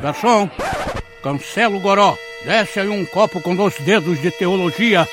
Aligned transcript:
Garçom, 0.00 0.48
cancela 1.22 1.76
o 1.76 1.80
goró. 1.80 2.16
Desce 2.44 2.80
aí 2.80 2.88
um 2.88 3.04
copo 3.04 3.40
com 3.40 3.54
dois 3.54 3.78
dedos 3.80 4.20
de 4.20 4.30
teologia. 4.30 5.06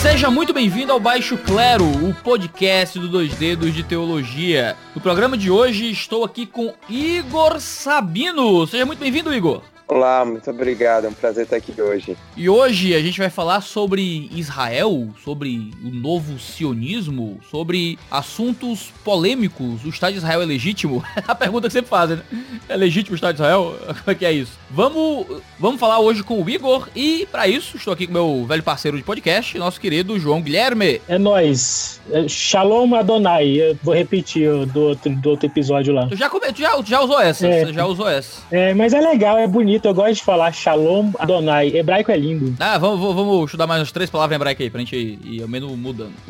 Seja 0.00 0.30
muito 0.30 0.54
bem-vindo 0.54 0.90
ao 0.90 0.98
Baixo 0.98 1.36
Clero, 1.36 1.84
o 1.84 2.14
podcast 2.14 2.98
do 2.98 3.08
Dois 3.08 3.34
Dedos 3.34 3.74
de 3.74 3.82
Teologia. 3.82 4.76
No 4.94 5.00
programa 5.00 5.36
de 5.36 5.50
hoje 5.50 5.90
estou 5.90 6.24
aqui 6.24 6.46
com 6.46 6.72
Igor 6.88 7.60
Sabino. 7.60 8.66
Seja 8.66 8.86
muito 8.86 9.00
bem-vindo, 9.00 9.34
Igor. 9.34 9.62
Olá, 9.92 10.24
muito 10.24 10.48
obrigado. 10.50 11.04
É 11.04 11.08
um 11.10 11.12
prazer 11.12 11.44
estar 11.44 11.56
aqui 11.56 11.78
hoje. 11.78 12.16
E 12.34 12.48
hoje 12.48 12.94
a 12.94 13.00
gente 13.02 13.18
vai 13.18 13.28
falar 13.28 13.60
sobre 13.60 14.26
Israel, 14.34 15.10
sobre 15.22 15.70
o 15.84 15.90
novo 15.90 16.38
sionismo, 16.38 17.38
sobre 17.50 17.98
assuntos 18.10 18.90
polêmicos. 19.04 19.84
O 19.84 19.90
Estado 19.90 20.12
de 20.12 20.18
Israel 20.18 20.40
é 20.40 20.46
legítimo? 20.46 21.04
a 21.28 21.34
pergunta 21.34 21.66
que 21.66 21.74
você 21.74 21.82
faz, 21.82 22.08
né? 22.08 22.22
É 22.70 22.74
legítimo 22.74 23.12
o 23.12 23.16
Estado 23.16 23.34
de 23.34 23.42
Israel? 23.42 23.76
Como 24.02 24.10
é 24.10 24.14
que 24.14 24.24
é 24.24 24.32
isso? 24.32 24.52
Vamos, 24.70 25.26
vamos 25.58 25.78
falar 25.78 25.98
hoje 25.98 26.22
com 26.22 26.42
o 26.42 26.48
Igor 26.48 26.88
e 26.96 27.28
para 27.30 27.46
isso 27.46 27.76
estou 27.76 27.92
aqui 27.92 28.06
com 28.06 28.14
meu 28.14 28.46
velho 28.46 28.62
parceiro 28.62 28.96
de 28.96 29.02
podcast, 29.02 29.58
nosso 29.58 29.78
querido 29.78 30.18
João 30.18 30.40
Guilherme. 30.40 31.02
É 31.06 31.18
nóis. 31.18 32.00
É, 32.10 32.26
Shalom 32.26 32.94
Adonai. 32.94 33.46
Eu 33.60 33.76
vou 33.82 33.94
repetir 33.94 34.48
do 34.68 34.80
outro, 34.80 35.14
do 35.14 35.28
outro 35.28 35.46
episódio 35.46 35.92
lá. 35.92 36.06
Tu 36.06 36.16
já, 36.16 36.30
tu 36.30 36.40
já, 36.56 36.70
tu 36.82 36.88
já 36.88 37.02
usou 37.02 37.20
essa, 37.20 37.46
É. 37.46 37.66
você 37.66 37.72
já 37.74 37.84
usou 37.84 38.08
essa. 38.08 38.40
É, 38.50 38.72
mas 38.72 38.94
é 38.94 39.00
legal, 39.02 39.36
é 39.36 39.46
bonito. 39.46 39.81
Eu 39.82 39.94
gosto 39.94 40.14
de 40.14 40.22
falar 40.22 40.52
Shalom 40.52 41.10
Adonai. 41.18 41.68
Hebraico 41.68 42.12
é 42.12 42.16
lindo. 42.16 42.54
Ah, 42.60 42.78
vamos, 42.78 43.00
vamos, 43.00 43.44
estudar 43.46 43.66
mais 43.66 43.80
umas 43.80 43.92
três 43.92 44.08
palavras 44.08 44.34
em 44.34 44.36
hebraico 44.36 44.62
aí, 44.62 44.70
pra 44.70 44.80
gente 44.80 44.96
ir, 44.96 45.18
ir 45.24 45.42
ao 45.42 45.48
menos 45.48 45.70
mudando. 45.76 46.12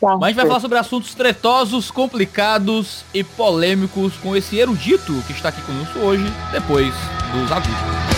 Mas 0.00 0.22
a 0.22 0.26
gente 0.28 0.36
vai 0.36 0.46
falar 0.46 0.60
sobre 0.60 0.78
assuntos 0.78 1.14
tretosos, 1.14 1.90
complicados 1.90 3.04
e 3.12 3.22
polêmicos 3.22 4.14
com 4.16 4.36
esse 4.36 4.56
erudito 4.56 5.12
que 5.26 5.32
está 5.32 5.48
aqui 5.48 5.60
conosco 5.62 5.98
hoje, 5.98 6.24
depois 6.52 6.92
dos 7.32 7.50
avisos. 7.50 8.17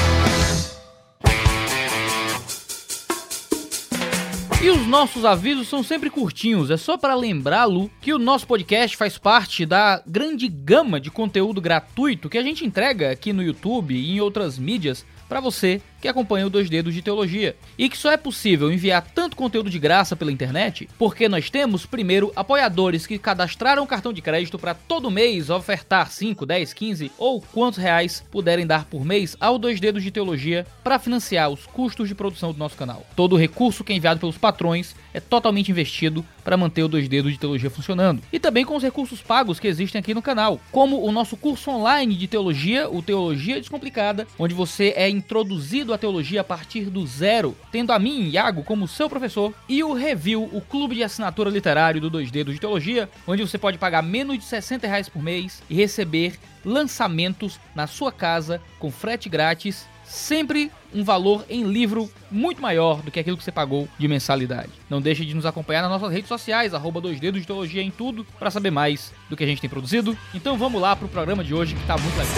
E 4.62 4.69
os 4.69 4.86
nossos 4.86 5.25
avisos 5.25 5.69
são 5.69 5.83
sempre 5.83 6.11
curtinhos, 6.11 6.70
é 6.70 6.77
só 6.77 6.98
para 6.98 7.14
lembrá-lo 7.14 7.91
que 7.98 8.12
o 8.12 8.19
nosso 8.19 8.47
podcast 8.47 8.94
faz 8.94 9.16
parte 9.16 9.64
da 9.64 10.03
grande 10.06 10.48
gama 10.48 11.00
de 11.00 11.11
conteúdo 11.11 11.62
gratuito 11.62 12.28
que 12.28 12.36
a 12.36 12.42
gente 12.42 12.62
entrega 12.62 13.11
aqui 13.11 13.33
no 13.33 13.42
YouTube 13.42 13.94
e 13.94 14.11
em 14.11 14.20
outras 14.20 14.58
mídias 14.58 15.06
para 15.27 15.41
você 15.41 15.81
que 16.00 16.08
acompanha 16.08 16.46
o 16.46 16.50
Dois 16.50 16.70
Dedos 16.70 16.94
de 16.94 17.02
Teologia. 17.02 17.56
E 17.78 17.88
que 17.88 17.98
só 17.98 18.10
é 18.10 18.16
possível 18.16 18.72
enviar 18.72 19.06
tanto 19.14 19.36
conteúdo 19.36 19.70
de 19.70 19.78
graça 19.78 20.16
pela 20.16 20.32
internet 20.32 20.88
porque 20.98 21.28
nós 21.28 21.50
temos, 21.50 21.86
primeiro, 21.86 22.32
apoiadores 22.34 23.06
que 23.06 23.18
cadastraram 23.18 23.86
cartão 23.86 24.12
de 24.12 24.22
crédito 24.22 24.58
para 24.58 24.74
todo 24.74 25.10
mês 25.10 25.50
ofertar 25.50 26.10
5, 26.10 26.46
10, 26.46 26.72
15 26.72 27.12
ou 27.18 27.40
quantos 27.40 27.78
reais 27.78 28.24
puderem 28.30 28.66
dar 28.66 28.84
por 28.84 29.04
mês 29.04 29.36
ao 29.40 29.58
Dois 29.58 29.80
Dedos 29.80 30.02
de 30.02 30.10
Teologia 30.10 30.66
para 30.82 30.98
financiar 30.98 31.50
os 31.50 31.66
custos 31.66 32.08
de 32.08 32.14
produção 32.14 32.52
do 32.52 32.58
nosso 32.58 32.76
canal. 32.76 33.04
Todo 33.16 33.34
o 33.34 33.38
recurso 33.38 33.84
que 33.84 33.92
é 33.92 33.96
enviado 33.96 34.20
pelos 34.20 34.38
patrões 34.38 34.94
é 35.12 35.20
totalmente 35.20 35.70
investido 35.70 36.24
para 36.44 36.56
manter 36.56 36.82
o 36.82 36.88
Dois 36.88 37.08
Dedos 37.08 37.32
de 37.32 37.38
Teologia 37.38 37.70
funcionando. 37.70 38.22
E 38.32 38.38
também 38.38 38.64
com 38.64 38.76
os 38.76 38.82
recursos 38.82 39.20
pagos 39.20 39.60
que 39.60 39.68
existem 39.68 39.98
aqui 39.98 40.14
no 40.14 40.22
canal, 40.22 40.60
como 40.70 41.04
o 41.04 41.12
nosso 41.12 41.36
curso 41.36 41.70
online 41.70 42.14
de 42.14 42.26
teologia, 42.26 42.88
o 42.88 43.02
Teologia 43.02 43.60
Descomplicada, 43.60 44.26
onde 44.38 44.54
você 44.54 44.92
é 44.96 45.08
introduzido 45.08 45.89
à 45.92 45.98
teologia 45.98 46.41
a 46.41 46.44
partir 46.44 46.84
do 46.84 47.06
zero, 47.06 47.56
tendo 47.70 47.92
a 47.92 47.98
mim, 47.98 48.28
Iago, 48.28 48.62
como 48.62 48.88
seu 48.88 49.08
professor, 49.08 49.55
e 49.69 49.83
o 49.83 49.92
Review, 49.92 50.48
o 50.52 50.60
clube 50.60 50.94
de 50.94 51.02
assinatura 51.02 51.50
literário 51.50 52.00
do 52.00 52.10
Dois 52.10 52.30
Dedos 52.30 52.55
de 52.55 52.60
Teologia, 52.60 53.08
onde 53.27 53.42
você 53.42 53.58
pode 53.58 53.78
pagar 53.78 54.02
menos 54.02 54.38
de 54.38 54.44
60 54.44 54.86
reais 54.86 55.08
por 55.08 55.22
mês 55.22 55.62
e 55.69 55.74
receber 55.74 56.38
lançamentos 56.64 57.59
na 57.75 57.87
sua 57.87 58.12
casa 58.12 58.60
com 58.78 58.91
frete 58.91 59.28
grátis 59.28 59.87
sempre 60.10 60.70
um 60.92 61.04
valor 61.04 61.47
em 61.48 61.62
livro 61.62 62.10
muito 62.31 62.60
maior 62.60 63.00
do 63.00 63.10
que 63.12 63.20
aquilo 63.20 63.37
que 63.37 63.44
você 63.44 63.53
pagou 63.53 63.88
de 63.97 64.09
mensalidade. 64.09 64.70
Não 64.88 65.00
deixe 65.00 65.25
de 65.25 65.34
nos 65.34 65.47
acompanhar 65.47 65.82
nas 65.82 65.91
nossas 65.91 66.12
redes 66.12 66.28
sociais, 66.28 66.75
arroba 66.75 67.00
dois 67.00 67.20
dedos 67.20 67.41
de 67.41 67.47
teologia 67.47 67.81
em 67.81 67.91
tudo, 67.91 68.26
para 68.38 68.50
saber 68.50 68.72
mais 68.72 69.12
do 69.28 69.37
que 69.37 69.44
a 69.44 69.47
gente 69.47 69.60
tem 69.60 69.70
produzido. 69.70 70.19
Então 70.34 70.59
vamos 70.59 70.81
lá 70.82 70.97
pro 70.97 71.09
programa 71.09 71.44
de 71.44 71.54
hoje 71.54 71.76
que 71.76 71.87
tá 71.87 71.97
muito 71.97 72.16
legal. 72.19 72.34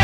É 0.00 0.03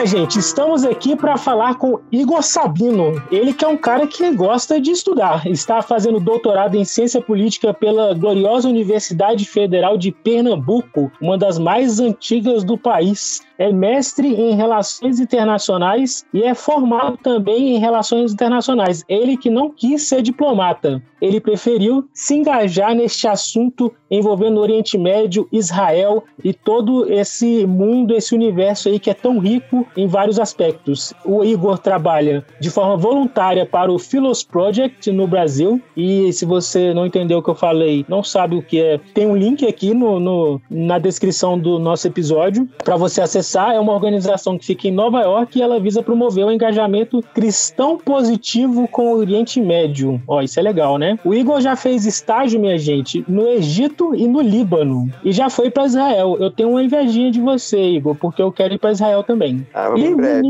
minha 0.00 0.06
gente. 0.06 0.38
Estamos 0.38 0.82
aqui 0.82 1.14
para 1.14 1.36
falar 1.36 1.74
com 1.74 2.00
Igor 2.10 2.42
Sabino. 2.42 3.22
Ele 3.30 3.52
que 3.52 3.64
é 3.64 3.68
um 3.68 3.76
cara 3.76 4.06
que 4.06 4.30
gosta 4.30 4.80
de 4.80 4.90
estudar. 4.90 5.46
Está 5.46 5.82
fazendo 5.82 6.18
doutorado 6.18 6.74
em 6.74 6.84
ciência 6.84 7.20
política 7.20 7.74
pela 7.74 8.14
gloriosa 8.14 8.68
Universidade 8.68 9.44
Federal 9.44 9.98
de 9.98 10.10
Pernambuco, 10.10 11.12
uma 11.20 11.36
das 11.36 11.58
mais 11.58 12.00
antigas 12.00 12.64
do 12.64 12.78
país. 12.78 13.42
É 13.58 13.70
mestre 13.70 14.28
em 14.28 14.54
relações 14.54 15.20
internacionais 15.20 16.24
e 16.32 16.42
é 16.44 16.54
formado 16.54 17.18
também 17.18 17.76
em 17.76 17.78
relações 17.78 18.32
internacionais. 18.32 19.04
Ele 19.06 19.36
que 19.36 19.50
não 19.50 19.70
quis 19.70 20.08
ser 20.08 20.22
diplomata. 20.22 21.02
Ele 21.20 21.40
preferiu 21.40 22.08
se 22.14 22.34
engajar 22.34 22.94
neste 22.94 23.26
assunto 23.28 23.92
envolvendo 24.10 24.58
o 24.58 24.60
Oriente 24.60 24.98
Médio, 24.98 25.48
Israel 25.52 26.24
e 26.42 26.52
todo 26.52 27.10
esse 27.12 27.64
mundo, 27.66 28.14
esse 28.14 28.34
universo 28.34 28.88
aí 28.88 28.98
que 28.98 29.10
é 29.10 29.14
tão 29.14 29.38
rico 29.38 29.86
em 29.96 30.06
vários 30.06 30.38
aspectos. 30.40 31.12
O 31.24 31.44
Igor 31.44 31.78
trabalha 31.78 32.44
de 32.60 32.70
forma 32.70 32.96
voluntária 32.96 33.64
para 33.64 33.92
o 33.92 33.98
Philos 33.98 34.42
Project 34.42 35.10
no 35.12 35.26
Brasil 35.26 35.80
e 35.96 36.32
se 36.32 36.44
você 36.44 36.92
não 36.92 37.06
entendeu 37.06 37.38
o 37.38 37.42
que 37.42 37.50
eu 37.50 37.54
falei, 37.54 38.04
não 38.08 38.22
sabe 38.24 38.56
o 38.56 38.62
que 38.62 38.80
é, 38.80 38.98
tem 39.14 39.26
um 39.26 39.36
link 39.36 39.66
aqui 39.66 39.94
no, 39.94 40.18
no- 40.18 40.60
na 40.68 40.98
descrição 40.98 41.58
do 41.58 41.78
nosso 41.78 42.06
episódio 42.08 42.68
para 42.84 42.96
você 42.96 43.20
acessar. 43.20 43.72
É 43.74 43.78
uma 43.80 43.92
organização 43.92 44.58
que 44.58 44.64
fica 44.66 44.88
em 44.88 44.92
Nova 44.92 45.20
York 45.20 45.58
e 45.58 45.62
ela 45.62 45.78
visa 45.78 46.02
promover 46.02 46.44
o 46.46 46.50
engajamento 46.52 47.22
cristão 47.34 47.96
positivo 47.96 48.88
com 48.88 49.12
o 49.12 49.16
Oriente 49.18 49.60
Médio. 49.60 50.20
Ó, 50.26 50.40
isso 50.42 50.58
é 50.58 50.62
legal, 50.62 50.98
né? 50.98 51.09
O 51.24 51.34
Igor 51.34 51.60
já 51.60 51.76
fez 51.76 52.06
estágio, 52.06 52.60
minha 52.60 52.78
gente, 52.78 53.24
no 53.28 53.46
Egito 53.48 54.14
e 54.14 54.26
no 54.26 54.40
Líbano 54.40 55.10
e 55.24 55.32
já 55.32 55.50
foi 55.50 55.70
para 55.70 55.86
Israel. 55.86 56.36
Eu 56.38 56.50
tenho 56.50 56.70
uma 56.70 56.82
invejinha 56.82 57.30
de 57.30 57.40
você, 57.40 57.78
Igor, 57.78 58.14
porque 58.14 58.42
eu 58.42 58.52
quero 58.52 58.74
ir 58.74 58.78
para 58.78 58.92
Israel 58.92 59.22
também. 59.22 59.66
Ah, 59.74 59.88
vamos 59.88 60.02
E 60.02 60.14
breve, 60.14 60.42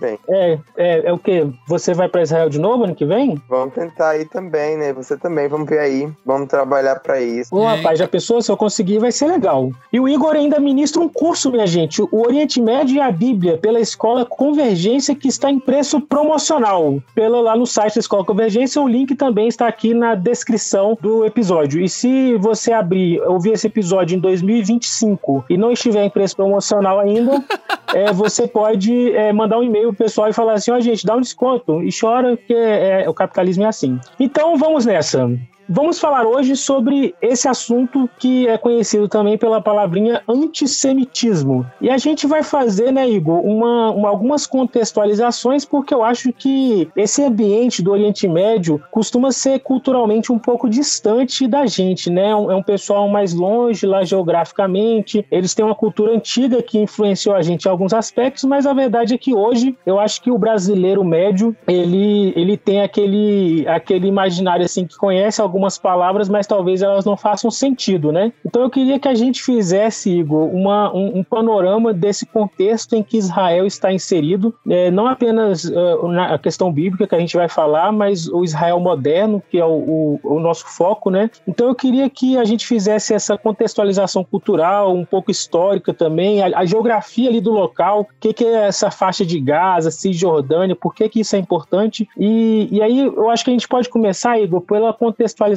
vem. 0.00 0.18
É, 0.28 0.58
é, 0.76 1.06
é 1.06 1.12
o 1.12 1.18
que? 1.18 1.46
Você 1.66 1.94
vai 1.94 2.08
para 2.08 2.22
Israel 2.22 2.48
de 2.48 2.58
novo 2.58 2.84
ano 2.84 2.94
que 2.94 3.04
vem? 3.04 3.40
Vamos 3.48 3.74
tentar 3.74 4.16
ir 4.18 4.28
também, 4.28 4.76
né? 4.76 4.92
Você 4.92 5.16
também, 5.16 5.48
vamos 5.48 5.68
ver 5.68 5.80
aí. 5.80 6.08
Vamos 6.24 6.48
trabalhar 6.48 7.00
pra 7.00 7.20
isso. 7.20 7.54
Ô, 7.54 7.64
rapaz, 7.64 7.98
já 7.98 8.08
pensou? 8.08 8.40
Se 8.42 8.50
eu 8.50 8.56
conseguir, 8.56 8.98
vai 8.98 9.12
ser 9.12 9.26
legal. 9.26 9.70
E 9.92 10.00
o 10.00 10.08
Igor 10.08 10.34
ainda 10.34 10.58
ministra 10.60 11.00
um 11.00 11.08
curso, 11.08 11.50
minha 11.50 11.66
gente, 11.66 12.02
o 12.02 12.26
Oriente 12.26 12.60
Médio 12.60 12.96
e 12.96 13.00
a 13.00 13.10
Bíblia, 13.10 13.58
pela 13.58 13.80
Escola 13.80 14.24
Convergência, 14.24 15.14
que 15.14 15.28
está 15.28 15.50
em 15.50 15.58
preço 15.58 16.00
promocional. 16.00 17.02
Pelo 17.14 17.40
lá 17.40 17.56
no 17.56 17.66
site 17.66 17.94
da 17.94 18.00
Escola 18.00 18.24
Convergência, 18.24 18.80
o 18.80 18.88
link 18.88 19.14
também 19.14 19.48
está 19.48 19.66
aqui 19.66 19.94
na 19.94 20.07
descrição 20.14 20.96
do 21.00 21.24
episódio. 21.24 21.80
E 21.80 21.88
se 21.88 22.36
você 22.36 22.72
abrir, 22.72 23.20
ouvir 23.22 23.52
esse 23.52 23.66
episódio 23.66 24.16
em 24.16 24.20
2025 24.20 25.44
e 25.50 25.56
não 25.56 25.72
estiver 25.72 26.04
em 26.04 26.10
preço 26.10 26.36
promocional 26.36 27.00
ainda, 27.00 27.44
é, 27.94 28.12
você 28.12 28.46
pode 28.46 29.12
é, 29.12 29.32
mandar 29.32 29.58
um 29.58 29.62
e-mail 29.62 29.88
pro 29.88 30.04
pessoal 30.04 30.28
e 30.28 30.32
falar 30.32 30.54
assim, 30.54 30.70
ó, 30.70 30.80
gente, 30.80 31.04
dá 31.06 31.16
um 31.16 31.20
desconto. 31.20 31.82
E 31.82 31.90
chora, 31.92 32.36
porque 32.36 32.54
é, 32.54 33.08
o 33.08 33.14
capitalismo 33.14 33.64
é 33.64 33.68
assim. 33.68 33.98
Então, 34.18 34.56
vamos 34.56 34.86
nessa. 34.86 35.28
Vamos 35.70 36.00
falar 36.00 36.26
hoje 36.26 36.56
sobre 36.56 37.14
esse 37.20 37.46
assunto 37.46 38.08
que 38.18 38.48
é 38.48 38.56
conhecido 38.56 39.06
também 39.06 39.36
pela 39.36 39.60
palavrinha 39.60 40.22
antissemitismo. 40.26 41.66
E 41.78 41.90
a 41.90 41.98
gente 41.98 42.26
vai 42.26 42.42
fazer, 42.42 42.90
né, 42.90 43.06
Igor, 43.06 43.44
uma, 43.44 43.90
uma- 43.90 44.08
algumas 44.08 44.46
contextualizações, 44.46 45.66
porque 45.66 45.92
eu 45.92 46.02
acho 46.02 46.32
que 46.32 46.88
esse 46.96 47.22
ambiente 47.22 47.82
do 47.82 47.90
Oriente 47.92 48.26
Médio 48.26 48.82
costuma 48.90 49.30
ser 49.30 49.58
culturalmente 49.60 50.32
um 50.32 50.38
pouco 50.38 50.70
distante 50.70 51.46
da 51.46 51.66
gente, 51.66 52.08
né? 52.08 52.30
É 52.30 52.34
um, 52.36 52.50
é 52.50 52.62
pessoal 52.62 53.06
mais 53.08 53.34
longe 53.34 53.86
lá 53.86 54.04
geograficamente, 54.04 55.26
eles 55.30 55.54
têm 55.54 55.64
uma 55.64 55.74
cultura 55.74 56.12
antiga 56.14 56.62
que 56.62 56.78
influenciou 56.78 57.34
a 57.34 57.42
gente 57.42 57.66
em 57.66 57.68
alguns 57.70 57.92
aspectos, 57.92 58.44
mas 58.44 58.64
a 58.66 58.72
verdade 58.72 59.14
é 59.14 59.18
que 59.18 59.34
hoje 59.34 59.76
eu 59.84 60.00
acho 60.00 60.22
que 60.22 60.30
o 60.30 60.38
brasileiro 60.38 61.04
médio 61.04 61.54
ele, 61.66 62.32
ele 62.36 62.56
tem 62.56 62.80
aquele, 62.80 63.66
aquele 63.68 64.06
imaginário 64.08 64.64
assim 64.64 64.86
que 64.86 64.96
conhece 64.96 65.40
algumas 65.42 65.57
algumas 65.58 65.76
palavras, 65.76 66.28
mas 66.28 66.46
talvez 66.46 66.82
elas 66.82 67.04
não 67.04 67.16
façam 67.16 67.50
sentido, 67.50 68.12
né? 68.12 68.32
Então 68.46 68.62
eu 68.62 68.70
queria 68.70 68.98
que 68.98 69.08
a 69.08 69.14
gente 69.14 69.42
fizesse, 69.42 70.10
Igor, 70.10 70.46
uma, 70.54 70.94
um, 70.94 71.18
um 71.18 71.24
panorama 71.24 71.92
desse 71.92 72.24
contexto 72.24 72.94
em 72.94 73.02
que 73.02 73.18
Israel 73.18 73.66
está 73.66 73.92
inserido, 73.92 74.54
é, 74.68 74.90
não 74.90 75.06
apenas 75.06 75.64
uh, 75.64 76.08
na 76.08 76.38
questão 76.38 76.72
bíblica 76.72 77.06
que 77.06 77.14
a 77.14 77.18
gente 77.18 77.36
vai 77.36 77.48
falar, 77.48 77.90
mas 77.90 78.28
o 78.28 78.44
Israel 78.44 78.78
moderno, 78.78 79.42
que 79.50 79.58
é 79.58 79.64
o, 79.64 80.18
o, 80.22 80.36
o 80.36 80.40
nosso 80.40 80.66
foco, 80.68 81.10
né? 81.10 81.28
Então 81.46 81.66
eu 81.66 81.74
queria 81.74 82.08
que 82.08 82.38
a 82.38 82.44
gente 82.44 82.66
fizesse 82.66 83.12
essa 83.12 83.36
contextualização 83.36 84.22
cultural, 84.22 84.94
um 84.94 85.04
pouco 85.04 85.30
histórica 85.30 85.92
também, 85.92 86.40
a, 86.40 86.58
a 86.60 86.64
geografia 86.64 87.28
ali 87.28 87.40
do 87.40 87.50
local, 87.50 88.02
o 88.02 88.06
que, 88.20 88.32
que 88.32 88.44
é 88.44 88.68
essa 88.68 88.90
faixa 88.90 89.26
de 89.26 89.40
Gaza, 89.40 89.90
Cisjordânia, 89.90 90.76
por 90.76 90.94
que, 90.94 91.08
que 91.08 91.20
isso 91.20 91.34
é 91.34 91.38
importante. 91.38 92.08
E, 92.16 92.68
e 92.70 92.80
aí 92.80 93.00
eu 93.00 93.28
acho 93.30 93.44
que 93.44 93.50
a 93.50 93.52
gente 93.52 93.66
pode 93.66 93.88
começar, 93.88 94.38
Igor, 94.38 94.60
pela 94.60 94.92
contextualização 94.92 95.47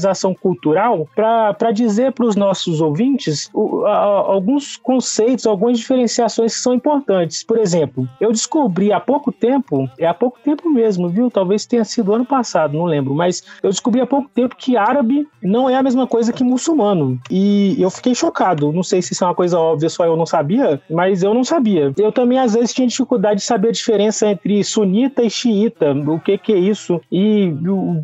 cultural, 0.41 1.07
para 1.15 1.71
dizer 1.71 2.11
para 2.11 2.25
os 2.25 2.35
nossos 2.35 2.81
ouvintes 2.81 3.49
o, 3.53 3.85
a, 3.85 3.95
alguns 3.95 4.77
conceitos, 4.77 5.45
algumas 5.45 5.77
diferenciações 5.79 6.55
que 6.55 6.61
são 6.61 6.73
importantes. 6.73 7.43
Por 7.43 7.57
exemplo, 7.57 8.07
eu 8.19 8.31
descobri 8.31 8.91
há 8.91 8.99
pouco 8.99 9.31
tempo, 9.31 9.89
é 9.97 10.05
há 10.05 10.13
pouco 10.13 10.39
tempo 10.39 10.69
mesmo, 10.69 11.09
viu? 11.09 11.29
Talvez 11.29 11.65
tenha 11.65 11.83
sido 11.83 12.13
ano 12.13 12.25
passado, 12.25 12.77
não 12.77 12.85
lembro, 12.85 13.13
mas 13.13 13.43
eu 13.61 13.69
descobri 13.69 14.01
há 14.01 14.07
pouco 14.07 14.29
tempo 14.33 14.55
que 14.55 14.77
árabe 14.77 15.27
não 15.41 15.69
é 15.69 15.75
a 15.75 15.83
mesma 15.83 16.07
coisa 16.07 16.33
que 16.33 16.43
muçulmano. 16.43 17.19
E 17.29 17.75
eu 17.79 17.89
fiquei 17.89 18.13
chocado. 18.13 18.71
Não 18.71 18.83
sei 18.83 19.01
se 19.01 19.13
isso 19.13 19.23
é 19.23 19.27
uma 19.27 19.35
coisa 19.35 19.59
óbvia, 19.59 19.89
só 19.89 20.05
eu 20.05 20.15
não 20.15 20.25
sabia, 20.25 20.81
mas 20.89 21.23
eu 21.23 21.33
não 21.33 21.43
sabia. 21.43 21.93
Eu 21.97 22.11
também, 22.11 22.37
às 22.39 22.53
vezes, 22.53 22.73
tinha 22.73 22.87
dificuldade 22.87 23.39
de 23.39 23.45
saber 23.45 23.69
a 23.69 23.71
diferença 23.71 24.27
entre 24.27 24.63
sunita 24.63 25.23
e 25.23 25.29
xiita, 25.29 25.93
o 25.93 26.19
que, 26.19 26.37
que 26.37 26.53
é 26.53 26.59
isso. 26.59 27.01
E 27.11 27.53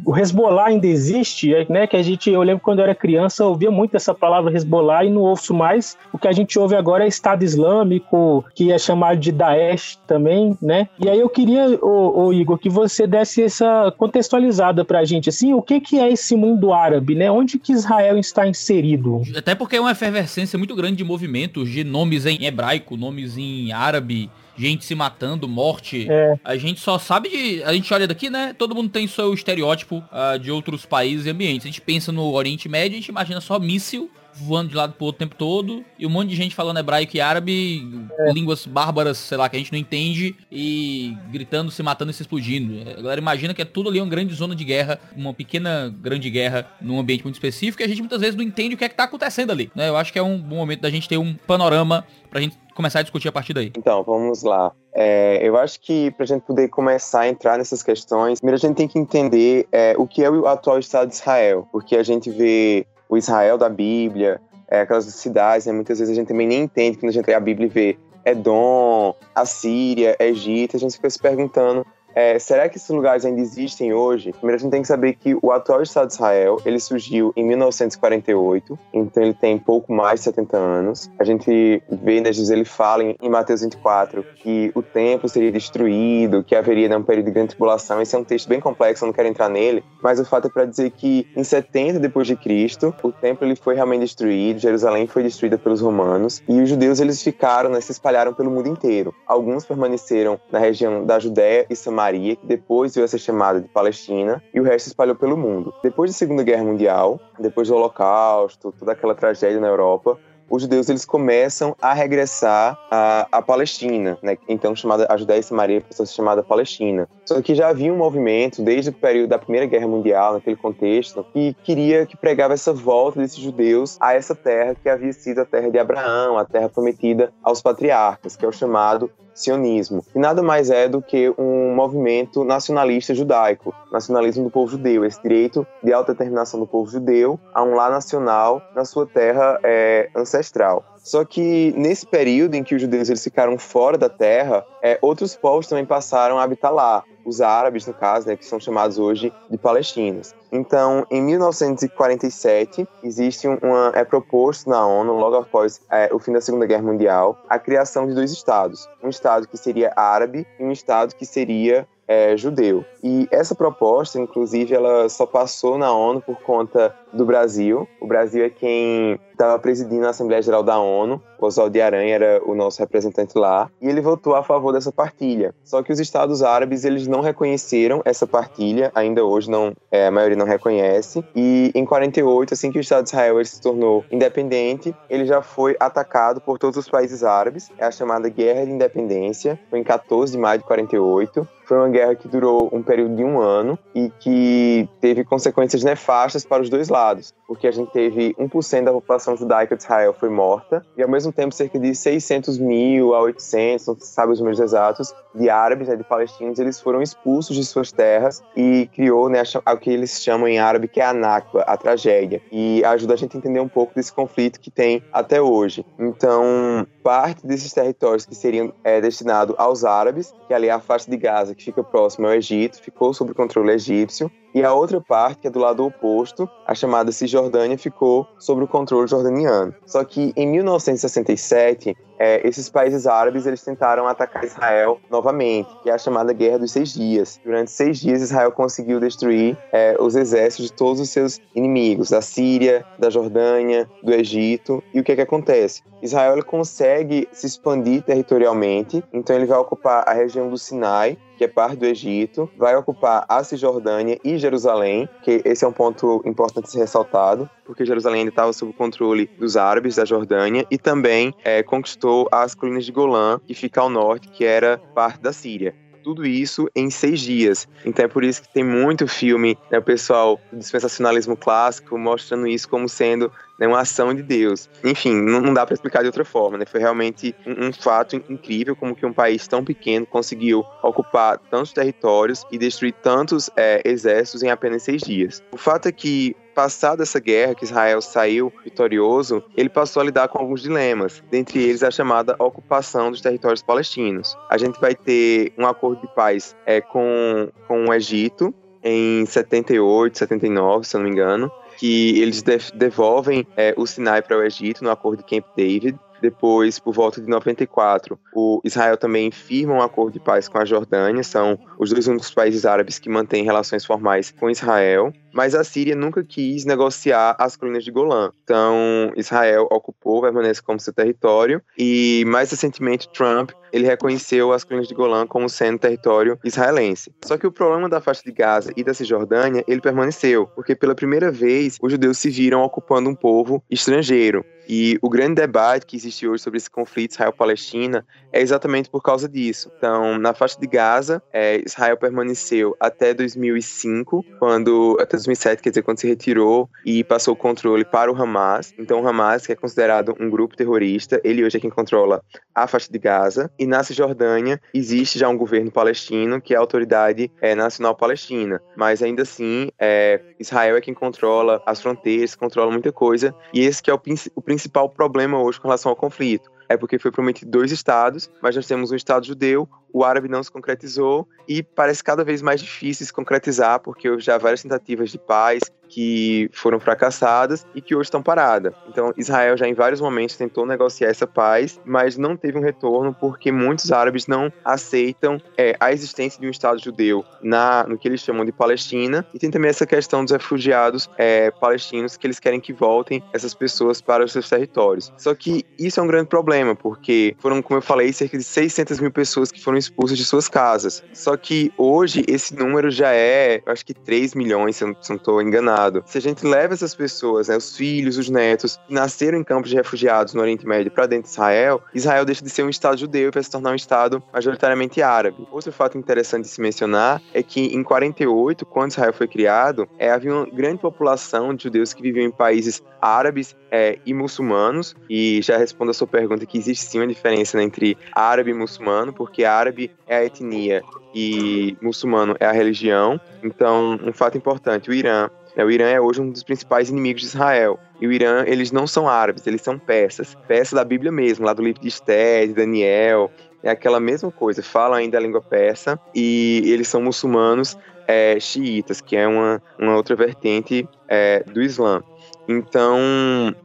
o 0.05 0.17
Hezbollah 0.17 0.67
ainda 0.67 0.87
existe, 0.87 1.51
né? 1.69 1.76
Que 1.85 1.97
a 1.97 2.01
gente, 2.01 2.29
eu 2.29 2.41
lembro 2.41 2.63
quando 2.63 2.79
eu 2.79 2.85
era 2.85 2.95
criança, 2.95 3.43
eu 3.43 3.49
ouvia 3.49 3.69
muito 3.69 3.95
essa 3.95 4.13
palavra 4.13 4.55
Hezbollah 4.55 5.05
e 5.05 5.09
não 5.09 5.21
ouço 5.21 5.53
mais. 5.53 5.97
O 6.11 6.17
que 6.17 6.27
a 6.27 6.31
gente 6.31 6.57
ouve 6.57 6.75
agora 6.75 7.03
é 7.03 7.07
Estado 7.07 7.43
Islâmico, 7.43 8.45
que 8.55 8.71
é 8.71 8.79
chamado 8.79 9.19
de 9.19 9.31
Daesh 9.31 9.99
também, 10.07 10.57
né? 10.61 10.87
E 10.99 11.09
aí 11.09 11.19
eu 11.19 11.29
queria, 11.29 11.77
ô, 11.81 12.25
ô 12.25 12.33
Igor, 12.33 12.57
que 12.57 12.69
você 12.69 13.05
desse 13.05 13.43
essa 13.43 13.93
contextualizada 13.97 14.85
pra 14.85 15.03
gente, 15.03 15.29
assim, 15.29 15.53
o 15.53 15.61
que, 15.61 15.79
que 15.79 15.99
é 15.99 16.11
esse 16.11 16.35
mundo 16.35 16.71
árabe, 16.73 17.15
né? 17.15 17.29
Onde 17.29 17.59
que 17.59 17.73
Israel 17.73 18.17
está 18.17 18.47
inserido? 18.47 19.21
Até 19.35 19.53
porque 19.53 19.75
é 19.75 19.81
uma 19.81 19.91
efervescência 19.91 20.57
muito 20.57 20.75
grande 20.75 20.97
de 20.97 21.03
movimentos, 21.03 21.69
de 21.69 21.83
nomes 21.83 22.25
em 22.25 22.45
hebraico, 22.45 22.95
nomes 22.95 23.37
em 23.37 23.71
árabe, 23.71 24.29
gente 24.57 24.85
se 24.85 24.95
matando, 24.95 25.47
morte. 25.47 26.07
É. 26.09 26.39
A 26.43 26.57
gente 26.57 26.79
só 26.79 26.97
sabe 26.97 27.29
de. 27.29 27.63
A 27.63 27.73
gente 27.73 27.93
olha 27.93 28.07
daqui, 28.07 28.29
né? 28.29 28.55
Todo 28.57 28.75
mundo 28.75 28.89
tem 28.89 29.07
seu 29.07 29.33
estereótipo 29.33 29.97
uh, 29.97 30.39
de 30.39 30.51
outros 30.51 30.85
países 30.85 31.25
e 31.25 31.29
ambientes. 31.29 31.65
A 31.65 31.69
gente 31.69 31.81
pensa 31.81 32.11
no 32.11 32.31
Oriente 32.33 32.67
Médio, 32.67 32.97
a 32.97 32.99
gente 32.99 33.09
imagina 33.09 33.41
só 33.41 33.59
míssil 33.59 34.09
voando 34.39 34.69
de 34.69 34.75
lado 34.75 34.93
pro 34.93 35.05
outro 35.05 35.17
o 35.17 35.27
tempo 35.27 35.35
todo, 35.35 35.83
e 35.97 36.05
um 36.05 36.09
monte 36.09 36.29
de 36.29 36.35
gente 36.35 36.55
falando 36.55 36.77
hebraico 36.77 37.15
e 37.15 37.21
árabe, 37.21 38.07
é. 38.19 38.31
línguas 38.31 38.65
bárbaras, 38.65 39.17
sei 39.17 39.37
lá, 39.37 39.49
que 39.49 39.55
a 39.55 39.59
gente 39.59 39.71
não 39.71 39.79
entende, 39.79 40.35
e 40.51 41.15
gritando, 41.31 41.71
se 41.71 41.81
matando 41.81 42.11
e 42.11 42.13
se 42.13 42.21
explodindo. 42.21 42.89
A 42.89 43.01
galera 43.01 43.21
imagina 43.21 43.53
que 43.53 43.61
é 43.61 43.65
tudo 43.65 43.89
ali 43.89 43.99
uma 43.99 44.09
grande 44.09 44.33
zona 44.33 44.55
de 44.55 44.63
guerra, 44.63 44.99
uma 45.15 45.33
pequena 45.33 45.93
grande 45.99 46.29
guerra 46.29 46.67
num 46.81 46.99
ambiente 46.99 47.23
muito 47.23 47.35
específico, 47.35 47.81
e 47.81 47.85
a 47.85 47.87
gente 47.87 47.99
muitas 47.99 48.21
vezes 48.21 48.35
não 48.35 48.43
entende 48.43 48.75
o 48.75 48.77
que 48.77 48.85
é 48.85 48.89
que 48.89 48.95
tá 48.95 49.03
acontecendo 49.03 49.51
ali. 49.51 49.71
Né? 49.75 49.89
Eu 49.89 49.97
acho 49.97 50.11
que 50.13 50.19
é 50.19 50.23
um 50.23 50.37
bom 50.39 50.57
momento 50.57 50.81
da 50.81 50.89
gente 50.89 51.07
ter 51.07 51.17
um 51.17 51.33
panorama 51.33 52.05
pra 52.29 52.41
gente 52.41 52.57
começar 52.75 52.99
a 52.99 53.01
discutir 53.01 53.27
a 53.27 53.31
partir 53.31 53.53
daí. 53.53 53.71
Então, 53.75 54.03
vamos 54.03 54.43
lá. 54.43 54.71
É, 54.93 55.39
eu 55.41 55.57
acho 55.57 55.79
que 55.79 56.11
para 56.11 56.23
a 56.23 56.27
gente 56.27 56.41
poder 56.41 56.67
começar 56.69 57.21
a 57.21 57.27
entrar 57.27 57.57
nessas 57.57 57.83
questões, 57.83 58.39
primeiro 58.39 58.55
a 58.55 58.67
gente 58.67 58.75
tem 58.75 58.87
que 58.87 58.97
entender 58.99 59.67
é, 59.71 59.95
o 59.97 60.07
que 60.07 60.23
é 60.23 60.29
o 60.29 60.47
atual 60.47 60.79
Estado 60.79 61.09
de 61.09 61.15
Israel, 61.15 61.67
porque 61.71 61.95
a 61.95 62.03
gente 62.03 62.29
vê 62.29 62.85
o 63.09 63.17
Israel 63.17 63.57
da 63.57 63.69
Bíblia, 63.69 64.41
é, 64.67 64.81
aquelas 64.81 65.05
cidades, 65.05 65.65
né? 65.65 65.73
Muitas 65.73 65.99
vezes 65.99 66.11
a 66.11 66.15
gente 66.15 66.27
também 66.27 66.47
nem 66.47 66.63
entende 66.63 66.97
quando 66.97 67.09
a 67.09 67.13
gente 67.13 67.27
lê 67.27 67.33
a 67.33 67.39
Bíblia 67.39 67.67
e 67.67 67.69
vê 67.69 67.97
Edom, 68.25 69.15
Assíria, 69.33 70.15
Egito, 70.19 70.75
a 70.75 70.79
gente 70.79 70.95
fica 70.95 71.09
se 71.09 71.19
perguntando 71.19 71.85
é, 72.17 72.39
será 72.39 72.67
que 72.67 72.77
esses 72.77 72.89
lugares 72.89 73.23
ainda 73.25 73.39
existem 73.39 73.93
hoje? 73.93 74.33
Primeiro 74.33 74.55
a 74.55 74.63
gente 74.63 74.71
tem 74.71 74.81
que 74.81 74.87
saber 74.87 75.13
que 75.13 75.37
o 75.39 75.51
atual 75.51 75.83
Estado 75.83 76.07
de 76.07 76.13
Israel, 76.13 76.59
ele 76.65 76.79
surgiu 76.79 77.31
em 77.35 77.45
1948, 77.45 78.79
então 78.91 79.21
ele 79.21 79.35
tem 79.35 79.59
pouco 79.59 79.93
mais 79.93 80.21
de 80.21 80.23
70 80.23 80.57
anos. 80.57 81.11
A 81.19 81.23
gente 81.23 81.79
vê, 81.87 82.19
né, 82.19 82.33
Jesus, 82.33 82.49
ele 82.49 82.65
fala 82.65 83.03
em, 83.03 83.15
em 83.21 83.29
Mateus 83.29 83.61
24 83.61 84.25
que 84.37 84.71
o 84.73 84.81
templo 84.81 85.29
seria 85.29 85.51
destruído, 85.51 86.43
que 86.43 86.55
haveria 86.55 86.89
né, 86.89 86.97
um 86.97 87.03
período 87.03 87.27
de 87.27 87.31
grande 87.33 87.49
tribulação. 87.49 88.01
Esse 88.01 88.15
é 88.15 88.17
um 88.17 88.23
texto 88.23 88.49
bem 88.49 88.59
complexo, 88.59 89.03
eu 89.03 89.07
não 89.07 89.13
quero 89.13 89.27
entrar 89.27 89.47
nele, 89.47 89.83
mas 90.01 90.19
o 90.19 90.25
fato 90.25 90.47
é 90.47 90.49
para 90.49 90.65
dizer 90.65 90.89
que 90.89 91.27
em 91.35 91.43
70 91.43 91.99
depois 91.99 92.25
de 92.25 92.35
Cristo, 92.35 92.95
o 93.03 93.11
templo 93.11 93.45
ele 93.45 93.55
foi 93.55 93.75
realmente 93.75 94.01
destruído, 94.01 94.59
Jerusalém 94.59 95.05
foi 95.05 95.21
destruída 95.21 95.55
pelos 95.55 95.81
romanos 95.81 96.41
e 96.49 96.59
os 96.59 96.67
judeus 96.67 96.99
eles 96.99 97.21
ficaram, 97.21 97.69
né, 97.69 97.79
se 97.79 97.91
espalharam 97.91 98.33
pelo 98.33 98.49
mundo 98.49 98.69
inteiro. 98.69 99.13
Alguns 99.27 99.65
permaneceram 99.65 100.39
na 100.51 100.57
região 100.57 101.05
da 101.05 101.19
Judéia 101.19 101.67
e 101.69 101.75
Samaria 101.75 102.06
Maria, 102.07 102.35
que 102.35 102.45
depois 102.45 102.95
veio 102.95 103.05
a 103.05 103.07
ser 103.07 103.19
chamada 103.19 103.59
de 103.59 103.67
Palestina, 103.67 104.41
e 104.53 104.59
o 104.59 104.63
resto 104.63 104.85
se 104.85 104.89
espalhou 104.89 105.15
pelo 105.15 105.35
mundo. 105.35 105.73
Depois 105.83 106.11
da 106.11 106.17
Segunda 106.17 106.43
Guerra 106.43 106.63
Mundial, 106.63 107.19
depois 107.39 107.67
do 107.67 107.75
Holocausto, 107.75 108.73
toda 108.77 108.93
aquela 108.93 109.13
tragédia 109.13 109.59
na 109.59 109.67
Europa, 109.67 110.17
os 110.49 110.61
judeus 110.61 110.87
eles 110.87 111.03
começam 111.03 111.75
a 111.81 111.93
regressar 111.93 112.79
à, 112.89 113.27
à 113.29 113.41
Palestina, 113.41 114.17
né? 114.23 114.37
então 114.47 114.73
chamada 114.73 115.05
a 115.09 115.17
Judéia 115.17 115.39
e 115.39 115.43
Samaria 115.43 115.81
passou 115.81 116.05
a 116.05 116.07
ser 116.07 116.13
chamada 116.13 116.41
Palestina. 116.41 117.05
Só 117.25 117.41
que 117.41 117.53
já 117.53 117.67
havia 117.67 117.93
um 117.93 117.97
movimento 117.97 118.61
desde 118.61 118.91
o 118.91 118.93
período 118.93 119.29
da 119.29 119.37
Primeira 119.37 119.65
Guerra 119.65 119.89
Mundial, 119.89 120.35
naquele 120.35 120.55
contexto, 120.55 121.25
que 121.33 121.53
queria 121.65 122.05
que 122.05 122.15
pregava 122.15 122.53
essa 122.53 122.71
volta 122.71 123.19
desses 123.19 123.39
judeus 123.39 123.97
a 123.99 124.13
essa 124.13 124.33
terra 124.33 124.73
que 124.81 124.87
havia 124.87 125.11
sido 125.11 125.41
a 125.41 125.45
terra 125.45 125.69
de 125.69 125.77
Abraão, 125.77 126.37
a 126.37 126.45
terra 126.45 126.69
prometida 126.69 127.33
aos 127.43 127.61
patriarcas, 127.61 128.37
que 128.37 128.45
é 128.45 128.47
o 128.47 128.53
chamado 128.53 129.11
sionismo, 129.37 130.03
que 130.11 130.17
nada 130.17 130.41
mais 130.41 130.69
é 130.69 130.89
do 130.89 131.01
que 131.01 131.31
um 131.37 131.73
movimento 131.75 132.43
nacionalista 132.43 133.13
judaico, 133.13 133.73
nacionalismo 133.91 134.45
do 134.45 134.49
povo 134.49 134.71
judeu, 134.71 135.05
esse 135.05 135.21
direito 135.21 135.65
de 135.83 135.93
autodeterminação 135.93 136.59
do 136.59 136.65
povo 136.65 136.89
judeu 136.89 137.39
a 137.53 137.63
um 137.63 137.75
lar 137.75 137.91
nacional 137.91 138.61
na 138.75 138.83
sua 138.83 139.05
terra 139.05 139.59
é, 139.63 140.09
ancestral. 140.15 140.83
Só 140.97 141.23
que 141.23 141.73
nesse 141.77 142.05
período 142.05 142.55
em 142.55 142.63
que 142.63 142.75
os 142.75 142.81
judeus 142.81 143.07
eles 143.07 143.23
ficaram 143.23 143.57
fora 143.57 143.97
da 143.97 144.09
terra, 144.09 144.65
é, 144.81 144.97
outros 145.01 145.35
povos 145.35 145.67
também 145.67 145.85
passaram 145.85 146.37
a 146.37 146.43
habitar 146.43 146.73
lá. 146.73 147.03
Os 147.27 147.41
árabes, 147.41 147.85
no 147.85 147.93
caso, 147.93 148.25
né, 148.25 148.37
que 148.37 148.45
são 148.45 148.57
chamados 148.57 148.97
hoje 148.97 149.33
de 149.49 149.57
palestinos. 149.57 150.33
Então, 150.49 151.05
em 151.11 151.21
1947, 151.21 152.87
existe 153.03 153.49
uma, 153.49 153.91
é 153.93 154.05
proposto 154.05 154.69
na 154.69 154.87
ONU, 154.87 155.11
logo 155.11 155.35
após 155.35 155.81
é, 155.91 156.09
o 156.13 156.19
fim 156.19 156.31
da 156.31 156.39
Segunda 156.39 156.65
Guerra 156.65 156.83
Mundial, 156.83 157.37
a 157.49 157.59
criação 157.59 158.07
de 158.07 158.13
dois 158.13 158.31
estados. 158.31 158.87
Um 159.03 159.09
estado 159.09 159.45
que 159.45 159.57
seria 159.57 159.91
árabe 159.93 160.47
e 160.57 160.63
um 160.63 160.71
estado 160.71 161.13
que 161.15 161.25
seria 161.25 161.85
é, 162.07 162.37
judeu. 162.37 162.85
E 163.03 163.27
essa 163.31 163.53
proposta, 163.53 164.19
inclusive, 164.19 164.73
ela 164.73 165.09
só 165.09 165.25
passou 165.25 165.77
na 165.77 165.91
ONU 165.91 166.21
por 166.21 166.37
conta 166.41 166.95
do 167.13 167.25
Brasil. 167.25 167.87
O 168.01 168.07
Brasil 168.07 168.43
é 168.45 168.49
quem 168.49 169.19
estava 169.31 169.57
presidindo 169.59 170.05
a 170.05 170.09
Assembleia 170.09 170.41
Geral 170.41 170.63
da 170.63 170.79
ONU. 170.79 171.21
O 171.39 171.45
Oswaldo 171.45 171.73
de 171.73 171.81
Aranha 171.81 172.15
era 172.15 172.41
o 172.43 172.55
nosso 172.55 172.79
representante 172.79 173.37
lá. 173.37 173.69
E 173.81 173.87
ele 173.87 174.01
votou 174.01 174.35
a 174.35 174.43
favor 174.43 174.73
dessa 174.73 174.91
partilha. 174.91 175.53
Só 175.63 175.83
que 175.83 175.91
os 175.91 175.99
Estados 175.99 176.41
Árabes, 176.41 176.83
eles 176.83 177.07
não 177.07 177.21
reconheceram 177.21 178.01
essa 178.03 178.25
partilha. 178.25 178.91
Ainda 178.95 179.23
hoje, 179.23 179.49
não, 179.49 179.73
é, 179.91 180.07
a 180.07 180.11
maioria 180.11 180.37
não 180.37 180.45
reconhece. 180.45 181.23
E 181.35 181.71
em 181.75 181.85
48, 181.85 182.53
assim 182.53 182.71
que 182.71 182.79
o 182.79 182.81
Estado 182.81 183.03
de 183.03 183.09
Israel 183.09 183.45
se 183.45 183.61
tornou 183.61 184.03
independente, 184.11 184.95
ele 185.09 185.25
já 185.25 185.41
foi 185.41 185.75
atacado 185.79 186.41
por 186.41 186.57
todos 186.57 186.77
os 186.77 186.89
países 186.89 187.23
árabes. 187.23 187.69
É 187.77 187.85
a 187.85 187.91
chamada 187.91 188.27
Guerra 188.29 188.65
de 188.65 188.71
Independência. 188.71 189.59
Foi 189.69 189.79
em 189.79 189.83
14 189.83 190.31
de 190.31 190.37
maio 190.39 190.59
de 190.59 190.65
48. 190.65 191.47
Foi 191.65 191.77
uma 191.77 191.89
guerra 191.97 192.15
que 192.15 192.27
durou 192.27 192.69
um 192.71 192.83
período 192.83 193.15
de 193.15 193.23
um 193.23 193.39
ano 193.39 193.77
e 193.95 194.11
que 194.19 194.87
teve 195.01 195.23
consequências 195.23 195.83
nefastas 195.83 196.45
para 196.45 196.61
os 196.61 196.69
dois 196.69 196.89
lados, 196.89 197.33
porque 197.47 197.67
a 197.67 197.71
gente 197.71 197.91
teve 197.91 198.35
1% 198.35 198.83
da 198.83 198.91
população 198.91 199.35
judaica 199.35 199.75
de 199.75 199.83
Israel 199.83 200.13
foi 200.13 200.29
morta 200.29 200.85
e 200.95 201.01
ao 201.01 201.09
mesmo 201.09 201.31
tempo 201.31 201.53
cerca 201.53 201.79
de 201.79 201.95
600 201.95 202.59
mil 202.59 203.15
a 203.15 203.21
800, 203.21 203.87
não 203.87 203.99
se 203.99 204.07
sabe 204.07 204.33
os 204.33 204.39
números 204.39 204.59
exatos, 204.59 205.13
de 205.33 205.49
árabes, 205.49 205.87
né, 205.87 205.95
de 205.95 206.03
palestinos, 206.03 206.59
eles 206.59 206.79
foram 206.79 207.01
expulsos 207.01 207.55
de 207.55 207.65
suas 207.65 207.91
terras 207.91 208.43
e 208.55 208.89
criou 208.93 209.29
né, 209.29 209.41
o 209.65 209.77
que 209.77 209.89
eles 209.89 210.21
chamam 210.21 210.47
em 210.47 210.59
árabe 210.59 210.87
que 210.87 210.99
é 210.99 211.05
a 211.05 211.13
Nakba, 211.13 211.61
a 211.61 211.77
tragédia, 211.77 212.41
e 212.51 212.83
ajuda 212.83 213.13
a 213.13 213.17
gente 213.17 213.35
a 213.35 213.39
entender 213.39 213.59
um 213.59 213.67
pouco 213.67 213.93
desse 213.95 214.11
conflito 214.11 214.59
que 214.59 214.71
tem 214.71 215.03
até 215.11 215.41
hoje. 215.41 215.85
Então, 215.99 216.85
parte 217.03 217.45
desses 217.45 217.71
territórios 217.71 218.25
que 218.25 218.35
seriam 218.35 218.73
é, 218.83 218.99
destinados 218.99 219.55
aos 219.57 219.85
árabes, 219.85 220.33
que 220.47 220.53
ali 220.53 220.67
é 220.67 220.71
a 220.71 220.79
faixa 220.79 221.09
de 221.09 221.17
Gaza, 221.17 221.55
que 221.55 221.63
fica 221.63 221.83
próximo 221.87 222.27
ao 222.27 222.33
Egito, 222.33 222.81
ficou 222.81 223.13
sob 223.13 223.33
controle 223.33 223.73
egípcio, 223.73 224.31
e 224.53 224.63
a 224.63 224.73
outra 224.73 224.99
parte, 224.99 225.41
que 225.41 225.47
é 225.47 225.51
do 225.51 225.59
lado 225.59 225.85
oposto, 225.85 226.49
a 226.65 226.73
chamada 226.73 227.11
Cisjordânia, 227.11 227.77
ficou 227.77 228.27
sob 228.39 228.63
o 228.63 228.67
controle 228.67 229.07
jordaniano. 229.07 229.73
Só 229.85 230.03
que 230.03 230.33
em 230.35 230.47
1967, 230.47 231.95
é, 232.19 232.47
esses 232.47 232.69
países 232.69 233.05
árabes 233.05 233.45
eles 233.45 233.63
tentaram 233.63 234.07
atacar 234.07 234.43
Israel 234.43 234.99
novamente, 235.09 235.69
que 235.83 235.89
é 235.89 235.93
a 235.93 235.97
chamada 235.97 236.33
Guerra 236.33 236.59
dos 236.59 236.71
Seis 236.71 236.93
Dias. 236.93 237.39
Durante 237.43 237.71
seis 237.71 237.99
dias, 237.99 238.21
Israel 238.21 238.51
conseguiu 238.51 238.99
destruir 238.99 239.57
é, 239.71 239.95
os 239.99 240.15
exércitos 240.15 240.67
de 240.67 240.73
todos 240.73 240.99
os 240.99 241.09
seus 241.09 241.39
inimigos, 241.55 242.09
da 242.09 242.21
Síria, 242.21 242.85
da 242.97 243.09
Jordânia, 243.09 243.87
do 244.01 244.13
Egito. 244.13 244.83
E 244.93 244.99
o 244.99 245.03
que 245.03 245.11
é 245.11 245.15
que 245.15 245.21
acontece? 245.21 245.83
Israel 246.01 246.33
ele 246.33 246.43
consegue 246.43 247.27
se 247.31 247.45
expandir 247.45 248.03
territorialmente, 248.03 249.03
então 249.11 249.35
ele 249.35 249.45
vai 249.45 249.57
ocupar 249.57 250.03
a 250.07 250.13
região 250.13 250.49
do 250.49 250.57
Sinai, 250.57 251.17
que 251.37 251.43
é 251.43 251.47
parte 251.47 251.75
do 251.75 251.85
Egito, 251.85 252.49
vai 252.57 252.75
ocupar 252.75 253.25
a 253.27 253.43
Cisjordânia 253.43 254.19
e 254.23 254.37
Jerusalém, 254.47 255.09
que 255.21 255.41
esse 255.43 255.65
é 255.65 255.67
um 255.67 255.73
ponto 255.73 256.21
importante 256.25 256.71
ser 256.71 256.79
ressaltado, 256.79 257.49
porque 257.65 257.85
Jerusalém 257.85 258.19
ainda 258.19 258.29
estava 258.29 258.53
sob 258.53 258.71
o 258.71 258.73
controle 258.73 259.29
dos 259.37 259.57
árabes 259.57 259.95
da 259.95 260.05
Jordânia, 260.05 260.65
e 260.71 260.77
também 260.77 261.33
é, 261.43 261.61
conquistou 261.61 262.29
as 262.31 262.55
colinas 262.55 262.85
de 262.85 262.91
Golã, 262.91 263.39
que 263.45 263.53
fica 263.53 263.81
ao 263.81 263.89
norte, 263.89 264.29
que 264.29 264.45
era 264.45 264.77
parte 264.95 265.21
da 265.21 265.33
Síria 265.33 265.75
tudo 266.03 266.25
isso 266.25 266.69
em 266.73 266.89
seis 266.89 267.19
dias. 267.19 267.67
Então 267.85 268.05
é 268.05 268.07
por 268.07 268.23
isso 268.23 268.41
que 268.41 268.53
tem 268.53 268.63
muito 268.63 269.05
filme, 269.09 269.57
né, 269.69 269.77
o 269.77 269.81
pessoal 269.81 270.39
do 270.53 270.57
dispensacionalismo 270.57 271.35
clássico 271.35 271.97
mostrando 271.97 272.47
isso 272.47 272.69
como 272.69 272.87
sendo 272.87 273.29
né, 273.59 273.67
uma 273.67 273.81
ação 273.81 274.13
de 274.13 274.21
Deus. 274.21 274.69
Enfim, 274.83 275.15
não, 275.15 275.41
não 275.41 275.53
dá 275.53 275.65
para 275.65 275.73
explicar 275.73 276.01
de 276.01 276.07
outra 276.07 276.25
forma, 276.25 276.57
né? 276.57 276.65
Foi 276.65 276.79
realmente 276.79 277.35
um, 277.45 277.67
um, 277.67 277.73
fato 277.73 278.15
incrível 278.15 278.75
como 278.75 278.95
que 278.95 279.05
um 279.05 279.13
país 279.13 279.47
tão 279.47 279.63
pequeno 279.63 280.05
conseguiu 280.05 280.63
ocupar 280.83 281.37
tantos 281.49 281.73
territórios 281.73 282.45
e 282.51 282.57
destruir 282.57 282.93
tantos 283.01 283.49
é, 283.55 283.81
exércitos 283.85 284.43
em 284.43 284.49
apenas 284.49 284.83
seis 284.83 285.01
dias. 285.01 285.43
O 285.51 285.57
fato 285.57 285.87
é 285.87 285.91
que 285.91 286.35
passada 286.57 287.03
essa 287.03 287.19
guerra 287.19 287.53
que 287.53 287.63
Israel 287.63 288.01
saiu 288.01 288.51
vitorioso, 288.63 289.43
ele 289.55 289.69
passou 289.69 290.01
a 290.01 290.05
lidar 290.05 290.27
com 290.27 290.39
alguns 290.39 290.63
dilemas, 290.63 291.23
dentre 291.29 291.61
eles 291.61 291.83
a 291.83 291.91
chamada 291.91 292.35
ocupação 292.39 293.11
dos 293.11 293.21
territórios 293.21 293.61
palestinos. 293.61 294.35
A 294.49 294.57
gente 294.57 294.79
vai 294.79 294.95
ter 294.95 295.53
um 295.55 295.67
acordo 295.67 296.01
de 296.01 296.07
paz 296.15 296.55
é, 296.65 296.81
com, 296.81 297.51
com 297.67 297.85
o 297.85 297.93
Egito 297.93 298.51
em 298.83 299.23
78, 299.25 300.17
79, 300.17 300.87
se 300.87 300.95
eu 300.95 300.99
não 300.99 301.05
me 301.05 301.13
engano, 301.13 301.51
que 301.77 302.19
eles 302.19 302.43
devolvem 302.73 303.45
é, 303.55 303.73
o 303.77 303.85
Sinai 303.85 304.21
para 304.21 304.37
o 304.37 304.43
Egito 304.43 304.83
no 304.83 304.89
acordo 304.89 305.23
de 305.23 305.25
Camp 305.25 305.45
David. 305.55 305.97
Depois, 306.19 306.79
por 306.79 306.93
volta 306.93 307.21
de 307.21 307.29
94, 307.29 308.19
o 308.33 308.59
Israel 308.63 308.97
também 308.97 309.29
firma 309.29 309.75
um 309.75 309.81
acordo 309.81 310.13
de 310.13 310.19
paz 310.19 310.47
com 310.47 310.57
a 310.57 310.65
Jordânia, 310.65 311.23
são 311.23 311.59
os 311.77 311.91
dois 311.91 312.07
únicos 312.07 312.33
países 312.33 312.65
árabes 312.65 312.97
que 312.97 313.07
mantêm 313.07 313.43
relações 313.43 313.85
formais 313.85 314.31
com 314.31 314.49
Israel 314.49 315.13
mas 315.37 315.53
a 315.53 315.63
Síria 315.63 315.95
nunca 315.95 316.23
quis 316.23 316.65
negociar 316.65 317.35
as 317.37 317.55
colinas 317.55 317.83
de 317.83 317.91
Golã. 317.91 318.31
Então, 318.43 319.13
Israel 319.15 319.67
ocupou, 319.69 320.19
permanece 320.19 320.63
como 320.63 320.79
seu 320.79 320.91
território, 320.91 321.61
e 321.77 322.23
mais 322.25 322.49
recentemente, 322.49 323.07
Trump 323.09 323.51
ele 323.71 323.85
reconheceu 323.85 324.51
as 324.51 324.63
colinas 324.63 324.87
de 324.87 324.95
Golã 324.95 325.27
como 325.27 325.47
sendo 325.47 325.77
território 325.77 326.39
israelense. 326.43 327.13
Só 327.23 327.37
que 327.37 327.45
o 327.45 327.51
problema 327.51 327.87
da 327.87 328.01
faixa 328.01 328.23
de 328.25 328.31
Gaza 328.31 328.71
e 328.75 328.83
da 328.83 328.93
Cisjordânia, 328.93 329.63
ele 329.67 329.81
permaneceu, 329.81 330.47
porque 330.47 330.75
pela 330.75 330.95
primeira 330.95 331.31
vez 331.31 331.77
os 331.81 331.91
judeus 331.91 332.17
se 332.17 332.29
viram 332.29 332.63
ocupando 332.63 333.09
um 333.09 333.15
povo 333.15 333.63
estrangeiro. 333.69 334.43
E 334.69 334.99
o 335.01 335.09
grande 335.09 335.35
debate 335.35 335.85
que 335.85 335.95
existe 335.95 336.27
hoje 336.27 336.43
sobre 336.43 336.57
esse 336.57 336.69
conflito 336.69 337.11
Israel-Palestina 337.11 338.05
é 338.33 338.41
exatamente 338.41 338.89
por 338.89 339.01
causa 339.01 339.29
disso. 339.29 339.71
Então, 339.77 340.17
na 340.17 340.33
faixa 340.33 340.59
de 340.59 340.67
Gaza, 340.67 341.23
é, 341.31 341.61
Israel 341.65 341.95
permaneceu 341.95 342.75
até 342.77 343.13
2005, 343.13 344.25
quando 344.39 344.97
até 344.99 345.15
2007, 345.27 345.61
quer 345.61 345.69
dizer, 345.69 345.81
quando 345.83 345.99
se 345.99 346.07
retirou 346.07 346.69
e 346.85 347.03
passou 347.03 347.33
o 347.33 347.37
controle 347.37 347.85
para 347.85 348.11
o 348.11 348.15
Hamas. 348.15 348.73
Então, 348.77 349.01
o 349.01 349.07
Hamas, 349.07 349.45
que 349.45 349.53
é 349.53 349.55
considerado 349.55 350.15
um 350.19 350.29
grupo 350.29 350.55
terrorista, 350.55 351.19
ele 351.23 351.43
hoje 351.43 351.57
é 351.57 351.59
quem 351.59 351.69
controla 351.69 352.23
a 352.53 352.67
faixa 352.67 352.91
de 352.91 352.97
Gaza. 352.97 353.51
E 353.59 353.65
na 353.65 353.83
Cisjordânia 353.83 354.59
existe 354.73 355.19
já 355.19 355.29
um 355.29 355.37
governo 355.37 355.71
palestino, 355.71 356.41
que 356.41 356.53
é 356.53 356.57
a 356.57 356.59
Autoridade 356.59 357.31
é, 357.41 357.55
Nacional 357.55 357.95
Palestina. 357.95 358.61
Mas 358.75 359.03
ainda 359.03 359.23
assim, 359.23 359.69
é, 359.79 360.21
Israel 360.39 360.77
é 360.77 360.81
quem 360.81 360.93
controla 360.93 361.61
as 361.65 361.81
fronteiras, 361.81 362.35
controla 362.35 362.71
muita 362.71 362.91
coisa. 362.91 363.35
E 363.53 363.61
esse 363.61 363.81
que 363.81 363.91
é 363.91 363.93
o, 363.93 364.01
o 364.35 364.41
principal 364.41 364.89
problema 364.89 365.41
hoje 365.41 365.59
com 365.59 365.67
relação 365.67 365.89
ao 365.89 365.95
conflito 365.95 366.56
é 366.69 366.77
porque 366.77 366.99
foi 366.99 367.11
prometido 367.11 367.49
dois 367.51 367.71
estados, 367.71 368.29
mas 368.41 368.55
nós 368.55 368.67
temos 368.67 368.91
um 368.91 368.95
estado 368.95 369.25
judeu, 369.25 369.67
o 369.91 370.03
árabe 370.03 370.27
não 370.27 370.43
se 370.43 370.51
concretizou 370.51 371.27
e 371.47 371.63
parece 371.63 372.03
cada 372.03 372.23
vez 372.23 372.41
mais 372.41 372.61
difícil 372.61 373.05
se 373.05 373.13
concretizar, 373.13 373.79
porque 373.79 374.09
houve 374.09 374.21
já 374.21 374.37
várias 374.37 374.61
tentativas 374.61 375.09
de 375.11 375.17
paz 375.17 375.61
que 375.87 376.49
foram 376.53 376.79
fracassadas 376.79 377.65
e 377.73 377.81
que 377.81 377.95
hoje 377.95 378.07
estão 378.07 378.21
paradas. 378.21 378.73
Então, 378.89 379.13
Israel 379.17 379.57
já 379.57 379.67
em 379.67 379.73
vários 379.73 380.01
momentos 380.01 380.35
tentou 380.35 380.65
negociar 380.65 381.09
essa 381.09 381.25
paz, 381.25 381.79
mas 381.85 382.17
não 382.17 382.35
teve 382.35 382.57
um 382.57 382.61
retorno 382.61 383.15
porque 383.17 383.51
muitos 383.51 383.91
árabes 383.91 384.27
não 384.27 384.51
aceitam 384.63 385.41
é, 385.57 385.75
a 385.79 385.91
existência 385.91 386.39
de 386.39 386.47
um 386.47 386.51
Estado 386.51 386.83
judeu 386.83 387.23
na, 387.41 387.85
no 387.87 387.97
que 387.97 388.07
eles 388.07 388.21
chamam 388.21 388.45
de 388.45 388.51
Palestina. 388.51 389.25
E 389.33 389.39
tem 389.39 389.49
também 389.49 389.69
essa 389.69 389.85
questão 389.85 390.23
dos 390.23 390.33
refugiados 390.33 391.09
é, 391.17 391.51
palestinos 391.51 392.17
que 392.17 392.27
eles 392.27 392.39
querem 392.39 392.59
que 392.59 392.73
voltem 392.73 393.23
essas 393.33 393.53
pessoas 393.53 394.01
para 394.01 394.25
os 394.25 394.31
seus 394.31 394.49
territórios. 394.49 395.13
Só 395.17 395.33
que 395.33 395.65
isso 395.79 395.99
é 395.99 396.03
um 396.03 396.07
grande 396.07 396.27
problema, 396.27 396.56
porque 396.75 397.35
foram, 397.39 397.61
como 397.61 397.77
eu 397.77 397.81
falei, 397.81 398.11
cerca 398.13 398.37
de 398.37 398.43
600 398.43 398.99
mil 398.99 399.11
pessoas 399.11 399.51
que 399.51 399.63
foram 399.63 399.77
expulsas 399.77 400.17
de 400.17 400.25
suas 400.25 400.47
casas. 400.47 401.03
Só 401.13 401.35
que 401.37 401.71
hoje 401.77 402.23
esse 402.27 402.55
número 402.55 402.89
já 402.89 403.13
é, 403.13 403.61
acho 403.65 403.85
que 403.85 403.93
3 403.93 404.35
milhões, 404.35 404.75
se 404.75 404.83
eu 404.83 404.87
não 404.87 405.15
estou 405.15 405.41
enganado. 405.41 406.03
Se 406.05 406.17
a 406.17 406.21
gente 406.21 406.45
leva 406.45 406.73
essas 406.73 406.95
pessoas, 406.95 407.47
né, 407.47 407.57
os 407.57 407.75
filhos, 407.75 408.17
os 408.17 408.29
netos, 408.29 408.79
que 408.87 408.93
nasceram 408.93 409.37
em 409.37 409.43
campos 409.43 409.69
de 409.69 409.75
refugiados 409.75 410.33
no 410.33 410.41
Oriente 410.41 410.67
Médio 410.67 410.91
para 410.91 411.05
dentro 411.05 411.23
de 411.23 411.29
Israel, 411.29 411.81
Israel 411.93 412.25
deixa 412.25 412.43
de 412.43 412.49
ser 412.49 412.63
um 412.63 412.69
Estado 412.69 412.97
judeu 412.97 413.29
e 413.29 413.31
vai 413.31 413.43
se 413.43 413.51
tornar 413.51 413.71
um 413.71 413.75
Estado 413.75 414.21
majoritariamente 414.33 415.01
árabe. 415.01 415.47
Outro 415.51 415.71
fato 415.71 415.97
interessante 415.97 416.43
de 416.43 416.49
se 416.49 416.61
mencionar 416.61 417.21
é 417.33 417.43
que 417.43 417.65
em 417.75 417.83
48, 417.83 418.65
quando 418.65 418.91
Israel 418.91 419.13
foi 419.13 419.27
criado, 419.27 419.87
é, 419.97 420.09
havia 420.09 420.33
uma 420.33 420.45
grande 420.45 420.79
população 420.79 421.53
de 421.53 421.63
judeus 421.63 421.93
que 421.93 422.01
viviam 422.01 422.25
em 422.25 422.31
países 422.31 422.81
árabes 423.01 423.55
é, 423.71 423.99
e 424.05 424.13
muçulmanos, 424.13 424.95
e 425.09 425.41
já 425.41 425.57
respondo 425.57 425.91
a 425.91 425.93
sua 425.93 426.07
pergunta 426.07 426.45
que 426.47 426.57
existe 426.57 426.85
sim 426.85 426.99
uma 426.99 427.07
diferença 427.07 427.61
entre 427.61 427.97
árabe 428.13 428.51
e 428.51 428.53
muçulmano, 428.53 429.13
porque 429.13 429.43
árabe 429.43 429.91
é 430.07 430.17
a 430.17 430.25
etnia 430.25 430.81
e 431.13 431.77
muçulmano 431.81 432.35
é 432.39 432.45
a 432.45 432.51
religião. 432.51 433.19
Então, 433.43 433.99
um 434.03 434.13
fato 434.13 434.37
importante, 434.37 434.89
o 434.89 434.93
Irã 434.93 435.29
né, 435.57 435.65
o 435.65 435.71
Irã 435.71 435.87
é 435.89 435.99
hoje 435.99 436.21
um 436.21 436.29
dos 436.29 436.43
principais 436.43 436.89
inimigos 436.89 437.21
de 437.21 437.27
Israel. 437.29 437.79
E 437.99 438.05
o 438.05 438.11
Irã, 438.11 438.43
eles 438.45 438.71
não 438.71 438.85
são 438.85 439.09
árabes, 439.09 439.47
eles 439.47 439.63
são 439.63 439.79
persas. 439.79 440.37
Persas 440.47 440.73
da 440.73 440.85
Bíblia 440.85 441.11
mesmo, 441.11 441.45
lá 441.45 441.53
do 441.53 441.63
livro 441.63 441.81
de 441.81 441.87
Esther, 441.87 442.47
de 442.47 442.53
Daniel. 442.53 443.31
É 443.63 443.71
aquela 443.71 443.99
mesma 443.99 444.31
coisa, 444.31 444.61
falam 444.61 444.95
ainda 444.95 445.17
a 445.17 445.21
língua 445.21 445.41
persa. 445.41 445.99
E 446.13 446.61
eles 446.67 446.87
são 446.87 447.01
muçulmanos 447.01 447.75
é, 448.07 448.39
xiitas, 448.39 449.01
que 449.01 449.17
é 449.17 449.27
uma, 449.27 449.61
uma 449.79 449.95
outra 449.95 450.15
vertente 450.15 450.87
é, 451.07 451.43
do 451.43 451.59
Islã. 451.59 452.03
Então, 452.47 452.97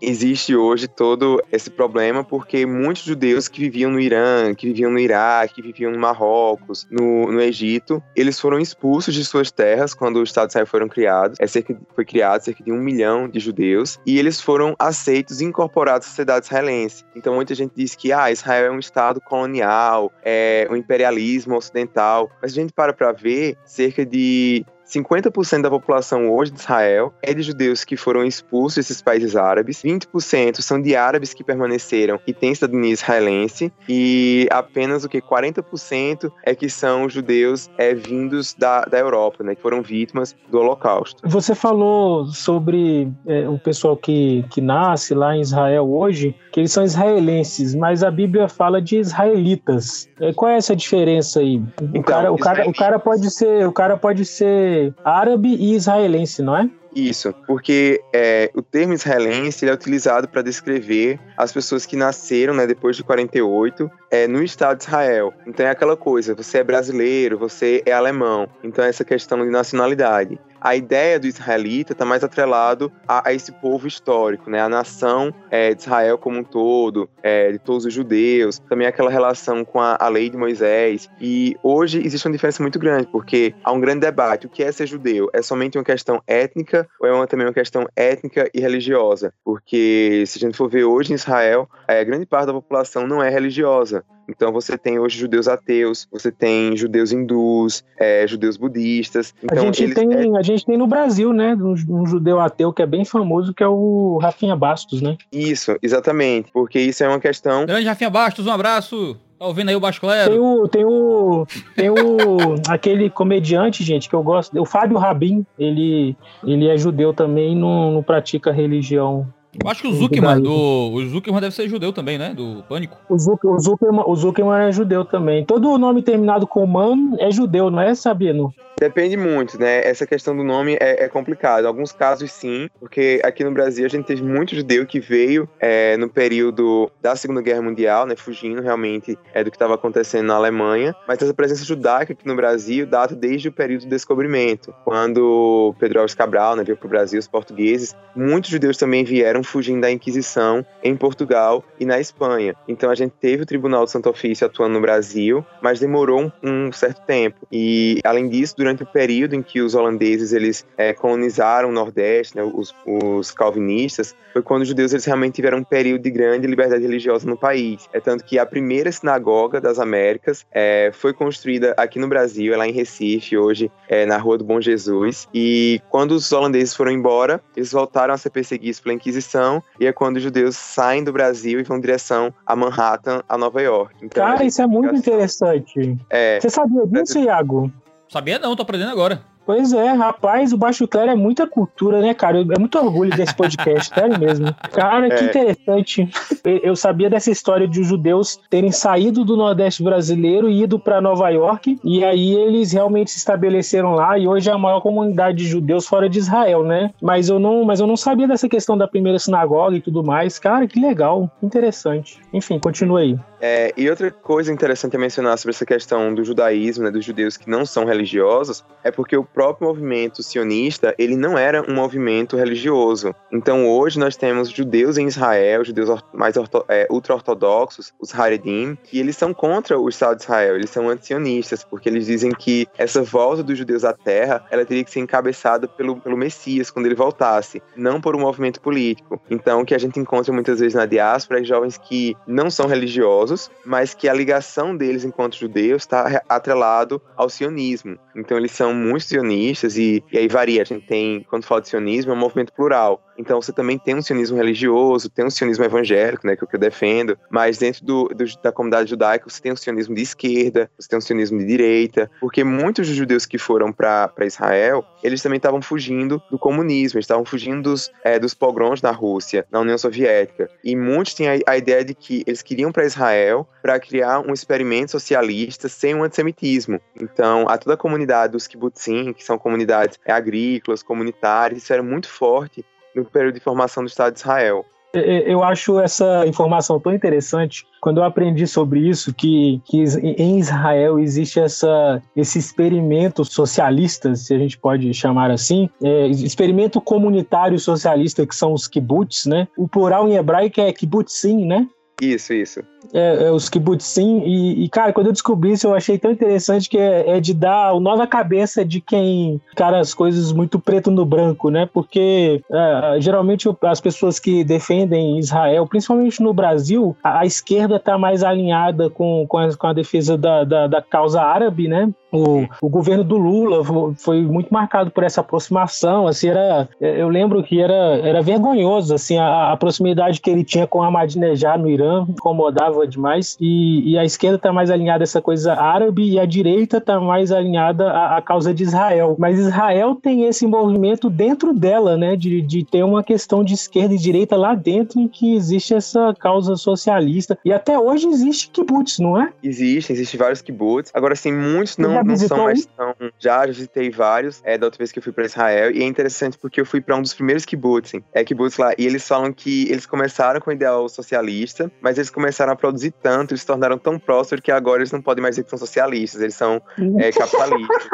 existe 0.00 0.56
hoje 0.56 0.88
todo 0.88 1.42
esse 1.52 1.70
problema 1.70 2.24
porque 2.24 2.66
muitos 2.66 3.04
judeus 3.04 3.46
que 3.46 3.60
viviam 3.60 3.90
no 3.90 4.00
Irã, 4.00 4.54
que 4.54 4.66
viviam 4.66 4.90
no 4.90 4.98
Iraque, 4.98 5.54
que 5.54 5.62
viviam 5.62 5.92
no 5.92 5.98
Marrocos, 5.98 6.86
no, 6.90 7.30
no 7.30 7.40
Egito, 7.40 8.02
eles 8.16 8.40
foram 8.40 8.58
expulsos 8.58 9.14
de 9.14 9.24
suas 9.24 9.50
terras 9.50 9.94
quando 9.94 10.16
o 10.16 10.22
Estado 10.22 10.48
de 10.48 10.52
Israel 10.52 10.66
foram 10.66 10.88
criados. 10.88 11.38
É 11.40 11.46
cerca, 11.46 11.76
foi 11.94 12.04
criado 12.04 12.42
cerca 12.42 12.64
de 12.64 12.72
um 12.72 12.78
milhão 12.78 13.28
de 13.28 13.38
judeus 13.38 14.00
e 14.04 14.18
eles 14.18 14.40
foram 14.40 14.74
aceitos 14.78 15.40
e 15.40 15.44
incorporados 15.44 16.06
à 16.06 16.10
sociedade 16.10 16.46
israelense. 16.46 17.04
Então, 17.14 17.34
muita 17.34 17.54
gente 17.54 17.72
diz 17.76 17.94
que 17.94 18.12
ah, 18.12 18.30
Israel 18.30 18.66
é 18.66 18.70
um 18.70 18.78
Estado 18.78 19.20
colonial, 19.20 20.12
é 20.24 20.66
um 20.70 20.76
imperialismo 20.76 21.56
ocidental. 21.56 22.30
Mas 22.40 22.52
a 22.52 22.54
gente 22.54 22.72
para 22.72 22.92
para 22.92 23.12
ver, 23.12 23.56
cerca 23.64 24.04
de 24.04 24.64
50% 24.92 25.62
da 25.62 25.70
população 25.70 26.30
hoje 26.30 26.52
de 26.52 26.60
Israel 26.60 27.14
é 27.22 27.32
de 27.32 27.42
judeus 27.42 27.84
que 27.84 27.96
foram 27.96 28.24
expulsos 28.24 28.76
desses 28.76 29.00
países 29.00 29.36
árabes, 29.36 29.82
20% 29.82 30.60
são 30.60 30.80
de 30.80 30.94
árabes 30.94 31.32
que 31.32 31.42
permaneceram 31.42 32.20
e 32.26 32.32
têm 32.32 32.54
cidadania 32.54 32.92
israelense, 32.92 33.72
e 33.88 34.46
apenas 34.50 35.04
o 35.04 35.08
que 35.08 35.20
40% 35.20 36.30
é 36.44 36.54
que 36.54 36.68
são 36.68 37.08
judeus 37.08 37.70
é, 37.78 37.94
vindos 37.94 38.54
da, 38.54 38.84
da 38.84 38.98
Europa, 38.98 39.42
né, 39.42 39.54
que 39.54 39.62
foram 39.62 39.82
vítimas 39.82 40.36
do 40.50 40.58
Holocausto. 40.58 41.22
Você 41.24 41.54
falou 41.54 42.26
sobre 42.26 43.10
é, 43.26 43.48
o 43.48 43.58
pessoal 43.58 43.96
que, 43.96 44.44
que 44.50 44.60
nasce 44.60 45.14
lá 45.14 45.34
em 45.36 45.40
Israel 45.40 45.90
hoje, 45.90 46.34
que 46.52 46.60
eles 46.60 46.72
são 46.72 46.84
israelenses, 46.84 47.74
mas 47.74 48.02
a 48.02 48.10
Bíblia 48.10 48.48
fala 48.48 48.80
de 48.80 48.98
israelitas. 48.98 50.08
É, 50.20 50.32
qual 50.32 50.50
é 50.50 50.56
essa 50.56 50.76
diferença 50.76 51.40
aí? 51.40 51.56
O, 51.56 51.84
então, 51.94 52.02
cara, 52.02 52.32
o, 52.32 52.38
cara, 52.38 52.68
o 52.68 52.72
cara 52.72 52.98
pode 52.98 53.30
ser, 53.30 53.66
o 53.66 53.72
cara 53.72 53.96
pode 53.96 54.24
ser 54.24 54.81
árabe 55.04 55.54
e 55.54 55.74
israelense, 55.74 56.42
não 56.42 56.56
é? 56.56 56.68
Isso, 56.94 57.34
porque 57.46 58.02
é, 58.12 58.50
o 58.54 58.60
termo 58.60 58.92
israelense 58.92 59.66
é 59.66 59.72
utilizado 59.72 60.28
para 60.28 60.42
descrever 60.42 61.18
as 61.36 61.50
pessoas 61.50 61.86
que 61.86 61.96
nasceram 61.96 62.52
né, 62.52 62.66
depois 62.66 62.96
de 62.96 63.02
48 63.02 63.90
é, 64.10 64.26
no 64.28 64.42
Estado 64.42 64.78
de 64.78 64.84
Israel. 64.84 65.32
Então 65.46 65.64
é 65.64 65.70
aquela 65.70 65.96
coisa, 65.96 66.34
você 66.34 66.58
é 66.58 66.64
brasileiro, 66.64 67.38
você 67.38 67.82
é 67.86 67.92
alemão. 67.92 68.46
Então 68.62 68.84
é 68.84 68.88
essa 68.88 69.04
questão 69.04 69.42
de 69.42 69.50
nacionalidade 69.50 70.38
a 70.62 70.76
ideia 70.76 71.18
do 71.18 71.26
israelita 71.26 71.92
está 71.92 72.04
mais 72.04 72.22
atrelado 72.22 72.92
a, 73.06 73.28
a, 73.28 73.34
esse 73.34 73.50
povo 73.52 73.86
histórico, 73.86 74.48
né? 74.48 74.60
A 74.60 74.68
nação 74.68 75.34
é, 75.50 75.74
de 75.74 75.82
Israel 75.82 76.16
como 76.16 76.38
um 76.38 76.44
todo, 76.44 77.08
é, 77.22 77.52
de 77.52 77.58
todos 77.58 77.84
os 77.84 77.92
judeus, 77.92 78.58
também 78.60 78.86
aquela 78.86 79.10
relação 79.10 79.64
com 79.64 79.80
a, 79.80 79.96
a, 79.98 80.08
lei 80.08 80.30
de 80.30 80.36
Moisés. 80.36 81.10
E 81.20 81.56
hoje 81.62 82.00
existe 82.04 82.26
uma 82.26 82.32
diferença 82.32 82.62
muito 82.62 82.78
grande, 82.78 83.06
porque 83.08 83.54
há 83.64 83.72
um 83.72 83.80
grande 83.80 84.00
debate: 84.00 84.46
o 84.46 84.48
que 84.48 84.62
é 84.62 84.70
ser 84.70 84.86
judeu? 84.86 85.28
É 85.32 85.42
somente 85.42 85.76
uma 85.76 85.84
questão 85.84 86.22
étnica 86.26 86.88
ou 87.00 87.08
é 87.08 87.12
uma, 87.12 87.26
também 87.26 87.46
uma 87.46 87.52
questão 87.52 87.86
étnica 87.96 88.48
e 88.54 88.60
religiosa? 88.60 89.34
Porque 89.44 90.24
se 90.26 90.38
a 90.38 90.40
gente 90.40 90.56
for 90.56 90.68
ver 90.68 90.84
hoje 90.84 91.12
em 91.12 91.16
Israel, 91.16 91.68
é, 91.88 92.04
grande 92.04 92.26
parte 92.26 92.46
da 92.46 92.52
população 92.52 93.06
não 93.06 93.22
é 93.22 93.28
religiosa. 93.28 94.04
Então 94.28 94.52
você 94.52 94.78
tem 94.78 94.98
hoje 94.98 95.18
judeus 95.18 95.48
ateus, 95.48 96.06
você 96.10 96.30
tem 96.30 96.76
judeus 96.76 97.12
hindus, 97.12 97.84
é, 97.98 98.26
judeus 98.26 98.56
budistas. 98.56 99.34
Então, 99.42 99.68
a, 99.68 99.72
gente 99.72 99.94
tem, 99.94 100.12
é... 100.12 100.38
a 100.38 100.42
gente 100.42 100.64
tem 100.64 100.76
no 100.76 100.86
Brasil, 100.86 101.32
né, 101.32 101.54
um, 101.54 101.74
um, 101.88 102.06
judeu 102.06 102.40
ateu 102.40 102.72
que 102.72 102.82
é 102.82 102.86
bem 102.86 103.04
famoso, 103.04 103.52
que 103.54 103.62
é 103.62 103.68
o 103.68 104.18
Rafinha 104.20 104.56
Bastos, 104.56 105.00
né? 105.00 105.16
Isso, 105.30 105.76
exatamente, 105.82 106.50
porque 106.52 106.78
isso 106.78 107.02
é 107.02 107.08
uma 107.08 107.20
questão... 107.20 107.66
Grande 107.66 107.86
Rafinha 107.86 108.10
Bastos, 108.10 108.46
um 108.46 108.50
abraço! 108.50 109.16
Tá 109.38 109.46
ouvindo 109.46 109.70
aí 109.70 109.74
o 109.74 109.80
Baixo 109.80 110.00
Clero? 110.00 110.30
Tem 110.30 110.38
o, 110.38 110.68
tem 110.68 110.84
o, 110.84 111.46
tem 111.74 111.90
o 111.90 112.54
aquele 112.70 113.10
comediante, 113.10 113.82
gente, 113.82 114.08
que 114.08 114.14
eu 114.14 114.22
gosto, 114.22 114.58
o 114.60 114.64
Fábio 114.64 114.98
Rabin, 114.98 115.44
ele, 115.58 116.16
ele 116.44 116.68
é 116.68 116.76
judeu 116.76 117.12
também, 117.12 117.56
não, 117.56 117.90
não 117.90 118.02
pratica 118.04 118.52
religião 118.52 119.26
eu 119.60 119.70
acho 119.70 119.82
que 119.82 119.88
o 119.88 119.92
Zuckerman, 119.92 120.40
do, 120.40 120.50
o 120.50 121.08
Zuckerman 121.08 121.40
deve 121.40 121.54
ser 121.54 121.68
judeu 121.68 121.92
também, 121.92 122.16
né? 122.16 122.32
Do 122.32 122.64
Pânico. 122.68 122.96
O, 123.08 123.18
Zuc, 123.18 123.44
o, 123.44 123.58
Zuckerman, 123.58 124.04
o 124.06 124.16
Zuckerman 124.16 124.68
é 124.68 124.72
judeu 124.72 125.04
também. 125.04 125.44
Todo 125.44 125.76
nome 125.76 126.02
terminado 126.02 126.46
com 126.46 126.66
man 126.66 127.16
é 127.18 127.30
judeu, 127.30 127.70
não 127.70 127.80
é, 127.80 127.94
Sabino? 127.94 128.54
Depende 128.82 129.16
muito, 129.16 129.60
né? 129.60 129.80
Essa 129.84 130.04
questão 130.04 130.36
do 130.36 130.42
nome 130.42 130.76
é, 130.80 131.04
é 131.04 131.08
complicado. 131.08 131.62
Em 131.62 131.68
alguns 131.68 131.92
casos, 131.92 132.32
sim, 132.32 132.68
porque 132.80 133.20
aqui 133.22 133.44
no 133.44 133.52
Brasil 133.52 133.86
a 133.86 133.88
gente 133.88 134.06
teve 134.06 134.24
muito 134.24 134.56
judeu 134.56 134.84
que 134.84 134.98
veio 134.98 135.48
é, 135.60 135.96
no 135.96 136.08
período 136.08 136.90
da 137.00 137.14
Segunda 137.14 137.40
Guerra 137.40 137.62
Mundial, 137.62 138.06
né? 138.06 138.16
Fugindo 138.16 138.60
realmente 138.60 139.16
é, 139.32 139.44
do 139.44 139.52
que 139.52 139.54
estava 139.54 139.76
acontecendo 139.76 140.26
na 140.26 140.34
Alemanha. 140.34 140.96
Mas 141.06 141.22
essa 141.22 141.32
presença 141.32 141.64
judaica 141.64 142.12
aqui 142.12 142.26
no 142.26 142.34
Brasil 142.34 142.84
data 142.84 143.14
desde 143.14 143.50
o 143.50 143.52
período 143.52 143.82
do 143.82 143.88
descobrimento, 143.88 144.74
quando 144.84 145.72
Pedro 145.78 146.00
Alves 146.00 146.16
Cabral 146.16 146.56
né, 146.56 146.64
veio 146.64 146.76
para 146.76 146.86
o 146.86 146.90
Brasil, 146.90 147.20
os 147.20 147.28
portugueses. 147.28 147.94
Muitos 148.16 148.50
judeus 148.50 148.76
também 148.76 149.04
vieram 149.04 149.44
fugindo 149.44 149.82
da 149.82 149.92
Inquisição 149.92 150.66
em 150.82 150.96
Portugal 150.96 151.64
e 151.78 151.84
na 151.84 152.00
Espanha. 152.00 152.56
Então 152.66 152.90
a 152.90 152.96
gente 152.96 153.12
teve 153.20 153.44
o 153.44 153.46
Tribunal 153.46 153.84
do 153.84 153.90
Santo 153.90 154.10
Ofício 154.10 154.44
atuando 154.44 154.74
no 154.74 154.80
Brasil, 154.80 155.46
mas 155.60 155.78
demorou 155.78 156.32
um, 156.42 156.66
um 156.66 156.72
certo 156.72 157.00
tempo. 157.06 157.46
E 157.52 158.00
além 158.02 158.28
disso, 158.28 158.56
durante 158.56 158.71
durante 158.72 158.82
o 158.82 158.86
período 158.86 159.34
em 159.34 159.42
que 159.42 159.60
os 159.60 159.74
holandeses 159.74 160.32
eles 160.32 160.66
é, 160.76 160.92
colonizaram 160.92 161.68
o 161.68 161.72
Nordeste, 161.72 162.36
né, 162.36 162.42
os, 162.42 162.74
os, 162.86 163.30
calvinistas, 163.30 164.14
foi 164.32 164.42
quando 164.42 164.62
os 164.62 164.68
judeus 164.68 164.92
eles 164.92 165.04
realmente 165.04 165.34
tiveram 165.34 165.58
um 165.58 165.64
período 165.64 166.02
de 166.02 166.10
grande 166.10 166.46
liberdade 166.46 166.82
religiosa 166.82 167.28
no 167.28 167.36
país. 167.36 167.88
É 167.92 168.00
tanto 168.00 168.24
que 168.24 168.38
a 168.38 168.46
primeira 168.46 168.90
sinagoga 168.90 169.60
das 169.60 169.78
Américas 169.78 170.46
é, 170.50 170.90
foi 170.92 171.12
construída 171.12 171.74
aqui 171.76 171.98
no 171.98 172.08
Brasil, 172.08 172.54
é 172.54 172.56
lá 172.56 172.66
em 172.66 172.72
Recife, 172.72 173.36
hoje 173.36 173.70
é, 173.88 174.06
na 174.06 174.16
Rua 174.16 174.38
do 174.38 174.44
Bom 174.44 174.60
Jesus. 174.60 175.28
E 175.34 175.80
quando 175.90 176.12
os 176.12 176.30
holandeses 176.32 176.74
foram 176.74 176.92
embora, 176.92 177.40
eles 177.56 177.72
voltaram 177.72 178.14
a 178.14 178.16
ser 178.16 178.30
perseguidos 178.30 178.80
pela 178.80 178.94
Inquisição, 178.94 179.62
e 179.78 179.86
é 179.86 179.92
quando 179.92 180.16
os 180.16 180.22
judeus 180.22 180.56
saem 180.56 181.04
do 181.04 181.12
Brasil 181.12 181.60
e 181.60 181.62
vão 181.62 181.76
em 181.76 181.80
direção 181.80 182.32
a 182.46 182.56
Manhattan, 182.56 183.22
a 183.28 183.36
Nova 183.36 183.60
York. 183.60 183.94
Então, 184.02 184.24
Cara, 184.24 184.44
isso 184.44 184.62
é 184.62 184.66
muito 184.66 184.94
interessante. 184.94 185.98
É, 186.08 186.40
Você 186.40 186.48
sabia 186.48 186.86
disso, 186.86 187.18
Iago? 187.18 187.70
Sabia 188.12 188.38
não, 188.38 188.54
tô 188.54 188.60
aprendendo 188.60 188.90
agora. 188.90 189.22
Pois 189.46 189.72
é, 189.72 189.90
rapaz, 189.90 190.52
o 190.52 190.58
Baixo 190.58 190.86
Clero 190.86 191.10
é 191.10 191.14
muita 191.14 191.46
cultura, 191.46 192.02
né, 192.02 192.12
cara? 192.12 192.42
É 192.42 192.58
muito 192.58 192.78
orgulho 192.78 193.10
desse 193.10 193.34
podcast, 193.34 193.88
sério 193.92 194.20
mesmo. 194.20 194.54
Cara, 194.70 195.08
que 195.08 195.24
é. 195.24 195.28
interessante. 195.28 196.08
Eu 196.44 196.76
sabia 196.76 197.08
dessa 197.08 197.30
história 197.30 197.66
de 197.66 197.80
os 197.80 197.86
judeus 197.86 198.38
terem 198.50 198.70
saído 198.70 199.24
do 199.24 199.34
Nordeste 199.34 199.82
brasileiro 199.82 200.46
e 200.50 200.62
ido 200.62 200.78
para 200.78 201.00
Nova 201.00 201.30
York, 201.30 201.80
e 201.82 202.04
aí 202.04 202.34
eles 202.34 202.70
realmente 202.72 203.10
se 203.10 203.16
estabeleceram 203.16 203.94
lá, 203.94 204.18
e 204.18 204.28
hoje 204.28 204.50
é 204.50 204.52
a 204.52 204.58
maior 204.58 204.82
comunidade 204.82 205.38
de 205.38 205.48
judeus 205.48 205.86
fora 205.86 206.06
de 206.06 206.18
Israel, 206.18 206.62
né? 206.62 206.90
Mas 207.00 207.30
eu 207.30 207.38
não, 207.38 207.64
mas 207.64 207.80
eu 207.80 207.86
não 207.86 207.96
sabia 207.96 208.28
dessa 208.28 208.46
questão 208.46 208.76
da 208.76 208.86
primeira 208.86 209.18
sinagoga 209.18 209.74
e 209.74 209.80
tudo 209.80 210.04
mais. 210.04 210.38
Cara, 210.38 210.66
que 210.66 210.78
legal, 210.78 211.30
interessante. 211.42 212.20
Enfim, 212.30 212.58
continua 212.58 213.00
aí. 213.00 213.18
É, 213.44 213.74
e 213.76 213.90
outra 213.90 214.08
coisa 214.08 214.52
interessante 214.52 214.94
a 214.94 215.00
mencionar 215.00 215.36
sobre 215.36 215.50
essa 215.50 215.66
questão 215.66 216.14
do 216.14 216.22
judaísmo, 216.22 216.84
né, 216.84 216.92
dos 216.92 217.04
judeus 217.04 217.36
que 217.36 217.50
não 217.50 217.66
são 217.66 217.84
religiosos, 217.84 218.64
é 218.84 218.90
porque 218.92 219.16
o 219.16 219.24
próprio 219.24 219.66
movimento 219.66 220.22
sionista, 220.22 220.94
ele 220.96 221.16
não 221.16 221.36
era 221.36 221.68
um 221.68 221.74
movimento 221.74 222.36
religioso. 222.36 223.12
Então 223.32 223.68
hoje 223.68 223.98
nós 223.98 224.14
temos 224.14 224.48
judeus 224.48 224.96
em 224.96 225.08
Israel, 225.08 225.64
judeus 225.64 226.00
mais 226.14 226.36
é, 226.68 226.86
ultra-ortodoxos, 226.88 227.92
os 227.98 228.14
Haredim, 228.14 228.78
que 228.84 229.00
eles 229.00 229.16
são 229.16 229.34
contra 229.34 229.76
o 229.76 229.88
Estado 229.88 230.18
de 230.18 230.22
Israel, 230.22 230.54
eles 230.54 230.70
são 230.70 230.88
anti-sionistas, 230.88 231.64
porque 231.64 231.88
eles 231.88 232.06
dizem 232.06 232.30
que 232.30 232.68
essa 232.78 233.02
volta 233.02 233.42
dos 233.42 233.58
judeus 233.58 233.84
à 233.84 233.92
terra, 233.92 234.46
ela 234.52 234.64
teria 234.64 234.84
que 234.84 234.90
ser 234.92 235.00
encabeçada 235.00 235.66
pelo, 235.66 236.00
pelo 236.00 236.16
Messias 236.16 236.70
quando 236.70 236.86
ele 236.86 236.94
voltasse, 236.94 237.60
não 237.76 238.00
por 238.00 238.14
um 238.14 238.20
movimento 238.20 238.60
político. 238.60 239.20
Então 239.28 239.62
o 239.62 239.64
que 239.64 239.74
a 239.74 239.78
gente 239.78 239.98
encontra 239.98 240.32
muitas 240.32 240.60
vezes 240.60 240.74
na 240.74 240.86
diáspora 240.86 241.40
é 241.40 241.44
jovens 241.44 241.76
que 241.76 242.16
não 242.24 242.48
são 242.48 242.68
religiosos, 242.68 243.31
religiosos, 243.32 243.50
mas 243.64 243.94
que 243.94 244.08
a 244.08 244.12
ligação 244.12 244.76
deles 244.76 245.04
enquanto 245.04 245.36
judeus 245.36 245.82
está 245.82 246.22
atrelado 246.28 247.00
ao 247.16 247.28
sionismo. 247.28 247.98
Então 248.14 248.36
eles 248.36 248.52
são 248.52 248.74
muito 248.74 249.04
sionistas 249.04 249.76
e, 249.76 250.02
e 250.12 250.18
aí 250.18 250.28
varia. 250.28 250.62
A 250.62 250.64
gente 250.64 250.86
tem, 250.86 251.22
quando 251.28 251.44
fala 251.44 251.60
de 251.60 251.68
sionismo, 251.68 252.12
é 252.12 252.14
um 252.14 252.18
movimento 252.18 252.52
plural. 252.52 253.02
Então 253.22 253.40
você 253.40 253.52
também 253.52 253.78
tem 253.78 253.94
um 253.94 254.02
sionismo 254.02 254.36
religioso, 254.36 255.08
tem 255.08 255.24
um 255.24 255.30
sionismo 255.30 255.64
evangélico, 255.64 256.26
né, 256.26 256.34
que 256.34 256.42
é 256.42 256.44
o 256.44 256.48
que 256.48 256.56
eu 256.56 256.60
defendo, 256.60 257.16
mas 257.30 257.56
dentro 257.56 257.84
do, 257.84 258.08
do, 258.08 258.24
da 258.42 258.50
comunidade 258.50 258.90
judaica 258.90 259.30
você 259.30 259.40
tem 259.40 259.52
um 259.52 259.56
sionismo 259.56 259.94
de 259.94 260.02
esquerda, 260.02 260.68
você 260.76 260.88
tem 260.88 260.98
um 260.98 261.02
sionismo 261.02 261.38
de 261.38 261.46
direita, 261.46 262.10
porque 262.20 262.42
muitos 262.42 262.88
dos 262.88 262.96
judeus 262.96 263.24
que 263.24 263.38
foram 263.38 263.72
para 263.72 264.12
Israel, 264.22 264.84
eles 265.04 265.22
também 265.22 265.36
estavam 265.36 265.62
fugindo 265.62 266.20
do 266.30 266.36
comunismo, 266.36 266.98
eles 266.98 267.04
estavam 267.04 267.24
fugindo 267.24 267.62
dos, 267.62 267.92
é, 268.02 268.18
dos 268.18 268.34
pogroms 268.34 268.82
na 268.82 268.90
Rússia, 268.90 269.46
na 269.52 269.60
União 269.60 269.78
Soviética, 269.78 270.50
e 270.64 270.74
muitos 270.74 271.14
tinham 271.14 271.34
a, 271.46 271.52
a 271.52 271.56
ideia 271.56 271.84
de 271.84 271.94
que 271.94 272.24
eles 272.26 272.42
queriam 272.42 272.72
para 272.72 272.84
Israel 272.84 273.46
para 273.62 273.78
criar 273.78 274.18
um 274.18 274.32
experimento 274.32 274.90
socialista 274.90 275.68
sem 275.68 275.94
um 275.94 276.02
antissemitismo. 276.02 276.80
Então, 277.00 277.48
a 277.48 277.56
toda 277.56 277.74
a 277.74 277.78
comunidade 277.78 278.32
dos 278.32 278.48
kibbutzim, 278.48 279.12
que 279.12 279.22
são 279.22 279.38
comunidades 279.38 279.96
agrícolas, 280.04 280.82
comunitárias, 280.82 281.62
isso 281.62 281.72
era 281.72 281.84
muito 281.84 282.08
forte 282.08 282.64
no 282.94 283.04
período 283.04 283.34
de 283.34 283.40
formação 283.40 283.82
do 283.82 283.88
Estado 283.88 284.14
de 284.14 284.20
Israel. 284.20 284.64
Eu 284.94 285.42
acho 285.42 285.80
essa 285.80 286.26
informação 286.26 286.78
tão 286.78 286.94
interessante 286.94 287.66
quando 287.80 287.98
eu 287.98 288.04
aprendi 288.04 288.46
sobre 288.46 288.80
isso, 288.80 289.14
que, 289.14 289.60
que 289.64 289.78
em 289.78 290.38
Israel 290.38 290.98
existe 290.98 291.40
essa, 291.40 292.02
esse 292.14 292.38
experimento 292.38 293.24
socialista, 293.24 294.14
se 294.14 294.34
a 294.34 294.38
gente 294.38 294.58
pode 294.58 294.92
chamar 294.92 295.30
assim, 295.30 295.68
é, 295.82 296.08
experimento 296.08 296.78
comunitário 296.78 297.58
socialista, 297.58 298.26
que 298.26 298.36
são 298.36 298.52
os 298.52 298.68
kibbutz, 298.68 299.24
né? 299.24 299.48
O 299.56 299.66
plural 299.66 300.06
em 300.08 300.16
hebraico 300.16 300.60
é 300.60 300.70
kibbutzim, 300.72 301.46
né? 301.46 301.66
Isso, 302.02 302.32
isso. 302.34 302.60
É, 302.92 303.26
é, 303.26 303.30
os 303.30 303.48
kibbutzim, 303.48 304.22
e, 304.26 304.64
e, 304.64 304.68
cara, 304.68 304.92
quando 304.92 305.06
eu 305.06 305.12
descobri 305.12 305.52
isso, 305.52 305.68
eu 305.68 305.74
achei 305.74 305.96
tão 305.96 306.10
interessante 306.10 306.68
que 306.68 306.76
é, 306.76 307.16
é 307.16 307.20
de 307.20 307.32
dar 307.32 307.72
o 307.74 307.78
nó 307.78 307.96
na 307.96 308.08
cabeça 308.08 308.64
de 308.64 308.80
quem 308.80 309.40
cara 309.54 309.78
as 309.78 309.94
coisas 309.94 310.32
muito 310.32 310.58
preto 310.58 310.90
no 310.90 311.06
branco, 311.06 311.48
né? 311.48 311.68
Porque 311.72 312.42
é, 312.50 313.00
geralmente 313.00 313.48
as 313.62 313.80
pessoas 313.80 314.18
que 314.18 314.42
defendem 314.42 315.20
Israel, 315.20 315.64
principalmente 315.68 316.20
no 316.20 316.34
Brasil, 316.34 316.96
a, 317.04 317.20
a 317.20 317.24
esquerda 317.24 317.76
está 317.76 317.96
mais 317.96 318.24
alinhada 318.24 318.90
com, 318.90 319.24
com, 319.28 319.38
a, 319.38 319.56
com 319.56 319.66
a 319.68 319.72
defesa 319.72 320.18
da, 320.18 320.42
da, 320.42 320.66
da 320.66 320.82
causa 320.82 321.22
árabe, 321.22 321.68
né? 321.68 321.88
O, 322.12 322.46
o, 322.60 322.68
governo 322.68 323.02
do 323.02 323.16
Lula 323.16 323.64
foi 323.96 324.20
muito 324.20 324.52
marcado 324.52 324.90
por 324.90 325.02
essa 325.02 325.22
aproximação, 325.22 326.06
assim, 326.06 326.28
era, 326.28 326.68
eu 326.78 327.08
lembro 327.08 327.42
que 327.42 327.58
era, 327.58 327.74
era 327.74 328.20
vergonhoso, 328.20 328.94
assim, 328.94 329.16
a, 329.16 329.50
a 329.50 329.56
proximidade 329.56 330.20
que 330.20 330.28
ele 330.28 330.44
tinha 330.44 330.66
com 330.66 330.82
Ahmadinejad 330.82 331.58
no 331.58 331.70
Irã, 331.70 331.91
Irã 331.92 332.06
incomodava 332.08 332.86
demais. 332.86 333.36
E, 333.40 333.92
e 333.92 333.98
a 333.98 334.04
esquerda 334.04 334.36
está 334.36 334.52
mais 334.52 334.70
alinhada 334.70 335.02
a 335.02 335.04
essa 335.04 335.20
coisa 335.20 335.54
árabe 335.54 336.10
e 336.10 336.18
a 336.18 336.24
direita 336.24 336.78
está 336.78 336.98
mais 337.00 337.30
alinhada 337.30 337.90
à, 337.90 338.16
à, 338.16 338.22
causa 338.22 338.54
de 338.54 338.62
Israel. 338.62 339.16
Mas 339.18 339.38
Israel 339.38 339.94
tem 339.94 340.24
esse 340.24 340.46
movimento 340.46 341.10
dentro 341.10 341.52
dela, 341.52 341.96
né, 341.96 342.16
de, 342.16 342.40
de 342.40 342.64
ter 342.64 342.82
uma 342.82 343.02
questão 343.02 343.44
de 343.44 343.54
esquerda 343.54 343.94
e 343.94 343.98
direita 343.98 344.36
lá 344.36 344.54
dentro 344.54 345.00
em 345.00 345.08
que 345.08 345.34
existe 345.34 345.74
essa 345.74 346.14
causa 346.18 346.56
socialista. 346.56 347.38
E 347.44 347.52
até 347.52 347.78
hoje 347.78 348.06
existe 348.06 348.50
kibbutz, 348.50 348.98
não 348.98 349.20
é? 349.20 349.32
Existe, 349.42 349.92
existe 349.92 350.16
vários 350.16 350.40
kibbutz. 350.40 350.90
Agora, 350.94 351.12
assim, 351.12 351.32
muitos 351.32 351.76
não, 351.76 352.02
não 352.02 352.16
são 352.16 352.44
mais 352.44 352.66
tão... 352.66 352.94
Já, 353.18 353.40
já 353.40 353.46
visitei 353.46 353.90
vários, 353.90 354.40
é, 354.44 354.56
da 354.56 354.66
outra 354.66 354.78
vez 354.78 354.92
que 354.92 354.98
eu 354.98 355.02
fui 355.02 355.12
para 355.12 355.24
Israel. 355.24 355.70
E 355.70 355.82
é 355.82 355.86
interessante 355.86 356.38
porque 356.38 356.60
eu 356.60 356.66
fui 356.66 356.80
para 356.80 356.96
um 356.96 357.02
dos 357.02 357.14
primeiros 357.14 357.44
kibbutz, 357.44 357.92
é 358.12 358.24
kibbutz 358.24 358.56
lá, 358.56 358.72
e 358.78 358.86
eles 358.86 359.06
falam 359.06 359.32
que 359.32 359.70
eles 359.70 359.86
começaram 359.86 360.40
com 360.40 360.50
o 360.50 360.52
ideal 360.52 360.88
socialista, 360.88 361.70
mas 361.80 361.98
eles 361.98 362.10
começaram 362.10 362.52
a 362.52 362.56
produzir 362.56 362.92
tanto, 363.02 363.32
eles 363.32 363.40
se 363.40 363.46
tornaram 363.46 363.78
tão 363.78 363.98
prósperos 363.98 364.42
que 364.42 364.50
agora 364.50 364.80
eles 364.80 364.92
não 364.92 365.00
podem 365.02 365.22
mais 365.22 365.34
dizer 365.34 365.44
que 365.44 365.50
são 365.50 365.58
socialistas, 365.58 366.20
eles 366.20 366.34
são 366.34 366.60
é, 366.98 367.10
capitalistas. 367.12 367.84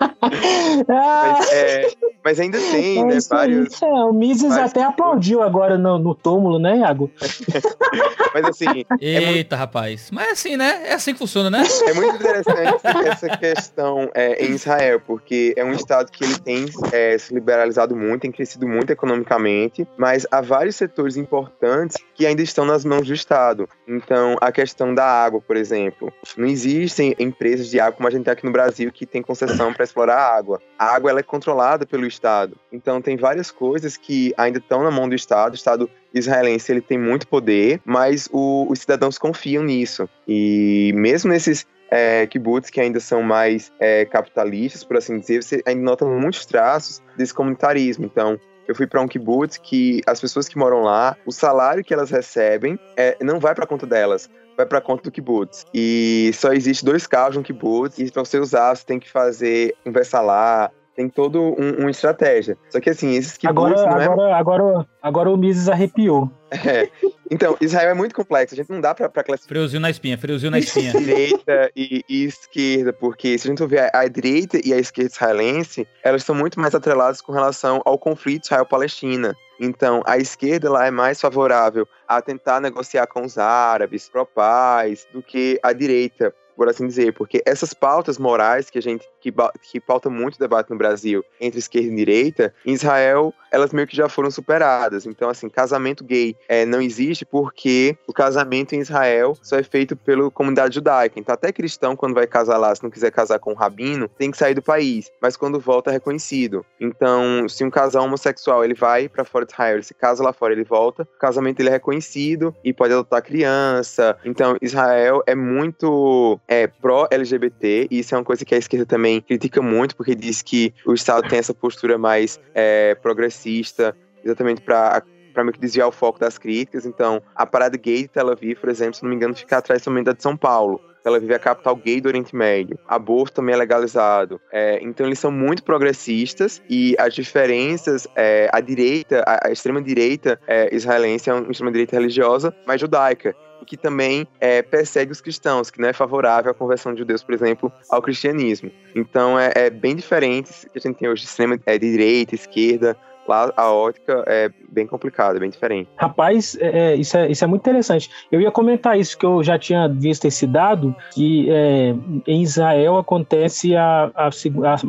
mas, 0.88 1.52
é, 1.52 1.90
mas, 2.24 2.40
ainda 2.40 2.58
tem, 2.58 3.00
é 3.00 3.04
né, 3.04 3.18
vários... 3.28 3.82
É, 3.82 3.86
o 3.86 4.12
Mises 4.12 4.48
vários... 4.48 4.70
até 4.70 4.82
aplaudiu 4.82 5.42
agora 5.42 5.76
no, 5.76 5.98
no 5.98 6.14
túmulo, 6.14 6.58
né, 6.58 6.78
Iago? 6.78 7.10
mas 8.34 8.44
assim... 8.46 8.84
É 9.00 9.06
Eita, 9.06 9.30
muito... 9.30 9.56
rapaz. 9.56 10.10
Mas 10.10 10.32
assim, 10.32 10.56
né? 10.56 10.82
É 10.86 10.94
assim 10.94 11.12
que 11.12 11.18
funciona, 11.18 11.50
né? 11.50 11.64
É 11.86 11.94
muito 11.94 12.16
interessante 12.16 12.80
essa 13.06 13.28
questão 13.36 14.10
é, 14.14 14.44
em 14.44 14.52
Israel, 14.52 15.00
porque 15.00 15.54
é 15.56 15.64
um 15.64 15.72
estado 15.72 16.10
que 16.10 16.24
ele 16.24 16.38
tem 16.38 16.66
é, 16.92 17.16
se 17.18 17.34
liberalizado 17.34 17.94
muito, 17.96 18.22
tem 18.22 18.32
crescido 18.32 18.66
muito 18.66 18.90
economicamente, 18.90 19.86
mas 19.96 20.26
há 20.30 20.40
vários 20.40 20.76
setores 20.76 21.16
importantes 21.16 21.96
que 22.14 22.26
ainda 22.26 22.42
estão 22.42 22.64
nas 22.64 22.84
mãos 22.84 23.06
do 23.06 23.14
Estado. 23.24 23.68
Então, 23.88 24.36
a 24.40 24.52
questão 24.52 24.94
da 24.94 25.04
água, 25.04 25.40
por 25.40 25.56
exemplo. 25.56 26.12
Não 26.36 26.46
existem 26.46 27.14
empresas 27.18 27.68
de 27.68 27.80
água 27.80 27.96
como 27.96 28.08
a 28.08 28.10
gente 28.10 28.24
tem 28.24 28.32
aqui 28.32 28.44
no 28.44 28.52
Brasil 28.52 28.92
que 28.92 29.06
tem 29.06 29.22
concessão 29.22 29.72
para 29.72 29.84
explorar 29.84 30.16
a 30.16 30.36
água. 30.36 30.60
A 30.78 30.94
água 30.94 31.10
ela 31.10 31.20
é 31.20 31.22
controlada 31.22 31.86
pelo 31.86 32.06
Estado. 32.06 32.56
Então, 32.70 33.00
tem 33.00 33.16
várias 33.16 33.50
coisas 33.50 33.96
que 33.96 34.32
ainda 34.36 34.58
estão 34.58 34.82
na 34.82 34.90
mão 34.90 35.08
do 35.08 35.14
Estado. 35.14 35.52
O 35.52 35.56
Estado 35.56 35.90
israelense 36.12 36.70
ele 36.70 36.80
tem 36.80 36.98
muito 36.98 37.26
poder, 37.26 37.80
mas 37.84 38.28
o, 38.32 38.66
os 38.70 38.78
cidadãos 38.78 39.18
confiam 39.18 39.64
nisso. 39.64 40.08
E 40.28 40.92
mesmo 40.94 41.30
nesses 41.30 41.66
é, 41.90 42.26
kibbutz 42.26 42.70
que 42.70 42.80
ainda 42.80 43.00
são 43.00 43.22
mais 43.22 43.72
é, 43.78 44.04
capitalistas, 44.04 44.84
por 44.84 44.96
assim 44.96 45.18
dizer, 45.18 45.42
você 45.42 45.62
ainda 45.64 45.82
nota 45.82 46.04
muitos 46.04 46.44
traços 46.46 47.02
desse 47.16 47.32
comunitarismo. 47.32 48.04
Então, 48.04 48.38
eu 48.66 48.74
fui 48.74 48.86
para 48.86 49.00
um 49.00 49.08
kibbutz 49.08 49.56
que 49.56 50.00
as 50.06 50.20
pessoas 50.20 50.48
que 50.48 50.58
moram 50.58 50.82
lá, 50.82 51.16
o 51.26 51.32
salário 51.32 51.84
que 51.84 51.92
elas 51.92 52.10
recebem 52.10 52.78
é, 52.96 53.16
não 53.20 53.38
vai 53.38 53.54
para 53.54 53.66
conta 53.66 53.86
delas, 53.86 54.28
vai 54.56 54.66
para 54.66 54.80
conta 54.80 55.02
do 55.02 55.10
kibbutz. 55.10 55.64
E 55.72 56.30
só 56.34 56.52
existe 56.52 56.84
dois 56.84 57.06
carros 57.06 57.36
no 57.36 57.42
kibbutz 57.42 57.98
e 57.98 58.10
para 58.10 58.24
você 58.24 58.38
usar 58.38 58.74
você 58.74 58.84
tem 58.84 58.98
que 58.98 59.10
fazer 59.10 59.74
conversar 59.84 60.20
lá, 60.20 60.70
tem 60.94 61.08
todo 61.08 61.40
um, 61.40 61.80
uma 61.80 61.90
estratégia. 61.90 62.56
Só 62.70 62.80
que 62.80 62.90
assim, 62.90 63.14
esses 63.14 63.36
kibbutz 63.36 63.80
agora, 63.80 64.04
não 64.04 64.12
agora, 64.12 64.30
é... 64.30 64.32
agora, 64.34 64.86
agora 65.02 65.30
o 65.30 65.36
Mises 65.36 65.68
arrepiou. 65.68 66.30
É. 66.50 66.88
Então, 67.30 67.56
Israel 67.60 67.90
é 67.90 67.94
muito 67.94 68.14
complexo. 68.14 68.54
A 68.54 68.56
gente 68.56 68.70
não 68.70 68.80
dá 68.80 68.94
pra, 68.94 69.08
pra 69.08 69.24
classificar. 69.24 69.48
Friozinho 69.48 69.80
na 69.80 69.90
espinha, 69.90 70.16
friozinho 70.16 70.50
na 70.50 70.58
espinha. 70.58 70.92
direita 70.98 71.70
e, 71.74 72.04
e, 72.08 72.24
esquerda, 72.24 72.92
porque 72.92 73.36
se 73.38 73.48
a 73.48 73.50
gente 73.50 73.66
ver 73.66 73.90
a, 73.92 74.00
a, 74.00 74.08
direita 74.08 74.60
e 74.64 74.72
a 74.72 74.78
esquerda 74.78 75.10
israelense, 75.10 75.88
elas 76.02 76.22
são 76.22 76.34
muito 76.34 76.60
mais 76.60 76.74
atreladas 76.74 77.20
com 77.20 77.32
relação 77.32 77.82
ao 77.84 77.98
conflito 77.98 78.44
Israel-Palestina. 78.44 79.34
Então, 79.58 80.02
a 80.06 80.18
esquerda 80.18 80.70
lá 80.70 80.86
é 80.86 80.90
mais 80.90 81.20
favorável 81.20 81.88
a 82.06 82.20
tentar 82.20 82.60
negociar 82.60 83.06
com 83.06 83.24
os 83.24 83.38
árabes, 83.38 84.08
pró-paz, 84.08 85.06
do 85.12 85.22
que 85.22 85.58
a 85.62 85.72
direita 85.72 86.34
por 86.56 86.68
assim 86.68 86.86
dizer, 86.86 87.12
porque 87.12 87.42
essas 87.46 87.74
pautas 87.74 88.18
morais 88.18 88.70
que 88.70 88.78
a 88.78 88.82
gente 88.82 89.06
que, 89.20 89.32
que 89.62 89.80
pauta 89.80 90.10
muito 90.10 90.38
debate 90.38 90.70
no 90.70 90.76
Brasil 90.76 91.24
entre 91.40 91.58
esquerda 91.58 91.88
e 91.88 91.96
direita, 91.96 92.54
em 92.64 92.72
Israel 92.72 93.32
elas 93.54 93.72
meio 93.72 93.86
que 93.86 93.96
já 93.96 94.08
foram 94.08 94.30
superadas. 94.32 95.06
Então, 95.06 95.30
assim, 95.30 95.48
casamento 95.48 96.02
gay 96.02 96.36
é, 96.48 96.66
não 96.66 96.80
existe 96.82 97.24
porque 97.24 97.96
o 98.04 98.12
casamento 98.12 98.74
em 98.74 98.80
Israel 98.80 99.38
só 99.40 99.56
é 99.56 99.62
feito 99.62 99.94
pela 99.94 100.28
comunidade 100.28 100.74
judaica. 100.74 101.20
Então, 101.20 101.32
até 101.32 101.52
cristão, 101.52 101.94
quando 101.94 102.14
vai 102.14 102.26
casar 102.26 102.58
lá, 102.58 102.74
se 102.74 102.82
não 102.82 102.90
quiser 102.90 103.12
casar 103.12 103.38
com 103.38 103.52
um 103.52 103.54
rabino, 103.54 104.08
tem 104.18 104.32
que 104.32 104.36
sair 104.36 104.54
do 104.54 104.62
país. 104.62 105.08
Mas 105.22 105.36
quando 105.36 105.60
volta, 105.60 105.90
é 105.90 105.92
reconhecido. 105.92 106.66
Então, 106.80 107.48
se 107.48 107.62
um 107.62 107.70
casal 107.70 108.04
homossexual 108.04 108.64
ele 108.64 108.74
vai 108.74 109.08
para 109.08 109.24
fora 109.24 109.46
de 109.46 109.52
Israel, 109.52 109.74
ele 109.74 109.84
se 109.84 109.94
casa 109.94 110.24
lá 110.24 110.32
fora, 110.32 110.52
ele 110.52 110.64
volta, 110.64 111.04
o 111.04 111.18
casamento 111.18 111.60
ele 111.60 111.68
é 111.68 111.72
reconhecido 111.72 112.52
e 112.64 112.72
pode 112.72 112.92
adotar 112.92 113.22
criança. 113.22 114.16
Então, 114.24 114.56
Israel 114.60 115.22
é 115.28 115.34
muito 115.36 116.40
é, 116.46 116.66
pró-LGBT, 116.66 117.88
e 117.90 117.98
isso 117.98 118.14
é 118.14 118.18
uma 118.18 118.24
coisa 118.24 118.44
que 118.44 118.54
a 118.54 118.58
esquerda 118.58 118.86
também 118.86 119.20
critica 119.20 119.62
muito, 119.62 119.96
porque 119.96 120.14
diz 120.14 120.42
que 120.42 120.72
o 120.86 120.94
Estado 120.94 121.28
tem 121.28 121.38
essa 121.38 121.54
postura 121.54 121.96
mais 121.98 122.38
é, 122.54 122.94
progressista, 122.96 123.96
exatamente 124.22 124.60
para 124.60 125.02
para 125.34 125.42
meio 125.42 125.52
que 125.52 125.58
desviar 125.58 125.88
o 125.88 125.92
foco 125.92 126.18
das 126.18 126.38
críticas. 126.38 126.86
Então, 126.86 127.20
a 127.34 127.44
parada 127.44 127.76
gay 127.76 128.02
de 128.02 128.08
Tel 128.08 128.30
Aviv, 128.30 128.60
por 128.60 128.68
exemplo, 128.70 128.94
se 128.94 129.02
não 129.02 129.10
me 129.10 129.16
engano, 129.16 129.34
fica 129.34 129.58
atrás 129.58 129.82
também 129.82 130.04
da 130.04 130.12
de 130.12 130.22
São 130.22 130.36
Paulo. 130.36 130.80
Tel 131.02 131.16
Aviv 131.16 131.32
é 131.32 131.34
a 131.34 131.38
capital 131.40 131.74
gay 131.74 132.00
do 132.00 132.06
Oriente 132.06 132.34
Médio. 132.34 132.78
Aborto 132.86 133.34
também 133.34 133.52
é 133.52 133.58
legalizado. 133.58 134.40
É, 134.52 134.78
então, 134.80 135.04
eles 135.04 135.18
são 135.18 135.32
muito 135.32 135.64
progressistas 135.64 136.62
e 136.70 136.94
as 136.98 137.12
diferenças, 137.12 138.06
é, 138.14 138.48
a 138.52 138.60
direita, 138.60 139.24
a, 139.26 139.48
a 139.48 139.50
extrema-direita 139.50 140.38
é, 140.46 140.72
israelense 140.72 141.28
é 141.28 141.34
uma 141.34 141.50
extrema-direita 141.50 141.96
religiosa, 141.96 142.54
mas 142.64 142.80
judaica 142.80 143.34
que 143.64 143.76
também 143.76 144.26
é, 144.40 144.62
persegue 144.62 145.12
os 145.12 145.20
cristãos, 145.20 145.70
que 145.70 145.80
não 145.80 145.88
é 145.88 145.92
favorável 145.92 146.50
à 146.50 146.54
conversão 146.54 146.92
de 146.92 146.98
judeus, 146.98 147.22
por 147.22 147.34
exemplo, 147.34 147.72
ao 147.90 148.02
cristianismo. 148.02 148.70
Então 148.94 149.38
é, 149.38 149.52
é 149.54 149.70
bem 149.70 149.96
diferente 149.96 150.68
que 150.72 150.78
a 150.78 150.80
gente 150.80 150.96
tem 150.96 151.08
hoje, 151.08 151.24
extrema 151.24 151.58
é, 151.66 151.78
de 151.78 151.90
direita, 151.90 152.34
esquerda, 152.34 152.96
Lá 153.26 153.52
a 153.56 153.72
ótica 153.72 154.24
é 154.26 154.50
bem 154.70 154.86
complicada, 154.86 155.38
bem 155.38 155.48
diferente. 155.48 155.88
Rapaz, 155.96 156.56
é, 156.60 156.92
é, 156.92 156.94
isso, 156.96 157.16
é, 157.16 157.30
isso 157.30 157.44
é 157.44 157.46
muito 157.46 157.62
interessante. 157.62 158.10
Eu 158.30 158.40
ia 158.40 158.50
comentar 158.50 158.98
isso, 158.98 159.16
que 159.16 159.24
eu 159.24 159.42
já 159.42 159.58
tinha 159.58 159.88
visto 159.88 160.24
esse 160.26 160.46
dado, 160.46 160.94
que 161.12 161.48
é, 161.50 161.94
em 162.26 162.42
Israel 162.42 162.98
acontece 162.98 163.76
a, 163.76 164.10
a, 164.14 164.30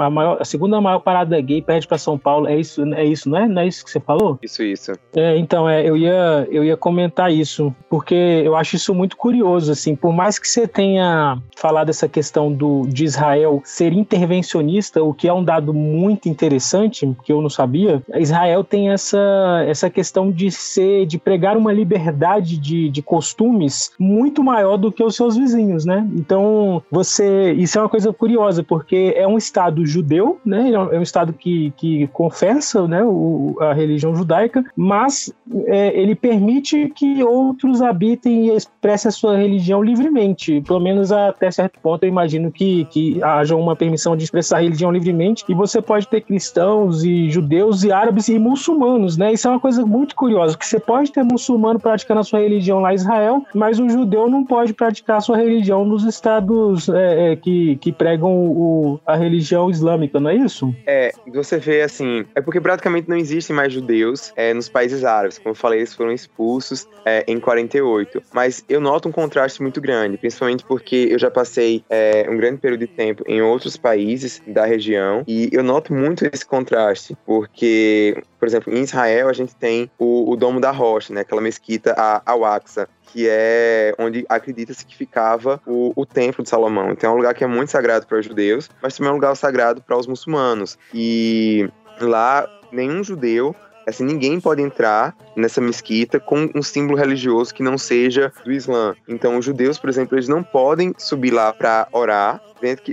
a, 0.06 0.10
maior, 0.10 0.38
a, 0.42 0.46
segunda 0.46 0.82
maior 0.82 1.00
parada 1.00 1.40
gay, 1.40 1.62
perde 1.62 1.88
para 1.88 1.98
São 1.98 2.18
Paulo. 2.18 2.48
É 2.48 2.60
isso, 2.60 2.84
é 2.94 3.06
isso, 3.06 3.30
não 3.30 3.38
é? 3.38 3.48
Não 3.48 3.62
é 3.62 3.68
isso 3.68 3.86
que 3.86 3.92
você 3.92 4.00
falou? 4.00 4.40
Isso, 4.42 4.64
isso. 4.64 4.92
É, 5.16 5.38
então, 5.38 5.70
é, 5.70 5.88
eu, 5.88 5.96
ia, 5.96 6.48
eu 6.50 6.64
ia 6.64 6.76
comentar 6.76 7.32
isso, 7.32 7.74
porque 7.90 8.16
eu 8.16 8.56
acho 8.56 8.76
isso 8.76 8.94
muito 8.94 9.16
curioso, 9.16 9.72
assim, 9.72 9.96
por 9.96 10.12
mais 10.12 10.40
que 10.40 10.48
você 10.48 10.68
tenha 10.68 11.38
falado 11.56 11.90
essa 11.90 12.08
questão 12.08 12.52
do, 12.52 12.86
de 12.88 13.06
Israel 13.06 13.62
ser 13.64 13.94
intervencionista, 13.94 15.04
o 15.04 15.14
que 15.14 15.28
é 15.28 15.34
um 15.34 15.44
dado 15.44 15.74
muito 15.74 16.28
interessante, 16.28 17.16
que 17.24 17.32
eu 17.32 17.42
não 17.42 17.50
sabia, 17.50 18.02
Israel 18.26 18.64
tem 18.64 18.90
essa, 18.90 19.64
essa 19.68 19.90
questão 19.90 20.32
de 20.32 20.52
ser, 20.52 21.06
de 21.06 21.18
pregar 21.18 21.56
uma 21.58 21.72
liberdade 21.72 22.58
de, 22.58 22.90
de 22.90 23.02
costumes 23.02 23.92
muito 24.00 24.44
maior 24.44 24.78
do 24.78 24.92
que 24.92 25.04
os 25.04 25.16
seus 25.16 25.38
vizinhos, 25.38 25.86
né? 25.86 26.08
Então, 26.16 26.82
você, 26.92 27.54
isso 27.54 27.78
é 27.78 27.82
uma 27.82 27.90
coisa 27.90 28.12
curiosa, 28.12 28.64
porque 28.64 29.14
é 29.16 29.28
um 29.28 29.38
estado 29.38 29.86
judeu, 29.86 30.40
né? 30.46 30.72
É 30.72 31.00
um 31.00 31.02
estado 31.02 31.34
que, 31.34 31.72
que 31.78 32.08
confessa, 32.08 32.88
né, 32.88 33.04
o, 33.04 33.56
a 33.60 33.74
religião 33.74 34.16
judaica, 34.16 34.64
mas 34.76 35.34
é, 35.66 36.00
ele 36.00 36.16
permite 36.16 36.92
que 36.96 37.24
outros 37.24 37.82
habitem 37.82 38.48
e 38.48 38.56
expressem 38.56 39.10
a 39.10 39.12
sua 39.12 39.38
religião 39.38 39.84
livremente, 39.84 40.62
pelo 40.62 40.80
menos 40.80 41.12
até 41.12 41.52
certo 41.52 41.80
ponto. 41.80 42.04
Eu 42.04 42.10
imagino 42.10 42.52
que, 42.52 42.86
que 42.86 43.22
haja 43.24 43.56
uma 43.56 43.76
permissão 43.76 44.16
de 44.16 44.24
expressar 44.24 44.58
a 44.58 44.62
religião 44.62 44.92
livremente, 44.92 45.44
e 45.48 45.54
você 45.54 45.82
pode 45.82 46.08
ter 46.08 46.22
cristãos 46.22 47.04
e 47.04 47.30
judeus 47.30 47.84
e 47.84 47.92
árabes 47.92 48.15
árabes 48.16 48.30
e 48.30 48.40
muçulmanos, 48.40 49.18
né? 49.18 49.34
Isso 49.34 49.48
é 49.48 49.52
uma 49.52 49.60
coisa 49.60 49.86
muito 49.86 50.16
curiosa, 50.16 50.58
que 50.58 50.66
você 50.66 50.80
pode 50.80 51.12
ter 51.12 51.24
muçulmano 51.24 51.80
praticando 51.80 52.22
a 52.22 52.24
sua 52.24 52.40
religião 52.40 52.80
lá 52.80 52.94
em 52.94 52.96
Israel, 52.96 53.46
mas 53.54 53.80
o 53.80 53.90
judeu 53.90 54.30
não 54.30 54.46
pode 54.46 54.74
praticar 54.74 55.18
a 55.18 55.22
sua 55.22 55.38
religião 55.38 55.84
nos 55.86 56.04
estados 56.04 56.88
é, 56.90 57.34
é, 57.34 57.36
que, 57.36 57.76
que 57.78 57.92
pregam 57.92 58.32
o, 58.32 59.00
a 59.06 59.16
religião 59.16 59.70
islâmica, 59.70 60.20
não 60.20 60.30
é 60.30 60.36
isso? 60.36 60.74
É, 60.86 61.12
você 61.34 61.58
vê 61.58 61.82
assim, 61.82 62.26
é 62.34 62.42
porque 62.42 62.62
praticamente 62.62 63.10
não 63.10 63.18
existem 63.18 63.56
mais 63.56 63.74
judeus 63.74 64.32
é, 64.36 64.54
nos 64.54 64.70
países 64.70 65.04
árabes. 65.04 65.38
Como 65.38 65.52
eu 65.52 65.56
falei, 65.56 65.80
eles 65.80 65.94
foram 65.94 66.12
expulsos 66.12 66.88
é, 67.04 67.24
em 67.28 67.40
48. 67.40 68.22
Mas 68.34 68.64
eu 68.70 68.80
noto 68.80 69.10
um 69.10 69.12
contraste 69.12 69.62
muito 69.62 69.82
grande, 69.82 70.18
principalmente 70.18 70.64
porque 70.64 71.08
eu 71.12 71.20
já 71.20 71.30
passei 71.30 71.84
é, 71.90 72.26
um 72.30 72.38
grande 72.38 72.58
período 72.58 72.82
de 72.82 72.88
tempo 72.88 73.24
em 73.28 73.42
outros 73.42 73.76
países 73.76 74.42
da 74.48 74.66
região 74.66 75.24
e 75.28 75.50
eu 75.52 75.64
noto 75.64 75.94
muito 75.94 76.26
esse 76.26 76.46
contraste, 76.46 77.18
porque 77.26 78.05
por 78.14 78.48
exemplo, 78.48 78.74
em 78.74 78.82
Israel 78.82 79.30
a 79.30 79.34
gente 79.34 79.56
tem 79.56 79.90
o, 79.98 80.32
o 80.32 80.36
Domo 80.36 80.60
da 80.60 80.72
Rocha, 80.72 81.14
né? 81.14 81.22
Aquela 81.22 81.42
mesquita, 81.42 81.94
a 81.98 82.22
Al-Aqsa, 82.26 82.88
que 83.04 83.28
é 83.30 83.94
onde 83.98 84.26
acredita-se 84.28 84.86
que 84.86 84.96
ficava 84.96 85.62
o, 85.66 85.94
o 85.96 86.06
Templo 86.06 86.44
de 86.44 86.50
Salomão. 86.50 86.92
Então 86.92 87.12
é 87.12 87.14
um 87.14 87.18
lugar 87.18 87.34
que 87.34 87.44
é 87.44 87.48
muito 87.48 87.70
sagrado 87.70 88.06
para 88.06 88.20
os 88.20 88.26
judeus, 88.26 88.70
mas 88.82 88.96
também 88.96 89.10
é 89.10 89.12
um 89.12 89.16
lugar 89.16 89.36
sagrado 89.36 89.82
para 89.82 89.98
os 89.98 90.08
muçulmanos. 90.08 90.78
E 90.94 91.70
lá 92.00 92.48
nenhum 92.72 93.04
judeu 93.04 93.56
Assim, 93.88 94.04
ninguém 94.04 94.40
pode 94.40 94.62
entrar 94.62 95.16
nessa 95.36 95.62
mesquita 95.62 96.20
com 96.20 96.50
um 96.56 96.64
símbolo 96.64 96.98
religioso 96.98 97.54
que 97.54 97.62
não 97.62 97.78
seja 97.78 98.34
do 98.44 98.52
Islã. 98.52 98.96
Então, 99.08 99.38
os 99.38 99.46
judeus, 99.46 99.78
por 99.78 99.90
exemplo, 99.90 100.16
eles 100.16 100.28
não 100.28 100.42
podem 100.42 100.94
subir 100.98 101.32
lá 101.32 101.54
para 101.54 101.88
orar, 101.92 102.42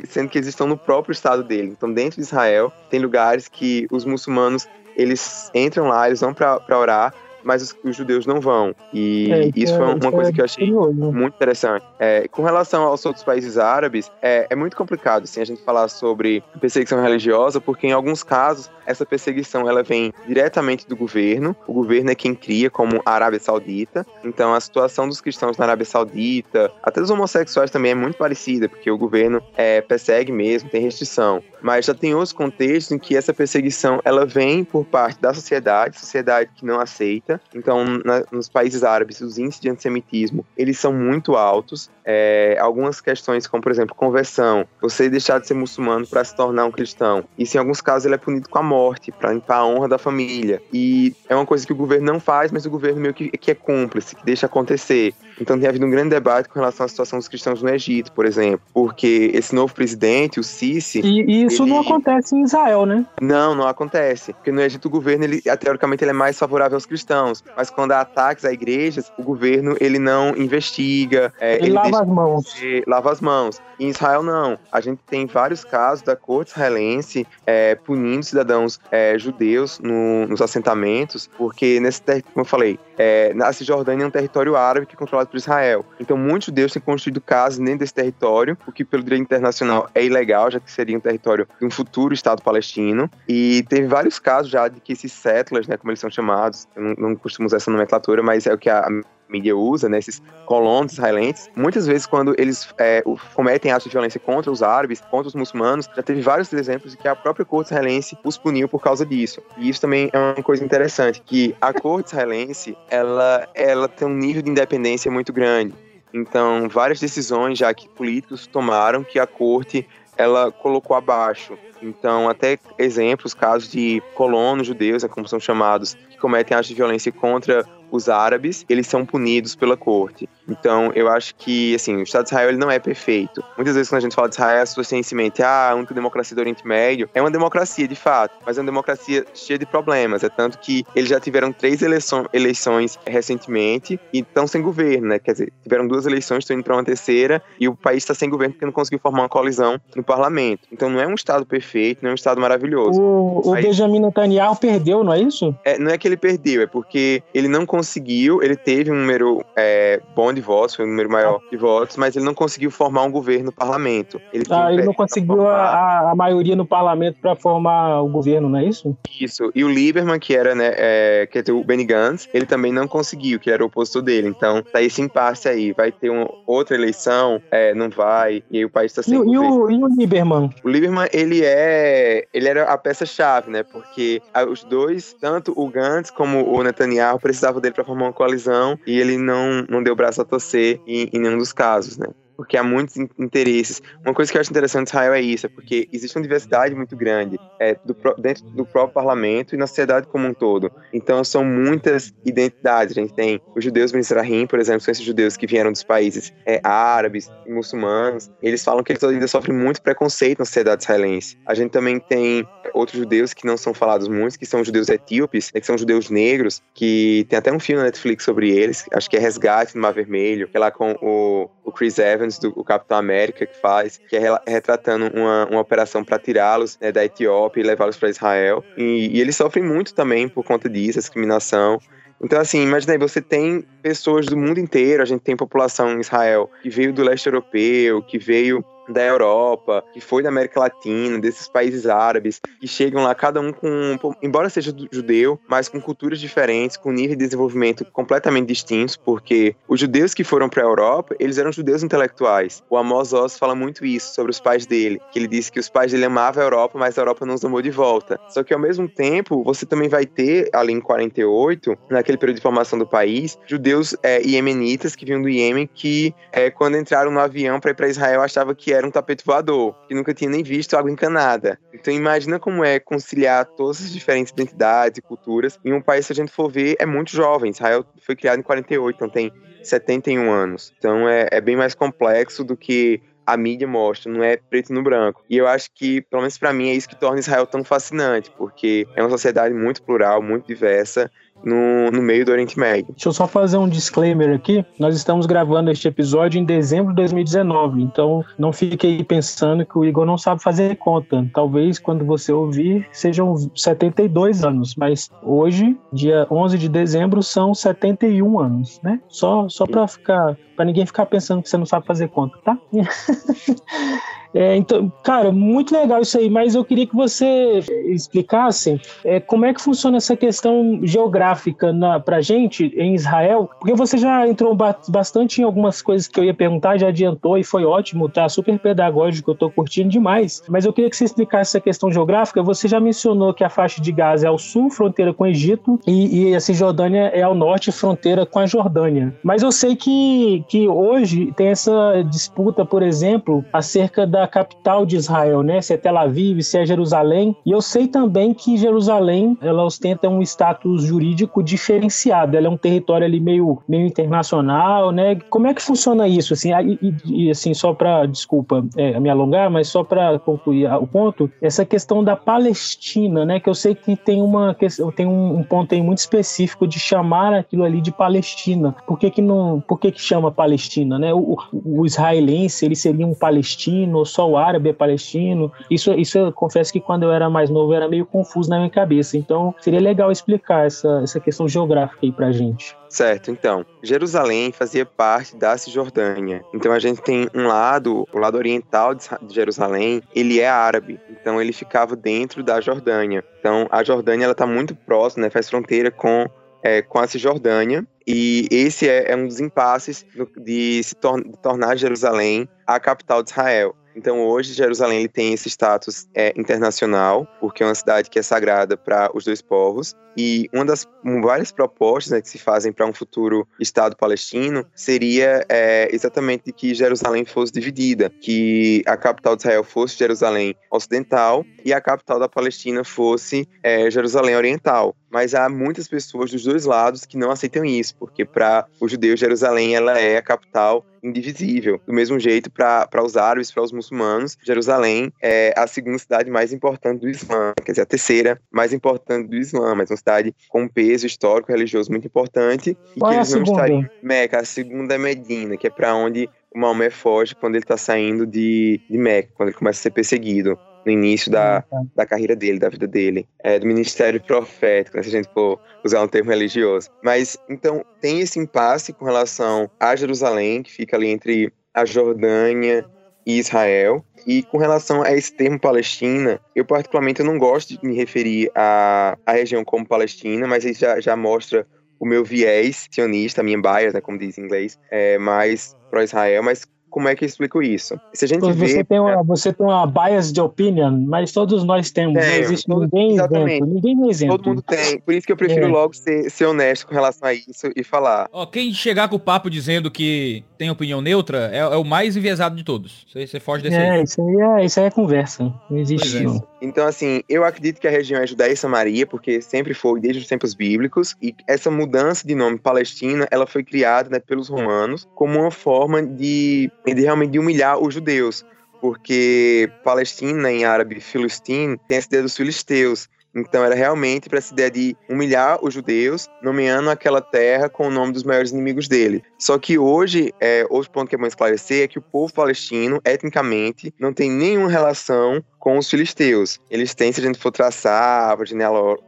sendo 0.09 0.29
que 0.29 0.37
eles 0.37 0.49
estão 0.49 0.67
no 0.67 0.77
próprio 0.77 1.13
estado 1.13 1.43
dele. 1.43 1.69
Então, 1.69 1.93
dentro 1.93 2.17
de 2.17 2.23
Israel, 2.23 2.71
tem 2.91 3.01
lugares 3.01 3.49
que 3.49 3.87
os 3.91 4.05
muçulmanos 4.05 4.69
eles 4.97 5.51
entram 5.55 5.89
lá, 5.89 6.07
eles 6.07 6.21
vão 6.21 6.35
para 6.35 6.79
orar, 6.79 7.15
mas 7.43 7.63
os, 7.63 7.77
os, 7.85 7.97
judeus 7.97 8.27
não 8.27 8.41
vão. 8.41 8.75
E 8.93 9.33
é, 9.33 9.51
isso 9.55 9.77
foi 9.77 9.87
uma 9.87 10.13
coisa 10.13 10.33
que 10.33 10.41
eu 10.41 10.45
achei 10.45 10.71
muito 10.71 11.35
interessante. 11.35 11.85
É, 11.99 12.27
com 12.29 12.43
relação 12.43 12.85
aos 12.85 13.05
outros 13.05 13.25
países 13.25 13.59
árabes, 13.59 14.11
é, 14.21 14.47
é, 14.51 14.57
muito 14.57 14.77
complicado 14.77 15.25
assim, 15.25 15.41
a 15.41 15.45
gente 15.45 15.63
falar 15.63 15.89
sobre 15.89 16.43
perseguição 16.61 17.03
religiosa, 17.03 17.61
porque 17.61 17.87
em 17.87 17.93
alguns 17.93 18.23
casos 18.23 18.71
essa 18.87 19.07
perseguição 19.07 19.69
ela 19.69 19.83
vem 19.83 20.13
diretamente 20.27 20.87
do 20.87 20.97
governo. 20.97 21.55
O 21.67 21.73
governo 21.73 22.11
é 22.11 22.15
quem 22.15 22.35
cria, 22.35 22.71
como 22.71 23.01
a 23.05 23.13
Arábia 23.13 23.41
Saudita. 23.41 24.07
Então 24.25 24.55
a 24.55 24.61
situação 24.61 25.09
dos 25.09 25.21
cristãos 25.21 25.57
na 25.57 25.65
Arábia 25.65 25.85
Saudita, 25.85 26.71
até 26.83 27.01
dos 27.01 27.11
homossexuais 27.11 27.71
também 27.71 27.93
é 27.93 27.95
muito 27.95 28.17
parecida, 28.17 28.69
porque 28.69 28.91
o 28.91 28.99
governo 28.99 29.43
é, 29.57 29.81
persegue 29.81 30.33
mesmo, 30.33 30.69
tem 30.69 30.83
restrição. 30.83 31.43
Mas 31.61 31.87
já 31.87 31.95
tem 31.95 32.15
outros 32.15 32.33
contextos 32.33 32.93
em 32.93 32.99
que 32.99 33.17
essa 33.17 33.33
perseguição 33.33 34.01
ela 34.05 34.27
vem 34.27 34.65
por 34.65 34.85
parte 34.85 35.21
da 35.21 35.33
sociedade, 35.33 35.99
sociedade 35.99 36.51
que 36.55 36.65
não 36.65 36.81
aceita. 36.81 37.32
Então, 37.55 37.85
na, 38.05 38.25
nos 38.31 38.49
países 38.49 38.83
árabes, 38.83 39.21
os 39.21 39.39
índices 39.39 39.61
de 39.61 39.71
antissemitismo 39.71 40.45
eles 40.57 40.79
são 40.79 40.93
muito 40.93 41.37
altos. 41.37 41.91
É, 42.05 42.57
algumas 42.61 43.01
questões, 43.01 43.47
como 43.47 43.63
por 43.63 43.71
exemplo, 43.71 43.95
conversão, 43.95 44.67
você 44.81 45.09
deixar 45.09 45.39
de 45.39 45.47
ser 45.47 45.55
muçulmano 45.55 46.07
para 46.07 46.25
se 46.25 46.35
tornar 46.35 46.65
um 46.65 46.71
cristão. 46.71 47.25
Isso, 47.39 47.57
em 47.57 47.61
alguns 47.61 47.81
casos, 47.81 48.07
ele 48.07 48.15
é 48.15 48.19
punido 48.19 48.49
com 48.49 48.59
a 48.59 48.63
morte, 48.63 49.13
para 49.13 49.33
limpar 49.33 49.59
a 49.59 49.67
honra 49.67 49.89
da 49.89 49.99
família. 49.99 50.61
E 50.73 51.15
é 51.29 51.35
uma 51.35 51.47
coisa 51.47 51.67
que 51.67 51.73
o 51.73 51.77
governo 51.77 52.13
não 52.13 52.21
faz, 52.21 52.51
mas 52.51 52.67
o 52.67 52.71
governo 52.71 53.01
meio 53.01 53.15
que, 53.15 53.31
que 53.31 53.51
é 53.51 53.55
cúmplice, 53.55 54.17
que 54.17 54.25
deixa 54.25 54.47
acontecer. 54.47 55.15
Então 55.43 55.59
tem 55.59 55.69
havido 55.69 55.85
um 55.85 55.91
grande 55.91 56.11
debate 56.11 56.49
com 56.49 56.61
relação 56.61 56.87
à 56.87 56.89
situação 56.89 57.19
dos 57.19 57.27
cristãos 57.27 57.63
no 57.63 57.69
Egito, 57.69 58.13
por 58.13 58.25
exemplo, 58.25 58.61
porque 58.73 59.31
esse 59.35 59.55
novo 59.55 59.75
presidente, 59.75 60.39
o 60.39 60.45
Sisi... 60.45 61.01
E, 61.01 61.23
e 61.23 61.45
isso 61.47 61.65
ele... 61.65 61.73
não 61.73 61.81
acontece 61.81 62.37
em 62.37 62.43
Israel, 62.45 62.87
né? 62.87 63.05
Não, 63.21 63.55
não 63.55 63.67
acontece. 63.67 64.33
Porque 64.33 64.53
no 64.53 64.61
Egito 64.61 64.87
o 64.87 64.91
governo, 64.91 65.25
ele, 65.25 65.43
teoricamente, 65.43 66.05
ele 66.05 66.11
é 66.11 66.15
mais 66.15 66.39
favorável 66.39 66.77
aos 66.77 66.87
cristãos. 66.87 67.43
Mas 67.57 67.71
quando 67.71 67.93
há 67.93 68.01
ataques 68.01 68.45
a 68.45 68.53
igrejas, 68.53 69.13
o 69.19 69.23
governo, 69.23 69.77
ele 69.81 69.99
não 69.99 70.31
investiga. 70.37 71.33
É, 71.41 71.57
ele, 71.57 71.67
ele 71.67 71.73
lava 71.73 72.03
as 72.03 72.09
mãos. 72.09 72.55
lava 72.87 73.13
as 73.13 73.21
mãos. 73.21 73.61
Em 73.81 73.89
Israel, 73.89 74.23
não. 74.23 74.57
A 74.71 74.81
gente 74.81 75.01
tem 75.09 75.27
vários 75.27 75.65
casos 75.65 76.03
da 76.03 76.15
corte 76.15 76.53
israelense 76.53 77.27
é, 77.45 77.75
punindo 77.75 78.25
cidadãos 78.25 78.79
é, 78.93 79.19
judeus 79.19 79.81
no, 79.81 80.27
nos 80.29 80.41
assentamentos, 80.41 81.29
porque 81.37 81.81
nesse 81.81 82.01
como 82.03 82.23
eu 82.37 82.45
falei, 82.45 82.79
é, 82.99 83.33
na 83.35 83.53
Cisjordânia 83.53 84.05
é 84.05 84.07
um 84.07 84.11
território 84.11 84.55
árabe 84.55 84.87
que 84.87 84.95
é 84.95 84.99
controlado 84.99 85.31
por 85.33 85.39
Israel. 85.39 85.85
Então, 85.99 86.17
muitos 86.17 86.47
judeus 86.47 86.73
têm 86.73 86.83
construído 86.83 87.21
casas 87.21 87.59
dentro 87.59 87.79
desse 87.79 87.95
território, 87.95 88.57
o 88.67 88.71
que, 88.71 88.85
pelo 88.85 89.03
direito 89.03 89.23
internacional, 89.23 89.91
é 89.95 90.05
ilegal, 90.05 90.51
já 90.51 90.61
que 90.61 90.71
seria 90.71 90.97
um 90.97 91.01
território 91.01 91.49
de 91.59 91.67
um 91.67 91.71
futuro 91.71 92.13
Estado 92.13 92.43
palestino. 92.43 93.11
E 93.27 93.65
teve 93.69 93.87
vários 93.87 94.19
casos 94.19 94.51
já 94.51 94.69
de 94.69 94.79
que 94.81 94.93
esses 94.93 95.13
settlers, 95.13 95.67
né, 95.67 95.77
como 95.77 95.91
eles 95.91 96.01
são 96.01 96.11
chamados, 96.11 96.69
eu 96.77 96.83
não, 96.83 96.95
não 96.99 97.17
costumo 97.17 97.47
usar 97.47 97.57
essa 97.57 97.71
nomenclatura, 97.71 98.23
mas 98.23 98.47
é 98.47 98.53
o 98.53 98.59
que 98.59 98.69
a 98.69 98.87
mídia 99.33 99.57
usa, 99.57 99.89
né, 99.89 99.99
esses 99.99 100.23
colonos 100.47 100.93
israelenses, 100.93 101.51
muitas 101.57 101.87
vezes 101.87 102.07
quando 102.07 102.35
eles 102.39 102.69
é, 102.79 103.03
cometem 103.35 103.73
atos 103.73 103.85
de 103.85 103.91
violência 103.91 104.21
contra 104.21 104.51
os 104.51 104.63
árabes, 104.63 105.01
contra 105.01 105.29
os 105.29 105.35
muçulmanos, 105.35 105.89
já 105.95 106.03
teve 106.03 106.21
vários 106.21 106.53
exemplos 106.53 106.93
de 106.93 106.99
que 106.99 107.09
a 107.09 107.17
própria 107.17 107.45
corte 107.45 107.69
israelense 107.69 108.17
os 108.23 108.37
puniu 108.37 108.69
por 108.69 108.81
causa 108.81 109.05
disso. 109.05 109.43
E 109.57 109.69
isso 109.69 109.81
também 109.81 110.11
é 110.13 110.19
uma 110.19 110.43
coisa 110.43 110.65
interessante, 110.65 111.23
que 111.25 111.57
a 111.61 111.73
corte 111.73 112.09
israelense, 112.09 112.77
ela, 112.91 113.49
ela 113.55 113.89
tem 113.89 114.07
um 114.07 114.15
nível 114.15 114.43
de 114.43 114.51
independência 114.51 115.11
muito 115.11 115.33
grande. 115.33 115.75
Então, 116.13 116.69
várias 116.69 117.01
decisões 117.01 117.59
já 117.59 117.73
que 117.73 117.89
políticos 117.89 118.47
tomaram 118.47 119.03
que 119.03 119.19
a 119.19 119.27
corte 119.27 119.89
ela 120.17 120.53
colocou 120.53 120.95
abaixo. 120.95 121.57
Então, 121.81 122.29
até 122.29 122.59
exemplos, 122.79 123.35
casos 123.35 123.71
de 123.71 124.03
colonos 124.15 124.67
judeus, 124.67 125.03
é 125.03 125.09
como 125.09 125.27
são 125.27 125.41
chamados, 125.41 125.97
cometem 126.23 126.57
atos 126.57 126.69
de 126.69 126.75
violência 126.75 127.11
contra 127.11 127.67
os 127.93 128.09
árabes, 128.09 128.65
eles 128.71 128.87
são 128.87 129.05
punidos 129.05 129.55
pela 129.55 129.77
corte. 129.77 130.27
Então, 130.49 130.91
eu 130.95 131.09
acho 131.09 131.35
que, 131.37 131.75
assim, 131.75 131.97
o 131.97 132.03
Estado 132.03 132.25
de 132.25 132.31
Israel 132.31 132.49
ele 132.49 132.59
não 132.59 132.71
é 132.71 132.79
perfeito. 132.79 133.45
Muitas 133.57 133.75
vezes, 133.75 133.91
quando 133.91 133.99
a 133.99 134.01
gente 134.01 134.15
fala 134.15 134.29
de 134.29 134.35
Israel, 134.35 134.63
as 134.63 134.71
pessoas 134.71 134.89
têm 134.89 135.01
em 135.01 135.15
mente, 135.15 135.43
ah, 135.43 135.71
a 135.71 135.75
única 135.75 135.95
democracia 135.95 136.35
do 136.35 136.41
Oriente 136.41 136.67
Médio. 136.67 137.09
É 137.15 137.21
uma 137.21 137.31
democracia, 137.31 137.87
de 137.87 137.95
fato, 137.95 138.39
mas 138.45 138.57
é 138.57 138.61
uma 138.61 138.67
democracia 138.67 139.25
cheia 139.35 139.59
de 139.59 139.67
problemas. 139.67 140.25
É 140.25 140.29
tanto 140.31 140.59
que 140.59 140.85
eles 140.97 141.11
já 141.11 141.21
tiveram 141.21 141.53
três 141.53 141.83
eleições, 141.83 142.27
eleições 142.33 142.99
recentemente 143.07 144.01
e 144.13 144.21
estão 144.21 144.47
sem 144.47 144.63
governo, 144.63 145.09
né? 145.09 145.19
Quer 145.19 145.33
dizer, 145.33 145.53
tiveram 145.63 145.87
duas 145.87 146.07
eleições, 146.07 146.45
estão 146.45 146.57
indo 146.57 146.65
para 146.65 146.75
uma 146.75 146.85
terceira 146.85 147.43
e 147.61 147.69
o 147.69 147.77
país 147.77 148.03
está 148.03 148.15
sem 148.15 148.31
governo 148.31 148.55
porque 148.55 148.65
não 148.65 148.73
conseguiu 148.73 149.01
formar 149.01 149.23
uma 149.23 149.29
coalizão 149.29 149.79
no 149.95 150.03
parlamento. 150.03 150.67
Então, 150.73 150.89
não 150.89 151.01
é 151.01 151.07
um 151.07 151.15
Estado 151.15 151.45
perfeito, 151.45 151.99
não 152.03 152.09
é 152.09 152.13
um 152.13 152.17
Estado 152.17 152.41
maravilhoso. 152.41 153.01
O, 153.01 153.51
o 153.51 153.53
Benjamin 153.53 154.01
Netanyahu 154.01 154.57
perdeu, 154.57 155.05
não 155.05 155.13
é 155.13 155.21
isso? 155.21 155.55
É, 155.65 155.79
não 155.79 155.91
é 155.91 155.99
que 155.99 156.09
ele 156.13 156.19
perdeu, 156.19 156.63
é 156.63 156.67
porque 156.67 157.23
ele 157.35 157.49
não 157.49 157.65
conseguiu 157.67 158.43
ele 158.43 158.57
teve 158.57 158.91
um 158.91 158.95
número 158.95 159.45
é, 159.57 160.01
bom 160.15 160.33
de 160.33 160.41
votos, 160.41 160.75
foi 160.75 160.85
um 160.85 160.89
número 160.89 161.11
maior 161.11 161.41
de 161.51 161.57
votos, 161.57 161.97
mas 161.97 162.17
ele 162.17 162.25
não 162.25 162.35
conseguiu 162.35 162.71
formar 162.71 163.03
um 163.03 163.11
governo 163.11 163.47
no 163.47 163.53
parlamento. 163.53 164.21
Ele, 164.33 164.45
ah, 164.51 164.73
ele 164.73 164.85
não 164.85 164.93
conseguiu 164.93 165.49
a, 165.49 166.11
a, 166.11 166.15
maioria 166.15 166.57
no 166.57 166.67
parlamento 166.67 167.19
para 167.21 167.35
formar 167.37 168.01
o 168.01 168.09
governo, 168.09 168.49
não 168.49 168.59
é 168.59 168.65
isso? 168.65 168.97
Isso. 169.21 169.51
E 169.55 169.65
o 169.65 169.69
Lieberman, 169.69 170.19
que 170.19 170.35
era, 170.35 170.55
né, 170.55 170.73
é, 170.77 171.29
que 171.31 171.39
é 171.39 171.53
o 171.53 171.65
Benny 171.65 171.85
Gantz, 171.85 172.29
ele 172.33 172.47
também 172.47 172.73
não 172.73 172.87
conseguiu, 172.87 173.39
que 173.39 173.51
era 173.51 173.63
o 173.63 173.67
opositor 173.67 174.03
dele. 174.03 174.29
Então, 174.29 174.63
tá 174.63 174.81
esse 174.81 175.01
impasse 175.01 175.49
aí. 175.49 175.73
Vai 175.73 175.91
ter 175.91 176.11
uma 176.11 176.29
outra 176.47 176.77
eleição, 176.77 177.41
é, 177.51 177.75
não 177.75 177.91
vai, 177.91 178.43
e 178.51 178.59
aí 178.59 178.65
o 178.65 178.71
país 178.71 178.93
tá 178.93 179.03
sem 179.03 179.15
e, 179.15 179.17
e, 179.17 179.39
o, 179.39 179.71
e 179.71 179.83
o 179.83 179.87
Lieberman? 179.89 180.51
O 180.63 180.69
Lieberman, 180.69 181.09
ele 181.13 181.43
é, 181.45 182.27
ele 182.33 182.49
era 182.49 182.65
a 182.65 182.79
peça-chave, 182.79 183.51
né, 183.51 183.63
porque 183.63 184.23
os 184.49 184.65
dois, 184.65 185.15
tanto 185.21 185.53
o 185.57 185.69
Gantz 185.69 186.02
como 186.11 186.45
o 186.45 186.63
Netanyahu, 186.63 187.19
precisavam 187.21 187.61
dele 187.61 187.75
para 187.75 187.85
formar 187.85 188.07
uma 188.07 188.13
coalizão 188.13 188.79
e 188.87 188.99
ele 188.99 189.17
não, 189.17 189.65
não 189.69 189.83
deu 189.83 189.95
braço 189.95 190.21
a 190.21 190.25
torcer 190.25 190.81
em, 190.87 191.09
em 191.13 191.19
nenhum 191.19 191.39
dos 191.39 191.53
casos, 191.53 191.99
né? 191.99 192.09
porque 192.43 192.57
há 192.57 192.63
muitos 192.65 192.97
interesses. 192.97 193.81
Uma 194.05 194.13
coisa 194.13 194.31
que 194.31 194.37
eu 194.37 194.41
acho 194.41 194.51
interessante 194.51 194.87
de 194.87 194.91
Israel 194.91 195.15
é 195.15 195.21
isso, 195.21 195.47
é 195.47 195.49
porque 195.49 195.89
existe 195.93 196.17
uma 196.17 196.23
diversidade 196.23 196.75
muito 196.75 196.97
grande 196.97 197.39
é, 197.61 197.77
do, 197.85 197.97
dentro 198.19 198.45
do 198.47 198.67
próprio 198.67 198.95
parlamento 198.95 199.55
e 199.55 199.59
na 199.59 199.67
sociedade 199.67 200.09
como 200.09 200.27
um 200.27 200.35
todo. 200.35 200.69
Então 200.93 201.23
são 201.23 201.45
muitas 201.45 202.13
identidades. 202.25 202.99
A 202.99 203.01
gente 203.01 203.15
tem 203.15 203.41
os 203.55 203.63
judeus 203.63 203.93
Mizrahim, 203.93 204.47
por 204.47 204.59
exemplo, 204.59 204.81
são 204.81 204.91
esses 204.91 205.05
judeus 205.05 205.37
que 205.37 205.47
vieram 205.47 205.71
dos 205.71 205.85
países 205.85 206.33
é, 206.45 206.61
árabes, 206.65 207.31
muçulmanos. 207.47 208.29
Eles 208.43 208.65
falam 208.65 208.83
que 208.83 208.93
eles 208.93 209.05
ainda 209.05 209.29
sofrem 209.29 209.57
muito 209.57 209.81
preconceito 209.81 210.41
na 210.41 210.45
sociedade 210.45 210.83
israelense. 210.83 211.39
A 211.47 211.55
gente 211.55 211.71
também 211.71 212.01
tem 212.01 212.45
outros 212.73 212.99
judeus 212.99 213.35
que 213.35 213.47
não 213.47 213.57
são 213.57 213.75
falados 213.75 214.09
muito, 214.09 214.39
que 214.39 214.47
são 214.47 214.65
judeus 214.65 214.89
etíopes, 214.89 215.51
né, 215.55 215.61
que 215.61 215.67
são 215.67 215.77
judeus 215.77 216.11
negros, 216.11 216.63
que 216.75 217.27
tem 217.29 217.39
até 217.39 217.53
um 217.53 217.61
filme 217.61 217.81
na 217.81 217.87
Netflix 217.87 218.25
sobre 218.25 218.51
eles, 218.51 218.85
acho 218.93 219.11
que 219.11 219.17
é 219.17 219.21
Resgate 219.21 219.75
no 219.75 219.83
Mar 219.83 219.93
Vermelho, 219.93 220.49
que 220.49 220.57
é 220.57 220.61
lá 220.61 220.71
com 220.71 220.93
o, 221.01 221.51
o 221.65 221.73
Chris 221.73 221.99
Evans 221.99 222.39
do 222.39 222.53
o 222.57 222.65
Capitão 222.65 222.99
América 222.99 223.47
que 223.47 223.57
faz, 223.61 223.99
que 224.09 224.17
é 224.17 224.39
retratando 224.47 225.11
uma, 225.15 225.47
uma 225.47 225.61
operação 225.61 226.05
para 226.05 226.19
tirá-los 226.19 226.79
né, 226.81 226.93
da 226.93 227.05
Etiópia 227.05 227.61
e 227.61 227.65
levá-los 227.65 227.97
para 227.97 228.11
Israel. 228.11 228.65
E, 228.77 229.17
e 229.17 229.21
eles 229.21 229.37
sofrem 229.37 229.65
muito 229.65 229.95
também 229.95 230.29
por 230.29 230.45
conta 230.45 230.69
disso, 230.69 230.99
discriminação. 230.99 231.79
Então, 232.23 232.41
assim, 232.41 232.63
imagina 232.63 232.93
aí, 232.93 232.99
você 232.99 233.21
tem 233.21 233.65
pessoas 233.83 234.27
do 234.27 234.37
mundo 234.37 234.61
inteiro, 234.61 235.03
a 235.03 235.07
gente 235.07 235.23
tem 235.23 235.37
população 235.37 235.97
em 235.97 236.01
Israel 236.01 236.49
que 236.63 236.71
veio 236.71 236.93
do 236.93 237.03
leste 237.03 237.27
europeu, 237.27 238.01
que 238.01 238.17
veio 238.17 238.65
da 238.89 239.03
Europa, 239.03 239.85
que 239.93 240.01
foi 240.01 240.23
da 240.23 240.29
América 240.29 240.61
Latina, 240.61 241.19
desses 241.19 241.49
países 241.49 241.87
árabes, 241.87 242.41
que 242.61 242.67
chegam 242.67 243.03
lá, 243.03 243.15
cada 243.15 243.41
um 243.41 243.53
com, 243.53 243.99
embora 244.23 244.49
seja 244.49 244.75
judeu, 244.91 245.39
mas 245.49 245.69
com 245.69 245.81
culturas 245.81 246.21
diferentes, 246.21 246.77
com 246.77 246.93
nível 246.93 247.17
de 247.17 247.25
desenvolvimento 247.25 247.85
completamente 247.93 248.49
distintos, 248.49 248.97
porque 248.97 249.55
os 249.69 249.79
judeus 249.79 250.15
que 250.15 250.25
foram 250.25 250.49
para 250.49 250.63
a 250.63 250.67
Europa, 250.67 251.15
eles 251.19 251.39
eram 251.39 251.53
judeus 251.53 251.83
intelectuais. 251.83 252.63
O 252.69 252.77
Amos 252.77 253.13
Oz 253.13 253.39
fala 253.39 253.55
muito 253.55 253.85
isso 253.85 254.15
sobre 254.15 254.31
os 254.31 254.41
pais 254.41 254.67
dele, 254.67 255.01
que 255.11 255.19
ele 255.19 255.29
disse 255.29 255.51
que 255.51 255.61
os 255.61 255.69
pais 255.69 255.93
dele 255.93 256.05
amavam 256.05 256.43
a 256.43 256.47
Europa, 256.47 256.79
mas 256.79 256.99
a 256.99 257.01
Europa 257.01 257.27
não 257.27 257.35
os 257.35 257.45
amou 257.45 257.63
de 257.63 257.71
volta. 257.71 258.19
Só 258.29 258.43
que 258.43 258.53
ao 258.53 258.61
mesmo 258.61 258.89
tempo, 258.89 259.43
você 259.43 259.65
também 259.67 259.89
vai 259.89 260.07
ter, 260.07 260.49
ali 260.53 260.73
em 260.73 260.81
48, 260.81 261.77
naquele 261.91 262.19
período 262.19 262.37
de 262.37 262.43
formação 262.43 262.79
do 262.79 262.87
país, 262.87 263.39
judeus 263.47 263.97
é, 264.03 264.23
iemenitas 264.23 264.97
que 264.97 265.05
vinham 265.05 265.23
do 265.23 265.29
Iêmen, 265.29 265.69
que 265.73 266.15
é, 266.33 266.51
quando 266.51 266.77
entraram 266.77 267.11
no 267.11 267.21
avião 267.21 267.61
para 267.61 267.71
ir 267.71 267.75
para 267.75 267.89
Israel, 267.89 268.23
achavam 268.23 268.55
que 268.55 268.72
era 268.73 268.87
um 268.87 268.91
tapete 268.91 269.25
voador, 269.25 269.75
que 269.87 269.95
nunca 269.95 270.15
tinha 270.15 270.31
nem 270.31 270.43
visto 270.43 270.77
água 270.77 270.91
encanada. 270.91 271.59
Então 271.73 271.93
imagina 271.93 272.39
como 272.39 272.65
é 272.65 272.79
conciliar 272.79 273.45
todas 273.45 273.83
as 273.83 273.93
diferentes 273.93 274.33
identidades 274.33 274.99
e 274.99 275.03
culturas 275.03 275.59
em 275.65 275.73
um 275.73 275.81
país, 275.81 276.07
se 276.07 276.13
a 276.13 276.17
gente 276.17 276.33
for 276.33 276.51
ver, 276.51 276.77
é 276.79 276.87
muito 276.87 277.11
jovem. 277.11 277.51
Israel 277.51 277.85
foi 278.03 278.17
criado 278.17 278.39
em 278.39 278.43
48, 278.43 278.97
então 278.97 279.09
tem 279.09 279.33
71 279.63 280.31
anos. 280.31 280.73
Então 280.79 281.09
é, 281.09 281.29
é 281.31 281.41
bem 281.41 281.57
mais 281.57 281.75
complexo 281.75 282.45
do 282.45 282.57
que 282.57 283.01
a 283.27 283.37
mídia 283.37 283.69
mostra, 283.69 284.13
não 284.13 284.23
é 284.23 284.37
preto 284.37 284.73
no 284.73 284.83
branco. 284.83 285.23
E 285.29 285.37
eu 285.37 285.47
acho 285.47 285.71
que, 285.73 286.03
pelo 286.03 286.23
menos 286.23 286.37
para 286.39 286.53
mim, 286.53 286.69
é 286.69 286.75
isso 286.75 286.89
que 286.89 286.99
torna 286.99 287.21
Israel 287.21 287.47
tão 287.47 287.63
fascinante, 287.63 288.31
porque 288.37 288.87
é 288.97 289.03
uma 289.03 289.11
sociedade 289.11 289.55
muito 289.55 289.83
plural, 289.83 290.21
muito 290.21 290.47
diversa, 290.47 291.11
no, 291.45 291.91
no 291.91 292.03
meio 292.03 292.25
do 292.25 292.33
Oriente 292.33 292.59
Médio. 292.59 292.87
Deixa 292.91 293.09
eu 293.09 293.13
só 293.13 293.27
fazer 293.27 293.57
um 293.57 293.69
disclaimer 293.69 294.35
aqui. 294.35 294.65
Nós 294.79 294.97
estamos 294.97 295.27
gravando 295.27 295.71
este 295.71 295.89
episódio 295.89 296.39
em 296.39 296.45
dezembro 296.45 296.91
de 296.91 296.97
2019, 296.97 297.83
então 297.83 298.25
não 298.39 298.53
fique 298.53 298.87
aí 298.87 299.05
pensando 299.05 299.65
que 299.65 299.79
o 299.79 299.85
Igor 299.85 300.07
não 300.07 300.19
sabe 300.19 300.43
fazer 300.43 300.77
conta. 300.77 301.27
Talvez 301.33 301.79
quando 301.79 302.05
você 302.05 302.33
ouvir 302.33 302.87
sejam 302.93 303.35
72 303.55 304.45
anos, 304.45 304.75
mas 304.77 305.11
hoje, 305.23 305.77
dia 305.93 306.27
11 306.31 306.59
de 306.59 306.69
dezembro, 306.69 307.23
são 307.23 307.55
71 307.55 308.39
anos, 308.39 308.81
né? 308.83 309.01
Só, 309.09 309.49
só 309.49 309.67
para 309.67 309.87
ficar, 309.87 310.37
para 310.57 310.65
ninguém 310.65 310.87
ficar 310.87 311.07
pensando 311.07 311.43
que 311.43 311.49
você 311.49 311.57
não 311.57 311.67
sabe 311.67 311.87
fazer 311.87 312.09
conta, 312.09 312.39
tá? 312.45 312.59
É, 314.35 314.57
então, 314.57 314.91
cara, 315.03 315.31
muito 315.31 315.75
legal 315.75 316.01
isso 316.01 316.19
aí, 316.19 316.31
mas 316.31 316.55
eu 316.55 316.65
queria 316.65 316.87
que 316.87 316.95
você 316.95 317.61
explicasse 317.87 318.81
é, 319.05 319.21
como 319.21 319.45
é 319.45 319.53
que 319.53 319.61
funciona 319.61 319.99
essa 319.99 320.17
questão 320.17 320.81
geográfica 320.83 321.73
na, 321.73 322.01
pra 322.01 322.21
gente 322.21 322.73
em 322.77 322.95
Israel, 322.95 323.51
porque 323.59 323.75
você 323.75 323.99
já 323.99 324.27
entrou 324.27 324.57
bastante 324.89 325.41
em 325.41 325.45
algumas 325.45 325.83
coisas 325.83 326.09
que 326.09 326.19
eu 326.19 326.25
ia 326.25 326.35
perguntar, 326.35 326.79
já 326.79 326.89
adiantou 326.89 327.37
e 327.37 327.45
foi 327.45 327.65
ótimo, 327.65 328.09
tá 328.09 328.29
super 328.29 328.59
pedagógico, 328.59 329.31
eu 329.31 329.35
tô 329.35 329.51
curtindo 329.51 329.89
demais, 329.89 330.43
mas 330.49 330.65
eu 330.65 330.73
queria 330.73 330.89
que 330.89 330.97
você 330.97 331.05
explicasse 331.05 331.51
essa 331.57 331.61
questão 331.61 331.91
geográfica. 331.91 332.43
Você 332.43 332.69
já 332.69 332.81
mencionou 332.81 333.35
que 333.35 333.45
a 333.45 333.49
faixa 333.49 333.81
de 333.81 333.93
Gaza 333.93 334.27
é 334.27 334.29
ao 334.29 334.39
sul, 334.39 334.71
fronteira 334.71 335.13
com 335.13 335.25
o 335.25 335.27
Egito, 335.27 335.79
e, 335.87 336.31
e 336.31 336.35
a 336.35 336.41
Cisjordânia 336.41 337.11
é 337.15 337.23
ao 337.23 337.35
norte, 337.35 337.71
fronteira 337.73 338.25
com 338.25 338.39
a 338.39 338.47
Jordânia. 338.47 339.15
Mas 339.23 339.43
eu 339.43 339.53
sei 339.53 339.77
que, 339.77 340.45
que 340.49 340.69
hoje 340.69 341.33
tem 341.37 341.49
essa 341.49 342.03
disputa, 342.09 342.65
por 342.65 342.83
exemplo, 342.83 343.45
acerca 343.53 344.07
da 344.07 344.22
capital 344.27 344.85
de 344.85 344.97
Israel, 344.97 345.43
né? 345.43 345.61
Se 345.61 345.75
é 345.75 345.77
Tel 345.77 345.97
Aviv, 345.97 346.43
se 346.43 346.59
é 346.59 346.67
Jerusalém. 346.67 347.37
E 347.45 347.51
eu 347.51 347.61
sei 347.61 347.87
também 347.87 348.35
que 348.35 348.57
Jerusalém, 348.57 349.37
ela 349.41 349.65
ostenta 349.65 350.09
um 350.09 350.23
status 350.23 350.85
jurídico 350.85 351.43
diferenciado. 351.43 352.37
Ela 352.37 352.47
é 352.47 352.51
um 352.51 352.57
território 352.57 353.07
ali 353.07 353.21
meio, 353.21 353.59
meio 353.69 353.87
internacional, 353.87 354.91
né? 354.91 355.17
Como 355.31 355.47
é 355.47 355.55
que 355.55 355.63
funciona 355.63 356.09
isso? 356.09 356.35
Assim, 356.35 356.51
e, 356.83 356.95
e 357.07 357.31
assim, 357.31 357.55
só 357.55 357.73
para, 357.73 358.07
desculpa 358.07 358.65
é, 358.77 358.99
me 358.99 359.09
alongar, 359.09 359.51
mas 359.51 359.69
só 359.69 359.85
para 359.85 360.19
concluir 360.19 360.71
o 360.73 360.87
ponto, 360.87 361.31
essa 361.41 361.65
questão 361.65 362.03
da 362.03 362.17
Palestina, 362.17 363.25
né? 363.25 363.41
Que 363.41 363.49
eu 363.49 363.55
sei 363.55 363.75
que 363.75 363.97
tem 363.97 364.23
uma 364.23 364.57
tem 364.95 365.07
um, 365.07 365.39
um 365.39 365.43
ponto 365.43 365.75
aí 365.75 365.83
muito 365.83 365.99
específico 365.99 366.67
de 366.67 366.79
chamar 366.79 367.35
aquilo 367.35 367.65
ali 367.65 367.81
de 367.81 367.91
Palestina. 367.91 368.75
Por 368.87 368.99
que 368.99 369.11
que 369.11 369.23
não, 369.23 369.61
por 369.61 369.79
que 369.79 369.91
que 369.91 370.01
chama 370.01 370.31
Palestina, 370.31 370.99
né? 370.99 371.13
O, 371.13 371.37
o 371.53 371.87
israelense, 371.87 372.65
ele 372.65 372.77
seria 372.77 373.07
um 373.07 373.15
palestino 373.15 374.05
só 374.13 374.29
o 374.29 374.37
árabe 374.37 374.71
é 374.71 374.73
palestino. 374.73 375.51
Isso, 375.71 375.93
isso 375.95 376.19
eu 376.19 376.33
confesso 376.33 376.73
que 376.73 376.81
quando 376.81 377.05
eu 377.05 377.13
era 377.13 377.29
mais 377.31 377.51
novo 377.51 377.73
era 377.73 377.89
meio 377.89 378.07
confuso 378.07 378.51
na 378.51 378.59
minha 378.59 378.71
cabeça. 378.71 379.17
Então 379.17 379.55
seria 379.61 379.81
legal 379.81 380.11
explicar 380.11 380.67
essa, 380.67 381.01
essa 381.03 381.19
questão 381.19 381.49
geográfica 381.49 382.01
aí 382.03 382.13
pra 382.13 382.31
gente. 382.31 382.77
Certo, 382.89 383.31
então, 383.31 383.65
Jerusalém 383.83 384.53
fazia 384.53 384.85
parte 384.85 385.35
da 385.35 385.57
Cisjordânia. 385.57 386.45
Então 386.53 386.73
a 386.73 386.79
gente 386.79 387.01
tem 387.01 387.27
um 387.35 387.47
lado, 387.47 388.07
o 388.13 388.19
lado 388.19 388.37
oriental 388.37 388.95
de 388.95 389.09
Jerusalém, 389.31 390.03
ele 390.15 390.41
é 390.41 390.49
árabe. 390.49 391.01
Então 391.11 391.41
ele 391.41 391.53
ficava 391.53 391.97
dentro 391.97 392.43
da 392.43 392.61
Jordânia. 392.61 393.25
Então 393.41 393.67
a 393.71 393.83
Jordânia 393.83 394.27
ela 394.27 394.35
tá 394.35 394.47
muito 394.47 394.75
próxima, 394.75 395.25
né, 395.25 395.31
faz 395.31 395.49
fronteira 395.49 395.91
com 395.91 396.29
é, 396.63 396.81
com 396.81 397.01
a 397.01 397.07
Cisjordânia, 397.09 397.85
e 398.07 398.47
esse 398.51 398.89
é, 398.89 399.11
é 399.11 399.17
um 399.17 399.27
dos 399.27 399.41
impasses 399.41 400.07
de 400.37 400.83
se 400.83 400.95
tor 400.95 401.23
de 401.23 401.37
tornar 401.39 401.77
Jerusalém 401.77 402.49
a 402.67 402.79
capital 402.79 403.23
de 403.23 403.31
Israel. 403.31 403.75
Então 403.95 404.27
hoje 404.27 404.53
Jerusalém 404.55 405.01
ele 405.01 405.09
tem 405.09 405.33
esse 405.33 405.49
status 405.49 406.09
é, 406.15 406.33
internacional, 406.37 407.27
porque 407.41 407.63
é 407.63 407.67
uma 407.67 407.75
cidade 407.75 408.11
que 408.11 408.19
é 408.19 408.23
sagrada 408.23 408.77
para 408.77 409.11
os 409.15 409.25
dois 409.25 409.43
povos. 409.43 409.95
E 410.17 410.49
uma 410.53 410.65
das 410.65 410.87
várias 411.23 411.51
propostas 411.51 412.13
né, 412.13 412.21
que 412.21 412.29
se 412.29 412.39
fazem 412.39 412.73
para 412.73 412.87
um 412.87 412.93
futuro 412.93 413.47
Estado 413.59 413.97
palestino 413.97 414.65
seria 414.75 415.45
é, 415.49 415.89
exatamente 415.91 416.53
que 416.53 416.75
Jerusalém 416.75 417.25
fosse 417.25 417.53
dividida, 417.53 418.11
que 418.21 418.83
a 418.87 418.97
capital 418.97 419.37
de 419.37 419.43
Israel 419.43 419.65
fosse 419.65 419.97
Jerusalém 419.97 420.55
Ocidental 420.71 421.45
e 421.65 421.73
a 421.73 421.81
capital 421.81 422.19
da 422.19 422.29
Palestina 422.29 422.85
fosse 422.85 423.49
é, 423.63 423.91
Jerusalém 423.91 424.37
Oriental. 424.37 424.95
Mas 425.13 425.35
há 425.35 425.47
muitas 425.49 425.87
pessoas 425.87 426.31
dos 426.31 426.45
dois 426.45 426.65
lados 426.65 427.05
que 427.05 427.19
não 427.19 427.31
aceitam 427.31 427.65
isso, 427.65 427.95
porque 427.97 428.25
para 428.25 428.67
os 428.81 428.91
judeus 428.91 429.21
Jerusalém 429.21 429.77
ela 429.77 429.99
é 429.99 430.17
a 430.17 430.23
capital 430.23 430.87
indivisível. 431.03 431.81
Do 431.87 431.93
mesmo 431.93 432.19
jeito, 432.19 432.51
para 432.51 433.05
os 433.05 433.17
árabes, 433.17 433.51
para 433.51 433.63
os 433.63 433.73
muçulmanos, 433.73 434.39
Jerusalém 434.43 435.13
é 435.21 435.53
a 435.57 435.67
segunda 435.67 435.99
cidade 435.99 436.31
mais 436.31 436.53
importante 436.53 437.01
do 437.01 437.09
Islã, 437.11 437.53
quer 437.63 437.73
dizer, 437.73 437.83
a 437.83 437.87
terceira 437.87 438.41
mais 438.51 438.73
importante 438.73 439.29
do 439.29 439.37
Islã, 439.37 439.75
mas 439.75 439.91
uma 439.91 439.97
cidade 439.97 440.35
com 440.49 440.63
um 440.63 440.69
peso 440.69 441.07
histórico 441.07 441.53
religioso 441.53 441.91
muito 441.91 442.07
importante. 442.07 442.77
E 442.97 443.01
Qual 443.01 443.11
que 443.11 443.17
é 443.17 443.21
eles 443.21 443.35
não 443.35 443.43
estariam. 443.43 443.91
Meca, 444.03 444.41
a 444.41 444.45
segunda 444.45 444.95
é 444.95 444.99
Medina, 444.99 445.57
que 445.59 445.67
é 445.67 445.71
para 445.71 445.95
onde 445.95 446.29
o 446.55 446.59
Maomé 446.59 446.89
foge 446.89 447.35
quando 447.35 447.57
ele 447.57 447.65
está 447.65 447.77
saindo 447.77 448.27
de, 448.27 448.81
de 448.89 448.97
Meca, 448.97 449.31
quando 449.35 449.51
ele 449.51 449.59
começa 449.59 449.81
a 449.81 449.83
ser 449.83 449.91
perseguido 449.91 450.59
no 450.85 450.93
início 450.93 451.31
da, 451.31 451.65
da 451.95 452.07
carreira 452.07 452.35
dele, 452.35 452.59
da 452.59 452.69
vida 452.69 452.87
dele, 452.87 453.29
é, 453.43 453.59
do 453.59 453.67
ministério 453.67 454.21
profético, 454.21 454.97
né, 454.97 455.03
se 455.03 455.09
a 455.09 455.13
gente 455.13 455.29
for 455.33 455.61
usar 455.85 456.03
um 456.03 456.09
termo 456.09 456.31
religioso. 456.31 456.89
Mas, 457.03 457.37
então, 457.49 457.85
tem 458.01 458.21
esse 458.21 458.39
impasse 458.39 458.93
com 458.93 459.05
relação 459.05 459.71
a 459.79 459.95
Jerusalém, 459.95 460.63
que 460.63 460.73
fica 460.73 460.97
ali 460.97 461.09
entre 461.09 461.53
a 461.75 461.85
Jordânia 461.85 462.85
e 463.27 463.39
Israel. 463.39 464.05
E 464.27 464.43
com 464.43 464.59
relação 464.59 465.03
a 465.03 465.13
esse 465.13 465.33
termo 465.33 465.59
Palestina, 465.59 466.41
eu 466.55 466.65
particularmente 466.65 467.23
não 467.23 467.39
gosto 467.39 467.79
de 467.79 467.87
me 467.87 467.95
referir 467.97 468.51
à, 468.55 469.17
à 469.27 469.33
região 469.33 469.65
como 469.65 469.87
Palestina, 469.87 470.47
mas 470.47 470.65
isso 470.65 470.81
já, 470.81 471.01
já 471.01 471.17
mostra 471.17 471.67
o 471.99 472.07
meu 472.07 472.25
viés 472.25 472.89
sionista, 472.91 473.41
a 473.41 473.45
minha 473.45 473.61
bias, 473.61 473.95
né, 473.95 474.01
como 474.01 474.19
diz 474.19 474.37
em 474.37 474.43
inglês, 474.43 474.79
é 474.91 475.19
mais 475.19 475.77
pró-Israel, 475.91 476.43
mas 476.43 476.67
como 476.93 477.09
é 477.09 477.17
que 477.17 477.25
eu 477.25 477.27
explico 477.27 477.63
isso? 477.63 477.99
Se 478.13 478.27
a 478.27 478.29
gente 478.29 478.41
você 478.41 478.53
vê, 478.53 478.85
tem 478.85 479.01
uma, 479.01 479.23
você 479.23 479.51
tem 479.51 479.67
uma 479.67 479.87
bias 479.87 480.31
de 480.31 480.41
opinion, 480.43 480.93
mas 481.07 481.33
todos 481.33 481.65
nós 481.65 481.91
temos. 481.91 482.21
Tem, 482.21 482.31
não 482.31 482.37
existe 482.37 482.67
todo, 482.67 482.83
ninguém 482.83 483.15
exatamente. 483.15 483.65
isento. 483.65 483.67
Ninguém 483.67 484.07
é 484.07 484.11
isento. 484.11 484.37
Todo 484.37 484.47
mundo 484.49 484.63
tem. 484.63 485.01
Por 485.01 485.15
isso 485.15 485.27
que 485.27 485.33
eu 485.33 485.37
prefiro 485.37 485.65
é. 485.65 485.69
logo 485.69 485.95
ser, 485.95 486.31
ser, 486.31 486.45
honesto 486.45 486.87
com 486.87 486.95
relação 486.95 487.27
a 487.27 487.33
isso 487.33 487.73
e 487.75 487.83
falar. 487.83 488.29
Ó, 488.31 488.45
quem 488.45 488.73
chegar 488.75 489.09
com 489.09 489.17
o 489.17 489.21
papo 489.21 489.49
dizendo 489.49 489.91
que 489.91 490.45
tem 490.59 490.71
opinião 490.71 491.01
neutra 491.01 491.51
é, 491.51 491.59
é 491.59 491.77
o 491.77 491.85
mais 491.85 492.15
enviesado 492.15 492.55
de 492.55 492.63
todos. 492.63 493.07
Você, 493.11 493.27
você 493.27 493.41
foge 493.41 493.63
desse 493.63 493.77
é, 493.77 493.91
aí. 493.91 494.03
Isso 494.03 494.21
aí 494.21 494.37
é, 494.37 494.65
isso 494.67 494.79
aí 494.79 494.87
é 494.87 494.91
conversa. 494.91 495.53
Não 495.71 495.79
existe. 495.79 496.19
É. 496.19 496.53
Então, 496.61 496.87
assim, 496.87 497.23
eu 497.29 497.43
acredito 497.43 497.81
que 497.81 497.89
a 497.89 497.91
região 497.91 498.21
é 498.21 498.27
Judéia 498.27 498.53
e 498.53 498.57
Samaria, 498.57 499.07
porque 499.07 499.41
sempre 499.41 499.73
foi 499.73 499.99
desde 499.99 500.21
os 500.21 500.29
tempos 500.29 500.55
bíblicos, 500.55 501.17
e 501.21 501.35
essa 501.49 501.71
mudança 501.71 502.27
de 502.27 502.35
nome 502.35 502.59
Palestina, 502.59 503.27
ela 503.31 503.47
foi 503.47 503.65
criada 503.65 504.11
né, 504.11 504.21
pelos 504.21 504.49
romanos 504.49 505.09
como 505.15 505.41
uma 505.41 505.51
forma 505.51 506.03
de 506.03 506.71
e 506.87 506.95
de 506.95 507.03
realmente 507.03 507.39
humilhar 507.39 507.79
os 507.79 507.95
judeus, 507.95 508.45
porque 508.81 509.71
Palestina 509.85 510.51
em 510.51 510.65
árabe 510.65 511.01
Filistine 511.01 511.79
tem 511.89 511.99
essa 511.99 512.09
ideia 512.09 512.23
dos 512.23 512.37
filisteus. 512.37 513.09
Então 513.35 513.65
era 513.65 513.75
realmente 513.75 514.29
para 514.29 514.39
essa 514.39 514.53
ideia 514.53 514.71
de 514.71 514.97
humilhar 515.09 515.59
os 515.63 515.73
judeus, 515.73 516.29
nomeando 516.43 516.91
aquela 516.91 517.21
terra 517.21 517.69
com 517.69 517.89
o 517.89 517.91
nome 517.91 518.13
dos 518.13 518.25
maiores 518.25 518.51
inimigos 518.51 518.89
dele. 518.89 519.23
Só 519.39 519.59
que 519.59 519.79
hoje, 519.79 520.33
é, 520.41 520.67
outro 520.69 520.91
ponto 520.91 521.09
que 521.09 521.15
é 521.15 521.19
bom 521.19 521.27
esclarecer 521.27 521.85
é 521.85 521.89
que 521.89 521.99
o 521.99 522.03
povo 522.03 522.33
palestino, 522.33 523.01
etnicamente, 523.05 523.93
não 523.99 524.13
tem 524.13 524.31
nenhuma 524.31 524.69
relação 524.69 525.43
com 525.59 525.79
os 525.79 525.89
filisteus. 525.89 526.59
Eles 526.71 526.95
têm, 526.95 527.13
se 527.13 527.21
a 527.21 527.25
gente 527.25 527.39
for 527.39 527.51
traçar 527.51 528.03
a 528.03 528.31
árvore 528.31 528.51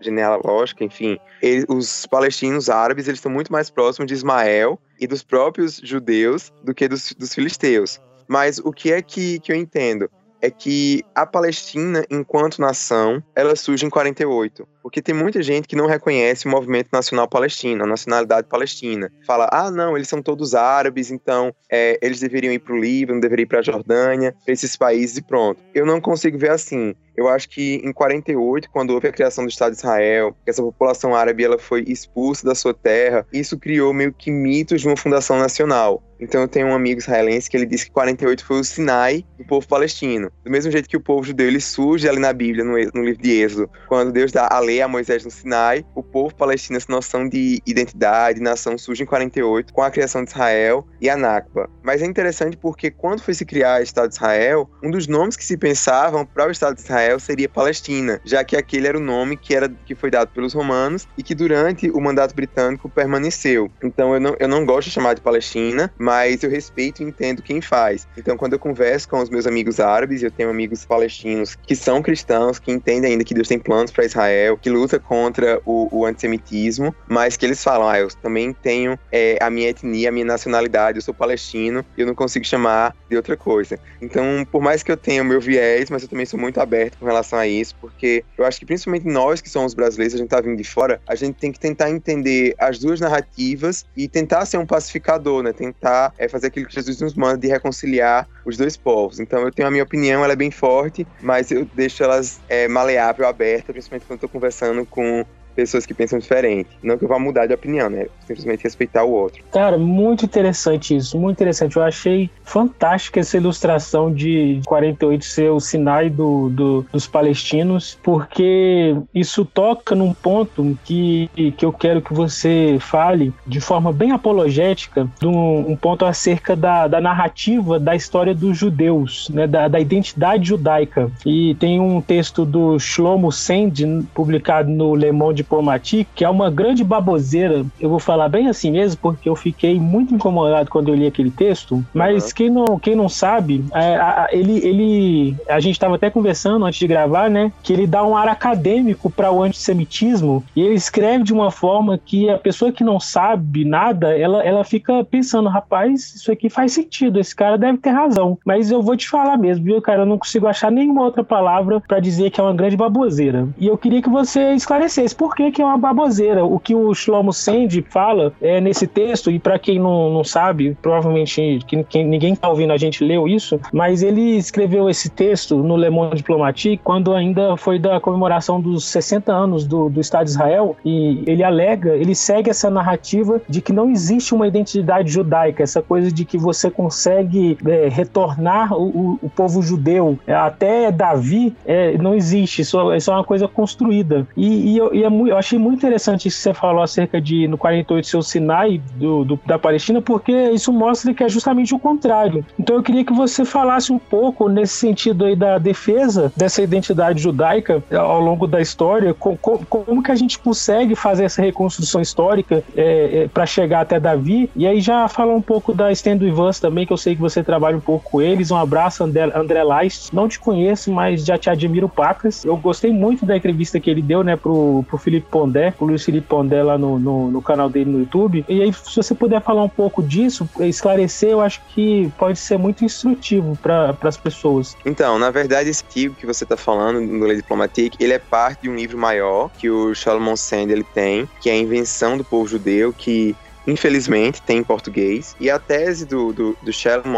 genealógica, 0.00 0.84
enfim, 0.84 1.18
eles, 1.42 1.64
os 1.68 2.06
palestinos 2.06 2.70
árabes, 2.70 3.08
eles 3.08 3.18
estão 3.18 3.30
muito 3.30 3.52
mais 3.52 3.70
próximos 3.70 4.06
de 4.06 4.14
Ismael 4.14 4.78
e 5.00 5.06
dos 5.06 5.22
próprios 5.22 5.80
judeus 5.82 6.52
do 6.62 6.72
que 6.72 6.88
dos, 6.88 7.12
dos 7.12 7.34
filisteus. 7.34 8.00
Mas 8.26 8.58
o 8.58 8.72
que 8.72 8.92
é 8.92 9.02
que, 9.02 9.38
que 9.40 9.52
eu 9.52 9.56
entendo? 9.56 10.08
É 10.40 10.50
que 10.50 11.04
a 11.14 11.26
Palestina, 11.26 12.04
enquanto 12.10 12.60
nação, 12.60 13.22
ela 13.34 13.56
surge 13.56 13.86
em 13.86 13.90
48. 13.90 14.66
Porque 14.84 15.00
tem 15.00 15.14
muita 15.14 15.42
gente 15.42 15.66
que 15.66 15.74
não 15.74 15.86
reconhece 15.86 16.46
o 16.46 16.50
movimento 16.50 16.90
nacional 16.92 17.26
palestino, 17.26 17.84
a 17.84 17.86
nacionalidade 17.86 18.46
palestina. 18.46 19.10
Fala, 19.26 19.48
ah, 19.50 19.70
não, 19.70 19.96
eles 19.96 20.08
são 20.08 20.20
todos 20.20 20.54
árabes, 20.54 21.10
então 21.10 21.54
é, 21.72 21.98
eles 22.02 22.20
deveriam 22.20 22.52
ir 22.52 22.58
para 22.58 22.74
o 22.74 22.78
Líbano, 22.78 23.18
deveriam 23.18 23.44
ir 23.44 23.46
para 23.46 23.60
a 23.60 23.62
Jordânia, 23.62 24.36
para 24.44 24.52
esses 24.52 24.76
países 24.76 25.16
e 25.16 25.22
pronto. 25.22 25.62
Eu 25.74 25.86
não 25.86 26.02
consigo 26.02 26.36
ver 26.36 26.50
assim. 26.50 26.94
Eu 27.16 27.28
acho 27.28 27.48
que 27.48 27.80
em 27.84 27.92
48, 27.92 28.68
quando 28.70 28.90
houve 28.90 29.08
a 29.08 29.12
criação 29.12 29.44
do 29.44 29.50
Estado 29.50 29.72
de 29.72 29.78
Israel, 29.78 30.36
essa 30.44 30.62
população 30.62 31.14
árabe 31.14 31.44
ela 31.44 31.58
foi 31.58 31.84
expulsa 31.86 32.44
da 32.44 32.54
sua 32.54 32.74
terra, 32.74 33.26
isso 33.32 33.56
criou 33.56 33.94
meio 33.94 34.12
que 34.12 34.30
mitos 34.30 34.80
de 34.80 34.88
uma 34.88 34.96
fundação 34.96 35.38
nacional. 35.38 36.02
Então 36.20 36.40
eu 36.40 36.48
tenho 36.48 36.68
um 36.68 36.74
amigo 36.74 37.00
israelense 37.00 37.50
que 37.50 37.56
ele 37.56 37.66
disse 37.66 37.86
que 37.86 37.92
48 37.92 38.44
foi 38.44 38.60
o 38.60 38.64
Sinai 38.64 39.24
do 39.38 39.44
povo 39.44 39.66
palestino. 39.66 40.30
Do 40.44 40.50
mesmo 40.50 40.70
jeito 40.70 40.88
que 40.88 40.96
o 40.96 41.00
povo 41.00 41.24
judeu 41.24 41.46
ele 41.46 41.60
surge 41.60 42.08
ali 42.08 42.18
na 42.18 42.32
Bíblia, 42.32 42.64
no, 42.64 42.72
no 42.72 43.04
livro 43.04 43.22
de 43.22 43.30
Êxodo, 43.30 43.70
quando 43.88 44.12
Deus 44.12 44.32
dá 44.32 44.48
a 44.50 44.58
lei 44.58 44.73
lei 44.74 44.82
a 44.82 44.88
Moisés 44.88 45.24
no 45.24 45.30
Sinai, 45.30 45.84
o 45.94 46.02
povo 46.02 46.34
palestino, 46.34 46.76
essa 46.76 46.90
noção 46.90 47.28
de 47.28 47.62
identidade, 47.64 48.40
nação 48.40 48.76
surge 48.76 49.04
em 49.04 49.06
48, 49.06 49.72
com 49.72 49.82
a 49.82 49.90
criação 49.90 50.24
de 50.24 50.30
Israel 50.30 50.84
e 51.00 51.08
a 51.08 51.16
Nakba. 51.16 51.70
Mas 51.82 52.02
é 52.02 52.06
interessante 52.06 52.56
porque 52.56 52.90
quando 52.90 53.22
foi 53.22 53.34
se 53.34 53.44
criar 53.44 53.80
o 53.80 53.82
Estado 53.82 54.08
de 54.08 54.16
Israel, 54.16 54.68
um 54.82 54.90
dos 54.90 55.06
nomes 55.06 55.36
que 55.36 55.44
se 55.44 55.56
pensavam 55.56 56.26
para 56.26 56.48
o 56.48 56.50
Estado 56.50 56.74
de 56.74 56.82
Israel 56.82 57.20
seria 57.20 57.48
Palestina, 57.48 58.20
já 58.24 58.42
que 58.42 58.56
aquele 58.56 58.88
era 58.88 58.98
o 58.98 59.00
nome 59.00 59.36
que, 59.36 59.54
era, 59.54 59.68
que 59.68 59.94
foi 59.94 60.10
dado 60.10 60.28
pelos 60.28 60.52
romanos 60.52 61.06
e 61.16 61.22
que 61.22 61.34
durante 61.34 61.88
o 61.90 62.00
mandato 62.00 62.34
britânico 62.34 62.88
permaneceu. 62.88 63.70
Então 63.82 64.14
eu 64.14 64.20
não, 64.20 64.36
eu 64.40 64.48
não 64.48 64.64
gosto 64.64 64.88
de 64.88 64.94
chamar 64.94 65.14
de 65.14 65.20
Palestina, 65.20 65.92
mas 65.98 66.42
eu 66.42 66.50
respeito 66.50 67.02
e 67.02 67.06
entendo 67.06 67.42
quem 67.42 67.60
faz. 67.60 68.08
Então 68.16 68.36
quando 68.36 68.54
eu 68.54 68.58
converso 68.58 69.08
com 69.08 69.20
os 69.20 69.30
meus 69.30 69.46
amigos 69.46 69.78
árabes, 69.78 70.22
eu 70.22 70.30
tenho 70.30 70.50
amigos 70.50 70.84
palestinos 70.84 71.54
que 71.54 71.76
são 71.76 72.02
cristãos, 72.02 72.58
que 72.58 72.72
entendem 72.72 73.12
ainda 73.12 73.24
que 73.24 73.34
Deus 73.34 73.46
tem 73.46 73.58
planos 73.58 73.92
para 73.92 74.04
Israel, 74.04 74.58
que 74.64 74.70
luta 74.70 74.98
contra 74.98 75.60
o, 75.66 75.88
o, 75.94 76.06
antissemitismo, 76.06 76.94
mas 77.06 77.36
que 77.36 77.44
eles 77.44 77.62
falam, 77.62 77.86
ah, 77.86 77.98
eu 77.98 78.08
também 78.22 78.50
tenho 78.50 78.98
é, 79.12 79.36
a 79.38 79.50
minha 79.50 79.68
etnia, 79.68 80.08
a 80.08 80.12
minha 80.12 80.24
nacionalidade, 80.24 80.96
eu 80.96 81.02
sou 81.02 81.12
palestino 81.12 81.84
eu 81.98 82.06
não 82.06 82.14
consigo 82.14 82.46
chamar 82.46 82.96
de 83.10 83.14
outra 83.14 83.36
coisa. 83.36 83.78
Então, 84.00 84.24
por 84.50 84.62
mais 84.62 84.82
que 84.82 84.90
eu 84.90 84.96
tenha 84.96 85.20
o 85.20 85.24
meu 85.24 85.38
viés, 85.38 85.90
mas 85.90 86.02
eu 86.02 86.08
também 86.08 86.24
sou 86.24 86.40
muito 86.40 86.60
aberto 86.60 86.96
com 86.96 87.04
relação 87.04 87.38
a 87.38 87.46
isso, 87.46 87.76
porque 87.78 88.24
eu 88.38 88.44
acho 88.46 88.58
que 88.58 88.64
principalmente 88.64 89.06
nós 89.06 89.42
que 89.42 89.50
somos 89.50 89.74
brasileiros, 89.74 90.14
a 90.14 90.18
gente 90.18 90.30
tá 90.30 90.40
vindo 90.40 90.56
de 90.56 90.64
fora, 90.64 90.98
a 91.06 91.14
gente 91.14 91.36
tem 91.36 91.52
que 91.52 91.60
tentar 91.60 91.90
entender 91.90 92.54
as 92.58 92.78
duas 92.78 93.00
narrativas 93.00 93.84
e 93.94 94.08
tentar 94.08 94.46
ser 94.46 94.56
um 94.56 94.64
pacificador, 94.64 95.42
né? 95.42 95.52
Tentar 95.52 96.14
é, 96.16 96.26
fazer 96.26 96.46
aquilo 96.46 96.66
que 96.66 96.74
Jesus 96.74 96.98
nos 97.02 97.14
manda 97.14 97.36
de 97.36 97.48
reconciliar 97.48 98.26
os 98.44 98.56
dois 98.56 98.76
povos. 98.76 99.20
Então, 99.20 99.42
eu 99.42 99.52
tenho 99.52 99.68
a 99.68 99.70
minha 99.70 99.82
opinião, 99.82 100.22
ela 100.22 100.32
é 100.32 100.36
bem 100.36 100.50
forte, 100.50 101.06
mas 101.20 101.50
eu 101.50 101.64
deixo 101.74 102.02
elas 102.02 102.40
é, 102.48 102.68
maleável, 102.68 103.26
aberta, 103.26 103.72
principalmente 103.72 104.06
quando 104.06 104.18
estou 104.18 104.28
conversando 104.28 104.84
com 104.86 105.24
pessoas 105.54 105.86
que 105.86 105.94
pensam 105.94 106.18
diferente. 106.18 106.68
Não 106.82 106.98
que 106.98 107.04
eu 107.04 107.08
vá 107.08 107.18
mudar 107.18 107.46
de 107.46 107.54
opinião, 107.54 107.88
né? 107.88 108.06
Simplesmente 108.26 108.64
respeitar 108.64 109.04
o 109.04 109.10
outro. 109.10 109.42
Cara, 109.52 109.78
muito 109.78 110.24
interessante 110.24 110.96
isso, 110.96 111.18
muito 111.18 111.36
interessante. 111.36 111.76
Eu 111.76 111.82
achei 111.82 112.30
fantástica 112.42 113.20
essa 113.20 113.36
ilustração 113.36 114.12
de 114.12 114.60
48 114.66 115.24
ser 115.24 115.50
o 115.50 115.60
Sinai 115.60 116.10
do, 116.10 116.48
do, 116.50 116.86
dos 116.92 117.06
palestinos, 117.06 117.98
porque 118.02 118.96
isso 119.14 119.44
toca 119.44 119.94
num 119.94 120.12
ponto 120.12 120.76
que, 120.84 121.30
que 121.56 121.64
eu 121.64 121.72
quero 121.72 122.02
que 122.02 122.12
você 122.12 122.78
fale 122.80 123.32
de 123.46 123.60
forma 123.60 123.92
bem 123.92 124.12
apologética, 124.12 125.08
de 125.20 125.26
um, 125.26 125.70
um 125.70 125.76
ponto 125.76 126.04
acerca 126.04 126.56
da, 126.56 126.88
da 126.88 127.00
narrativa 127.00 127.78
da 127.78 127.94
história 127.94 128.34
dos 128.34 128.58
judeus, 128.58 129.28
né? 129.30 129.46
Da, 129.46 129.68
da 129.68 129.78
identidade 129.78 130.48
judaica. 130.48 131.10
E 131.24 131.54
tem 131.56 131.80
um 131.80 132.00
texto 132.00 132.44
do 132.44 132.78
Shlomo 132.78 133.30
Sand, 133.30 134.04
publicado 134.14 134.70
no 134.70 134.94
Le 134.94 135.12
Monde 135.12 135.43
Diplomatique, 135.44 136.10
que 136.14 136.24
é 136.24 136.28
uma 136.28 136.50
grande 136.50 136.82
baboseira. 136.82 137.64
Eu 137.80 137.90
vou 137.90 137.98
falar 137.98 138.28
bem 138.28 138.48
assim 138.48 138.70
mesmo, 138.70 138.98
porque 139.00 139.28
eu 139.28 139.36
fiquei 139.36 139.78
muito 139.78 140.14
incomodado 140.14 140.70
quando 140.70 140.88
eu 140.88 140.94
li 140.94 141.06
aquele 141.06 141.30
texto. 141.30 141.84
Mas 141.92 142.26
uhum. 142.26 142.30
quem, 142.34 142.50
não, 142.50 142.78
quem 142.78 142.96
não 142.96 143.08
sabe, 143.08 143.64
é, 143.72 143.96
a, 143.96 144.28
ele, 144.32 144.58
ele. 144.66 145.36
A 145.48 145.60
gente 145.60 145.74
estava 145.74 145.96
até 145.96 146.10
conversando 146.10 146.64
antes 146.64 146.78
de 146.78 146.86
gravar, 146.86 147.30
né? 147.30 147.52
Que 147.62 147.72
ele 147.72 147.86
dá 147.86 148.04
um 148.04 148.16
ar 148.16 148.28
acadêmico 148.28 149.10
para 149.10 149.30
o 149.30 149.42
antissemitismo 149.42 150.42
e 150.56 150.62
ele 150.62 150.74
escreve 150.74 151.24
de 151.24 151.32
uma 151.32 151.50
forma 151.50 151.98
que 151.98 152.28
a 152.30 152.38
pessoa 152.38 152.72
que 152.72 152.82
não 152.82 152.98
sabe 152.98 153.64
nada, 153.64 154.16
ela, 154.16 154.42
ela 154.42 154.64
fica 154.64 155.04
pensando, 155.04 155.48
rapaz, 155.48 156.14
isso 156.14 156.32
aqui 156.32 156.48
faz 156.48 156.72
sentido, 156.72 157.20
esse 157.20 157.34
cara 157.34 157.58
deve 157.58 157.78
ter 157.78 157.90
razão. 157.90 158.38
Mas 158.44 158.70
eu 158.70 158.82
vou 158.82 158.96
te 158.96 159.08
falar 159.08 159.36
mesmo, 159.36 159.64
viu, 159.64 159.82
cara? 159.82 160.02
Eu 160.02 160.06
não 160.06 160.18
consigo 160.18 160.46
achar 160.46 160.70
nenhuma 160.70 161.02
outra 161.02 161.22
palavra 161.22 161.80
para 161.80 162.00
dizer 162.00 162.30
que 162.30 162.40
é 162.40 162.44
uma 162.44 162.54
grande 162.54 162.76
baboseira. 162.76 163.48
E 163.58 163.66
eu 163.66 163.76
queria 163.76 164.02
que 164.02 164.08
você 164.08 164.52
esclarecesse 164.54 165.14
por 165.14 165.33
que, 165.34 165.50
que 165.50 165.62
é 165.62 165.64
uma 165.64 165.78
baboseira. 165.78 166.44
O 166.44 166.58
que 166.58 166.74
o 166.74 166.94
Shlomo 166.94 167.32
Sand 167.32 167.84
fala 167.88 168.32
é, 168.40 168.60
nesse 168.60 168.86
texto, 168.86 169.30
e 169.30 169.38
para 169.38 169.58
quem 169.58 169.78
não, 169.78 170.10
não 170.10 170.24
sabe, 170.24 170.76
provavelmente 170.80 171.60
que, 171.66 171.82
que 171.84 172.04
ninguém 172.04 172.34
está 172.34 172.48
ouvindo 172.48 172.72
a 172.72 172.76
gente 172.76 173.04
leu 173.04 173.26
isso, 173.26 173.60
mas 173.72 174.02
ele 174.02 174.36
escreveu 174.36 174.88
esse 174.88 175.10
texto 175.10 175.56
no 175.56 175.76
Le 175.76 175.90
Monde 175.90 176.16
Diplomatique 176.16 176.80
quando 176.82 177.12
ainda 177.12 177.56
foi 177.56 177.78
da 177.78 178.00
comemoração 178.00 178.60
dos 178.60 178.84
60 178.86 179.32
anos 179.32 179.66
do, 179.66 179.88
do 179.88 180.00
Estado 180.00 180.24
de 180.24 180.30
Israel, 180.30 180.76
e 180.84 181.22
ele 181.26 181.42
alega, 181.42 181.96
ele 181.96 182.14
segue 182.14 182.50
essa 182.50 182.70
narrativa 182.70 183.40
de 183.48 183.60
que 183.60 183.72
não 183.72 183.90
existe 183.90 184.34
uma 184.34 184.46
identidade 184.46 185.10
judaica, 185.10 185.62
essa 185.62 185.82
coisa 185.82 186.10
de 186.10 186.24
que 186.24 186.38
você 186.38 186.70
consegue 186.70 187.58
é, 187.66 187.88
retornar 187.88 188.74
o, 188.74 188.84
o, 188.84 189.18
o, 189.22 189.30
povo 189.30 189.62
judeu 189.62 190.18
até 190.26 190.90
Davi, 190.90 191.54
é, 191.66 191.96
não 191.98 192.14
existe, 192.14 192.62
isso, 192.62 192.92
isso 192.94 193.10
é 193.10 193.14
uma 193.14 193.24
coisa 193.24 193.48
construída. 193.48 194.26
E, 194.36 194.76
e, 194.76 194.98
e 194.98 195.04
é 195.04 195.08
muito 195.08 195.23
eu 195.28 195.36
achei 195.36 195.58
muito 195.58 195.78
interessante 195.78 196.28
isso 196.28 196.36
que 196.38 196.42
você 196.42 196.54
falou 196.54 196.82
acerca 196.82 197.20
de 197.20 197.48
no 197.48 197.58
48 197.58 198.06
ser 198.06 198.16
o 198.16 198.22
Sinai 198.22 198.80
do, 198.96 199.24
do, 199.24 199.40
da 199.46 199.58
Palestina, 199.58 200.00
porque 200.00 200.32
isso 200.50 200.72
mostra 200.72 201.12
que 201.12 201.22
é 201.22 201.28
justamente 201.28 201.74
o 201.74 201.78
contrário. 201.78 202.44
Então 202.58 202.76
eu 202.76 202.82
queria 202.82 203.04
que 203.04 203.12
você 203.12 203.44
falasse 203.44 203.92
um 203.92 203.98
pouco 203.98 204.48
nesse 204.48 204.74
sentido 204.74 205.24
aí 205.24 205.36
da 205.36 205.58
defesa 205.58 206.32
dessa 206.36 206.62
identidade 206.62 207.22
judaica 207.22 207.82
ao 207.90 208.20
longo 208.20 208.46
da 208.46 208.60
história, 208.60 209.14
com, 209.14 209.36
com, 209.36 209.58
como 209.64 210.02
que 210.02 210.10
a 210.10 210.14
gente 210.14 210.38
consegue 210.38 210.94
fazer 210.94 211.24
essa 211.24 211.42
reconstrução 211.42 212.00
histórica 212.00 212.62
é, 212.76 213.22
é, 213.22 213.28
para 213.28 213.46
chegar 213.46 213.80
até 213.80 213.98
Davi, 213.98 214.50
e 214.54 214.66
aí 214.66 214.80
já 214.80 215.08
falar 215.08 215.34
um 215.34 215.42
pouco 215.42 215.72
da 215.72 215.90
Estendo 215.90 216.26
Ivans 216.26 216.60
também, 216.60 216.86
que 216.86 216.92
eu 216.92 216.96
sei 216.96 217.14
que 217.14 217.20
você 217.20 217.42
trabalha 217.42 217.76
um 217.76 217.80
pouco 217.80 218.10
com 218.10 218.22
eles. 218.22 218.50
Um 218.50 218.56
abraço, 218.56 219.04
André, 219.04 219.30
André 219.34 219.62
Leist. 219.62 220.12
Não 220.12 220.28
te 220.28 220.38
conheço, 220.38 220.92
mas 220.92 221.24
já 221.24 221.38
te 221.38 221.48
admiro 221.48 221.88
pacas. 221.88 222.44
Eu 222.44 222.56
gostei 222.56 222.92
muito 222.92 223.24
da 223.24 223.36
entrevista 223.36 223.80
que 223.80 223.90
ele 223.90 224.02
deu, 224.02 224.22
né, 224.22 224.36
pro, 224.36 224.84
pro 224.88 224.98
Felipe 224.98 225.13
Felipe 225.14 225.28
Pondé, 225.30 225.74
o 225.78 225.84
Luiz 225.84 226.04
Felipe 226.04 226.26
Pondé 226.26 226.62
lá 226.62 226.76
no, 226.76 226.98
no, 226.98 227.30
no, 227.30 227.42
canal 227.42 227.68
dele 227.68 227.90
no 227.90 227.98
YouTube. 228.00 228.44
E 228.48 228.62
aí, 228.62 228.72
se 228.72 228.96
você 228.96 229.14
puder 229.14 229.40
falar 229.40 229.62
um 229.62 229.68
pouco 229.68 230.02
disso, 230.02 230.48
esclarecer, 230.60 231.30
eu 231.30 231.40
acho 231.40 231.60
que 231.68 232.12
pode 232.18 232.38
ser 232.38 232.58
muito 232.58 232.84
instrutivo 232.84 233.56
para 233.56 233.96
as 234.02 234.16
pessoas. 234.16 234.76
Então, 234.84 235.18
na 235.18 235.30
verdade, 235.30 235.70
esse 235.70 235.84
artigo 235.84 236.14
que 236.14 236.26
você 236.26 236.44
está 236.44 236.56
falando 236.56 237.00
no 237.00 237.26
Lei 237.26 237.36
Diplomatique, 237.36 237.96
ele 238.00 238.12
é 238.12 238.18
parte 238.18 238.62
de 238.62 238.68
um 238.68 238.74
livro 238.74 238.98
maior 238.98 239.50
que 239.58 239.70
o 239.70 239.94
Salomon 239.94 240.36
Sand 240.36 240.70
ele 240.70 240.84
tem, 240.84 241.28
que 241.40 241.48
é 241.48 241.52
a 241.52 241.56
invenção 241.56 242.16
do 242.16 242.24
povo 242.24 242.46
judeu, 242.48 242.92
que 242.92 243.36
infelizmente, 243.66 244.42
tem 244.42 244.58
em 244.58 244.64
português. 244.64 245.34
E 245.40 245.50
a 245.50 245.58
tese 245.58 246.04
do, 246.04 246.32
do, 246.32 246.56
do 246.62 246.70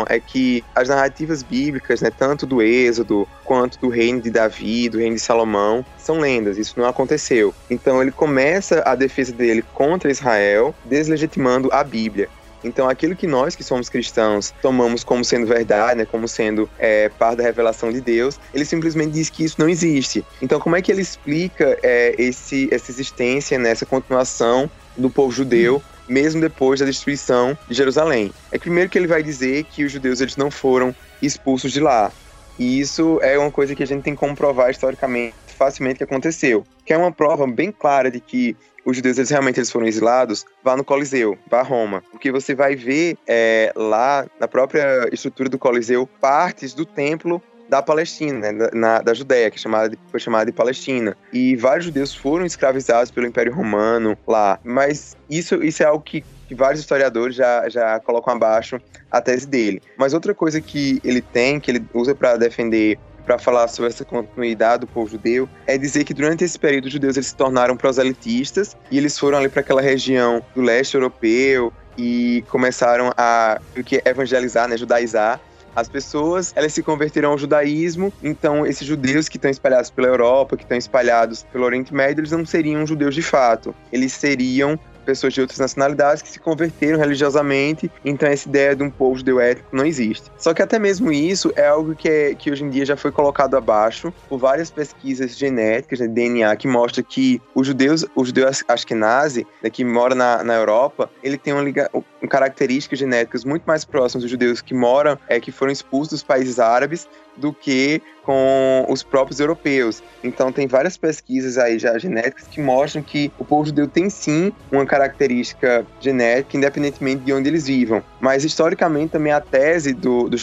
é 0.09 0.21
que 0.21 0.65
as 0.75 0.89
narrativas 0.89 1.43
bíblicas, 1.43 2.01
né, 2.01 2.11
tanto 2.11 2.47
do 2.47 2.63
Êxodo 2.63 3.27
quanto 3.45 3.79
do 3.79 3.89
reino 3.89 4.21
de 4.21 4.31
Davi, 4.31 4.89
do 4.89 4.99
reino 4.99 5.17
de 5.17 5.21
Salomão, 5.21 5.85
são 5.99 6.19
lendas, 6.19 6.59
isso 6.59 6.79
não 6.79 6.87
aconteceu. 6.87 7.55
Então 7.69 8.01
ele 8.01 8.11
começa 8.11 8.83
a 8.87 8.95
defesa 8.95 9.33
dele 9.33 9.63
contra 9.75 10.11
Israel, 10.11 10.75
deslegitimando 10.85 11.69
a 11.73 11.83
Bíblia. 11.83 12.29
Então, 12.65 12.89
aquilo 12.89 13.15
que 13.15 13.27
nós 13.27 13.55
que 13.55 13.63
somos 13.63 13.89
cristãos 13.89 14.53
tomamos 14.61 15.05
como 15.05 15.25
sendo 15.25 15.47
verdade, 15.47 15.99
né, 15.99 16.05
como 16.05 16.27
sendo 16.27 16.69
é, 16.79 17.09
parte 17.09 17.37
da 17.39 17.45
revelação 17.45 17.93
de 17.93 18.01
Deus, 18.01 18.41
ele 18.53 18.65
simplesmente 18.65 19.13
diz 19.13 19.31
que 19.31 19.45
isso 19.45 19.57
não 19.59 19.69
existe. 19.69 20.25
Então, 20.43 20.59
como 20.59 20.75
é 20.75 20.83
que 20.83 20.91
ele 20.91 21.03
explica 21.03 21.79
é, 21.83 22.15
esse, 22.19 22.69
essa 22.73 22.91
existência, 22.91 23.57
né, 23.59 23.73
continuação 23.89 24.69
do 24.97 25.09
povo 25.09 25.31
judeu 25.31 25.81
mesmo 26.09 26.41
depois 26.41 26.81
da 26.81 26.87
destruição 26.87 27.57
de 27.69 27.75
Jerusalém. 27.75 28.33
É 28.53 28.59
primeiro 28.59 28.91
que 28.91 28.99
ele 28.99 29.07
vai 29.07 29.23
dizer 29.23 29.65
que 29.65 29.85
os 29.85 29.93
judeus 29.93 30.21
eles 30.21 30.37
não 30.37 30.51
foram 30.51 30.95
expulsos 31.21 31.73
de 31.73 31.81
lá. 31.81 32.13
E 32.59 32.81
isso 32.81 33.19
é 33.23 33.39
uma 33.39 33.51
coisa 33.51 33.75
que 33.75 33.83
a 33.83 33.87
gente 33.87 34.03
tem 34.03 34.15
que 34.15 34.21
comprovar 34.21 34.71
historicamente 34.71 35.35
facilmente 35.57 35.99
que 35.99 36.05
aconteceu. 36.05 36.65
Que 36.85 36.93
é 36.93 36.97
uma 36.97 37.13
prova 37.13 37.47
bem 37.47 37.73
clara 37.73 38.11
de 38.11 38.21
que 38.21 38.57
os 38.85 38.97
judeus 38.97 39.19
eles 39.19 39.31
realmente 39.31 39.59
eles 39.59 39.71
foram 39.71 39.87
exilados, 39.87 40.45
vá 40.63 40.77
no 40.77 40.85
Coliseu, 40.85 41.37
vá 41.51 41.61
a 41.61 41.63
Roma. 41.63 42.05
Porque 42.13 42.31
você 42.31 42.55
vai 42.55 42.77
ver 42.77 43.19
é, 43.27 43.73
lá, 43.75 44.27
na 44.39 44.47
própria 44.47 45.09
estrutura 45.13 45.49
do 45.49 45.59
Coliseu, 45.59 46.07
partes 46.21 46.73
do 46.73 46.87
templo 46.87 47.43
da 47.69 47.83
Palestina, 47.83 48.53
né, 48.53 48.69
na, 48.73 49.01
da 49.01 49.15
Judéia, 49.15 49.51
que 49.51 49.57
é 49.57 49.61
chamada 49.61 49.89
de, 49.89 49.99
foi 50.11 50.21
chamada 50.21 50.47
de 50.47 50.53
Palestina. 50.53 51.17
E 51.33 51.57
vários 51.57 51.87
judeus 51.87 52.15
foram 52.15 52.45
escravizados 52.45 53.11
pelo 53.11 53.27
Império 53.27 53.53
Romano 53.53 54.17
lá. 54.27 54.59
Mas 54.63 55.17
isso, 55.29 55.63
isso 55.63 55.83
é 55.83 55.87
algo 55.87 56.03
que, 56.03 56.25
que 56.49 56.55
vários 56.55 56.81
historiadores 56.81 57.37
já, 57.37 57.69
já 57.69 57.99
colocam 58.01 58.35
abaixo 58.35 58.81
a 59.11 59.21
tese 59.21 59.47
dele. 59.47 59.83
Mas 59.97 60.15
outra 60.15 60.35
coisa 60.35 60.61
que 60.61 61.01
ele 61.05 61.21
tem, 61.21 61.59
que 61.59 61.71
ele 61.71 61.85
usa 61.93 62.15
para 62.15 62.37
defender 62.37 62.99
para 63.25 63.39
falar 63.39 63.67
sobre 63.67 63.91
essa 63.91 64.05
continuidade 64.05 64.83
do 64.83 64.87
povo 64.87 65.11
judeu, 65.11 65.49
é 65.67 65.77
dizer 65.77 66.05
que 66.05 66.15
durante 66.15 66.45
esse 66.45 66.57
período 66.57 66.87
os 66.87 66.93
judeus 66.93 67.17
eles 67.17 67.27
se 67.27 67.35
tornaram 67.35 67.77
proselitistas 67.77 68.77
e 68.89 68.97
eles 68.97 69.19
foram 69.19 69.39
ali 69.39 69.49
para 69.49 69.63
aquela 69.63 69.83
região 69.83 70.41
do 70.55 70.63
leste 70.63 70.95
europeu 70.95 71.73
e 71.99 72.45
começaram 72.49 73.13
a 73.17 73.61
que 73.85 74.01
evangelizar, 74.05 74.69
né, 74.69 74.77
judaizar 74.77 75.41
as 75.77 75.89
pessoas, 75.89 76.53
elas 76.57 76.73
se 76.73 76.83
converteram 76.83 77.31
ao 77.31 77.39
judaísmo, 77.39 78.11
então 78.23 78.67
esses 78.67 78.87
judeus 78.87 79.29
que 79.29 79.37
estão 79.37 79.51
espalhados 79.51 79.91
pela 79.91 80.09
Europa, 80.09 80.57
que 80.57 80.65
estão 80.65 80.79
espalhados 80.79 81.43
pelo 81.53 81.65
Oriente 81.65 81.95
Médio, 81.95 82.23
eles 82.23 82.33
não 82.33 82.47
seriam 82.47 82.87
judeus 82.87 83.15
de 83.15 83.23
fato. 83.23 83.75
Eles 83.93 84.13
seriam 84.13 84.79
pessoas 85.07 85.33
de 85.33 85.41
outras 85.41 85.61
nacionalidades 85.61 86.21
que 86.21 86.29
se 86.29 86.41
converteram 86.41 86.99
religiosamente, 86.99 87.91
então 88.05 88.29
essa 88.29 88.49
ideia 88.49 88.75
de 88.75 88.83
um 88.83 88.91
povo 88.91 89.17
judeu 89.17 89.41
étnico 89.41 89.69
não 89.75 89.87
existe. 89.87 90.31
Só 90.37 90.53
que 90.53 90.61
até 90.61 90.79
mesmo 90.79 91.13
isso 91.13 91.53
é 91.55 91.69
algo 91.69 91.95
que, 91.95 92.09
é, 92.09 92.35
que 92.35 92.51
hoje 92.51 92.65
em 92.65 92.69
dia 92.69 92.85
já 92.85 92.97
foi 92.97 93.13
colocado 93.13 93.57
abaixo 93.57 94.13
por 94.29 94.39
várias 94.39 94.71
pesquisas 94.71 95.39
genéticas, 95.39 96.01
né, 96.01 96.09
DNA, 96.09 96.55
que 96.57 96.67
mostra 96.67 97.03
que 97.03 97.41
os 97.55 97.67
judeus, 97.67 98.05
o 98.17 98.25
judeu 98.25 98.49
ashkenazi, 98.69 99.47
né, 99.63 99.71
que 99.71 99.85
mora 99.85 100.15
na, 100.15 100.43
na 100.43 100.55
Europa, 100.55 101.09
ele 101.23 101.39
tem 101.39 101.53
uma, 101.53 101.63
liga, 101.63 101.89
uma 102.27 102.29
características 102.29 102.99
genéticas 102.99 103.45
muito 103.45 103.65
mais 103.65 103.85
próximas 103.85 104.23
dos 104.23 104.31
judeus 104.31 104.61
que 104.61 104.75
moram, 104.75 105.19
é, 105.29 105.39
que 105.41 105.53
foram 105.53 105.73
expulsos 105.73 106.09
dos 106.09 106.23
países 106.23 106.59
árabes, 106.59 107.09
do 107.37 107.53
que 107.53 108.01
com 108.23 108.87
os 108.89 109.03
próprios 109.03 109.39
europeus. 109.39 110.03
Então 110.25 110.51
tem 110.51 110.67
várias 110.67 110.97
pesquisas 110.97 111.59
aí 111.59 111.79
já 111.79 111.97
genéticas 111.99 112.47
que 112.49 112.61
mostram 112.61 113.03
que 113.03 113.31
o 113.39 113.45
povo 113.45 113.67
judeu 113.67 113.87
tem 113.87 114.11
sim 114.11 114.53
uma 114.73 114.87
característica 114.87 115.87
genética, 116.01 116.57
independentemente 116.57 117.23
de 117.23 117.33
onde 117.33 117.49
eles 117.49 117.67
vivam. 117.67 118.03
Mas 118.21 118.45
historicamente 118.45 119.13
também 119.13 119.33
a 119.33 119.41
tese 119.41 119.93
do, 119.93 120.29
do 120.29 120.37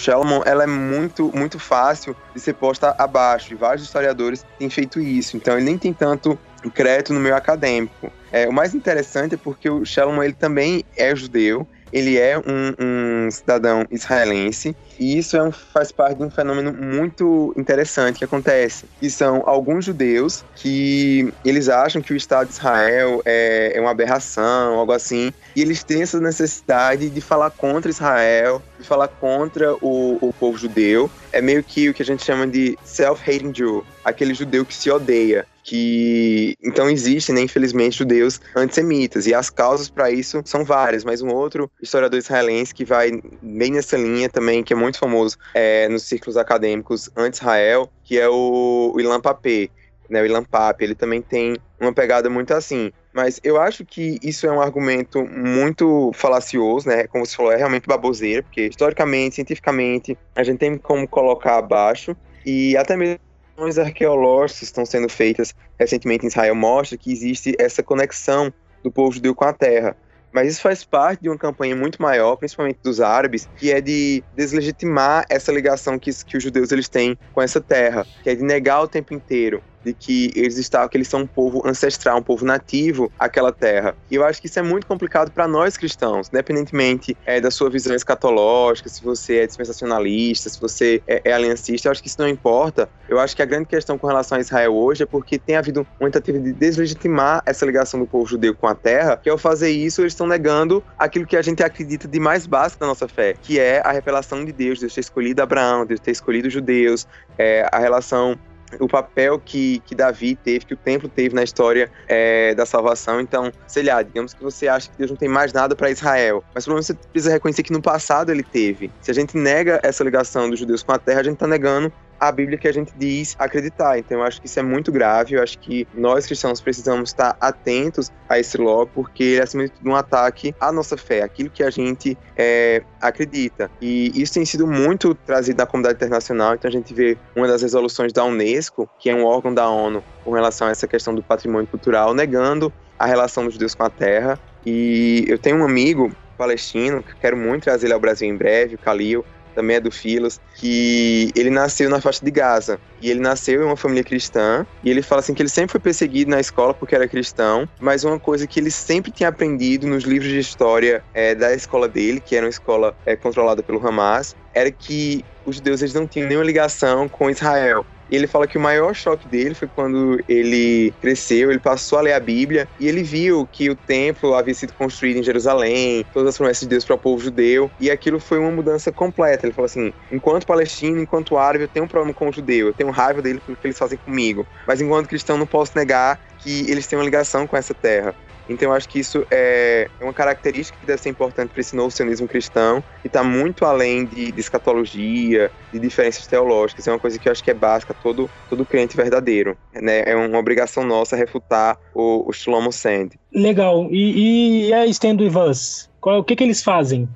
ela 0.45 0.63
é 0.63 0.67
muito, 0.67 1.31
muito 1.35 1.57
fácil 1.59 2.15
de 2.33 2.39
ser 2.39 2.53
posta 2.53 2.95
abaixo. 2.97 3.53
E 3.53 3.55
vários 3.55 3.83
historiadores 3.83 4.45
têm 4.59 4.69
feito 4.69 4.99
isso. 4.99 5.35
Então 5.35 5.57
ele 5.57 5.65
nem 5.65 5.77
tem 5.77 5.91
tanto 5.91 6.37
crédito 6.69 7.13
no 7.13 7.19
meio 7.19 7.35
acadêmico. 7.35 8.11
É, 8.31 8.47
o 8.47 8.53
mais 8.53 8.73
interessante 8.73 9.35
é 9.35 9.37
porque 9.37 9.69
o 9.69 9.85
Shalom 9.85 10.21
ele 10.23 10.33
também 10.33 10.83
é 10.97 11.15
judeu, 11.15 11.67
ele 11.93 12.17
é 12.17 12.37
um, 12.37 13.25
um 13.27 13.31
cidadão 13.31 13.85
israelense 13.91 14.75
e 14.99 15.17
isso 15.17 15.37
é 15.37 15.43
um, 15.43 15.51
faz 15.51 15.91
parte 15.91 16.17
de 16.17 16.23
um 16.23 16.29
fenômeno 16.29 16.73
muito 16.73 17.53
interessante 17.57 18.19
que 18.19 18.25
acontece, 18.25 18.85
são 19.09 19.43
alguns 19.45 19.85
judeus 19.85 20.43
que 20.55 21.31
eles 21.45 21.69
acham 21.69 22.01
que 22.01 22.11
o 22.11 22.15
Estado 22.15 22.47
de 22.47 22.53
Israel 22.53 23.21
é, 23.25 23.73
é 23.75 23.79
uma 23.79 23.91
aberração, 23.91 24.79
algo 24.79 24.91
assim, 24.91 25.31
e 25.55 25.61
eles 25.61 25.83
têm 25.83 26.01
essa 26.01 26.19
necessidade 26.19 27.09
de 27.09 27.21
falar 27.21 27.51
contra 27.51 27.89
Israel, 27.89 28.61
de 28.79 28.85
falar 28.85 29.07
contra 29.07 29.73
o, 29.75 30.17
o 30.21 30.33
povo 30.39 30.57
judeu. 30.57 31.09
É 31.31 31.41
meio 31.41 31.63
que 31.63 31.89
o 31.89 31.93
que 31.93 32.01
a 32.01 32.05
gente 32.05 32.23
chama 32.23 32.45
de 32.45 32.77
self-hating 32.83 33.53
Jew, 33.55 33.85
aquele 34.03 34.33
judeu 34.33 34.65
que 34.65 34.75
se 34.75 34.89
odeia 34.89 35.45
que 35.63 36.57
então 36.61 36.89
existem, 36.89 37.33
né, 37.33 37.41
infelizmente, 37.41 37.97
judeus 37.97 38.39
antissemitas 38.55 39.25
e 39.25 39.33
as 39.33 39.49
causas 39.49 39.89
para 39.89 40.11
isso 40.11 40.41
são 40.45 40.65
várias, 40.65 41.05
mas 41.05 41.21
um 41.21 41.29
outro 41.29 41.71
historiador 41.81 42.19
israelense 42.19 42.75
que 42.75 42.83
vai 42.83 43.11
bem 43.41 43.71
nessa 43.71 43.95
linha 43.95 44.27
também, 44.27 44.61
que 44.61 44.73
é 44.73 44.75
muito 44.83 44.99
famoso 44.99 45.37
é, 45.53 45.87
nos 45.87 46.03
círculos 46.03 46.37
acadêmicos 46.37 47.09
anti-Israel, 47.15 47.89
que 48.03 48.19
é 48.19 48.27
o, 48.29 48.95
Ilan 48.99 49.19
Papé, 49.19 49.69
né, 50.09 50.21
o 50.21 50.25
Ilan 50.25 50.43
Pape, 50.43 50.83
ele 50.83 50.95
também 50.95 51.21
tem 51.21 51.55
uma 51.79 51.93
pegada 51.93 52.29
muito 52.29 52.53
assim. 52.53 52.91
Mas 53.13 53.39
eu 53.43 53.59
acho 53.59 53.85
que 53.85 54.19
isso 54.21 54.45
é 54.45 54.51
um 54.51 54.61
argumento 54.61 55.23
muito 55.25 56.11
falacioso, 56.13 56.87
né? 56.87 57.05
Como 57.07 57.25
você 57.25 57.35
falou, 57.35 57.51
é 57.51 57.57
realmente 57.57 57.87
baboseira, 57.87 58.41
porque 58.43 58.67
historicamente, 58.67 59.35
cientificamente, 59.35 60.17
a 60.35 60.43
gente 60.43 60.59
tem 60.59 60.77
como 60.77 61.07
colocar 61.07 61.57
abaixo 61.57 62.15
e 62.45 62.75
até 62.75 62.97
mesmo 62.97 63.19
investigações 63.57 63.77
arqueológicas 63.77 64.63
estão 64.63 64.85
sendo 64.85 65.07
feitas 65.07 65.53
recentemente 65.79 66.25
em 66.25 66.27
Israel 66.27 66.55
mostra 66.55 66.97
que 66.97 67.11
existe 67.11 67.55
essa 67.59 67.83
conexão 67.83 68.51
do 68.83 68.91
povo 68.91 69.11
judeu 69.13 69.33
com 69.33 69.45
a 69.45 69.53
terra. 69.53 69.95
Mas 70.33 70.51
isso 70.51 70.61
faz 70.61 70.83
parte 70.83 71.21
de 71.21 71.29
uma 71.29 71.37
campanha 71.37 71.75
muito 71.75 72.01
maior, 72.01 72.35
principalmente 72.35 72.79
dos 72.83 72.99
árabes, 72.99 73.47
que 73.55 73.71
é 73.71 73.79
de 73.79 74.23
deslegitimar 74.35 75.25
essa 75.29 75.51
ligação 75.51 75.99
que, 75.99 76.11
que 76.25 76.37
os 76.37 76.43
judeus 76.43 76.71
eles 76.71 76.89
têm 76.89 77.17
com 77.31 77.41
essa 77.41 77.61
terra, 77.61 78.05
que 78.23 78.29
é 78.29 78.35
de 78.35 78.43
negar 78.43 78.81
o 78.81 78.87
tempo 78.87 79.13
inteiro 79.13 79.63
de 79.83 79.93
que 79.93 80.31
eles 80.35 80.57
estavam, 80.57 80.87
que 80.89 80.97
eles 80.97 81.07
são 81.07 81.21
um 81.21 81.27
povo 81.27 81.61
ancestral, 81.65 82.17
um 82.17 82.23
povo 82.23 82.45
nativo 82.45 83.11
àquela 83.17 83.51
terra. 83.51 83.95
E 84.09 84.15
eu 84.15 84.25
acho 84.25 84.41
que 84.41 84.47
isso 84.47 84.59
é 84.59 84.61
muito 84.61 84.87
complicado 84.87 85.31
para 85.31 85.47
nós 85.47 85.77
cristãos, 85.77 86.29
independentemente 86.29 87.17
é, 87.25 87.39
da 87.39 87.51
sua 87.51 87.69
visão 87.69 87.95
escatológica, 87.95 88.89
se 88.89 89.03
você 89.03 89.39
é 89.39 89.47
dispensacionalista, 89.47 90.49
se 90.49 90.59
você 90.59 91.01
é, 91.07 91.21
é 91.25 91.33
aliancista, 91.33 91.87
eu 91.87 91.91
acho 91.91 92.01
que 92.01 92.07
isso 92.07 92.19
não 92.19 92.27
importa. 92.27 92.89
Eu 93.07 93.19
acho 93.19 93.35
que 93.35 93.41
a 93.41 93.45
grande 93.45 93.65
questão 93.65 93.97
com 93.97 94.07
relação 94.07 94.37
a 94.37 94.41
Israel 94.41 94.73
hoje 94.73 95.03
é 95.03 95.05
porque 95.05 95.37
tem 95.37 95.55
havido 95.55 95.85
uma 95.99 96.09
tentativa 96.09 96.39
de 96.39 96.53
deslegitimar 96.53 97.43
essa 97.45 97.65
ligação 97.65 97.99
do 97.99 98.07
povo 98.07 98.25
judeu 98.25 98.55
com 98.55 98.67
a 98.67 98.75
terra, 98.75 99.17
que 99.17 99.29
ao 99.29 99.37
fazer 99.37 99.69
isso 99.69 100.01
eles 100.01 100.13
estão 100.13 100.27
negando 100.27 100.83
aquilo 100.97 101.25
que 101.25 101.37
a 101.37 101.41
gente 101.41 101.63
acredita 101.63 102.07
de 102.07 102.19
mais 102.19 102.47
básico 102.47 102.79
da 102.79 102.87
nossa 102.87 103.07
fé, 103.07 103.35
que 103.41 103.59
é 103.59 103.81
a 103.83 103.91
revelação 103.91 104.43
de 104.43 104.51
Deus, 104.51 104.79
Deus 104.79 104.93
ter 104.93 105.01
escolhido 105.01 105.41
Abraão, 105.41 105.85
Deus 105.85 105.99
ter 105.99 106.11
escolhido 106.11 106.47
os 106.47 106.53
judeus, 106.53 107.07
é, 107.37 107.67
a 107.71 107.79
relação 107.79 108.37
o 108.79 108.87
papel 108.87 109.39
que, 109.39 109.79
que 109.85 109.95
Davi 109.95 110.35
teve, 110.35 110.65
que 110.65 110.73
o 110.73 110.77
templo 110.77 111.09
teve 111.09 111.35
na 111.35 111.43
história 111.43 111.91
é, 112.07 112.53
da 112.55 112.65
salvação. 112.65 113.19
Então, 113.19 113.51
sei 113.67 113.83
lá, 113.83 114.01
digamos 114.01 114.33
que 114.33 114.43
você 114.43 114.67
acha 114.67 114.89
que 114.89 114.97
Deus 114.97 115.11
não 115.11 115.17
tem 115.17 115.29
mais 115.29 115.53
nada 115.53 115.75
para 115.75 115.89
Israel, 115.89 116.43
mas 116.53 116.65
pelo 116.65 116.75
menos 116.75 116.87
você 116.87 116.93
precisa 116.93 117.31
reconhecer 117.31 117.63
que 117.63 117.73
no 117.73 117.81
passado 117.81 118.31
ele 118.31 118.43
teve. 118.43 118.91
Se 119.01 119.11
a 119.11 119.13
gente 119.13 119.37
nega 119.37 119.79
essa 119.83 120.03
ligação 120.03 120.49
dos 120.49 120.59
judeus 120.59 120.83
com 120.83 120.91
a 120.91 120.99
terra, 120.99 121.21
a 121.21 121.23
gente 121.23 121.33
está 121.33 121.47
negando 121.47 121.91
a 122.19 122.31
Bíblia 122.31 122.57
que 122.57 122.67
a 122.67 122.71
gente 122.71 122.93
diz 122.97 123.35
acreditar. 123.37 123.97
Então 123.97 124.19
eu 124.19 124.23
acho 124.23 124.41
que 124.41 124.47
isso 124.47 124.59
é 124.59 124.63
muito 124.63 124.91
grave, 124.91 125.35
eu 125.35 125.43
acho 125.43 125.57
que 125.59 125.87
nós 125.93 126.25
cristãos 126.25 126.61
precisamos 126.61 127.09
estar 127.09 127.35
atentos 127.39 128.11
a 128.29 128.39
esse 128.39 128.57
law, 128.57 128.87
porque 128.87 129.23
ele 129.23 129.39
é 129.39 129.43
acima 129.43 129.63
de 129.65 129.71
tudo 129.71 129.89
um 129.89 129.95
ataque 129.95 130.55
à 130.59 130.71
nossa 130.71 130.97
fé, 130.97 131.21
aquilo 131.21 131.49
que 131.49 131.63
a 131.63 131.69
gente 131.69 132.17
é, 132.37 132.83
acredita. 133.01 133.69
E 133.81 134.11
isso 134.19 134.33
tem 134.33 134.45
sido 134.45 134.65
muito 134.65 135.13
trazido 135.13 135.57
na 135.57 135.65
comunidade 135.65 135.97
internacional, 135.97 136.55
então 136.55 136.69
a 136.69 136.71
gente 136.71 136.93
vê 136.93 137.17
uma 137.35 137.47
das 137.47 137.61
resoluções 137.61 138.13
da 138.13 138.23
Unesco, 138.23 138.89
que 138.99 139.09
é 139.09 139.15
um 139.15 139.25
órgão 139.25 139.53
da 139.53 139.69
ONU 139.69 140.03
com 140.23 140.31
relação 140.31 140.67
a 140.67 140.71
essa 140.71 140.87
questão 140.87 141.13
do 141.13 141.21
patrimônio 141.21 141.67
cultural, 141.67 142.13
negando 142.13 142.71
a 142.97 143.05
relação 143.05 143.43
dos 143.43 143.53
judeus 143.53 143.75
com 143.75 143.83
a 143.83 143.89
terra. 143.89 144.39
E 144.65 145.25
eu 145.27 145.37
tenho 145.37 145.57
um 145.57 145.65
amigo 145.65 146.11
palestino, 146.37 147.03
que 147.03 147.15
quero 147.15 147.37
muito 147.37 147.63
trazer 147.63 147.87
ele 147.87 147.93
ao 147.93 147.99
Brasil 147.99 148.27
em 148.27 148.35
breve, 148.35 148.75
o 148.75 148.79
Khalil, 148.79 149.25
também 149.53 149.77
é 149.77 149.79
do 149.79 149.91
Filos, 149.91 150.39
que 150.55 151.31
ele 151.35 151.49
nasceu 151.49 151.89
na 151.89 152.01
faixa 152.01 152.23
de 152.23 152.31
Gaza. 152.31 152.79
E 153.01 153.09
ele 153.09 153.19
nasceu 153.19 153.61
em 153.61 153.65
uma 153.65 153.75
família 153.75 154.03
cristã. 154.03 154.65
E 154.83 154.89
ele 154.89 155.01
fala 155.01 155.19
assim 155.19 155.33
que 155.33 155.41
ele 155.41 155.49
sempre 155.49 155.71
foi 155.71 155.79
perseguido 155.79 156.31
na 156.31 156.39
escola 156.39 156.73
porque 156.73 156.95
era 156.95 157.07
cristão. 157.07 157.67
Mas 157.79 158.03
uma 158.03 158.19
coisa 158.19 158.47
que 158.47 158.59
ele 158.59 158.71
sempre 158.71 159.11
tinha 159.11 159.29
aprendido 159.29 159.87
nos 159.87 160.03
livros 160.03 160.29
de 160.29 160.39
história 160.39 161.03
é, 161.13 161.35
da 161.35 161.53
escola 161.53 161.87
dele, 161.87 162.19
que 162.19 162.35
era 162.35 162.45
uma 162.45 162.49
escola 162.49 162.95
é, 163.05 163.15
controlada 163.15 163.61
pelo 163.61 163.85
Hamas, 163.85 164.35
era 164.53 164.71
que 164.71 165.23
os 165.45 165.55
judeus 165.55 165.81
eles 165.81 165.93
não 165.93 166.07
tinham 166.07 166.27
nenhuma 166.27 166.45
ligação 166.45 167.09
com 167.09 167.29
Israel. 167.29 167.85
E 168.13 168.15
ele 168.15 168.27
fala 168.27 168.45
que 168.45 168.59
o 168.59 168.61
maior 168.61 168.93
choque 168.93 169.27
dele 169.27 169.55
foi 169.55 169.67
quando 169.67 170.23
ele 170.29 170.93
cresceu, 171.01 171.49
ele 171.49 171.59
passou 171.59 171.97
a 171.97 172.01
ler 172.03 172.13
a 172.13 172.19
Bíblia 172.19 172.69
e 172.79 172.87
ele 172.87 173.01
viu 173.01 173.47
que 173.51 173.71
o 173.71 173.75
templo 173.75 174.35
havia 174.35 174.53
sido 174.53 174.71
construído 174.73 175.17
em 175.17 175.23
Jerusalém, 175.23 176.05
todas 176.13 176.29
as 176.29 176.37
promessas 176.37 176.61
de 176.61 176.67
Deus 176.67 176.85
para 176.85 176.95
o 176.95 176.99
povo 176.99 177.23
judeu, 177.23 177.71
e 177.79 177.89
aquilo 177.89 178.19
foi 178.19 178.37
uma 178.37 178.51
mudança 178.51 178.91
completa. 178.91 179.47
Ele 179.47 179.53
falou 179.53 179.65
assim: 179.65 179.91
enquanto 180.11 180.45
palestino, 180.45 181.01
enquanto 181.01 181.39
árabe, 181.39 181.63
eu 181.63 181.67
tenho 181.67 181.85
um 181.85 181.87
problema 181.87 182.13
com 182.13 182.29
o 182.29 182.31
judeu, 182.31 182.67
eu 182.67 182.73
tenho 182.75 182.91
raiva 182.91 183.19
dele 183.19 183.41
pelo 183.43 183.57
que 183.57 183.65
eles 183.65 183.79
fazem 183.79 183.97
comigo, 183.97 184.45
mas 184.67 184.79
enquanto 184.79 185.09
cristão, 185.09 185.35
não 185.35 185.47
posso 185.47 185.71
negar 185.75 186.19
que 186.37 186.69
eles 186.69 186.85
têm 186.85 186.99
uma 186.99 187.05
ligação 187.05 187.47
com 187.47 187.57
essa 187.57 187.73
terra. 187.73 188.13
Então 188.47 188.69
eu 188.69 188.75
acho 188.75 188.89
que 188.89 188.99
isso 188.99 189.25
é, 189.31 189.89
é 189.99 190.03
uma 190.03 190.13
característica 190.13 190.77
que 190.77 190.85
deve 190.85 191.01
ser 191.01 191.09
importante 191.09 191.51
para 191.51 191.61
esse 191.61 191.75
novo 191.75 191.91
sionismo 191.91 192.27
cristão 192.27 192.83
e 193.03 193.07
está 193.07 193.23
muito 193.23 193.65
além 193.65 194.05
de, 194.05 194.31
de, 194.31 194.39
escatologia, 194.39 195.51
de 195.71 195.79
diferenças 195.79 196.27
teológicas. 196.27 196.87
É 196.87 196.91
uma 196.91 196.99
coisa 196.99 197.17
que 197.17 197.27
eu 197.27 197.31
acho 197.31 197.43
que 197.43 197.51
é 197.51 197.53
básica 197.53 197.93
a 197.93 198.01
todo, 198.03 198.29
todo 198.49 198.65
crente 198.65 198.97
verdadeiro. 198.97 199.57
Né? 199.73 200.03
É 200.05 200.15
uma 200.15 200.37
obrigação 200.37 200.83
nossa 200.83 201.15
refutar 201.15 201.77
o, 201.93 202.29
o 202.29 202.33
Shlomo 202.33 202.71
Sand. 202.71 203.09
Legal. 203.33 203.87
E, 203.91 204.67
e 204.67 204.73
a 204.73 204.85
Stand 204.87 205.17
With 205.19 205.37
Us? 205.37 205.89
Qual, 206.01 206.19
o 206.19 206.23
que, 206.23 206.35
que 206.35 206.43
eles 206.43 206.61
fazem? 206.61 207.07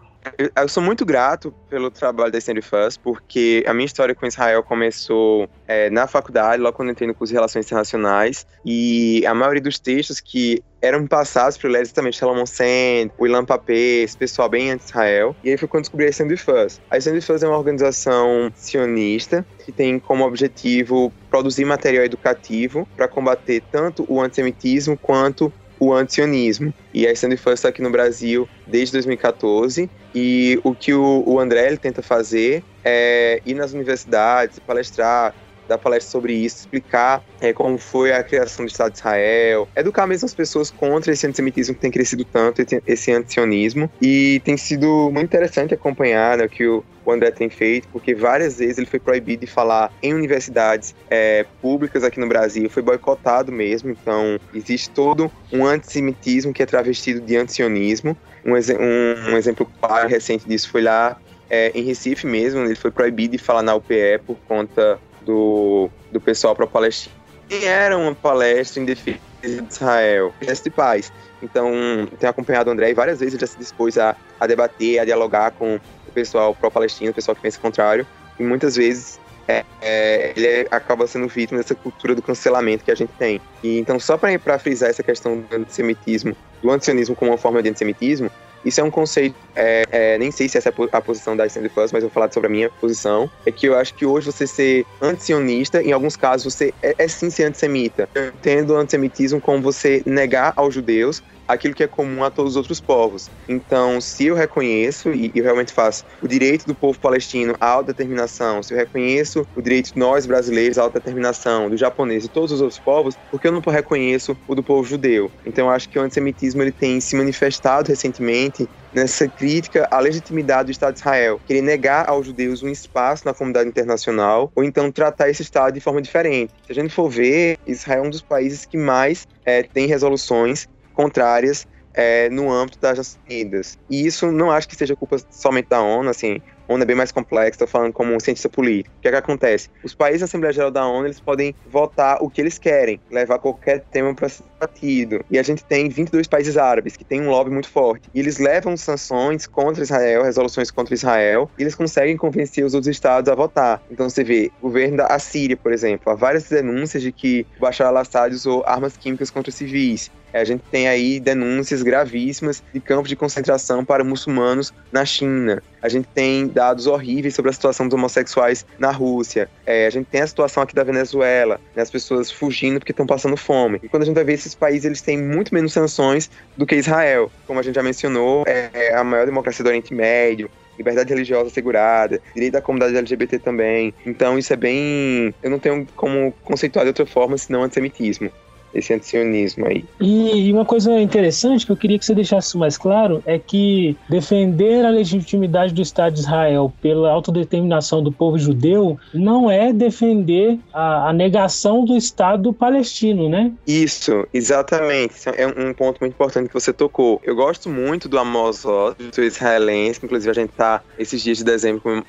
Eu, 0.56 0.68
sou 0.68 0.82
muito 0.82 1.06
grato 1.06 1.54
pelo 1.70 1.92
trabalho 1.92 2.32
da 2.32 2.38
Stand 2.38 2.62
First, 2.62 3.00
porque 3.04 3.64
a 3.68 3.74
minha 3.74 3.86
história 3.86 4.16
com 4.16 4.26
Israel 4.26 4.64
começou 4.64 5.50
é, 5.68 5.90
na 5.90 6.08
faculdade, 6.08 6.62
logo 6.62 6.76
quando 6.76 6.92
entrei 6.92 7.08
no 7.08 7.14
curso 7.14 7.32
de 7.32 7.36
Relações 7.36 7.66
Internacionais, 7.66 8.46
e 8.66 9.26
a 9.26 9.34
maioria 9.34 9.62
dos 9.62 9.80
textos 9.80 10.20
que 10.20 10.64
eram 10.82 11.08
passados 11.08 11.58
por 11.58 11.70
eles 11.72 11.92
também, 11.92 12.12
Shalom 12.12 12.46
Sand, 12.46 13.12
Ilan 13.20 13.46
Papé, 13.46 14.04
esse 14.04 14.16
pessoal 14.16 14.48
bem 14.48 14.72
anti-Israel. 14.72 15.36
E 15.44 15.50
aí 15.50 15.58
foi 15.58 15.68
quando 15.68 15.84
descobri 15.84 16.06
a 16.06 16.10
Stand 16.10 16.36
First. 16.38 16.82
A 16.90 16.98
Stand 16.98 17.22
First 17.22 17.44
é 17.44 17.48
uma 17.48 17.58
organização 17.58 18.52
sionista 18.56 19.46
que 19.66 19.72
tem 19.72 20.00
como 20.00 20.26
objetivo 20.26 21.12
produzir 21.30 21.66
material 21.66 22.04
educativo 22.04 22.88
para 22.96 23.08
combater 23.08 23.62
tanto 23.72 24.06
o 24.08 24.22
antissemitismo 24.22 24.98
quanto 24.98 25.52
o 25.80 25.94
antisionismo. 25.94 26.74
E 26.94 27.08
a 27.08 27.12
Stand 27.12 27.38
First 27.38 27.58
está 27.58 27.70
aqui 27.70 27.82
no 27.82 27.90
Brasil 27.90 28.48
desde 28.66 28.94
2014. 28.94 29.90
E 30.14 30.60
o 30.64 30.74
que 30.74 30.94
o, 30.94 31.24
o 31.26 31.40
André 31.40 31.68
ele 31.68 31.78
tenta 31.78 32.02
fazer 32.02 32.64
é 32.84 33.42
ir 33.46 33.54
nas 33.54 33.74
universidades, 33.74 34.60
palestrar, 34.60 35.34
dar 35.68 35.78
palestra 35.78 36.12
sobre 36.12 36.34
isso, 36.34 36.58
explicar 36.58 37.24
é, 37.42 37.54
como 37.54 37.78
foi 37.78 38.12
a 38.12 38.24
criação 38.24 38.66
do 38.66 38.70
Estado 38.70 38.92
de 38.92 39.00
Israel, 39.00 39.68
educar 39.76 40.08
mesmo 40.08 40.26
as 40.26 40.34
pessoas 40.34 40.72
contra 40.72 41.12
esse 41.12 41.26
antissemitismo 41.28 41.76
que 41.76 41.82
tem 41.82 41.92
crescido 41.92 42.26
tanto, 42.26 42.62
esse 42.86 43.12
antisionismo. 43.12 43.90
E 44.02 44.42
tem 44.44 44.58
sido 44.58 45.10
muito 45.12 45.26
interessante 45.26 45.74
acompanhar 45.74 46.38
né, 46.38 46.46
o 46.46 46.50
que 46.50 46.66
o 46.66 47.12
André 47.12 47.32
tem 47.32 47.50
feito, 47.50 47.88
porque 47.88 48.14
várias 48.14 48.58
vezes 48.58 48.78
ele 48.78 48.88
foi 48.88 49.00
proibido 49.00 49.46
de 49.46 49.48
falar 49.52 49.94
em 50.04 50.14
universidades 50.14 50.94
é, 51.10 51.46
públicas 51.62 52.04
aqui 52.04 52.20
no 52.20 52.28
Brasil, 52.28 52.70
foi 52.70 52.84
boicotado 52.84 53.52
mesmo, 53.52 53.90
então 53.90 54.38
existe 54.54 54.90
todo 54.90 55.32
um 55.52 55.66
antissemitismo 55.66 56.54
que 56.54 56.62
é 56.62 56.66
travestido 56.66 57.22
de 57.22 57.38
antisionismo. 57.38 58.18
Um, 58.46 58.54
um, 58.54 59.34
um 59.34 59.38
exemplo 59.38 59.70
claro 59.80 60.10
recente 60.10 60.48
disso 60.48 60.70
foi 60.70 60.82
lá 60.82 61.18
é, 61.50 61.72
em 61.74 61.84
Recife 61.84 62.28
mesmo, 62.28 62.62
ele 62.62 62.76
foi 62.76 62.92
proibido 62.92 63.38
de 63.38 63.38
falar 63.38 63.62
na 63.62 63.76
UPE 63.76 64.20
por 64.26 64.38
conta 64.48 65.00
do, 65.28 65.90
do 66.12 66.20
pessoal 66.20 66.56
pró-palestino. 66.56 67.14
E 67.50 67.66
era 67.66 67.98
uma 67.98 68.16
palestra 68.16 68.82
em 68.82 68.86
defesa 68.86 69.20
de 69.42 69.68
Israel, 69.70 70.34
de 70.42 70.70
paz. 70.70 71.12
Então, 71.42 71.72
tenho 72.20 72.30
acompanhado 72.30 72.70
o 72.70 72.74
André 72.74 72.90
e 72.90 72.94
várias 72.94 73.20
vezes 73.20 73.36
ele 73.36 73.42
já 73.42 73.48
se 73.48 73.58
dispôs 73.58 73.98
a, 73.98 74.16
a 74.40 74.48
debater, 74.48 75.00
a 75.00 75.06
dialogar 75.06 75.52
com 75.52 75.80
pessoal 76.18 76.56
pró-palestino, 76.56 77.12
o 77.12 77.14
pessoal 77.14 77.36
que 77.36 77.42
pensa 77.42 77.60
o 77.60 77.62
contrário, 77.62 78.08
e 78.40 78.44
muitas 78.44 78.76
vezes 78.76 79.20
é, 79.48 79.64
é, 79.82 80.34
ele 80.36 80.68
acaba 80.72 81.06
sendo 81.06 81.28
vítima 81.28 81.60
dessa 81.60 81.76
cultura 81.76 82.16
do 82.16 82.24
cancelamento 82.24 82.84
que 82.84 82.90
a 82.90 82.96
gente 82.96 83.12
tem. 83.20 83.40
E 83.64 83.78
então, 83.78 84.00
só 84.00 84.18
para 84.18 84.58
frisar 84.58 84.90
essa 84.90 85.04
questão 85.04 85.40
do 85.40 85.56
antissemitismo, 85.56 86.36
do 86.62 86.72
antisionismo 86.72 87.16
como 87.16 87.30
uma 87.30 87.38
forma 87.38 87.62
de 87.62 87.70
antissemitismo, 87.70 88.32
isso 88.66 88.82
é 88.82 88.84
um 88.84 88.92
conceito, 88.92 89.36
é, 89.56 89.84
é, 89.92 90.18
nem 90.18 90.32
sei 90.32 90.50
se 90.50 90.58
essa 90.58 90.70
é 90.70 90.74
a 90.92 91.02
posição 91.02 91.36
da 91.36 91.46
Stanley 91.46 91.70
Fuss, 91.70 91.92
mas 91.92 92.04
eu 92.04 92.10
vou 92.10 92.14
falar 92.14 92.32
sobre 92.32 92.48
a 92.48 92.52
minha 92.52 92.70
posição. 92.70 93.30
É 93.46 93.52
que 93.52 93.68
eu 93.68 93.78
acho 93.78 93.94
que 93.94 94.06
hoje 94.06 94.32
você 94.32 94.46
ser 94.46 94.86
antisionista, 95.02 95.82
em 95.82 95.92
alguns 95.92 96.16
casos 96.16 96.54
você 96.54 96.74
é, 96.82 96.96
é 96.98 97.08
sim 97.08 97.30
ser 97.30 97.46
antissemita. 97.46 98.10
Eu 98.14 98.28
entendo 98.28 98.72
o 98.72 98.78
antissemitismo 98.78 99.40
como 99.40 99.62
você 99.62 100.02
negar 100.06 100.54
aos 100.56 100.74
judeus 100.74 101.22
aquilo 101.48 101.74
que 101.74 101.84
é 101.84 101.88
comum 101.88 102.24
a 102.24 102.30
todos 102.30 102.54
os 102.54 102.58
outros 102.58 102.80
povos. 102.80 103.30
Então, 103.48 104.02
se 104.02 104.26
eu 104.26 104.36
reconheço, 104.36 105.12
e 105.12 105.32
eu 105.34 105.44
realmente 105.44 105.72
faço, 105.72 106.04
o 106.22 106.28
direito 106.28 106.66
do 106.66 106.76
povo 106.76 107.00
palestino 107.00 107.56
à 107.60 107.68
autodeterminação, 107.68 108.62
se 108.62 108.74
eu 108.74 108.78
reconheço 108.78 109.48
o 109.56 109.62
direito 109.62 109.94
de 109.94 110.00
nós 110.00 110.26
brasileiros 110.26 110.78
à 110.78 110.84
autodeterminação, 110.84 111.70
do 111.70 111.78
japonês 111.78 112.26
e 112.26 112.28
todos 112.28 112.52
os 112.52 112.62
outros 112.62 112.80
povos, 112.80 113.16
por 113.32 113.40
que 113.40 113.48
eu 113.48 113.52
não 113.52 113.62
reconheço 113.62 114.38
o 114.48 114.56
do 114.56 114.64
povo 114.64 114.88
judeu? 114.88 115.32
Então, 115.46 115.68
eu 115.68 115.72
acho 115.72 115.90
que 115.90 115.98
o 115.98 116.02
antissemitismo 116.02 116.62
ele 116.62 116.72
tem 116.72 117.00
se 117.00 117.16
manifestado 117.16 117.90
recentemente 117.90 118.68
nessa 118.94 119.28
crítica 119.28 119.88
à 119.92 120.00
legitimidade 120.00 120.68
do 120.68 120.72
Estado 120.72 120.94
de 120.94 121.00
Israel, 121.02 121.40
querer 121.46 121.62
negar 121.62 122.10
aos 122.10 122.26
judeus 122.26 122.64
um 122.64 122.70
espaço 122.70 123.26
na 123.26 123.34
comunidade 123.34 123.70
internacional, 123.70 124.52
ou 124.56 124.64
então 124.64 124.92
tratar 124.92 125.30
esse 125.30 125.42
Estado 125.42 125.74
de 125.74 125.80
forma 125.80 126.02
diferente. 126.02 126.52
Se 126.66 126.72
a 126.72 126.76
gente 126.76 126.94
for 126.94 127.10
ver, 127.10 127.58
Israel 127.68 128.04
é 128.04 128.08
um 128.08 128.10
dos 128.10 128.22
países 128.22 128.66
que 128.66 128.78
mais 128.78 129.28
é, 129.46 129.64
tem 129.64 129.88
resoluções 129.88 130.68
contrárias 130.98 131.68
é, 131.94 132.28
no 132.30 132.52
âmbito 132.52 132.80
das 132.80 132.98
Nações 132.98 133.20
Unidas. 133.30 133.80
E 133.88 134.06
isso 134.06 134.32
não 134.32 134.52
acho 134.52 134.68
que 134.68 134.76
seja 134.76 134.96
culpa 134.96 135.18
somente 135.30 135.70
da 135.70 135.80
ONU, 135.80 136.10
assim, 136.10 136.42
a 136.68 136.74
ONU 136.74 136.84
é 136.84 136.86
bem 136.86 136.96
mais 136.96 137.12
complexa, 137.12 137.52
estou 137.52 137.68
falando 137.68 137.94
como 137.94 138.14
um 138.14 138.20
cientista 138.20 138.50
político. 138.50 138.94
O 138.98 139.02
que 139.02 139.08
é 139.08 139.12
que 139.12 139.18
acontece? 139.18 139.70
Os 139.84 139.96
países 139.96 140.20
da 140.20 140.26
Assembleia 140.26 140.54
Geral 140.54 140.70
da 140.70 140.86
ONU, 140.86 141.08
eles 141.08 141.20
podem 141.20 141.56
votar 141.70 142.22
o 142.22 142.30
que 142.30 142.42
eles 142.42 142.58
querem, 142.58 143.00
levar 143.10 143.40
qualquer 143.40 143.84
tema 143.92 144.14
para 144.14 144.28
ser 144.28 144.44
debatido. 144.54 145.24
E 145.32 145.40
a 145.40 145.44
gente 145.44 145.64
tem 145.64 145.88
22 145.88 146.28
países 146.28 146.58
árabes 146.58 146.98
que 146.98 147.06
têm 147.06 147.22
um 147.22 147.30
lobby 147.30 147.52
muito 147.52 147.70
forte. 147.70 148.10
E 148.14 148.20
eles 148.20 148.38
levam 148.38 148.76
sanções 148.76 149.48
contra 149.48 149.82
Israel, 149.82 150.24
resoluções 150.24 150.70
contra 150.70 150.94
Israel, 150.94 151.50
e 151.58 151.64
eles 151.64 151.74
conseguem 151.74 152.18
convencer 152.18 152.66
os 152.66 152.74
outros 152.74 152.94
estados 152.94 153.32
a 153.32 153.36
votar. 153.36 153.82
Então 153.90 154.10
você 154.10 154.24
vê, 154.24 154.52
o 154.62 154.68
governo 154.68 154.98
da 154.98 155.18
Síria, 155.20 155.56
por 155.56 155.72
exemplo, 155.72 156.12
há 156.12 156.16
várias 156.16 156.50
denúncias 156.50 157.02
de 157.02 157.12
que 157.12 157.48
Bashar 157.60 157.88
al-Assad 157.88 158.34
usou 158.36 158.64
armas 158.68 158.98
químicas 158.98 159.32
contra 159.32 159.52
civis. 159.52 160.12
A 160.40 160.44
gente 160.44 160.64
tem 160.72 160.88
aí 160.88 161.20
denúncias 161.20 161.82
gravíssimas 161.82 162.64
de 162.74 162.80
campos 162.80 163.10
de 163.10 163.16
concentração 163.16 163.84
para 163.84 164.04
muçulmanos 164.04 164.74
na 164.92 165.06
China. 165.06 165.62
A 165.82 165.90
gente 165.90 166.08
tem 166.14 166.48
dados 166.48 166.88
horríveis 166.88 167.36
sobre 167.36 167.50
a 167.50 167.54
situação 167.54 167.88
dos 167.88 167.98
homossexuais 167.98 168.66
na 168.80 168.92
Rússia. 168.92 169.50
É, 169.66 169.88
a 169.88 169.90
gente 169.90 170.08
tem 170.08 170.22
a 170.22 170.28
situação 170.28 170.64
aqui 170.64 170.76
da 170.76 170.84
Venezuela, 170.84 171.60
né, 171.76 171.82
as 171.82 171.92
pessoas 171.92 172.32
fugindo 172.32 172.80
porque 172.80 172.92
estão 172.92 173.06
passando 173.06 173.38
fome. 173.38 173.80
E 173.84 173.88
quando 173.88 174.04
a 174.04 174.06
gente 174.06 174.16
vai 174.16 174.24
ver 174.24 174.34
esses 174.34 174.56
países, 174.56 174.86
eles 174.86 175.02
têm 175.02 175.22
muito 175.22 175.54
menos 175.54 175.74
sanções 175.74 176.30
do 176.56 176.66
que 176.66 176.76
Israel. 176.76 177.32
Como 177.46 177.60
a 177.60 177.64
gente 177.64 177.76
já 177.76 177.84
mencionou, 177.84 178.44
é 178.48 178.94
a 178.94 179.04
maior 179.04 179.26
democracia 179.26 179.64
do 179.64 179.68
Oriente 179.68 179.94
Médio, 179.94 180.50
liberdade 180.78 181.10
religiosa 181.10 181.48
assegurada, 181.48 182.22
direito 182.34 182.54
da 182.54 182.62
comunidade 182.62 182.96
LGBT 182.98 183.40
também. 183.40 183.94
Então 184.06 184.38
isso 184.38 184.54
é 184.54 184.56
bem. 184.56 185.34
Eu 185.42 185.50
não 185.50 185.60
tenho 185.60 185.88
como 185.96 186.32
conceituar 186.44 186.86
de 186.86 186.90
outra 186.90 187.06
forma 187.06 187.38
senão 187.38 187.64
antissemitismo 187.64 188.32
esse 188.74 188.94
antisionismo 188.94 189.66
aí. 189.66 189.86
E, 190.00 190.52
uma 190.52 190.66
coisa 190.66 191.00
interessante 191.00 191.66
que 191.66 191.72
eu 191.72 191.78
queria 191.78 191.98
que 191.98 192.06
você 192.06 192.14
deixasse 192.14 192.58
mais 192.58 192.78
claro 192.78 193.24
é 193.26 193.40
que 193.40 193.96
defender 194.10 194.86
a 194.86 194.90
legitimidade 194.90 195.74
do 195.74 195.82
Estado 195.82 196.14
de 196.14 196.20
Israel 196.20 196.72
pela 196.82 197.12
autodeterminação 197.12 198.04
do 198.04 198.12
povo 198.12 198.38
judeu 198.38 199.00
não 199.14 199.50
é 199.50 199.74
defender 199.74 200.60
a, 200.74 201.10
a 201.10 201.14
negação 201.14 201.86
do 201.86 201.96
Estado 201.96 202.54
palestino, 202.54 203.30
né? 203.30 203.52
Isso, 203.66 204.28
exatamente. 204.34 205.16
É 205.36 205.48
um 205.48 205.74
ponto 205.74 206.00
muito 206.00 206.14
importante 206.14 206.48
que 206.48 206.54
você 206.54 206.74
tocou. 206.74 207.22
Eu 207.24 207.36
gosto 207.36 207.70
muito 207.70 208.08
do 208.08 208.18
Amos 208.18 208.66
Oz, 208.66 208.96
do 208.96 209.24
israelense, 209.24 210.00
inclusive 210.04 210.30
a 210.32 210.34
gente 210.34 210.52
tá 210.52 210.82
esses 210.98 211.22
dias 211.22 211.38
de 211.40 211.44
dezembro 211.44 212.04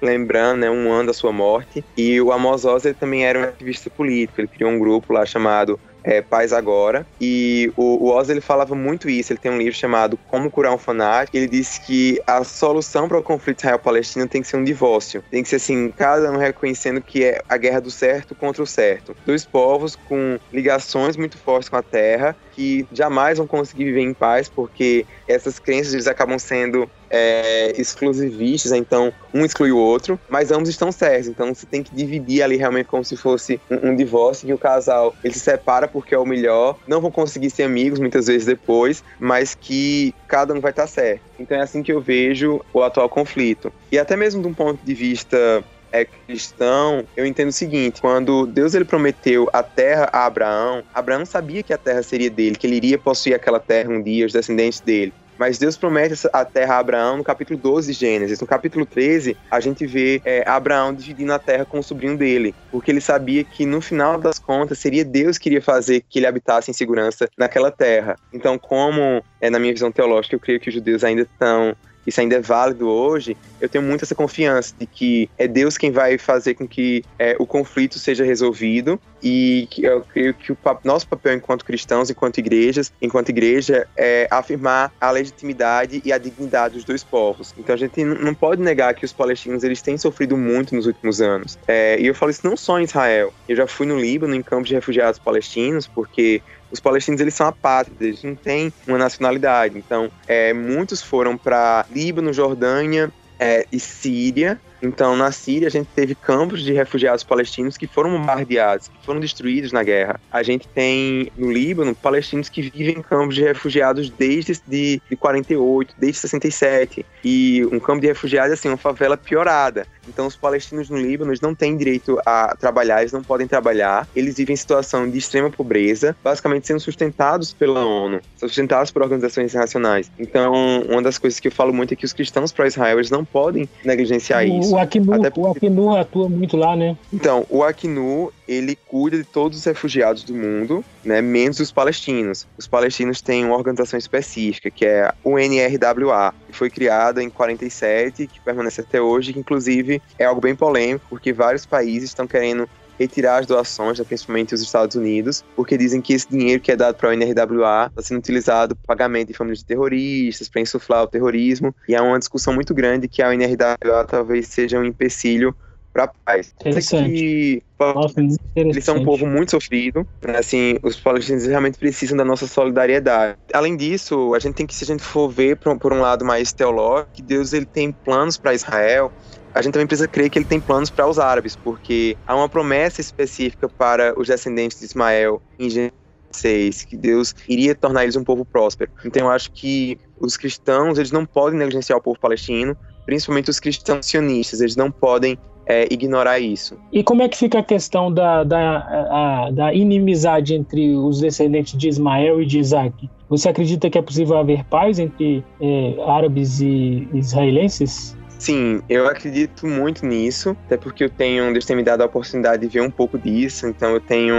lembrando 0.00 0.60
né, 0.60 0.70
um 0.70 0.90
ano 0.90 1.08
da 1.08 1.12
sua 1.12 1.32
morte. 1.32 1.84
E 1.96 2.20
o 2.20 2.32
Amos 2.32 2.64
Oz 2.64 2.84
ele 2.84 2.94
também 2.94 3.24
era 3.24 3.38
um 3.38 3.44
ativista 3.44 3.90
político, 3.90 4.40
ele 4.40 4.48
criou 4.48 4.70
um 4.70 4.78
grupo 4.78 5.12
lá 5.12 5.24
chamado 5.24 5.78
é, 6.04 6.20
Paz 6.20 6.52
Agora. 6.52 7.06
E 7.20 7.72
o, 7.76 8.04
o 8.04 8.10
Oz 8.10 8.28
ele 8.28 8.40
falava 8.40 8.74
muito 8.74 9.08
isso. 9.08 9.32
Ele 9.32 9.40
tem 9.40 9.50
um 9.50 9.58
livro 9.58 9.74
chamado 9.74 10.18
Como 10.28 10.50
Curar 10.50 10.72
um 10.72 10.78
Fanático. 10.78 11.36
Ele 11.36 11.46
disse 11.46 11.80
que 11.80 12.20
a 12.26 12.44
solução 12.44 13.08
para 13.08 13.18
o 13.18 13.22
conflito 13.22 13.60
Israel-Palestina 13.60 14.26
tem 14.26 14.42
que 14.42 14.48
ser 14.48 14.56
um 14.56 14.64
divórcio. 14.64 15.22
Tem 15.30 15.42
que 15.42 15.48
ser 15.48 15.56
assim, 15.56 15.92
cada 15.96 16.30
um 16.30 16.36
reconhecendo 16.36 17.00
que 17.00 17.24
é 17.24 17.42
a 17.48 17.56
guerra 17.56 17.80
do 17.80 17.90
certo 17.90 18.34
contra 18.34 18.62
o 18.62 18.66
certo. 18.66 19.16
Dois 19.26 19.44
povos 19.44 19.96
com 19.96 20.38
ligações 20.52 21.16
muito 21.16 21.36
fortes 21.38 21.68
com 21.68 21.76
a 21.76 21.82
terra 21.82 22.36
que 22.52 22.86
jamais 22.92 23.38
vão 23.38 23.46
conseguir 23.46 23.84
viver 23.84 24.02
em 24.02 24.12
paz 24.12 24.48
porque 24.48 25.06
essas 25.26 25.58
crenças 25.58 25.94
eles 25.94 26.06
acabam 26.06 26.38
sendo 26.38 26.90
é, 27.10 27.72
exclusivistas, 27.76 28.72
então 28.72 29.12
um 29.34 29.44
exclui 29.44 29.72
o 29.72 29.78
outro, 29.78 30.18
mas 30.28 30.50
ambos 30.50 30.68
estão 30.68 30.92
certos, 30.92 31.28
então 31.28 31.54
você 31.54 31.66
tem 31.66 31.82
que 31.82 31.94
dividir 31.94 32.42
ali 32.42 32.56
realmente 32.56 32.86
como 32.86 33.04
se 33.04 33.16
fosse 33.16 33.60
um, 33.70 33.90
um 33.90 33.96
divórcio, 33.96 34.46
que 34.46 34.54
o 34.54 34.58
casal 34.58 35.14
ele 35.24 35.34
se 35.34 35.40
separa 35.40 35.88
porque 35.88 36.14
é 36.14 36.18
o 36.18 36.24
melhor, 36.24 36.78
não 36.86 37.00
vão 37.00 37.10
conseguir 37.10 37.50
ser 37.50 37.64
amigos 37.64 37.98
muitas 37.98 38.26
vezes 38.26 38.46
depois, 38.46 39.02
mas 39.18 39.54
que 39.54 40.14
cada 40.28 40.54
um 40.54 40.60
vai 40.60 40.70
estar 40.70 40.86
certo. 40.86 41.22
Então 41.38 41.58
é 41.58 41.62
assim 41.62 41.82
que 41.82 41.92
eu 41.92 42.00
vejo 42.00 42.60
o 42.72 42.82
atual 42.82 43.08
conflito. 43.08 43.72
E 43.90 43.98
até 43.98 44.16
mesmo 44.16 44.42
de 44.42 44.48
um 44.48 44.54
ponto 44.54 44.84
de 44.84 44.94
vista 44.94 45.64
é 45.92 46.04
cristão, 46.04 47.04
eu 47.16 47.26
entendo 47.26 47.48
o 47.48 47.52
seguinte: 47.52 48.00
quando 48.00 48.46
Deus 48.46 48.74
ele 48.74 48.84
prometeu 48.84 49.48
a 49.52 49.62
terra 49.62 50.08
a 50.12 50.24
Abraão, 50.24 50.82
Abraão 50.94 51.26
sabia 51.26 51.62
que 51.62 51.72
a 51.72 51.78
terra 51.78 52.02
seria 52.02 52.30
dele, 52.30 52.56
que 52.56 52.66
ele 52.66 52.76
iria 52.76 52.98
possuir 52.98 53.34
aquela 53.34 53.58
terra 53.58 53.90
um 53.90 54.02
dia, 54.02 54.26
os 54.26 54.32
descendentes 54.32 54.80
dele. 54.80 55.12
Mas 55.40 55.56
Deus 55.56 55.74
promete 55.74 56.28
a 56.34 56.44
terra 56.44 56.74
a 56.74 56.78
Abraão 56.80 57.16
no 57.16 57.24
capítulo 57.24 57.58
12 57.58 57.94
de 57.94 57.98
Gênesis. 57.98 58.38
No 58.38 58.46
capítulo 58.46 58.84
13, 58.84 59.34
a 59.50 59.58
gente 59.58 59.86
vê 59.86 60.20
é, 60.22 60.46
Abraão 60.46 60.92
dividindo 60.92 61.32
a 61.32 61.38
terra 61.38 61.64
com 61.64 61.78
o 61.78 61.82
sobrinho 61.82 62.14
dele, 62.14 62.54
porque 62.70 62.90
ele 62.90 63.00
sabia 63.00 63.42
que 63.42 63.64
no 63.64 63.80
final 63.80 64.18
das 64.18 64.38
contas 64.38 64.78
seria 64.78 65.02
Deus 65.02 65.38
que 65.38 65.48
iria 65.48 65.62
fazer 65.62 66.04
que 66.10 66.18
ele 66.18 66.26
habitasse 66.26 66.70
em 66.70 66.74
segurança 66.74 67.26
naquela 67.38 67.70
terra. 67.70 68.16
Então, 68.30 68.58
como 68.58 69.24
é, 69.40 69.48
na 69.48 69.58
minha 69.58 69.72
visão 69.72 69.90
teológica, 69.90 70.36
eu 70.36 70.40
creio 70.40 70.60
que 70.60 70.68
os 70.68 70.74
judeus 70.74 71.02
ainda 71.02 71.22
estão 71.22 71.74
isso 72.06 72.20
ainda 72.20 72.36
é 72.36 72.40
válido 72.40 72.88
hoje, 72.88 73.36
eu 73.60 73.68
tenho 73.68 73.84
muito 73.84 74.04
essa 74.04 74.14
confiança 74.14 74.74
de 74.78 74.86
que 74.86 75.28
é 75.36 75.46
Deus 75.46 75.76
quem 75.76 75.90
vai 75.90 76.16
fazer 76.18 76.54
com 76.54 76.66
que 76.66 77.04
é, 77.18 77.36
o 77.38 77.46
conflito 77.46 77.98
seja 77.98 78.24
resolvido 78.24 79.00
e 79.22 79.68
que 79.70 79.84
eu 79.84 80.02
creio 80.02 80.32
que 80.32 80.50
o 80.50 80.58
nosso 80.82 81.06
papel 81.06 81.34
enquanto 81.34 81.64
cristãos, 81.64 82.10
enquanto 82.10 82.38
igrejas, 82.38 82.92
enquanto 83.02 83.28
igreja, 83.28 83.86
é 83.96 84.26
afirmar 84.30 84.92
a 85.00 85.10
legitimidade 85.10 86.00
e 86.04 86.12
a 86.12 86.18
dignidade 86.18 86.74
dos 86.74 86.84
dois 86.84 87.04
povos. 87.04 87.54
Então 87.58 87.74
a 87.74 87.78
gente 87.78 88.02
não 88.02 88.34
pode 88.34 88.62
negar 88.62 88.94
que 88.94 89.04
os 89.04 89.12
palestinos 89.12 89.62
eles 89.62 89.82
têm 89.82 89.98
sofrido 89.98 90.36
muito 90.36 90.74
nos 90.74 90.86
últimos 90.86 91.20
anos. 91.20 91.58
É, 91.68 92.00
e 92.00 92.06
eu 92.06 92.14
falo 92.14 92.30
isso 92.30 92.46
não 92.46 92.56
só 92.56 92.78
em 92.80 92.84
Israel. 92.84 93.32
Eu 93.48 93.56
já 93.56 93.66
fui 93.66 93.86
no 93.86 93.98
Líbano, 93.98 94.34
em 94.34 94.42
campos 94.42 94.68
de 94.68 94.74
refugiados 94.74 95.18
palestinos, 95.18 95.86
porque 95.86 96.42
os 96.70 96.80
palestinos 96.80 97.20
eles 97.20 97.34
são 97.34 97.46
apátridas, 97.46 98.00
eles 98.00 98.22
não 98.22 98.34
têm 98.34 98.72
uma 98.86 98.98
nacionalidade. 98.98 99.76
Então, 99.76 100.10
é, 100.26 100.52
muitos 100.52 101.02
foram 101.02 101.36
para 101.36 101.84
Líbano, 101.90 102.32
Jordânia 102.32 103.12
é, 103.38 103.66
e 103.72 103.80
Síria 103.80 104.60
Então, 104.82 105.16
na 105.16 105.30
Síria, 105.30 105.68
a 105.68 105.70
gente 105.70 105.88
teve 105.94 106.14
campos 106.14 106.62
de 106.62 106.72
refugiados 106.72 107.22
palestinos 107.24 107.76
que 107.76 107.86
foram 107.86 108.10
bombardeados, 108.10 108.88
que 108.88 109.04
foram 109.04 109.20
destruídos 109.20 109.72
na 109.72 109.82
guerra. 109.82 110.20
A 110.30 110.42
gente 110.42 110.66
tem 110.68 111.30
no 111.36 111.52
Líbano 111.52 111.94
palestinos 111.94 112.48
que 112.48 112.62
vivem 112.62 112.98
em 112.98 113.02
campos 113.02 113.34
de 113.34 113.42
refugiados 113.42 114.10
desde 114.10 114.60
de, 114.66 115.00
de 115.08 115.16
48, 115.16 115.94
desde 115.98 116.20
67. 116.20 117.04
E 117.24 117.66
um 117.70 117.78
campo 117.78 118.00
de 118.00 118.06
refugiados, 118.06 118.52
assim, 118.52 118.68
uma 118.68 118.76
favela 118.76 119.16
piorada. 119.16 119.86
Então, 120.08 120.26
os 120.26 120.36
palestinos 120.36 120.88
no 120.88 120.98
Líbano 120.98 121.32
não 121.40 121.54
têm 121.54 121.76
direito 121.76 122.18
a 122.26 122.56
trabalhar, 122.58 123.00
eles 123.00 123.12
não 123.12 123.22
podem 123.22 123.46
trabalhar. 123.46 124.08
Eles 124.16 124.36
vivem 124.36 124.54
em 124.54 124.56
situação 124.56 125.08
de 125.08 125.18
extrema 125.18 125.50
pobreza, 125.50 126.16
basicamente 126.22 126.66
sendo 126.66 126.80
sustentados 126.80 127.52
pela 127.52 127.84
ONU, 127.84 128.20
sustentados 128.36 128.90
por 128.90 129.02
organizações 129.02 129.50
internacionais. 129.50 130.10
Então, 130.18 130.82
uma 130.88 131.02
das 131.02 131.18
coisas 131.18 131.38
que 131.38 131.48
eu 131.48 131.52
falo 131.52 131.72
muito 131.72 131.92
é 131.92 131.96
que 131.96 132.04
os 132.04 132.12
cristãos 132.12 132.52
pró-Israel, 132.52 133.00
não 133.10 133.24
podem 133.24 133.68
negligenciar 133.84 134.46
isso. 134.46 134.69
O 134.70 134.78
Acnu, 134.78 135.20
porque... 135.20 135.40
o 135.40 135.46
Acnu 135.46 135.96
atua 135.96 136.28
muito 136.28 136.56
lá, 136.56 136.76
né? 136.76 136.96
Então, 137.12 137.46
o 137.48 137.62
Acnu, 137.62 138.32
ele 138.46 138.76
cuida 138.86 139.16
de 139.16 139.24
todos 139.24 139.58
os 139.58 139.64
refugiados 139.64 140.22
do 140.24 140.34
mundo, 140.34 140.84
né, 141.04 141.20
menos 141.20 141.60
os 141.60 141.72
palestinos. 141.72 142.46
Os 142.58 142.66
palestinos 142.66 143.20
têm 143.20 143.44
uma 143.44 143.56
organização 143.56 143.98
específica, 143.98 144.70
que 144.70 144.84
é 144.84 145.12
o 145.24 145.36
UNRWA, 145.36 146.34
que 146.46 146.56
foi 146.56 146.70
criada 146.70 147.22
em 147.22 147.30
47, 147.30 148.26
que 148.26 148.40
permanece 148.40 148.80
até 148.80 149.00
hoje, 149.00 149.32
que 149.32 149.40
inclusive 149.40 150.00
é 150.18 150.24
algo 150.24 150.40
bem 150.40 150.54
polêmico, 150.54 151.04
porque 151.08 151.32
vários 151.32 151.66
países 151.66 152.10
estão 152.10 152.26
querendo 152.26 152.68
retirar 153.00 153.38
as 153.38 153.46
doações, 153.46 153.98
né, 153.98 154.04
principalmente 154.04 154.54
os 154.54 154.60
Estados 154.60 154.94
Unidos, 154.94 155.42
porque 155.56 155.78
dizem 155.78 156.02
que 156.02 156.12
esse 156.12 156.28
dinheiro 156.28 156.60
que 156.60 156.70
é 156.70 156.76
dado 156.76 156.96
para 156.96 157.08
o 157.08 157.12
NRWA 157.12 157.86
está 157.86 158.02
sendo 158.02 158.18
utilizado 158.18 158.76
para 158.76 158.94
pagamento 158.94 159.28
de 159.28 159.34
famílias 159.34 159.60
de 159.60 159.64
terroristas, 159.64 160.50
para 160.50 160.60
insuflar 160.60 161.04
o 161.04 161.06
terrorismo, 161.06 161.74
e 161.88 161.94
há 161.94 162.02
uma 162.02 162.18
discussão 162.18 162.52
muito 162.52 162.74
grande 162.74 163.08
que 163.08 163.22
a 163.22 163.34
NRWA 163.34 164.04
talvez 164.06 164.48
seja 164.48 164.78
um 164.78 164.84
empecilho 164.84 165.56
para 165.92 166.04
a 166.04 166.08
paz. 166.08 166.54
Interessante. 166.60 167.62
Nossa, 167.78 168.20
eles 168.54 168.84
são 168.84 168.98
um 168.98 169.04
povo 169.04 169.26
muito 169.26 169.52
sofrido, 169.52 170.06
né? 170.22 170.36
assim, 170.38 170.76
os 170.82 171.00
palestinos 171.00 171.46
realmente 171.46 171.78
precisam 171.78 172.16
da 172.16 172.24
nossa 172.24 172.46
solidariedade. 172.46 173.38
Além 173.52 173.76
disso, 173.76 174.34
a 174.34 174.38
gente 174.38 174.54
tem 174.54 174.66
que, 174.66 174.74
se 174.74 174.84
a 174.84 174.86
gente 174.86 175.02
for 175.02 175.28
ver 175.28 175.56
por, 175.56 175.76
por 175.78 175.92
um 175.92 176.00
lado 176.00 176.24
mais 176.24 176.52
teológico, 176.52 177.10
que 177.14 177.22
Deus 177.22 177.52
ele 177.52 177.64
tem 177.64 177.90
planos 177.90 178.36
para 178.36 178.52
Israel, 178.52 179.10
a 179.54 179.62
gente 179.62 179.72
também 179.72 179.86
precisa 179.86 180.08
crer 180.08 180.30
que 180.30 180.38
ele 180.38 180.46
tem 180.46 180.60
planos 180.60 180.90
para 180.90 181.06
os 181.06 181.18
árabes, 181.18 181.56
porque 181.56 182.16
há 182.26 182.34
uma 182.34 182.48
promessa 182.48 183.00
específica 183.00 183.68
para 183.68 184.18
os 184.18 184.28
descendentes 184.28 184.78
de 184.78 184.84
Ismael 184.84 185.42
em 185.58 185.68
Gênesis 185.68 186.00
6, 186.30 186.84
que 186.84 186.96
Deus 186.96 187.34
iria 187.48 187.74
tornar 187.74 188.04
eles 188.04 188.16
um 188.16 188.24
povo 188.24 188.44
próspero. 188.44 188.90
Então 189.04 189.26
eu 189.26 189.30
acho 189.30 189.50
que 189.52 189.98
os 190.18 190.36
cristãos, 190.36 190.98
eles 190.98 191.10
não 191.10 191.26
podem 191.26 191.58
negligenciar 191.58 191.98
o 191.98 192.02
povo 192.02 192.18
palestino, 192.18 192.76
principalmente 193.04 193.50
os 193.50 193.58
cristãos 193.58 194.06
sionistas, 194.06 194.60
eles 194.60 194.76
não 194.76 194.90
podem 194.90 195.36
é, 195.66 195.86
ignorar 195.92 196.38
isso. 196.38 196.76
E 196.92 197.02
como 197.02 197.22
é 197.22 197.28
que 197.28 197.36
fica 197.36 197.58
a 197.58 197.62
questão 197.62 198.12
da, 198.12 198.44
da, 198.44 198.78
a, 198.78 199.50
da 199.52 199.74
inimizade 199.74 200.54
entre 200.54 200.96
os 200.96 201.20
descendentes 201.20 201.76
de 201.76 201.88
Ismael 201.88 202.42
e 202.42 202.46
de 202.46 202.58
Isaac? 202.58 203.08
Você 203.28 203.48
acredita 203.48 203.88
que 203.88 203.96
é 203.96 204.02
possível 204.02 204.36
haver 204.36 204.64
paz 204.64 204.98
entre 204.98 205.44
é, 205.60 205.94
árabes 206.06 206.60
e 206.60 207.08
israelenses? 207.14 208.16
Sim, 208.40 208.80
eu 208.88 209.06
acredito 209.06 209.66
muito 209.66 210.06
nisso, 210.06 210.56
até 210.64 210.74
porque 210.74 211.04
eu 211.04 211.10
tenho, 211.10 211.52
Deus 211.52 211.66
tem 211.66 211.76
me 211.76 211.82
dado 211.82 212.00
a 212.00 212.06
oportunidade 212.06 212.66
de 212.66 212.72
ver 212.72 212.80
um 212.80 212.90
pouco 212.90 213.18
disso, 213.18 213.66
então 213.66 213.90
eu 213.90 214.00
tenho 214.00 214.34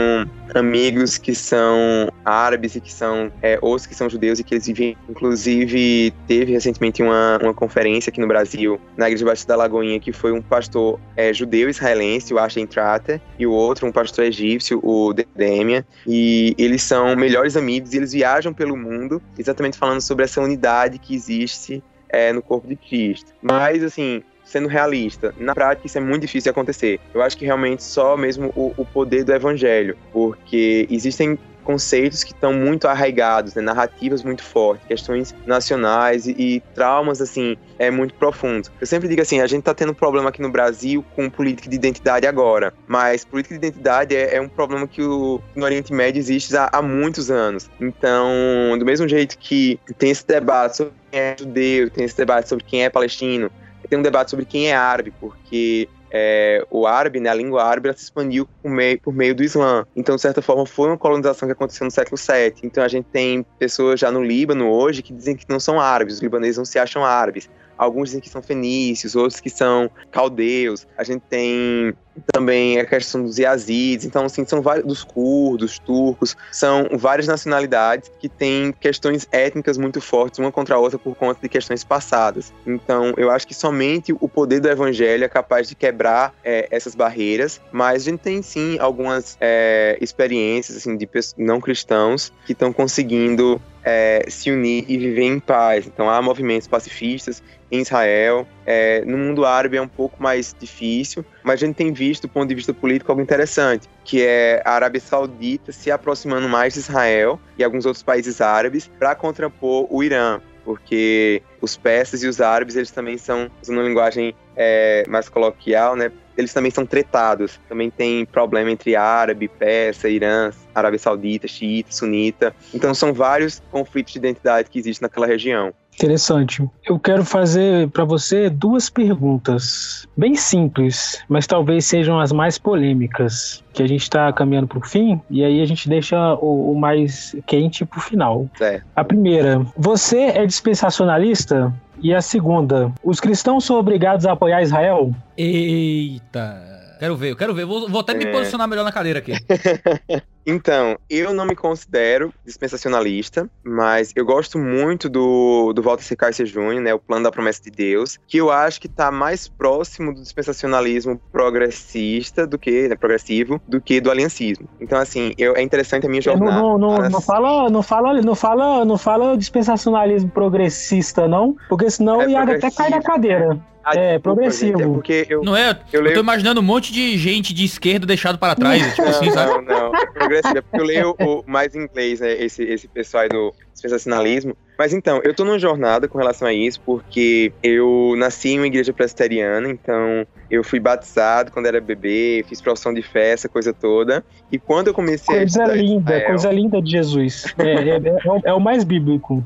amigos 0.56 1.20
que 1.20 1.36
são 1.36 2.12
árabes 2.26 2.76
e 2.76 2.82
que 2.82 2.92
são 2.92 3.32
é, 3.44 3.60
que 3.88 3.94
são 3.94 4.10
judeus 4.10 4.40
e 4.40 4.44
que 4.44 4.56
eles 4.56 4.66
vivem, 4.66 4.98
inclusive 5.08 6.12
teve 6.28 6.52
recentemente 6.52 7.04
uma, 7.04 7.38
uma 7.44 7.54
conferência 7.54 8.10
aqui 8.10 8.20
no 8.20 8.28
Brasil, 8.28 8.82
na 8.98 9.06
Igreja 9.06 9.24
Batista 9.24 9.54
da 9.54 9.58
Lagoinha, 9.58 10.00
que 10.00 10.12
foi 10.12 10.32
um 10.32 10.42
pastor 10.42 11.00
é, 11.16 11.32
judeu 11.32 11.70
israelense, 11.70 12.34
o 12.34 12.40
Ashen 12.40 12.66
Trater, 12.66 13.22
e 13.38 13.46
o 13.46 13.52
outro 13.52 13.86
um 13.86 13.92
pastor 13.92 14.26
egípcio, 14.26 14.80
o 14.84 15.14
Dedemia, 15.14 15.86
e 16.08 16.56
eles 16.58 16.82
são 16.82 17.16
melhores 17.16 17.56
amigos 17.56 17.94
e 17.94 17.98
eles 17.98 18.14
viajam 18.14 18.52
pelo 18.52 18.76
mundo, 18.76 19.22
exatamente 19.38 19.78
falando 19.78 20.02
sobre 20.02 20.26
essa 20.26 20.42
unidade 20.42 20.98
que 20.98 21.14
existe 21.14 21.84
é, 22.12 22.32
no 22.32 22.42
corpo 22.42 22.68
de 22.68 22.76
Cristo. 22.76 23.34
Mas, 23.42 23.84
assim, 23.84 24.24
sendo 24.44 24.68
realista, 24.68 25.34
na 25.38 25.56
prática 25.56 25.88
isso 25.88 25.98
é 25.98 26.02
muito 26.02 26.22
difícil 26.22 26.44
de 26.44 26.50
acontecer. 26.50 27.00
Eu 27.14 27.22
acho 27.22 27.38
que 27.38 27.46
realmente 27.46 27.84
só 27.84 28.18
mesmo 28.18 28.52
o, 28.56 28.74
o 28.78 28.86
poder 28.86 29.24
do 29.24 29.34
evangelho, 29.34 29.98
porque 30.12 30.88
existem 30.90 31.38
conceitos 31.64 32.24
que 32.24 32.34
estão 32.34 32.54
muito 32.54 32.88
arraigados, 32.88 33.56
né? 33.56 33.62
narrativas 33.62 34.24
muito 34.24 34.44
fortes, 34.44 34.86
questões 34.88 35.36
nacionais 35.46 36.28
e, 36.28 36.36
e, 36.38 36.60
traumas 36.74 37.22
assim 37.22 37.56
é 37.78 37.90
muito 37.90 38.14
profundos. 38.16 38.72
Eu 38.80 38.88
sempre 38.88 39.08
digo 39.08 39.22
assim, 39.22 39.40
a 39.40 39.48
gente 39.48 39.60
está 39.60 39.74
tendo 39.74 39.92
um 39.92 39.96
problema 39.96 40.30
aqui 40.30 40.42
no 40.42 40.50
Brasil 40.50 41.04
com 41.16 41.30
política 41.30 41.70
de 41.70 41.76
identidade 41.76 42.28
agora, 42.28 42.74
mas 42.88 43.24
política 43.24 43.58
de 43.58 43.68
identidade 43.68 44.16
é, 44.16 44.36
é 44.36 44.42
um 44.42 44.50
problema 44.50 44.88
que 44.88 45.02
o, 45.02 45.42
no 45.56 45.64
Oriente 45.64 45.94
Médio 45.94 46.20
existe 46.20 46.56
há, 46.56 46.70
há, 46.72 46.82
muitos 46.82 47.32
anos. 47.32 47.70
Então, 47.80 48.78
do 48.78 48.86
mesmo 48.86 49.08
jeito 49.08 49.38
que 49.38 49.80
tem 49.98 50.12
esse 50.12 50.26
debate 50.26 50.78
sobre 50.78 50.94
é 51.12 51.36
judeu, 51.38 51.90
tem 51.90 52.06
esse 52.06 52.18
debate 52.18 52.50
sobre 52.50 52.64
quem 52.64 52.84
é 52.84 52.90
palestino, 52.90 53.52
tem 53.90 54.00
um 54.00 54.02
debate 54.02 54.32
sobre 54.32 54.46
quem 54.46 54.70
é 54.70 54.76
árabe, 54.76 55.14
porque 55.20 55.90
é, 56.10 56.66
o 56.70 56.86
árabe, 56.86 57.20
né, 57.20 57.30
a 57.30 57.34
língua 57.34 57.64
árabe, 57.64 57.88
ela 57.88 57.98
se 57.98 58.04
expandiu 58.04 58.48
por 58.62 58.70
meio, 58.70 59.00
por 59.00 59.14
meio 59.14 59.34
do 59.34 59.44
Islã. 59.44 59.86
Então, 59.96 60.16
de 60.16 60.22
certa 60.22 60.42
forma, 60.42 60.66
foi 60.66 60.88
uma 60.88 60.98
colonização 60.98 61.48
que 61.48 61.54
aconteceu 61.54 61.86
no 61.86 61.92
século 61.92 62.18
VII. 62.18 62.54
Então, 62.64 62.84
a 62.84 62.88
gente 62.88 63.06
tem 63.06 63.46
pessoas 63.58 64.00
já 64.00 64.12
no 64.12 64.24
Líbano 64.24 64.70
hoje 64.70 65.02
que 65.02 65.14
dizem 65.14 65.36
que 65.36 65.46
não 65.50 65.60
são 65.60 65.80
árabes, 65.80 66.16
os 66.16 66.22
libaneses 66.22 66.58
não 66.58 66.66
se 66.66 66.78
acham 66.78 67.06
árabes. 67.06 67.50
Alguns 67.82 68.10
dizem 68.10 68.22
que 68.22 68.30
são 68.30 68.44
fenícios, 68.44 69.16
outros 69.16 69.40
que 69.40 69.50
são 69.50 69.90
caldeus. 70.12 70.86
A 70.96 71.04
gente 71.04 71.24
tem 71.28 71.96
também 72.32 72.80
a 72.80 72.86
questão 72.86 73.24
dos 73.24 73.40
Yazidis, 73.40 74.06
então 74.06 74.24
assim, 74.24 74.46
são 74.46 74.62
vários 74.62 74.86
dos 74.86 75.04
curdos, 75.04 75.80
turcos, 75.80 76.38
são 76.52 76.88
várias 76.94 77.26
nacionalidades 77.26 78.12
que 78.20 78.30
têm 78.30 78.72
questões 78.72 79.28
étnicas 79.32 79.80
muito 79.80 80.00
fortes 80.00 80.38
uma 80.38 80.52
contra 80.52 80.76
a 80.76 80.78
outra 80.78 81.00
por 81.00 81.16
conta 81.16 81.42
de 81.42 81.50
questões 81.50 81.84
passadas. 81.84 82.54
Então, 82.68 83.16
eu 83.18 83.32
acho 83.32 83.48
que 83.48 83.56
somente 83.56 84.14
o 84.14 84.30
poder 84.30 84.60
do 84.60 84.70
evangelho 84.70 85.24
é 85.24 85.28
capaz 85.28 85.68
de 85.68 85.74
quebrar 85.74 86.36
é, 86.44 86.68
essas 86.70 86.94
barreiras, 86.94 87.60
mas 87.72 88.04
a 88.04 88.12
gente 88.12 88.20
tem 88.20 88.44
sim 88.44 88.78
algumas 88.78 89.38
é, 89.42 89.98
experiências 90.00 90.78
assim 90.78 90.96
de 90.96 91.10
não 91.36 91.60
cristãos 91.60 92.32
que 92.46 92.52
estão 92.52 92.72
conseguindo 92.72 93.60
é, 93.84 94.26
se 94.28 94.52
unir 94.52 94.86
e 94.88 94.98
viver 94.98 95.24
em 95.24 95.40
paz. 95.40 95.88
Então 95.88 96.10
há 96.10 96.22
movimentos 96.22 96.68
pacifistas 96.68 97.42
em 97.72 97.80
Israel. 97.80 98.48
É, 98.66 99.04
no 99.06 99.18
mundo 99.18 99.46
árabe 99.46 99.78
é 99.78 99.82
um 99.82 99.88
pouco 99.88 100.22
mais 100.22 100.56
difícil, 100.60 101.26
mas 101.44 101.62
a 101.62 101.66
gente 101.66 101.76
tem 101.76 101.92
visto, 101.94 102.24
do 102.24 102.30
ponto 102.30 102.48
de 102.48 102.56
vista 102.56 102.74
político, 102.74 103.12
algo 103.12 103.22
interessante, 103.22 103.88
que 104.04 104.22
é 104.22 104.62
a 104.66 104.72
Arábia 104.72 105.00
Saudita 105.00 105.72
se 105.72 105.90
aproximando 105.90 106.48
mais 106.48 106.74
de 106.74 106.80
Israel 106.80 107.40
e 107.58 107.64
alguns 107.64 107.86
outros 107.86 108.04
países 108.04 108.42
árabes 108.42 108.90
para 109.00 109.16
contrapor 109.16 109.88
o 109.90 110.04
Irã 110.04 110.42
porque 110.64 111.42
os 111.60 111.78
persas 111.78 112.24
e 112.24 112.28
os 112.28 112.42
árabes, 112.42 112.76
eles 112.76 112.92
também 112.92 113.18
são, 113.18 113.50
usando 113.62 113.78
uma 113.78 113.88
linguagem 113.88 114.36
é, 114.56 115.06
mais 115.08 115.30
coloquial, 115.30 115.96
né, 115.96 116.12
eles 116.38 116.54
também 116.54 116.72
são 116.72 116.86
tretados. 116.86 117.60
Também 117.68 117.90
tem 117.90 118.26
problema 118.26 118.72
entre 118.72 118.96
árabe, 118.96 119.48
persa, 119.48 120.10
Irã, 120.10 120.52
Arábia 120.74 121.00
Saudita, 121.00 121.48
xiita, 121.48 121.92
sunita. 121.92 122.56
Então 122.74 122.94
são 122.94 123.14
vários 123.14 123.62
conflitos 123.72 124.14
de 124.14 124.20
identidade 124.20 124.70
que 124.70 124.80
existem 124.80 125.06
naquela 125.06 125.28
região. 125.28 125.74
Interessante. 125.96 126.68
Eu 126.86 126.98
quero 126.98 127.24
fazer 127.24 127.90
para 127.90 128.04
você 128.04 128.50
duas 128.50 128.90
perguntas, 128.90 130.08
bem 130.18 130.36
simples, 130.36 131.24
mas 131.30 131.46
talvez 131.46 131.86
sejam 131.86 132.20
as 132.20 132.32
mais 132.32 132.58
polêmicas, 132.58 133.64
que 133.74 133.84
a 133.84 133.88
gente 133.88 134.02
está 134.02 134.32
caminhando 134.34 134.68
para 134.68 134.80
o 134.80 134.82
fim, 134.82 135.22
e 135.30 135.44
aí 135.44 135.62
a 135.62 135.66
gente 135.66 135.88
deixa 135.88 136.18
o, 136.36 136.72
o 136.72 136.80
mais 136.80 137.36
quente 137.46 137.86
para 137.86 138.00
o 138.00 138.02
final. 138.02 138.50
É. 138.60 138.82
A 138.96 139.04
primeira, 139.04 139.66
você 139.78 140.22
é 140.22 140.46
dispensacionalista? 140.46 141.74
E 142.04 142.16
a 142.16 142.22
segunda, 142.22 142.92
os 143.04 143.20
cristãos 143.20 143.64
são 143.64 143.78
obrigados 143.78 144.26
a 144.26 144.32
apoiar 144.32 144.64
Israel? 144.64 145.14
Eita! 145.38 146.81
Quero 147.02 147.16
ver, 147.16 147.32
eu 147.32 147.36
quero 147.36 147.52
ver. 147.52 147.66
Vou, 147.66 147.90
vou 147.90 148.02
até 148.02 148.14
me 148.14 148.26
é. 148.26 148.32
posicionar 148.32 148.68
melhor 148.68 148.84
na 148.84 148.92
cadeira 148.92 149.18
aqui. 149.18 149.34
Então, 150.44 150.98
eu 151.08 151.36
não 151.36 151.46
me 151.46 151.56
considero 151.56 152.34
dispensacionalista, 152.44 153.48
mas 153.64 154.12
eu 154.16 154.26
gosto 154.26 154.58
muito 154.58 155.08
do, 155.08 155.72
do 155.72 155.84
Walter 155.84 156.04
C. 156.04 156.16
Kaiser 156.16 156.48
Jr., 156.48 156.82
né, 156.82 156.96
o 156.96 157.00
Plano 157.00 157.26
da 157.26 157.32
Promessa 157.32 157.62
de 157.62 157.70
Deus, 157.70 158.18
que 158.28 158.38
eu 158.38 158.50
acho 158.50 158.82
que 158.82 158.88
está 158.88 159.12
mais 159.12 159.48
próximo 159.48 160.12
do 160.12 160.20
dispensacionalismo 160.20 161.22
progressista 161.32 162.48
do 162.48 162.58
que, 162.58 162.88
né, 162.88 162.96
progressivo, 162.96 163.62
do 163.68 163.80
que 163.80 164.02
do 164.02 164.10
aliancismo. 164.10 164.68
Então, 164.80 164.98
assim, 164.98 165.32
eu, 165.38 165.56
é 165.56 165.62
interessante 165.62 166.08
a 166.08 166.10
minha 166.10 166.24
jornada. 166.24 166.60
Não, 166.60 166.76
não, 166.76 166.98
não, 166.98 167.10
não, 167.10 167.22
fala, 167.22 167.70
não 167.70 167.84
fala, 167.84 168.20
não 168.20 168.34
fala, 168.34 168.84
não 168.84 168.98
fala 168.98 169.38
dispensacionalismo 169.38 170.32
progressista, 170.32 171.28
não, 171.28 171.56
porque 171.70 171.88
senão 171.88 172.20
é 172.20 172.26
o 172.26 172.30
Iago 172.32 172.54
até 172.54 172.72
cai 172.72 172.90
da 172.90 173.00
cadeira. 173.00 173.62
Ah, 173.84 173.96
É, 173.96 174.14
desculpa, 174.18 174.22
progressivo. 174.22 174.78
gente, 174.80 174.82
É 174.90 174.94
porque 174.94 175.26
eu. 175.30 175.44
Não 175.44 175.56
é? 175.58 175.72
Eu 175.72 176.00
Eu, 176.00 176.02
leio- 176.04 176.16
tô 176.16 176.22
imaginando 176.22 176.60
um 176.60 176.64
monte 176.64 176.92
de 176.94 177.18
gente 177.18 177.54
de 177.54 177.66
esquerda 177.66 178.06
deixado 178.06 178.38
para 178.38 178.56
trás, 178.56 178.94
tipo 178.96 179.08
assim, 179.08 179.26
Não, 179.28 179.34
sabe? 179.34 179.52
não, 179.54 179.62
não. 179.92 179.96
É 179.96 180.06
progressivo. 180.08 180.58
É 180.58 180.62
porque 180.62 180.80
eu 180.80 180.86
leio 180.86 181.16
o, 181.20 181.44
mais 181.48 181.74
em 181.76 181.82
inglês, 181.84 182.20
né? 182.20 182.32
Esse, 182.34 182.64
esse 182.64 182.88
pessoal 182.88 183.24
aí 183.24 183.30
do 183.30 183.54
sensacionalismo. 183.74 184.56
Mas 184.78 184.94
então, 184.94 185.20
eu 185.24 185.34
tô 185.34 185.44
numa 185.46 185.60
jornada 185.60 186.08
com 186.08 186.18
relação 186.18 186.48
a 186.48 186.54
isso, 186.54 186.80
porque 186.86 187.52
eu 187.62 188.16
nasci 188.18 188.50
em 188.50 188.58
uma 188.60 188.68
igreja 188.68 188.92
presbiteriana, 188.94 189.70
então 189.70 190.26
eu 190.50 190.64
fui 190.64 190.80
batizado 190.80 191.52
quando 191.52 191.68
era 191.68 191.80
bebê, 191.80 192.44
fiz 192.48 192.60
profissão 192.62 192.94
de 192.94 193.02
fé, 193.02 193.32
essa 193.32 193.48
coisa 193.48 193.74
toda. 193.74 194.24
E 194.52 194.58
quando 194.58 194.88
eu 194.88 194.94
comecei 194.94 195.36
a 195.36 195.40
Coisa 195.40 195.66
linda, 195.66 196.12
Israel- 196.12 196.28
coisa 196.28 196.52
linda 196.52 196.82
de 196.82 196.92
Jesus. 196.92 197.46
É, 197.60 197.90
é- 197.90 198.20
é 198.26 198.32
o- 198.32 198.42
é 198.46 198.54
o 198.54 198.60
mais 198.60 198.84
bíblico. 198.84 199.44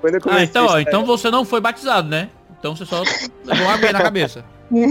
Quando 0.00 0.14
eu 0.14 0.18
Ah, 0.18 0.22
comecei 0.22 0.44
então, 0.46 0.68
a 0.68 0.72
ó, 0.72 0.78
então 0.80 1.04
você 1.04 1.30
não 1.30 1.44
foi 1.44 1.60
batizado, 1.60 2.08
né? 2.08 2.28
Então 2.64 2.74
você 2.74 2.86
só 2.86 3.02
levou 3.44 3.66
uma 3.66 3.74
aguinha 3.74 3.92
na 3.92 4.00
cabeça. 4.00 4.42
Não, 4.70 4.88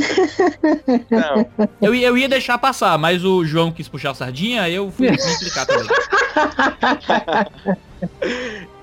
Eu, 1.81 1.95
ia- 1.95 2.07
eu 2.09 2.15
ia 2.15 2.29
deixar 2.29 2.55
passar, 2.59 2.95
mas 2.99 3.25
o 3.25 3.43
João 3.43 3.71
quis 3.71 3.87
puxar 3.87 4.11
a 4.11 4.13
sardinha, 4.13 4.69
eu 4.69 4.91
fui 4.91 5.09
me 5.09 5.17
implicar 5.17 5.65
também. 5.65 5.87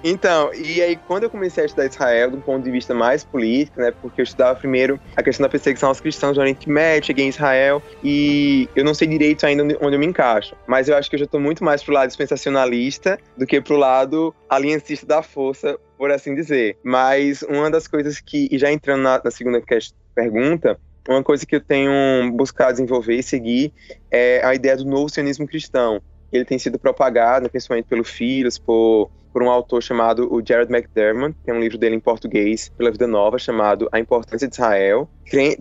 Então, 0.02 0.50
e 0.54 0.80
aí 0.80 0.96
quando 0.96 1.24
eu 1.24 1.30
comecei 1.30 1.62
a 1.62 1.66
estudar 1.66 1.86
Israel, 1.86 2.30
um 2.34 2.40
ponto 2.40 2.64
de 2.64 2.70
vista 2.70 2.94
mais 2.94 3.22
político, 3.22 3.80
né, 3.80 3.92
porque 4.00 4.20
eu 4.20 4.24
estudava 4.24 4.58
primeiro 4.58 4.98
a 5.16 5.22
questão 5.22 5.44
da 5.44 5.48
perseguição 5.50 5.90
aos 5.90 6.00
cristãos 6.00 6.36
do 6.36 6.40
Oriente 6.40 6.68
Médio, 6.70 7.06
cheguei 7.08 7.26
em 7.26 7.28
Israel, 7.28 7.82
e 8.02 8.66
eu 8.74 8.82
não 8.84 8.94
sei 8.94 9.08
direito 9.08 9.44
ainda 9.44 9.62
onde, 9.80 9.94
eu 9.96 9.98
me 9.98 10.06
encaixo, 10.06 10.56
mas 10.66 10.88
eu 10.88 10.96
acho 10.96 11.10
que 11.10 11.16
eu 11.16 11.20
já 11.20 11.26
estou 11.26 11.40
muito 11.40 11.62
mais 11.62 11.82
pro 11.82 11.92
lado 11.92 12.08
dispensacionalista 12.08 13.18
do 13.36 13.46
que 13.46 13.60
pro 13.60 13.76
lado 13.76 14.34
aliancista 14.48 15.06
da 15.06 15.22
força, 15.22 15.78
por 15.98 16.10
assim 16.10 16.34
dizer. 16.34 16.78
Mas 16.82 17.42
uma 17.42 17.70
das 17.70 17.86
coisas 17.86 18.20
que, 18.20 18.48
e 18.50 18.58
já 18.58 18.72
entrando 18.72 19.02
na, 19.02 19.20
na 19.22 19.30
segunda 19.30 19.60
quest- 19.60 19.94
pergunta, 20.14 20.78
uma 21.08 21.22
coisa 21.22 21.44
que 21.46 21.56
eu 21.56 21.60
tenho 21.60 22.32
buscado 22.32 22.72
desenvolver 22.72 23.16
e 23.16 23.22
seguir 23.22 23.72
é 24.10 24.44
a 24.44 24.54
ideia 24.54 24.76
do 24.76 24.84
novo 24.84 25.08
sionismo 25.08 25.46
cristão. 25.46 26.00
Ele 26.32 26.44
tem 26.44 26.58
sido 26.58 26.78
propagado, 26.78 27.48
principalmente 27.50 27.86
pelo 27.86 28.04
Filhos, 28.04 28.58
por 28.58 29.10
por 29.32 29.42
um 29.42 29.50
autor 29.50 29.82
chamado 29.82 30.32
o 30.32 30.44
Jared 30.44 30.72
McDermott, 30.72 31.36
tem 31.44 31.54
um 31.54 31.60
livro 31.60 31.78
dele 31.78 31.94
em 31.94 32.00
português 32.00 32.68
pela 32.76 32.90
Vida 32.90 33.06
Nova 33.06 33.38
chamado 33.38 33.88
A 33.92 33.98
Importância 34.00 34.48
de 34.48 34.54
Israel. 34.54 35.08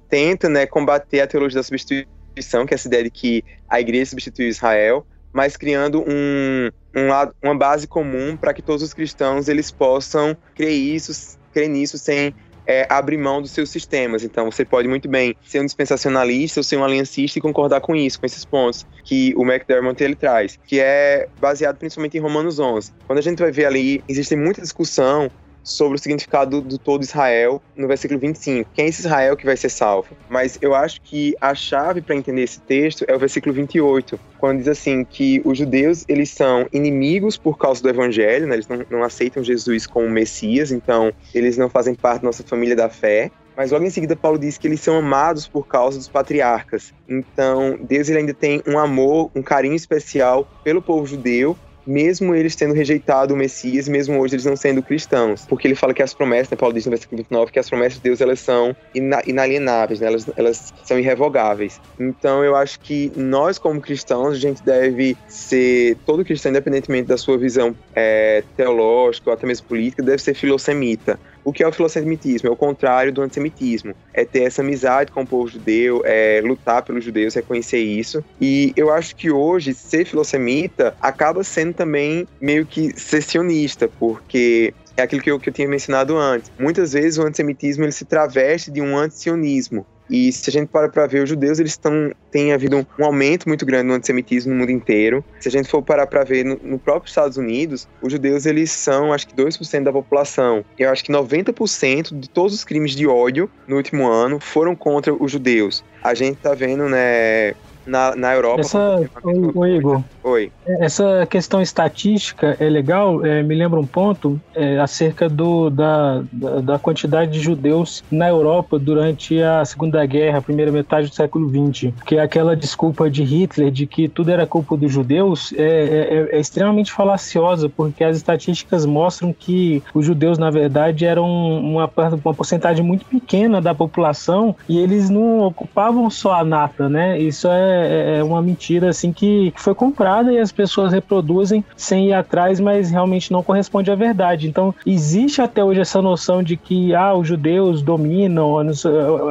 Tenta, 0.09 0.49
né, 0.49 0.65
combater 0.65 1.21
a 1.21 1.27
teologia 1.27 1.59
da 1.59 1.63
substituição, 1.63 2.65
que 2.65 2.73
é 2.73 2.75
essa 2.75 2.87
ideia 2.87 3.03
de 3.03 3.11
que 3.11 3.43
a 3.69 3.79
igreja 3.79 4.07
substituiu 4.07 4.49
Israel, 4.49 5.05
mas 5.31 5.55
criando 5.55 6.01
um, 6.01 6.71
um 6.95 7.07
lado- 7.07 7.35
uma 7.43 7.55
base 7.55 7.87
comum 7.87 8.35
para 8.35 8.53
que 8.53 8.61
todos 8.61 8.81
os 8.81 8.93
cristãos 8.93 9.47
eles 9.47 9.69
possam 9.69 10.35
crer 10.55 10.71
isso, 10.71 11.37
crer 11.53 11.69
nisso 11.69 11.97
sem 11.97 12.33
é, 12.69 12.85
abrir 12.87 13.17
mão 13.17 13.41
dos 13.41 13.49
seus 13.49 13.71
sistemas. 13.71 14.23
Então, 14.23 14.51
você 14.51 14.63
pode 14.63 14.87
muito 14.87 15.09
bem 15.09 15.35
ser 15.43 15.59
um 15.59 15.65
dispensacionalista 15.65 16.59
ou 16.59 16.63
ser 16.63 16.77
um 16.77 16.83
aliancista 16.83 17.39
e 17.39 17.41
concordar 17.41 17.81
com 17.81 17.95
isso, 17.95 18.19
com 18.19 18.27
esses 18.27 18.45
pontos 18.45 18.85
que 19.03 19.33
o 19.35 19.43
McDermott 19.43 20.03
ele 20.03 20.13
traz, 20.13 20.59
que 20.67 20.79
é 20.79 21.27
baseado 21.41 21.77
principalmente 21.77 22.15
em 22.15 22.19
Romanos 22.19 22.59
11. 22.59 22.93
Quando 23.07 23.17
a 23.17 23.23
gente 23.23 23.39
vai 23.39 23.51
ver 23.51 23.65
ali, 23.65 24.03
existe 24.07 24.35
muita 24.35 24.61
discussão 24.61 25.31
sobre 25.63 25.97
o 25.97 25.99
significado 25.99 26.61
do, 26.61 26.67
do 26.67 26.77
todo 26.77 27.03
Israel 27.03 27.61
no 27.75 27.87
versículo 27.87 28.19
25. 28.19 28.69
Quem 28.73 28.85
é 28.85 28.89
esse 28.89 29.01
Israel 29.01 29.35
que 29.35 29.45
vai 29.45 29.57
ser 29.57 29.69
salvo? 29.69 30.09
Mas 30.29 30.57
eu 30.61 30.73
acho 30.73 31.01
que 31.01 31.35
a 31.39 31.53
chave 31.53 32.01
para 32.01 32.15
entender 32.15 32.43
esse 32.43 32.59
texto 32.61 33.05
é 33.07 33.15
o 33.15 33.19
versículo 33.19 33.53
28, 33.53 34.19
quando 34.37 34.59
diz 34.59 34.67
assim 34.67 35.03
que 35.03 35.41
os 35.45 35.57
judeus 35.57 36.05
eles 36.07 36.29
são 36.29 36.67
inimigos 36.71 37.37
por 37.37 37.57
causa 37.57 37.81
do 37.81 37.89
evangelho, 37.89 38.47
né? 38.47 38.55
eles 38.55 38.67
não, 38.67 38.85
não 38.89 39.03
aceitam 39.03 39.43
Jesus 39.43 39.85
como 39.85 40.09
Messias, 40.09 40.71
então 40.71 41.11
eles 41.33 41.57
não 41.57 41.69
fazem 41.69 41.95
parte 41.95 42.21
da 42.21 42.27
nossa 42.27 42.43
família 42.43 42.75
da 42.75 42.89
fé. 42.89 43.31
Mas 43.55 43.71
logo 43.71 43.83
em 43.83 43.89
seguida 43.89 44.15
Paulo 44.15 44.39
diz 44.39 44.57
que 44.57 44.67
eles 44.67 44.79
são 44.79 44.97
amados 44.97 45.45
por 45.45 45.67
causa 45.67 45.97
dos 45.97 46.07
patriarcas. 46.07 46.93
Então 47.07 47.77
Deus 47.81 48.07
ele 48.07 48.19
ainda 48.19 48.33
tem 48.33 48.63
um 48.65 48.79
amor, 48.79 49.29
um 49.35 49.41
carinho 49.41 49.75
especial 49.75 50.47
pelo 50.63 50.81
povo 50.81 51.05
judeu 51.05 51.57
mesmo 51.89 52.35
eles 52.35 52.55
tendo 52.55 52.73
rejeitado 52.73 53.33
o 53.33 53.37
Messias, 53.37 53.87
mesmo 53.87 54.19
hoje 54.19 54.35
eles 54.35 54.45
não 54.45 54.55
sendo 54.55 54.83
cristãos. 54.83 55.45
Porque 55.47 55.67
ele 55.67 55.75
fala 55.75 55.93
que 55.93 56.03
as 56.03 56.13
promessas, 56.13 56.51
né, 56.51 56.57
Paulo 56.57 56.73
diz 56.73 56.85
no 56.85 56.91
versículo 56.91 57.17
29, 57.17 57.51
que 57.51 57.59
as 57.59 57.67
promessas 57.67 57.95
de 57.95 58.03
Deus 58.03 58.21
elas 58.21 58.39
são 58.39 58.75
ina 58.93 59.21
inalienáveis, 59.25 59.99
né, 59.99 60.07
elas, 60.07 60.29
elas 60.37 60.73
são 60.83 60.99
irrevogáveis. 60.99 61.81
Então 61.99 62.43
eu 62.43 62.55
acho 62.55 62.79
que 62.79 63.11
nós, 63.15 63.57
como 63.57 63.81
cristãos, 63.81 64.35
a 64.35 64.39
gente 64.39 64.61
deve 64.63 65.17
ser, 65.27 65.97
todo 66.05 66.23
cristão, 66.23 66.51
independentemente 66.51 67.07
da 67.07 67.17
sua 67.17 67.37
visão 67.37 67.75
é, 67.95 68.43
teológica 68.55 69.31
ou 69.31 69.33
até 69.33 69.47
mesmo 69.47 69.67
política, 69.67 70.03
deve 70.03 70.21
ser 70.21 70.35
filosemita. 70.35 71.19
O 71.43 71.53
que 71.53 71.63
é 71.63 71.67
o 71.67 71.71
filosemitismo? 71.71 72.49
É 72.49 72.51
o 72.51 72.55
contrário 72.55 73.11
do 73.11 73.21
antissemitismo. 73.21 73.95
É 74.13 74.25
ter 74.25 74.43
essa 74.43 74.61
amizade 74.61 75.11
com 75.11 75.21
o 75.21 75.27
povo 75.27 75.47
judeu, 75.47 76.01
é 76.05 76.41
lutar 76.43 76.83
pelos 76.83 77.03
judeus, 77.03 77.33
reconhecer 77.33 77.79
isso. 77.79 78.23
E 78.39 78.73
eu 78.75 78.91
acho 78.91 79.15
que 79.15 79.31
hoje 79.31 79.73
ser 79.73 80.05
filosemita 80.05 80.95
acaba 81.01 81.43
sendo 81.43 81.73
também 81.73 82.27
meio 82.41 82.65
que 82.65 82.97
ser 82.99 83.21
sionista, 83.21 83.87
porque 83.99 84.73
é 84.97 85.03
aquilo 85.03 85.21
que 85.21 85.31
eu, 85.31 85.39
que 85.39 85.49
eu 85.49 85.53
tinha 85.53 85.67
mencionado 85.67 86.17
antes. 86.17 86.51
Muitas 86.59 86.93
vezes 86.93 87.17
o 87.17 87.23
antissemitismo 87.23 87.83
ele 87.83 87.91
se 87.91 88.05
traveste 88.05 88.69
de 88.69 88.81
um 88.81 88.97
antisionismo. 88.97 89.85
E 90.09 90.31
se 90.31 90.49
a 90.49 90.53
gente 90.53 90.69
para 90.69 90.89
para 90.89 91.05
ver, 91.05 91.23
os 91.23 91.29
judeus 91.29 91.59
eles 91.59 91.71
estão 91.71 92.11
tem 92.31 92.53
havido 92.53 92.77
um, 92.77 92.85
um, 92.99 93.05
aumento 93.05 93.47
muito 93.47 93.65
grande 93.65 93.85
no 93.85 93.93
antissemitismo 93.93 94.53
no 94.53 94.59
mundo 94.59 94.71
inteiro. 94.71 95.23
Se 95.39 95.47
a 95.47 95.51
gente 95.51 95.69
for 95.69 95.81
parar 95.81 96.07
para 96.07 96.23
ver 96.23 96.45
no, 96.45 96.59
no, 96.63 96.79
próprio 96.79 97.09
Estados 97.09 97.37
Unidos, 97.37 97.87
os 98.01 98.11
judeus 98.11 98.45
eles 98.45 98.71
são 98.71 99.13
acho 99.13 99.27
que 99.27 99.35
2% 99.35 99.83
da 99.83 99.91
população. 99.91 100.63
Eu 100.77 100.89
acho 100.89 101.03
que 101.03 101.11
90% 101.11 102.19
de 102.19 102.29
todos 102.29 102.53
os 102.53 102.63
crimes 102.63 102.91
de 102.91 103.07
ódio 103.07 103.49
no 103.67 103.77
último 103.77 104.07
ano 104.07 104.39
foram 104.39 104.75
contra 104.75 105.13
os 105.13 105.31
judeus. 105.31 105.83
A 106.03 106.13
gente 106.13 106.37
tá 106.37 106.53
vendo, 106.53 106.87
né, 106.87 107.53
na, 107.89 108.15
na 108.15 108.33
Europa. 108.33 108.61
Essa, 108.61 109.09
o, 109.23 109.59
o 109.59 109.67
Igor. 109.67 110.01
Oi. 110.23 110.51
Essa 110.65 111.25
questão 111.29 111.61
estatística 111.61 112.55
é 112.59 112.69
legal, 112.69 113.25
é, 113.25 113.41
me 113.41 113.55
lembra 113.55 113.79
um 113.79 113.85
ponto 113.85 114.39
é, 114.53 114.77
acerca 114.77 115.27
do, 115.27 115.69
da, 115.69 116.21
da, 116.31 116.61
da, 116.61 116.79
quantidade 116.79 117.31
de 117.31 117.39
judeus 117.39 118.03
na 118.11 118.29
Europa 118.29 118.77
durante 118.77 119.41
a 119.41 119.65
Segunda 119.65 120.05
Guerra, 120.05 120.37
a 120.37 120.41
primeira 120.41 120.71
metade 120.71 121.07
do 121.07 121.15
século 121.15 121.49
XX. 121.49 121.93
Que 122.05 122.17
é 122.17 122.21
aquela 122.21 122.55
desculpa 122.55 123.09
de 123.09 123.23
Hitler 123.23 123.71
de 123.71 123.87
que 123.87 124.07
tudo 124.07 124.29
era 124.29 124.45
culpa 124.45 124.77
dos 124.77 124.91
judeus 124.91 125.53
é, 125.53 126.29
é, 126.31 126.37
é 126.37 126.39
extremamente 126.39 126.91
falaciosa, 126.91 127.69
porque 127.69 128.03
as 128.03 128.17
estatísticas 128.17 128.85
mostram 128.85 129.33
que 129.33 129.81
os 129.93 130.05
judeus, 130.05 130.37
na 130.37 130.51
verdade, 130.51 131.05
eram 131.05 131.25
uma, 131.25 131.89
uma 132.23 132.33
porcentagem 132.33 132.85
muito 132.85 133.05
pequena 133.05 133.61
da 133.61 133.73
população 133.73 134.55
e 134.67 134.77
eles 134.77 135.09
não 135.09 135.39
ocupavam 135.39 136.09
só 136.09 136.33
a 136.33 136.43
nata, 136.43 136.87
né? 136.87 137.19
Isso 137.19 137.47
é, 137.47 137.78
é 138.19 138.23
uma 138.23 138.41
mentira 138.41 138.89
assim 138.89 139.11
que, 139.11 139.51
que 139.51 139.61
foi 139.61 139.73
comprada 139.73 140.31
e 140.31 140.39
as 140.39 140.51
pessoas 140.51 140.91
reproduzem 140.91 141.63
sem 141.75 142.09
ir 142.09 142.13
atrás, 142.13 142.59
mas 142.59 142.91
realmente 142.91 143.31
não 143.31 143.43
corresponde 143.43 143.91
à 143.91 143.95
verdade. 143.95 144.47
Então, 144.47 144.73
existe 144.85 145.41
até 145.41 145.63
hoje 145.63 145.81
essa 145.81 146.01
noção 146.01 146.43
de 146.43 146.57
que 146.57 146.93
ah, 146.93 147.13
os 147.13 147.27
judeus 147.27 147.81
dominam, 147.81 148.57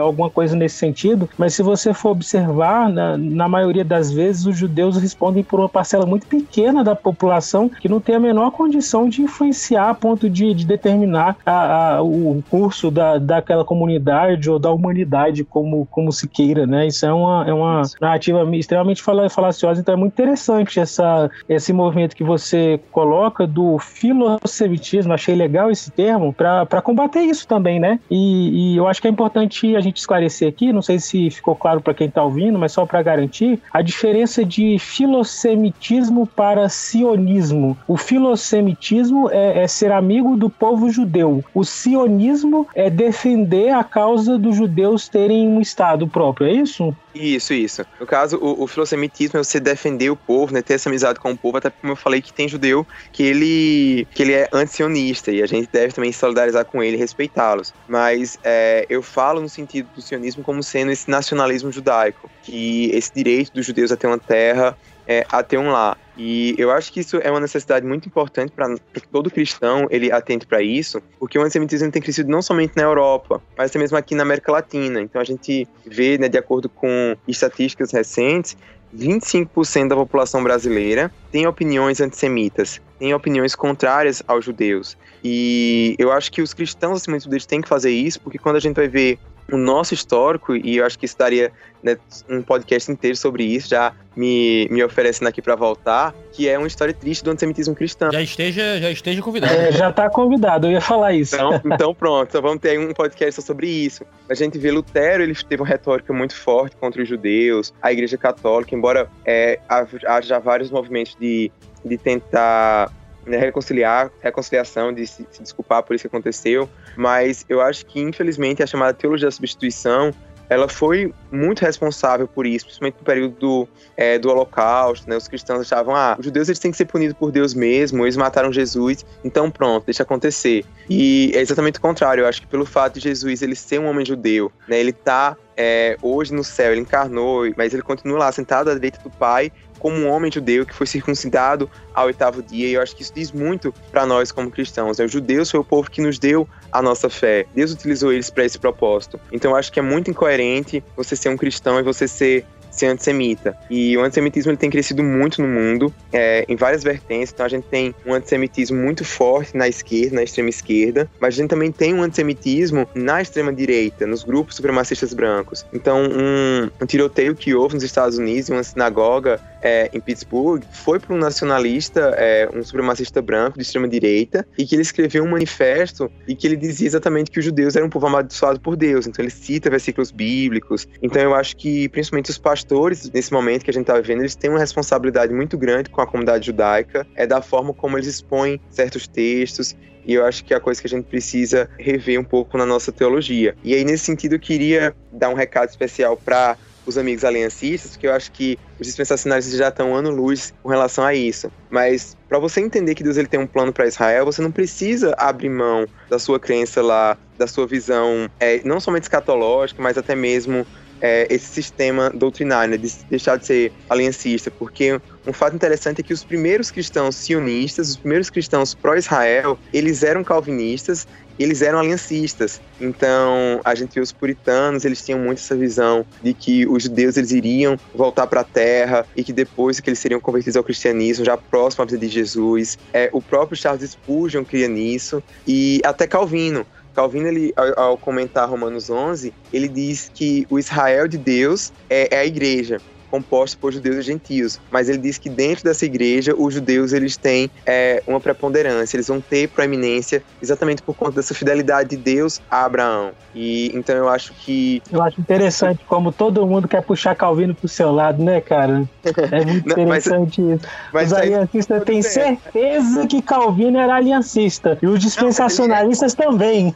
alguma 0.01 0.31
coisa 0.31 0.57
nesse 0.57 0.77
sentido, 0.77 1.29
mas 1.37 1.55
se 1.55 1.63
você 1.63 1.93
for 1.93 2.11
observar, 2.11 2.89
na, 2.89 3.17
na 3.17 3.49
maioria 3.49 3.85
das 3.85 4.13
vezes, 4.13 4.47
os 4.47 4.57
judeus 4.57 4.97
respondem 4.97 5.43
por 5.43 5.61
uma 5.61 5.69
parcela 5.69 6.07
muito 6.07 6.27
pequena 6.27 6.83
da 6.85 6.95
população 6.95 7.69
que 7.69 7.89
não 7.89 8.01
tem 8.01 8.15
a 8.15 8.21
menor 8.21 8.51
condição 8.51 9.09
de 9.09 9.23
influenciar 9.23 9.91
a 9.91 9.95
ponto 9.95 10.29
de, 10.29 10.55
de 10.55 10.67
determinar 10.67 11.37
a, 11.45 11.97
a, 11.97 12.03
o 12.03 12.43
curso 12.51 12.91
da, 12.91 13.19
daquela 13.19 13.65
comunidade 13.65 14.51
ou 14.51 14.59
da 14.59 14.71
humanidade, 14.71 15.45
como, 15.45 15.87
como 15.91 16.13
se 16.13 16.29
queira, 16.29 16.67
né? 16.67 16.87
Isso 16.87 17.07
é 17.07 17.13
uma, 17.13 17.45
é 17.47 17.53
uma 17.53 17.83
narrativa 18.01 18.28
extremamente 18.55 19.03
falaciosa, 19.03 19.81
então 19.81 19.95
é 19.95 19.97
muito 19.97 20.13
interessante 20.13 20.81
essa, 20.81 21.31
esse 21.49 21.73
movimento 21.73 22.17
que 22.17 22.25
você 22.25 22.81
coloca 22.91 23.47
do 23.47 23.79
filosemitismo, 23.79 25.13
achei 25.13 25.35
legal 25.35 25.71
esse 25.71 25.91
termo, 25.91 26.33
para 26.33 26.83
combater 26.83 27.21
isso 27.21 27.47
também, 27.47 27.79
né? 27.79 27.99
E, 28.11 28.75
e, 28.75 28.77
eu 28.77 28.87
acho 28.87 29.01
que 29.01 29.09
é 29.09 29.11
importante 29.11 29.77
a 29.77 29.81
gente 29.81 29.99
esclarecer 29.99 30.49
aqui, 30.49 30.73
não 30.73 30.83
sei 30.83 30.99
se 30.99 31.31
ficou 31.31 31.55
claro 31.55 31.81
para 31.81 31.95
quem 31.95 32.09
está 32.09 32.23
ouvindo, 32.23 32.59
mas 32.59 32.73
só 32.73 32.87
para 32.87 33.03
garantir, 33.03 33.61
a 33.73 33.83
diferença 33.83 34.45
de 34.45 34.79
filosemitismo 34.79 36.27
para 36.27 36.69
sionismo. 36.69 37.77
O 37.87 37.97
filosemitismo 37.97 39.31
é, 39.31 39.63
é 39.63 39.67
ser 39.67 39.93
amigo 39.93 40.37
do 40.37 40.51
povo 40.51 40.91
judeu, 40.91 41.45
o 41.55 41.65
sionismo 41.65 42.67
é 42.75 42.91
defender 42.91 43.71
a 43.71 43.85
causa 43.85 44.39
dos 44.39 44.57
judeus 44.57 45.09
terem 45.09 45.49
um 45.49 45.61
Estado 45.61 46.07
próprio, 46.07 46.47
é 46.47 46.53
isso? 46.53 46.95
Isso, 47.15 47.53
isso. 47.53 47.85
No 47.99 48.07
o, 48.33 48.63
o 48.63 48.67
filosemitismo 48.67 49.39
é 49.39 49.45
você 49.45 49.61
defender 49.61 50.11
o 50.11 50.17
povo, 50.17 50.53
né, 50.53 50.63
ter 50.63 50.75
essa 50.75 50.89
amizade 50.89 51.19
com 51.19 51.33
o 51.33 51.37
povo, 51.37 51.59
até 51.59 51.71
como 51.71 51.93
eu 51.93 51.97
falei 51.97 52.21
que 52.21 52.33
tem 52.33 52.49
judeu 52.49 52.87
que 53.13 53.23
ele, 53.23 54.07
que 54.15 54.23
ele 54.23 54.33
é 54.33 54.49
antisionista 54.53 55.31
e 55.31 55.43
a 55.43 55.47
gente 55.47 55.69
deve 55.73 55.93
também 55.93 56.13
solidarizar 56.13 56.65
com 56.65 56.83
ele 56.83 56.97
e 56.97 57.01
respeitá-los. 57.01 57.73
Mas 57.87 58.39
é, 58.45 58.87
eu 58.89 59.03
falo 59.03 59.41
no 59.41 59.49
sentido 59.49 59.89
do 59.95 60.03
sionismo 60.03 60.43
como 60.43 60.63
sendo 60.63 60.91
esse 60.91 61.11
nacionalismo 61.11 61.71
judaico, 61.71 62.31
que 62.43 62.91
esse 62.93 63.13
direito 63.15 63.53
dos 63.53 63.67
judeus 63.67 63.93
a 63.93 63.97
ter 63.97 64.07
uma 64.07 64.19
terra, 64.19 64.77
é, 65.09 65.27
a 65.33 65.43
ter 65.43 65.59
um 65.59 65.71
lar. 65.71 65.99
E 66.17 66.55
eu 66.59 66.71
acho 66.71 66.93
que 66.93 67.01
isso 67.01 67.17
é 67.17 67.31
uma 67.31 67.41
necessidade 67.41 67.87
muito 67.87 68.07
importante 68.07 68.53
para 68.53 68.75
que 68.93 69.09
todo 69.09 69.31
cristão 69.31 69.87
ele 69.91 70.13
atente 70.13 70.47
para 70.47 70.61
isso, 70.61 71.01
porque 71.19 71.39
o 71.39 71.43
antissemitismo 71.43 71.91
tem 71.91 72.03
crescido 72.03 72.31
não 72.31 72.43
somente 72.43 72.77
na 72.77 72.83
Europa, 72.83 73.41
mas 73.57 73.75
mesmo 73.75 73.97
aqui 73.97 74.15
na 74.15 74.25
América 74.25 74.53
Latina. 74.53 75.01
Então 75.01 75.21
a 75.21 75.25
gente 75.25 75.67
vê, 75.87 76.19
né, 76.19 76.29
de 76.29 76.37
acordo 76.37 76.69
com 76.69 77.17
estatísticas 77.27 77.93
recentes, 77.93 78.57
25% 78.95 79.89
da 79.89 79.97
população 79.97 80.43
brasileira 80.43 81.13
tem 81.31 81.47
opiniões 81.47 82.01
antissemitas, 82.01 82.81
tem 82.99 83.15
opiniões 83.15 83.55
contrárias 83.55 84.23
aos 84.27 84.45
judeus. 84.45 84.97
E 85.23 85.95
eu 85.99 86.13
acho 86.13 86.31
que 86.33 86.41
os 86.43 86.55
cristãos, 86.55 87.03
acima 87.03 87.19
de 87.19 87.25
tudo, 87.25 87.47
têm 87.47 87.61
que 87.61 87.69
fazer 87.69 87.91
isso, 87.91 88.21
porque 88.21 88.39
quando 88.39 88.57
a 88.57 88.61
gente 88.61 88.77
vai 88.77 88.89
ver 88.89 89.19
o 89.51 89.57
nosso 89.57 89.95
histórico, 89.95 90.55
e 90.55 90.77
eu 90.77 90.85
acho 90.85 90.99
que 90.99 91.07
isso 91.07 91.17
daria 91.17 91.51
né, 91.83 91.97
um 92.29 92.43
podcast 92.43 92.91
inteiro 92.91 93.17
sobre 93.17 93.45
isso, 93.45 93.69
já 93.69 93.95
me, 94.15 94.69
me 94.71 94.83
oferecendo 94.83 95.29
aqui 95.29 95.41
para 95.41 95.55
voltar, 95.55 96.15
que 96.33 96.49
é 96.49 96.59
uma 96.59 96.67
história 96.67 96.93
triste 96.93 97.25
do 97.25 97.31
antissemitismo 97.31 97.75
cristão. 97.75 98.11
Já 98.13 98.21
esteja, 98.21 98.81
já 98.81 98.91
esteja 98.91 99.23
convidado. 99.23 99.53
É, 99.55 99.73
já 99.73 99.91
está 99.91 100.11
convidado, 100.11 100.67
eu 100.67 100.73
ia 100.73 100.81
falar 100.81 101.13
isso. 101.13 101.35
Então, 101.35 101.61
então 101.65 101.95
pronto, 101.95 102.29
então 102.29 102.43
vamos 102.43 102.61
ter 102.61 102.71
aí 102.71 102.79
um 102.79 102.93
podcast 102.93 103.41
sobre 103.43 103.69
isso. 103.69 104.05
A 104.29 104.35
gente 104.35 104.59
vê 104.59 104.71
Lutero, 104.71 105.23
ele 105.23 105.35
teve 105.35 105.63
uma 105.63 105.69
retórica 105.69 106.13
muito 106.13 106.35
forte 106.35 106.77
contra 106.77 107.03
os 107.03 107.09
judeus, 107.09 107.73
a 107.81 107.93
igreja 107.93 108.19
católica, 108.19 108.75
embora 108.75 109.09
é, 109.25 109.59
haja 110.07 110.39
vários 110.39 110.71
movimentos 110.71 111.17
de, 111.19 111.51
de 111.85 111.97
tentar 111.97 112.93
né, 113.29 113.37
reconciliar, 113.39 114.11
reconciliação, 114.21 114.93
de 114.93 115.07
se, 115.07 115.27
se, 115.31 115.43
desculpar 115.43 115.83
por 115.83 115.95
isso 115.95 116.03
que 116.03 116.09
aconteceu, 116.09 116.69
mas 116.97 117.45
eu 117.49 117.61
acho 117.61 117.87
que, 117.87 118.01
infelizmente, 118.01 118.63
a 118.63 118.67
chamada 118.67 118.93
teologia 118.95 119.27
da 119.27 119.33
substituição, 119.33 120.13
ela 120.49 120.69
foi 120.69 121.13
muito 121.31 121.61
responsável 121.61 122.27
por 122.27 122.47
isso, 122.47 122.65
principalmente 122.65 122.97
no 122.99 123.05
período 123.05 123.37
do, 123.39 123.69
é, 123.97 124.19
do 124.19 124.31
Holocausto, 124.31 125.09
né, 125.09 125.17
os 125.17 125.29
cristãos 125.29 125.61
achavam, 125.61 125.95
ah, 125.95 126.17
os 126.19 126.25
judeus 126.25 126.49
eles 126.49 126.59
têm 126.59 126.71
que 126.71 126.77
ser 126.77 126.87
punidos 126.87 127.17
por 127.17 127.31
Deus 127.31 127.53
mesmo, 127.53 128.05
eles 128.05 128.17
mataram 128.17 128.53
Jesus, 128.53 129.05
então 129.23 129.51
pronto, 129.51 129.85
deixa 129.85 130.03
acontecer. 130.03 130.65
E 130.89 131.33
é 131.35 131.41
exatamente 131.41 131.79
o 131.79 131.83
contrário, 131.83 132.23
eu 132.23 132.29
acho 132.29 132.41
que 132.41 132.47
pelo 132.47 132.65
fato 132.65 132.95
de 132.95 133.01
Jesus 133.01 133.43
ele 133.43 133.55
ser 133.55 133.79
um 133.79 133.87
homem 133.87 134.07
judeu, 134.07 134.51
né, 134.67 134.79
ele 134.79 134.93
tá 134.93 135.37
é, 135.61 135.97
hoje 136.01 136.33
no 136.33 136.45
céu, 136.45 136.71
ele 136.71 136.83
encarnou, 136.83 137.43
mas 137.57 137.75
ele 137.75 137.83
continua 137.83 138.19
lá 138.19 138.33
sentado 138.33 138.71
à 138.71 138.75
direita 138.75 139.01
do 139.03 139.11
Pai, 139.11 139.51
como 139.79 139.97
um 139.97 140.09
homem 140.09 140.31
judeu 140.31 140.67
que 140.67 140.75
foi 140.75 140.87
circuncidado 140.87 141.71
ao 141.95 142.07
oitavo 142.07 142.43
dia, 142.43 142.69
e 142.69 142.75
eu 142.75 142.83
acho 142.83 142.95
que 142.95 143.03
isso 143.03 143.13
diz 143.15 143.33
muito 143.33 143.75
para 143.91 144.07
nós 144.07 144.31
como 144.31 144.51
cristãos. 144.51 144.99
Né? 144.99 145.05
Os 145.05 145.13
judeus 145.13 145.51
foi 145.51 145.61
o 145.61 145.65
povo 145.65 145.91
que 145.91 146.01
nos 146.01 146.19
deu 146.19 146.49
a 146.71 146.83
nossa 146.83 147.09
fé. 147.09 147.47
Deus 147.55 147.73
utilizou 147.73 148.13
eles 148.13 148.31
para 148.31 148.45
esse 148.45 148.59
propósito. 148.59 149.19
Então 149.33 149.53
eu 149.53 149.57
acho 149.57 149.73
que 149.73 149.79
é 149.79 149.83
muito 149.83 150.11
incoerente 150.11 150.83
você 150.97 151.17
ser 151.17 151.29
um 151.29 151.37
cristão 151.37 151.79
e 151.79 151.83
você 151.83 152.07
ser 152.07 152.45
ser 152.71 152.87
antissemita. 152.87 153.57
E 153.69 153.97
o 153.97 154.03
antissemitismo 154.03 154.51
ele 154.51 154.59
tem 154.59 154.71
crescido 154.71 155.03
muito 155.03 155.43
no 155.43 155.49
mundo, 155.49 155.93
é, 156.13 156.45
em 156.49 156.57
várias 156.57 156.83
vertentes. 156.83 157.33
Então 157.33 157.45
a 157.45 157.49
gente 157.49 157.65
tem 157.65 157.95
um 158.07 158.15
antissemitismo 158.15 158.79
muito 158.79 159.05
forte 159.05 159.57
na 159.57 159.69
esquerda, 159.69 160.17
na 160.17 160.23
extrema 160.23 160.49
esquerda, 160.49 161.11
mas 161.21 161.35
a 161.35 161.37
gente 161.37 161.51
também 161.51 161.73
tem 161.73 161.95
um 161.95 162.03
antissemitismo 162.03 162.87
na 162.95 163.21
extrema 163.21 163.53
direita, 163.53 164.07
nos 164.07 164.23
grupos 164.23 164.57
supremacistas 164.57 165.13
brancos. 165.13 165.67
Então 165.73 166.03
um, 166.03 166.71
um 166.81 166.87
tiroteio 166.87 167.35
que 167.35 167.55
houve 167.55 167.75
nos 167.75 167.85
Estados 167.85 168.19
Unidos, 168.19 168.49
em 168.49 168.53
uma 168.53 168.63
sinagoga 168.63 169.41
é, 169.63 169.91
em 169.93 170.01
Pittsburgh, 170.01 170.63
foi 170.73 170.99
para 170.99 171.15
um 171.15 171.19
nacionalista, 171.19 172.15
é, 172.17 172.49
um 172.55 172.63
supremacista 172.63 173.21
branco 173.21 173.59
de 173.59 173.63
extrema 173.63 173.89
direita, 173.89 174.47
e 174.57 174.65
que 174.65 174.75
ele 174.75 174.83
escreveu 174.83 175.25
um 175.25 175.31
manifesto 175.31 176.11
e 176.27 176.35
que 176.35 176.47
ele 176.47 176.57
dizia 176.57 176.87
exatamente 176.87 177.31
que 177.31 177.39
os 177.39 177.45
judeus 177.45 177.77
eram 177.77 177.87
um 177.87 177.91
povo 177.91 178.07
amaldiçoado 178.07 178.61
por 178.61 178.77
Deus. 178.77 179.07
Então 179.07 179.25
ele 179.25 179.31
cita 179.31 179.71
versículos 179.71 180.11
bíblicos. 180.11 180.87
Então 181.03 181.21
eu 181.21 181.35
acho 181.35 181.57
que 181.57 181.89
principalmente 181.89 182.31
os 182.31 182.39
pastores 182.39 183.11
nesse 183.11 183.33
momento 183.33 183.65
que 183.65 183.71
a 183.71 183.75
gente 183.75 183.83
está 183.83 183.99
vivendo, 183.99 184.21
eles 184.21 184.35
têm 184.35 184.51
uma 184.51 184.59
responsabilidade 184.59 185.33
muito 185.33 185.57
grande 185.57 185.91
com 185.91 186.01
a 186.01 186.07
comunidade 186.07 186.47
judaica, 186.47 187.07
é 187.15 187.27
da 187.27 187.41
forma 187.41 187.73
como 187.75 187.97
eles 187.97 188.07
expõem 188.07 188.61
certos 188.71 189.07
textos, 189.07 189.77
e 190.09 190.15
eu 190.15 190.25
acho 190.25 190.43
que 190.43 190.55
é 190.55 190.57
a 190.57 190.61
coisa 190.61 190.81
que 190.81 190.87
a 190.87 190.91
gente 190.91 191.05
precisa 191.05 191.69
rever 191.79 192.19
um 192.19 192.25
pouco 192.25 192.57
na 192.57 192.65
nossa 192.65 192.91
teologia. 192.91 193.55
E 193.63 193.75
aí, 193.75 193.85
nesse 193.85 194.07
sentido, 194.07 194.37
eu 194.37 194.41
queria 194.41 194.95
dar 195.13 195.29
um 195.29 195.35
recado 195.35 195.69
especial 195.69 196.17
para 196.17 196.57
os 196.89 196.97
amigos 196.97 197.23
aliancistas, 197.25 197.93
porque 197.93 198.07
eu 198.07 198.15
acho 198.15 198.33
que 198.33 198.59
os 198.81 198.87
dispensacionalistas 198.87 199.59
já 199.59 199.69
estão 199.69 199.95
ano-luz 199.95 200.55
com 200.63 200.71
relação 200.71 201.05
a 201.05 201.15
isso. 201.15 201.53
Mas 201.69 202.17
para 202.29 202.39
você 202.39 202.61
entender 202.61 202.95
que 202.95 203.03
Deus 203.03 203.19
ele 203.19 203.29
tem 203.29 203.39
um 203.39 203.47
plano 203.47 203.73
para 203.73 203.87
Israel, 203.87 204.25
você 204.25 204.41
não 204.41 204.51
precisa 204.51 205.15
abrir 205.19 205.51
mão 205.51 205.87
da 206.09 206.19
sua 206.19 206.41
crença 206.41 206.81
lá, 206.81 207.17
da 207.37 207.47
sua 207.47 207.67
visão, 207.67 208.29
é, 208.41 208.61
não 208.65 208.81
somente 208.81 209.03
escatológica, 209.03 209.83
mas 209.83 209.99
até 209.99 210.15
mesmo 210.15 210.67
é, 211.01 211.27
esse 211.31 211.47
sistema 211.47 212.11
doutrinário, 212.11 212.73
né, 212.73 212.77
de 212.77 212.91
deixar 213.09 213.37
de 213.37 213.47
ser 213.47 213.73
aliancista, 213.89 214.51
porque 214.51 215.01
um 215.29 215.33
fato 215.33 215.55
interessante 215.55 216.01
é 216.01 216.03
que 216.03 216.15
os 216.15 216.25
primeiros 216.25 216.71
cristãos 216.71 217.15
sionistas, 217.15 217.91
os 217.91 217.97
primeiros 217.97 218.31
cristãos 218.31 218.73
pró-Israel, 218.73 219.59
eles 219.75 220.03
eram 220.03 220.25
calvinistas, 220.25 221.07
eles 221.39 221.61
eram 221.61 221.81
aliancistas. 221.81 222.63
Então, 222.81 223.61
a 223.63 223.75
gente 223.75 223.95
vê 223.95 224.01
os 224.01 224.11
puritanos, 224.11 224.87
eles 224.87 225.05
tinham 225.05 225.21
muito 225.21 225.39
essa 225.39 225.55
visão 225.55 226.07
de 226.23 226.33
que 226.33 226.67
os 226.67 226.85
judeus 226.85 227.19
eles 227.19 227.31
iriam 227.31 227.79
voltar 227.95 228.27
para 228.27 228.41
a 228.41 228.45
terra 228.45 229.05
e 229.15 229.23
que 229.23 229.33
depois 229.33 229.79
que 229.81 229.91
eles 229.91 229.99
seriam 229.99 230.19
convertidos 230.19 230.57
ao 230.57 230.65
cristianismo, 230.65 231.27
já 231.27 231.37
próximo 231.37 231.83
à 231.83 231.87
vida 231.87 231.99
de 231.99 232.09
Jesus. 232.09 232.79
É, 232.95 233.11
o 233.13 233.21
próprio 233.21 233.55
Charles 233.55 233.91
Spurgeon 233.91 234.45
cria 234.45 234.67
nisso 234.67 235.23
e 235.47 235.83
até 235.85 236.07
Calvino. 236.07 236.67
Calvino, 236.95 237.29
ele, 237.29 237.53
ao, 237.77 237.99
comentar 237.99 238.49
Romanos 238.49 238.89
11, 238.89 239.33
ele 239.53 239.69
diz 239.69 240.11
que 240.13 240.47
o 240.49 240.59
Israel 240.59 241.07
de 241.07 241.19
Deus 241.19 241.71
é, 241.91 242.17
é 242.17 242.21
a 242.21 242.27
igreja 242.27 242.81
composto 243.11 243.59
por 243.59 243.73
judeus 243.73 243.97
e 243.99 244.03
gentios. 244.03 244.61
Mas 244.71 244.89
ele 244.89 244.99
diz 244.99 245.19
que 245.19 245.29
dentro 245.29 245.65
dessa 245.65 245.85
igreja, 245.85 246.35
os 246.37 246.55
judeus 246.55 246.93
eles 246.93 247.17
têm 247.17 247.51
é, 247.67 248.03
uma 248.07 248.21
preponderância, 248.21 248.97
eles 248.97 249.09
vão 249.09 249.21
ter 249.21 249.49
proeminência 249.49 250.23
exatamente 250.43 250.83
por 250.83 250.95
conta 250.95 251.13
dessa 251.13 251.35
fidelidade 251.35 251.91
de 251.91 251.97
Deus 251.97 252.41
a 252.51 252.65
Abraão. 252.65 253.13
E 253.35 253.71
então 253.75 253.97
eu 253.97 254.09
acho 254.09 254.33
que. 254.35 254.83
Eu 254.91 255.03
acho 255.03 255.21
interessante 255.21 255.85
como 255.87 256.13
todo 256.13 256.47
mundo 256.47 256.67
quer 256.67 256.83
puxar 256.83 257.15
Calvino 257.15 257.55
pro 257.55 257.69
seu 257.69 257.93
lado, 257.93 258.23
né, 258.23 258.41
cara? 258.41 258.89
É 259.05 259.45
muito 259.45 259.71
interessante 259.71 260.41
Não, 260.41 260.55
mas, 260.55 260.63
isso. 260.63 260.69
Mas 260.93 261.13
os 261.13 261.19
aliancistas 261.19 261.85
têm 261.85 262.03
certeza 262.03 263.07
que 263.07 263.23
Calvino 263.23 263.79
era 263.79 263.95
aliancista. 263.95 264.79
E 264.83 264.87
os 264.87 265.01
dispensacionalistas 265.01 266.15
Não, 266.17 266.27
também. 266.31 266.75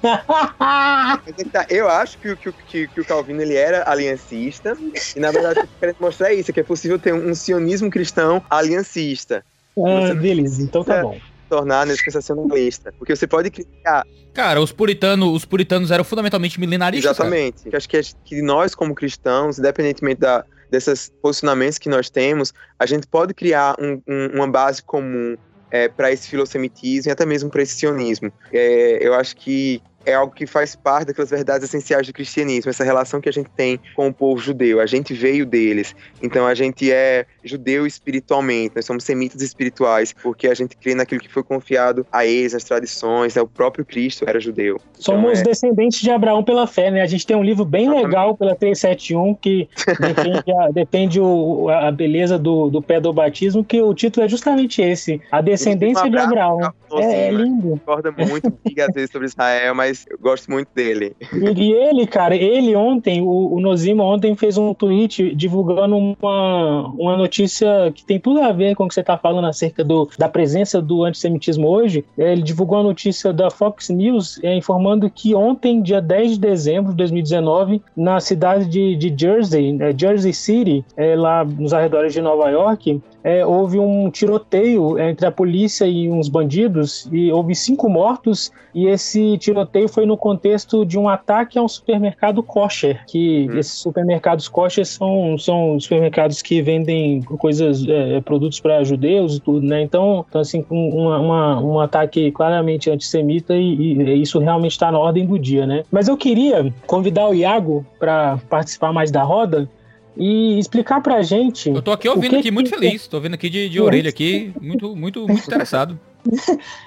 Tá, 1.53 1.67
eu 1.69 1.89
acho 1.89 2.19
que, 2.19 2.37
que, 2.37 2.53
que, 2.53 2.89
que 2.89 3.01
o 3.01 3.05
Calvino 3.05 3.43
ele 3.43 3.55
era 3.55 3.89
aliancista. 3.91 4.77
E 5.17 5.21
na 5.21 5.31
verdade, 5.31 5.61
eu 5.61 5.69
querendo 5.79 5.97
mostrar 6.01 6.22
é 6.27 6.35
isso, 6.35 6.53
que 6.53 6.61
é 6.61 6.63
possível 6.63 6.99
ter 6.99 7.13
um, 7.13 7.35
sionismo 7.35 7.91
cristão 7.91 8.43
aliancista. 8.49 9.45
Ah, 9.77 10.15
beleza, 10.15 10.63
então 10.63 10.85
tá 10.85 11.03
bom 11.03 11.19
tornar 11.53 11.87
sensacionalista. 11.89 12.95
Porque 12.99 13.15
você 13.15 13.27
pode 13.27 13.51
criar. 13.51 14.07
Cara, 14.33 14.59
os 14.59 14.73
puritanos, 14.73 15.37
os 15.37 15.45
puritanos 15.45 15.91
eram 15.91 16.03
fundamentalmente 16.03 16.59
milenaristas. 16.59 17.11
Exatamente. 17.11 17.65
Cara. 17.65 17.77
Acho 17.77 17.89
que, 17.89 18.01
que 18.25 18.41
nós, 18.41 18.75
como 18.75 18.95
cristãos, 18.95 19.59
independentemente 19.59 20.21
da, 20.21 20.47
desses 20.71 21.13
posicionamentos 21.21 21.77
que 21.77 21.91
nós 21.91 22.09
temos, 22.09 22.55
a 22.79 22.87
gente 22.87 23.07
pode 23.07 23.35
criar 23.35 23.77
um, 23.79 24.01
um, 24.09 24.37
uma 24.37 24.49
base 24.49 24.83
comum 24.83 25.37
é, 25.71 25.89
para 25.89 26.11
esse 26.11 26.29
filosemitismo 26.29 27.11
e 27.11 27.13
até 27.13 27.27
mesmo 27.27 27.51
para 27.51 27.63
esse 27.63 27.75
sionismo. 27.75 28.33
É, 28.51 29.07
eu 29.07 29.13
acho 29.13 29.37
que 29.37 29.83
é 30.05 30.15
algo 30.15 30.35
que 30.35 30.47
faz 30.47 30.75
parte 30.75 31.09
daquelas 31.09 31.31
verdades 31.31 31.69
essenciais 31.69 32.07
do 32.07 32.13
cristianismo, 32.13 32.71
essa 32.71 32.85
relação 32.85 33.21
que 33.21 33.29
a 33.29 33.33
gente 33.33 33.51
tem 33.51 33.79
com 33.95 34.09
o 34.09 34.15
povo 34.15 34.41
judeu. 34.41 34.81
A 34.81 34.87
gente 34.87 35.15
veio 35.15 35.47
deles, 35.47 35.95
então 36.23 36.47
a 36.47 36.55
gente 36.55 36.91
é 36.91 37.27
judeu 37.45 37.87
espiritualmente, 37.87 38.77
nós 38.77 38.85
somos 38.85 39.05
semitas 39.05 39.43
espirituais, 39.43 40.13
porque 40.23 40.49
a 40.49 40.55
gente 40.55 40.77
crê 40.77 40.95
naquilo 40.95 41.21
que 41.21 41.29
foi 41.29 41.43
confiado 41.43 42.07
a 42.13 42.25
eles, 42.25 42.53
nas 42.53 42.65
tradições, 42.65 43.35
né? 43.35 43.43
o 43.43 43.47
próprio 43.47 43.85
Cristo 43.85 44.25
era 44.27 44.41
judeu. 44.41 44.81
Então, 44.93 45.15
somos 45.15 45.41
é... 45.41 45.43
descendentes 45.43 46.01
de 46.01 46.11
Abraão 46.11 46.43
pela 46.43 46.67
fé, 46.67 46.91
né? 46.91 47.03
A 47.03 47.07
gente 47.07 47.27
tem 47.27 47.37
um 47.37 47.43
livro 47.43 47.65
bem 47.65 47.91
legal 47.91 48.37
pela 48.37 48.55
371 48.55 49.35
que 49.35 49.69
defende, 49.99 50.53
a, 50.53 50.71
defende 50.73 51.21
o, 51.21 51.69
a 51.69 51.91
beleza 51.91 52.39
do, 52.39 52.71
do 52.71 52.81
pé 52.83 53.01
do 53.01 53.13
batismo, 53.13 53.65
que 53.65 53.81
o 53.81 53.93
título 53.95 54.27
é 54.27 54.29
justamente 54.29 54.81
esse, 54.81 55.21
A 55.31 55.41
Descendência 55.41 56.09
de 56.09 56.17
Abraão. 56.17 56.73
É, 56.93 57.29
é 57.29 57.31
lindo. 57.31 57.71
Concorda 57.71 58.13
muito, 58.13 58.53
diga 58.65 58.87
às 58.87 58.95
vezes 58.95 59.11
sobre 59.11 59.27
Israel, 59.27 59.75
mas 59.75 59.92
mas 59.93 60.07
eu 60.09 60.19
gosto 60.19 60.51
muito 60.51 60.69
dele. 60.75 61.15
E 61.33 61.73
ele, 61.73 62.07
cara, 62.07 62.35
ele 62.35 62.75
ontem, 62.75 63.21
o, 63.21 63.55
o 63.55 63.61
Nozima 63.61 64.03
ontem 64.05 64.35
fez 64.35 64.57
um 64.57 64.73
tweet 64.73 65.35
divulgando 65.35 65.97
uma, 65.97 66.89
uma 66.89 67.17
notícia 67.17 67.93
que 67.95 68.05
tem 68.05 68.19
tudo 68.19 68.41
a 68.41 68.53
ver 68.53 68.75
com 68.75 68.85
o 68.85 68.89
que 68.89 68.95
você 68.95 69.03
tá 69.03 69.19
falando 69.19 69.47
acerca 69.47 69.85
do, 69.85 70.09
da 70.19 70.29
presença 70.29 70.81
do 70.81 71.05
antissemitismo 71.05 71.69
hoje. 71.69 72.05
Ele 72.17 72.43
divulgou 72.43 72.79
a 72.79 72.83
notícia 72.83 73.33
da 73.33 73.51
Fox 73.51 73.91
News 73.91 74.41
é, 74.43 74.57
informando 74.57 75.11
que 75.11 75.35
ontem, 75.35 75.83
dia 75.83 76.01
10 76.01 76.33
de 76.33 76.41
dezembro 76.41 76.93
de 76.93 76.97
2019, 76.97 77.83
na 77.95 78.19
cidade 78.19 78.67
de, 78.67 78.97
de 78.97 79.15
Jersey, 79.17 79.77
é, 79.81 79.93
Jersey 79.97 80.33
City, 80.33 80.85
é, 80.97 81.15
lá 81.15 81.45
nos 81.45 81.75
arredores 81.75 82.15
de 82.15 82.23
Nova 82.23 82.49
York, 82.49 83.01
é, 83.25 83.45
houve 83.45 83.79
um 83.79 84.11
tiroteio 84.11 84.99
entre 84.99 85.27
a 85.27 85.31
polícia 85.31 85.85
e 85.87 86.11
uns 86.11 86.29
bandidos 86.29 87.09
e 87.13 87.31
houve 87.31 87.55
cinco 87.55 87.89
mortos 87.89 88.51
e 88.75 88.87
esse 88.87 89.37
tiroteio 89.39 89.89
foi 89.89 90.07
no 90.07 90.17
contexto 90.17 90.85
de 90.85 90.99
um 90.99 91.09
ataque 91.09 91.59
a 91.59 91.63
um 91.63 91.69
supermercado 91.69 92.43
kosher, 92.43 93.05
que 93.07 93.49
hum. 93.51 93.59
esses 93.59 93.75
supermercados 93.75 94.49
kosher 94.49 94.85
são, 94.87 95.37
são 95.39 95.79
supermercados 95.79 96.43
que 96.43 96.63
vendem 96.63 97.23
coisas, 97.23 97.87
é, 97.87 98.21
produtos 98.21 98.61
para 98.61 98.83
judeus 98.83 99.37
e 99.37 99.41
tudo, 99.41 99.67
né? 99.67 99.83
Então, 99.83 100.25
então 100.29 100.41
assim, 100.41 100.65
um, 100.71 100.89
uma, 100.99 101.61
um 101.61 101.81
ataque 101.81 102.31
claramente 102.33 102.91
antissemita 102.91 103.55
e, 103.55 104.01
e 104.01 104.23
isso 104.23 104.39
realmente 104.39 104.73
está 104.73 104.91
na 104.91 104.99
ordem 104.99 105.27
do 105.27 105.39
dia, 105.39 105.67
né? 105.67 105.85
Mas 105.91 106.09
eu 106.09 106.17
queria 106.17 106.73
convidar 106.87 107.29
o 107.29 107.35
Iago 107.35 107.85
para 107.99 108.39
participar 108.49 108.93
mais 108.93 109.11
da 109.11 109.23
roda 109.23 109.69
e 110.17 110.59
explicar 110.59 111.01
pra 111.01 111.23
gente. 111.23 111.71
Eu 111.71 111.83
tô 111.83 111.93
aqui 111.93 112.09
ouvindo 112.09 112.37
aqui 112.37 112.51
muito 112.51 112.71
feliz, 112.71 113.07
tô 113.07 113.17
ouvindo 113.17 113.35
aqui 113.35 113.49
de, 113.49 113.69
de 113.69 113.81
orelha 113.81 114.11
aqui, 114.11 114.53
muito, 114.61 114.95
muito, 114.95 115.27
muito 115.27 115.43
interessado. 115.47 115.99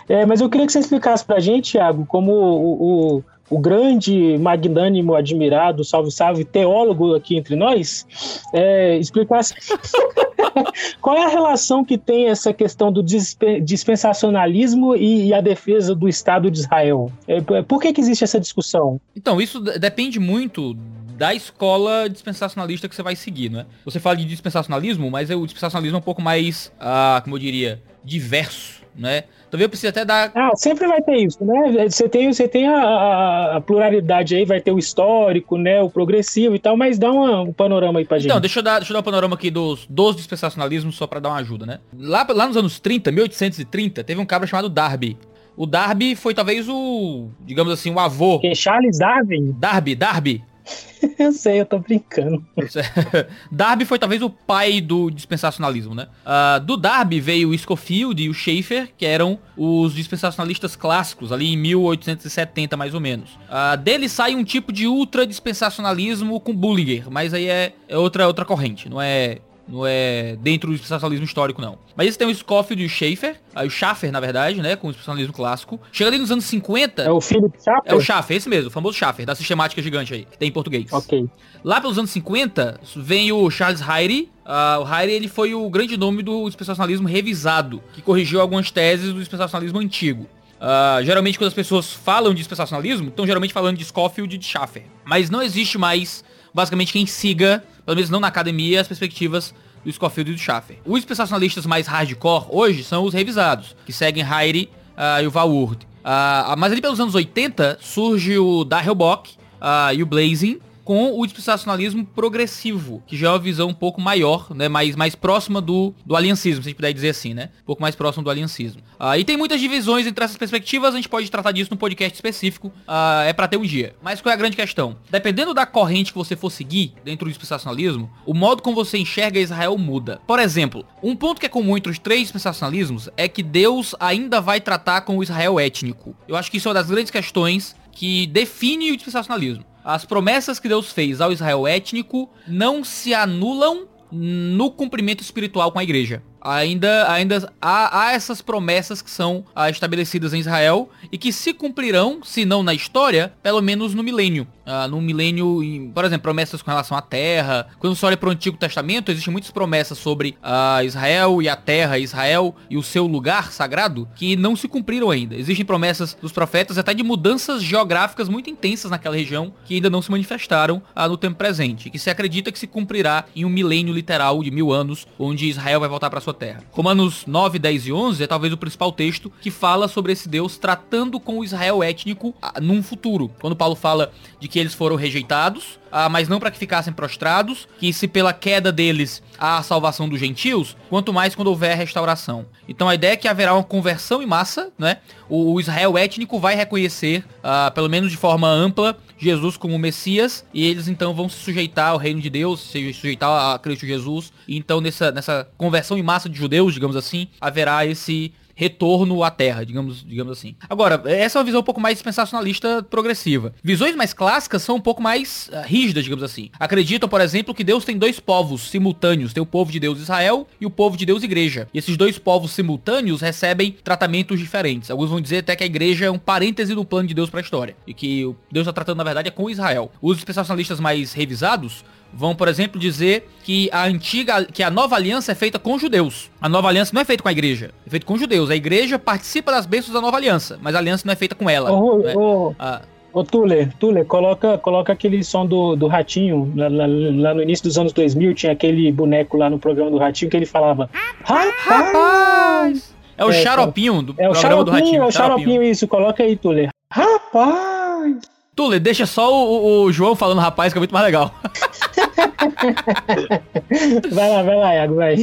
é, 0.07 0.25
mas 0.25 0.41
eu 0.41 0.49
queria 0.49 0.65
que 0.65 0.71
você 0.71 0.79
explicasse 0.79 1.25
pra 1.25 1.39
gente, 1.39 1.73
Thiago, 1.73 2.05
como 2.05 2.31
o, 2.31 3.17
o, 3.17 3.23
o 3.49 3.59
grande, 3.59 4.37
magnânimo, 4.37 5.15
admirado, 5.15 5.83
salve, 5.83 6.11
salve, 6.11 6.45
teólogo 6.45 7.15
aqui 7.15 7.35
entre 7.35 7.55
nós, 7.55 8.07
é, 8.53 8.97
explicasse 8.97 9.53
qual 11.01 11.17
é 11.17 11.25
a 11.25 11.29
relação 11.29 11.83
que 11.83 11.97
tem 11.97 12.27
essa 12.29 12.53
questão 12.53 12.91
do 12.91 13.03
dispensacionalismo 13.03 14.95
e, 14.95 15.27
e 15.27 15.33
a 15.33 15.41
defesa 15.41 15.93
do 15.93 16.07
Estado 16.07 16.49
de 16.49 16.59
Israel. 16.59 17.11
É, 17.27 17.41
por 17.61 17.81
que, 17.81 17.91
que 17.91 18.01
existe 18.01 18.23
essa 18.23 18.39
discussão? 18.39 18.99
Então, 19.15 19.41
isso 19.41 19.59
depende 19.59 20.19
muito 20.19 20.75
da 21.15 21.33
escola 21.33 22.09
dispensacionalista 22.09 22.87
que 22.89 22.95
você 22.95 23.03
vai 23.03 23.15
seguir, 23.15 23.49
não 23.49 23.61
é? 23.61 23.65
Você 23.85 23.99
fala 23.99 24.17
de 24.17 24.25
dispensacionalismo, 24.25 25.09
mas 25.09 25.29
o 25.29 25.45
dispensacionalismo 25.45 25.97
é 25.97 25.99
um 25.99 26.03
pouco 26.03 26.21
mais, 26.21 26.71
ah, 26.79 27.21
como 27.23 27.35
eu 27.35 27.39
diria, 27.39 27.81
diverso, 28.03 28.83
né? 28.95 29.23
Talvez 29.49 29.63
eu 29.63 29.69
precise 29.69 29.87
até 29.87 30.03
dar. 30.03 30.31
Ah, 30.35 30.51
sempre 30.55 30.87
vai 30.87 31.01
ter 31.01 31.15
isso, 31.15 31.43
né? 31.45 31.87
Você 31.89 32.09
tem, 32.09 32.31
você 32.31 32.47
tem 32.47 32.67
a, 32.67 33.55
a, 33.55 33.61
pluralidade 33.61 34.35
aí, 34.35 34.43
vai 34.43 34.59
ter 34.59 34.71
o 34.71 34.79
histórico, 34.79 35.57
né? 35.57 35.81
O 35.81 35.89
progressivo 35.89 36.55
e 36.55 36.59
tal, 36.59 36.75
mas 36.75 36.99
dá 36.99 37.11
uma, 37.11 37.41
um 37.41 37.53
panorama 37.53 37.99
aí 37.99 38.05
pra 38.05 38.17
gente. 38.17 38.27
Então, 38.27 38.41
deixa 38.41 38.59
eu 38.59 38.63
dar, 38.63 38.79
deixa 38.79 38.91
eu 38.91 38.95
dar 38.95 38.99
um 38.99 39.03
panorama 39.03 39.35
aqui 39.35 39.49
dos, 39.49 39.85
dos 39.89 40.15
dispensacionalismos 40.15 40.95
só 40.95 41.07
pra 41.07 41.19
dar 41.19 41.29
uma 41.29 41.37
ajuda, 41.37 41.65
né? 41.65 41.79
Lá, 41.97 42.27
lá 42.29 42.47
nos 42.47 42.57
anos 42.57 42.79
30, 42.79 43.11
1830, 43.11 44.03
teve 44.03 44.19
um 44.19 44.25
cabra 44.25 44.47
chamado 44.47 44.67
Darby. 44.67 45.17
O 45.55 45.65
Darby 45.65 46.15
foi 46.15 46.33
talvez 46.33 46.67
o, 46.67 47.29
digamos 47.39 47.71
assim, 47.71 47.93
o 47.93 47.99
avô. 47.99 48.39
Que 48.39 48.53
Charles 48.53 48.97
Darwin? 48.97 49.55
Darby, 49.57 49.95
Darby. 49.95 50.43
eu 51.19 51.31
sei, 51.31 51.61
eu 51.61 51.65
tô 51.65 51.79
brincando. 51.79 52.43
Darby 53.51 53.85
foi 53.85 53.99
talvez 53.99 54.21
o 54.21 54.29
pai 54.29 54.81
do 54.81 55.09
dispensacionalismo, 55.09 55.93
né? 55.93 56.07
Uh, 56.25 56.59
do 56.63 56.77
Darby 56.77 57.19
veio 57.19 57.49
o 57.49 57.57
Schofield 57.57 58.23
e 58.23 58.29
o 58.29 58.33
Schaefer, 58.33 58.89
que 58.97 59.05
eram 59.05 59.39
os 59.55 59.93
dispensacionalistas 59.93 60.75
clássicos, 60.75 61.31
ali 61.31 61.53
em 61.53 61.57
1870 61.57 62.75
mais 62.75 62.93
ou 62.93 62.99
menos. 62.99 63.31
Uh, 63.49 63.77
dele 63.77 64.09
sai 64.09 64.35
um 64.35 64.43
tipo 64.43 64.71
de 64.71 64.87
ultra 64.87 65.25
dispensacionalismo 65.25 66.39
com 66.39 66.53
Bullinger, 66.53 67.09
mas 67.09 67.33
aí 67.33 67.47
é, 67.47 67.73
é 67.87 67.97
outra, 67.97 68.27
outra 68.27 68.45
corrente, 68.45 68.89
não 68.89 69.01
é 69.01 69.39
não 69.67 69.85
é 69.85 70.35
dentro 70.41 70.69
do 70.69 70.75
especialismo 70.75 71.25
histórico, 71.25 71.61
não. 71.61 71.77
Mas 71.95 72.07
esse 72.07 72.17
tem 72.17 72.27
o 72.27 72.33
Scofield 72.33 72.83
e 72.83 72.85
o 72.85 72.89
Schaefer, 72.89 73.39
aí 73.53 73.67
o 73.67 73.69
Schaffer, 73.69 74.11
na 74.11 74.19
verdade, 74.19 74.61
né, 74.61 74.75
com 74.75 74.87
o 74.87 74.91
especialismo 74.91 75.33
clássico. 75.33 75.79
Chega 75.91 76.09
ali 76.09 76.17
nos 76.17 76.31
anos 76.31 76.45
50... 76.45 77.03
É 77.03 77.11
o 77.11 77.19
Philip 77.19 77.55
Schaffer? 77.63 77.91
É 77.91 77.95
o 77.95 78.01
Schaffer, 78.01 78.37
esse 78.37 78.49
mesmo, 78.49 78.67
o 78.67 78.71
famoso 78.71 78.97
Schaffer, 78.97 79.25
da 79.25 79.35
sistemática 79.35 79.81
gigante 79.81 80.13
aí, 80.13 80.25
que 80.29 80.37
tem 80.37 80.49
em 80.49 80.51
português. 80.51 80.91
Ok. 80.91 81.27
Lá 81.63 81.81
pelos 81.81 81.97
anos 81.97 82.11
50, 82.11 82.79
vem 82.95 83.31
o 83.31 83.49
Charles 83.49 83.81
Hyde. 83.81 84.29
Uh, 84.45 84.81
o 84.81 84.83
Hyde, 84.83 85.11
ele 85.11 85.27
foi 85.27 85.55
o 85.55 85.67
grande 85.69 85.97
nome 85.97 86.21
do 86.21 86.47
especialismo 86.47 87.07
revisado, 87.07 87.81
que 87.93 88.01
corrigiu 88.01 88.39
algumas 88.39 88.69
teses 88.69 89.13
do 89.13 89.21
especialismo 89.21 89.79
antigo. 89.79 90.27
Uh, 90.55 91.03
geralmente, 91.03 91.37
quando 91.37 91.47
as 91.47 91.53
pessoas 91.53 91.91
falam 91.91 92.33
de 92.33 92.41
especialismo, 92.41 93.09
estão 93.09 93.25
geralmente 93.25 93.53
falando 93.53 93.77
de 93.77 93.85
Scofield 93.85 94.35
e 94.35 94.37
de 94.37 94.45
Schaffer. 94.45 94.83
Mas 95.03 95.29
não 95.29 95.41
existe 95.41 95.77
mais, 95.77 96.23
basicamente, 96.53 96.93
quem 96.93 97.05
siga 97.05 97.63
pelo 97.85 97.95
menos 97.95 98.09
não 98.09 98.19
na 98.19 98.27
academia, 98.27 98.81
as 98.81 98.87
perspectivas 98.87 99.53
do 99.83 99.91
Scofield 99.91 100.31
e 100.31 100.33
do 100.33 100.39
Schaffer. 100.39 100.77
Os 100.85 100.99
especialistas 100.99 101.65
mais 101.65 101.87
hardcore 101.87 102.47
hoje 102.49 102.83
são 102.83 103.03
os 103.03 103.13
revisados, 103.13 103.75
que 103.85 103.93
seguem 103.93 104.25
Heidi 104.25 104.69
uh, 104.97 105.23
e 105.23 105.27
o 105.27 105.31
Valward. 105.31 105.85
Uh, 105.85 106.57
mas 106.57 106.71
ali 106.71 106.81
pelos 106.81 106.99
anos 106.99 107.15
80 107.15 107.77
surge 107.81 108.37
o 108.37 108.63
Darrell 108.63 108.95
Bock 108.95 109.33
uh, 109.61 109.93
e 109.93 110.01
o 110.01 110.05
Blazing, 110.05 110.59
com 110.85 111.19
o 111.19 111.25
dispensacionalismo 111.25 112.05
progressivo, 112.05 113.03
que 113.07 113.17
já 113.17 113.27
é 113.27 113.31
uma 113.31 113.39
visão 113.39 113.69
um 113.69 113.73
pouco 113.73 113.99
maior, 113.99 114.53
né, 114.53 114.69
mais, 114.69 114.95
mais 114.95 115.15
próxima 115.15 115.59
do, 115.59 115.93
do 116.05 116.15
aliancismo, 116.15 116.61
se 116.61 116.67
a 116.67 116.69
gente 116.69 116.77
puder 116.77 116.93
dizer 116.93 117.09
assim, 117.09 117.33
né? 117.33 117.49
Um 117.63 117.65
pouco 117.65 117.81
mais 117.81 117.95
próximo 117.95 118.23
do 118.23 118.29
aliancismo. 118.29 118.81
Ah, 118.99 119.17
e 119.17 119.25
tem 119.25 119.35
muitas 119.35 119.59
divisões 119.59 120.05
entre 120.05 120.23
essas 120.23 120.37
perspectivas, 120.37 120.93
a 120.93 120.97
gente 120.97 121.09
pode 121.09 121.29
tratar 121.29 121.51
disso 121.51 121.71
num 121.71 121.77
podcast 121.77 122.15
específico, 122.15 122.71
ah, 122.87 123.23
é 123.25 123.33
para 123.33 123.47
ter 123.47 123.57
um 123.57 123.63
dia. 123.63 123.95
Mas 124.01 124.21
qual 124.21 124.31
é 124.31 124.35
a 124.35 124.37
grande 124.37 124.55
questão? 124.55 124.95
Dependendo 125.09 125.55
da 125.55 125.65
corrente 125.65 126.11
que 126.11 126.17
você 126.17 126.35
for 126.35 126.51
seguir 126.51 126.93
dentro 127.03 127.25
do 127.25 127.29
dispensacionalismo, 127.29 128.09
o 128.23 128.33
modo 128.33 128.61
como 128.61 128.75
você 128.75 128.99
enxerga 128.99 129.39
Israel 129.39 129.75
muda. 129.79 130.21
Por 130.27 130.39
exemplo, 130.39 130.85
um 131.01 131.15
ponto 131.15 131.39
que 131.39 131.47
é 131.47 131.49
comum 131.49 131.75
entre 131.75 131.91
os 131.91 131.97
três 131.97 132.21
dispensacionalismos 132.21 133.09
é 133.17 133.27
que 133.27 133.41
Deus 133.41 133.95
ainda 133.99 134.39
vai 134.39 134.61
tratar 134.61 135.01
com 135.01 135.17
o 135.17 135.23
Israel 135.23 135.59
étnico. 135.59 136.15
Eu 136.27 136.35
acho 136.35 136.51
que 136.51 136.57
isso 136.57 136.67
é 136.67 136.69
uma 136.69 136.75
das 136.75 136.89
grandes 136.89 137.09
questões 137.09 137.75
que 137.91 138.27
define 138.27 138.91
o 138.91 138.95
dispensacionalismo. 138.95 139.65
As 139.85 140.03
promessas 140.03 140.59
que 140.59 140.67
Deus 140.67 140.91
fez 140.91 141.21
ao 141.21 141.31
Israel 141.31 141.67
étnico 141.67 142.27
não 142.47 142.83
se 142.83 143.13
anulam 143.13 143.87
no 144.11 144.71
cumprimento 144.71 145.21
espiritual 145.21 145.71
com 145.71 145.79
a 145.79 145.83
igreja 145.83 146.23
ainda, 146.45 147.11
ainda 147.11 147.51
há, 147.59 148.05
há 148.05 148.13
essas 148.13 148.41
promessas 148.41 149.01
que 149.01 149.09
são 149.09 149.43
ah, 149.55 149.69
estabelecidas 149.69 150.33
em 150.33 150.39
Israel 150.39 150.89
e 151.11 151.17
que 151.17 151.33
se 151.33 151.53
cumprirão, 151.53 152.23
se 152.23 152.45
não 152.45 152.61
na 152.61 152.73
história, 152.73 153.33
pelo 153.41 153.61
menos 153.61 153.95
no 153.95 154.03
milênio. 154.03 154.47
Ah, 154.65 154.87
no 154.87 154.99
milênio, 154.99 155.63
em, 155.63 155.91
por 155.91 156.03
exemplo, 156.03 156.23
promessas 156.23 156.61
com 156.61 156.71
relação 156.71 156.97
à 156.97 157.01
terra. 157.01 157.67
Quando 157.79 157.95
você 157.95 158.05
olha 158.05 158.17
para 158.17 158.29
o 158.29 158.31
Antigo 158.31 158.57
Testamento, 158.57 159.11
existem 159.11 159.31
muitas 159.31 159.51
promessas 159.51 159.97
sobre 159.97 160.37
ah, 160.41 160.83
Israel 160.83 161.41
e 161.41 161.47
a 161.47 161.55
terra, 161.55 161.99
Israel 161.99 162.55
e 162.69 162.77
o 162.77 162.83
seu 162.83 163.05
lugar 163.05 163.51
sagrado, 163.51 164.07
que 164.15 164.35
não 164.35 164.55
se 164.55 164.67
cumpriram 164.67 165.11
ainda. 165.11 165.35
Existem 165.35 165.65
promessas 165.65 166.17
dos 166.19 166.31
profetas 166.31 166.77
até 166.77 166.93
de 166.93 167.03
mudanças 167.03 167.61
geográficas 167.61 168.27
muito 168.27 168.49
intensas 168.49 168.89
naquela 168.89 169.15
região 169.15 169.53
que 169.65 169.75
ainda 169.75 169.89
não 169.89 170.01
se 170.01 170.09
manifestaram 170.09 170.81
ah, 170.95 171.07
no 171.07 171.17
tempo 171.17 171.35
presente, 171.35 171.89
que 171.89 171.99
se 171.99 172.09
acredita 172.09 172.51
que 172.51 172.59
se 172.59 172.67
cumprirá 172.67 173.25
em 173.35 173.45
um 173.45 173.49
milênio 173.49 173.93
literal 173.93 174.41
de 174.41 174.49
mil 174.49 174.71
anos, 174.71 175.07
onde 175.19 175.47
Israel 175.47 175.79
vai 175.79 175.89
voltar 175.89 176.09
para 176.09 176.21
sua 176.21 176.33
terra. 176.33 176.63
Romanos 176.71 177.25
9, 177.27 177.59
10 177.59 177.87
e 177.87 177.93
11 177.93 178.23
é 178.23 178.27
talvez 178.27 178.51
o 178.51 178.57
principal 178.57 178.91
texto 178.91 179.31
que 179.41 179.51
fala 179.51 179.87
sobre 179.87 180.11
esse 180.11 180.27
Deus 180.27 180.57
tratando 180.57 181.19
com 181.19 181.39
o 181.39 181.43
Israel 181.43 181.83
étnico 181.83 182.33
num 182.61 182.81
futuro. 182.81 183.31
Quando 183.39 183.55
Paulo 183.55 183.75
fala 183.75 184.11
de 184.39 184.47
que 184.47 184.54
eles 184.59 184.73
foram 184.73 184.95
rejeitados, 184.95 185.79
ah, 185.91 186.09
mas 186.09 186.27
não 186.27 186.39
para 186.39 186.51
que 186.51 186.57
ficassem 186.57 186.93
prostrados, 186.93 187.67
que 187.79 187.91
se 187.93 188.07
pela 188.07 188.33
queda 188.33 188.71
deles 188.71 189.23
há 189.37 189.57
a 189.57 189.63
salvação 189.63 190.09
dos 190.09 190.19
gentios, 190.19 190.75
quanto 190.89 191.13
mais 191.13 191.35
quando 191.35 191.47
houver 191.47 191.75
restauração. 191.77 192.45
Então 192.67 192.89
a 192.89 192.95
ideia 192.95 193.13
é 193.13 193.17
que 193.17 193.27
haverá 193.27 193.53
uma 193.53 193.63
conversão 193.63 194.21
em 194.21 194.25
massa, 194.25 194.71
né? 194.77 194.97
O, 195.29 195.53
o 195.53 195.59
Israel 195.59 195.97
étnico 195.97 196.39
vai 196.39 196.55
reconhecer, 196.55 197.23
ah, 197.43 197.71
pelo 197.73 197.89
menos 197.89 198.11
de 198.11 198.17
forma 198.17 198.47
ampla, 198.47 198.97
Jesus 199.17 199.57
como 199.57 199.79
Messias, 199.79 200.45
e 200.53 200.65
eles 200.65 200.87
então 200.87 201.13
vão 201.13 201.29
se 201.29 201.37
sujeitar 201.37 201.91
ao 201.91 201.97
reino 201.97 202.21
de 202.21 202.29
Deus, 202.29 202.61
se 202.61 202.93
sujeitar 202.93 203.53
a 203.53 203.59
Cristo 203.59 203.85
Jesus. 203.85 204.33
E 204.47 204.57
então 204.57 204.81
nessa, 204.81 205.11
nessa 205.11 205.47
conversão 205.57 205.97
em 205.97 206.03
massa 206.03 206.27
de 206.27 206.37
judeus, 206.37 206.73
digamos 206.73 206.95
assim, 206.95 207.27
haverá 207.39 207.85
esse 207.85 208.33
retorno 208.55 209.23
à 209.23 209.29
Terra, 209.29 209.65
digamos, 209.65 210.03
digamos 210.03 210.31
assim. 210.31 210.55
Agora, 210.69 211.03
essa 211.05 211.37
é 211.37 211.39
uma 211.39 211.45
visão 211.45 211.59
um 211.59 211.63
pouco 211.63 211.81
mais 211.81 211.95
dispensacionalista 211.95 212.81
progressiva. 212.83 213.53
Visões 213.61 213.95
mais 213.95 214.13
clássicas 214.13 214.63
são 214.63 214.77
um 214.77 214.81
pouco 214.81 215.01
mais 215.01 215.49
uh, 215.51 215.67
rígidas, 215.67 216.03
digamos 216.03 216.23
assim. 216.23 216.49
Acreditam, 216.57 217.09
por 217.09 217.19
exemplo, 217.19 217.53
que 217.53 217.63
Deus 217.63 217.83
tem 217.83 217.97
dois 217.97 218.19
povos 218.19 218.69
simultâneos. 218.69 219.33
Tem 219.33 219.43
o 219.43 219.45
povo 219.45 219.71
de 219.71 219.79
Deus 219.79 219.99
Israel 219.99 220.47
e 220.59 220.65
o 220.65 220.69
povo 220.69 220.95
de 220.95 221.05
Deus 221.05 221.21
Igreja. 221.21 221.67
E 221.73 221.77
esses 221.77 221.97
dois 221.97 222.17
povos 222.17 222.51
simultâneos 222.51 223.21
recebem 223.21 223.75
tratamentos 223.83 224.39
diferentes. 224.39 224.89
Alguns 224.89 225.09
vão 225.09 225.19
dizer 225.19 225.39
até 225.39 225.55
que 225.55 225.63
a 225.63 225.67
igreja 225.67 226.05
é 226.05 226.11
um 226.11 226.17
parêntese 226.17 226.73
do 226.73 226.85
plano 226.85 227.07
de 227.07 227.13
Deus 227.13 227.29
para 227.29 227.41
a 227.41 227.43
história. 227.43 227.75
E 227.85 227.93
que 227.93 228.23
Deus 228.51 228.63
está 228.63 228.71
tratando, 228.71 228.97
na 228.97 229.03
verdade, 229.03 229.27
é 229.27 229.31
com 229.31 229.49
Israel. 229.49 229.91
Os 230.01 230.15
dispensacionalistas 230.15 230.79
mais 230.79 231.13
revisados 231.13 231.83
vão, 232.15 232.33
por 232.33 232.47
exemplo, 232.47 232.79
dizer 232.79 233.29
que 233.43 233.69
a 233.71 233.83
antiga, 233.83 234.45
que 234.45 234.63
a 234.63 234.69
nova 234.69 234.95
aliança 234.95 235.33
é 235.33 235.35
feita 235.35 235.59
com 235.59 235.77
judeus. 235.77 236.31
A 236.39 236.47
nova 236.47 236.69
aliança 236.69 236.91
não 236.93 237.01
é 237.01 237.05
feita 237.05 237.21
com 237.21 237.29
a 237.29 237.31
igreja, 237.31 237.71
é 237.85 237.89
feita 237.89 238.05
com 238.05 238.17
judeus. 238.17 238.49
A 238.49 238.55
igreja 238.55 238.97
participa 238.97 239.51
das 239.51 239.65
bênçãos 239.65 239.93
da 239.93 240.01
nova 240.01 240.15
aliança, 240.15 240.57
mas 240.61 240.73
a 240.73 240.77
aliança 240.77 241.03
não 241.05 241.11
é 241.11 241.15
feita 241.15 241.35
com 241.35 241.49
ela. 241.49 241.71
Ô, 241.71 241.97
né? 241.97 242.15
ô, 242.15 242.55
ah. 242.57 242.81
ô 243.11 243.23
Tule, 243.23 243.67
Tule, 243.79 244.05
coloca, 244.05 244.57
coloca 244.57 244.93
aquele 244.93 245.23
som 245.23 245.45
do, 245.45 245.75
do 245.75 245.87
ratinho. 245.87 246.51
Lá, 246.55 246.69
lá, 246.69 246.85
lá, 246.87 247.33
no 247.33 247.41
início 247.43 247.65
dos 247.65 247.77
anos 247.77 247.91
2000 247.91 248.33
tinha 248.33 248.53
aquele 248.53 248.91
boneco 248.91 249.37
lá 249.37 249.49
no 249.49 249.59
programa 249.59 249.91
do 249.91 249.97
ratinho 249.97 250.31
que 250.31 250.37
ele 250.37 250.45
falava: 250.45 250.89
Rapaz! 251.23 252.95
É 253.17 253.23
o 253.23 253.29
é, 253.29 253.33
xaropinho 253.33 254.01
do 254.01 254.15
é 254.17 254.27
o 254.27 254.31
programa 254.31 254.63
do 254.63 254.71
ratinho. 254.71 255.03
É 255.03 255.05
o 255.05 255.11
xaropinho, 255.11 255.63
isso. 255.63 255.87
Coloca 255.87 256.23
aí, 256.23 256.35
Tule. 256.35 256.69
Rapaz! 256.91 258.35
Tule, 258.55 258.79
deixa 258.79 259.05
só 259.05 259.33
o, 259.33 259.83
o, 259.83 259.91
João 259.91 260.15
falando 260.15 260.39
rapaz, 260.39 260.71
que 260.71 260.77
é 260.77 260.81
muito 260.81 260.93
mais 260.93 261.05
legal. 261.05 261.33
vai 264.11 264.29
lá, 264.29 264.43
vai 264.43 264.55
lá, 264.55 264.75
Iago, 264.75 264.95
vai. 264.95 265.15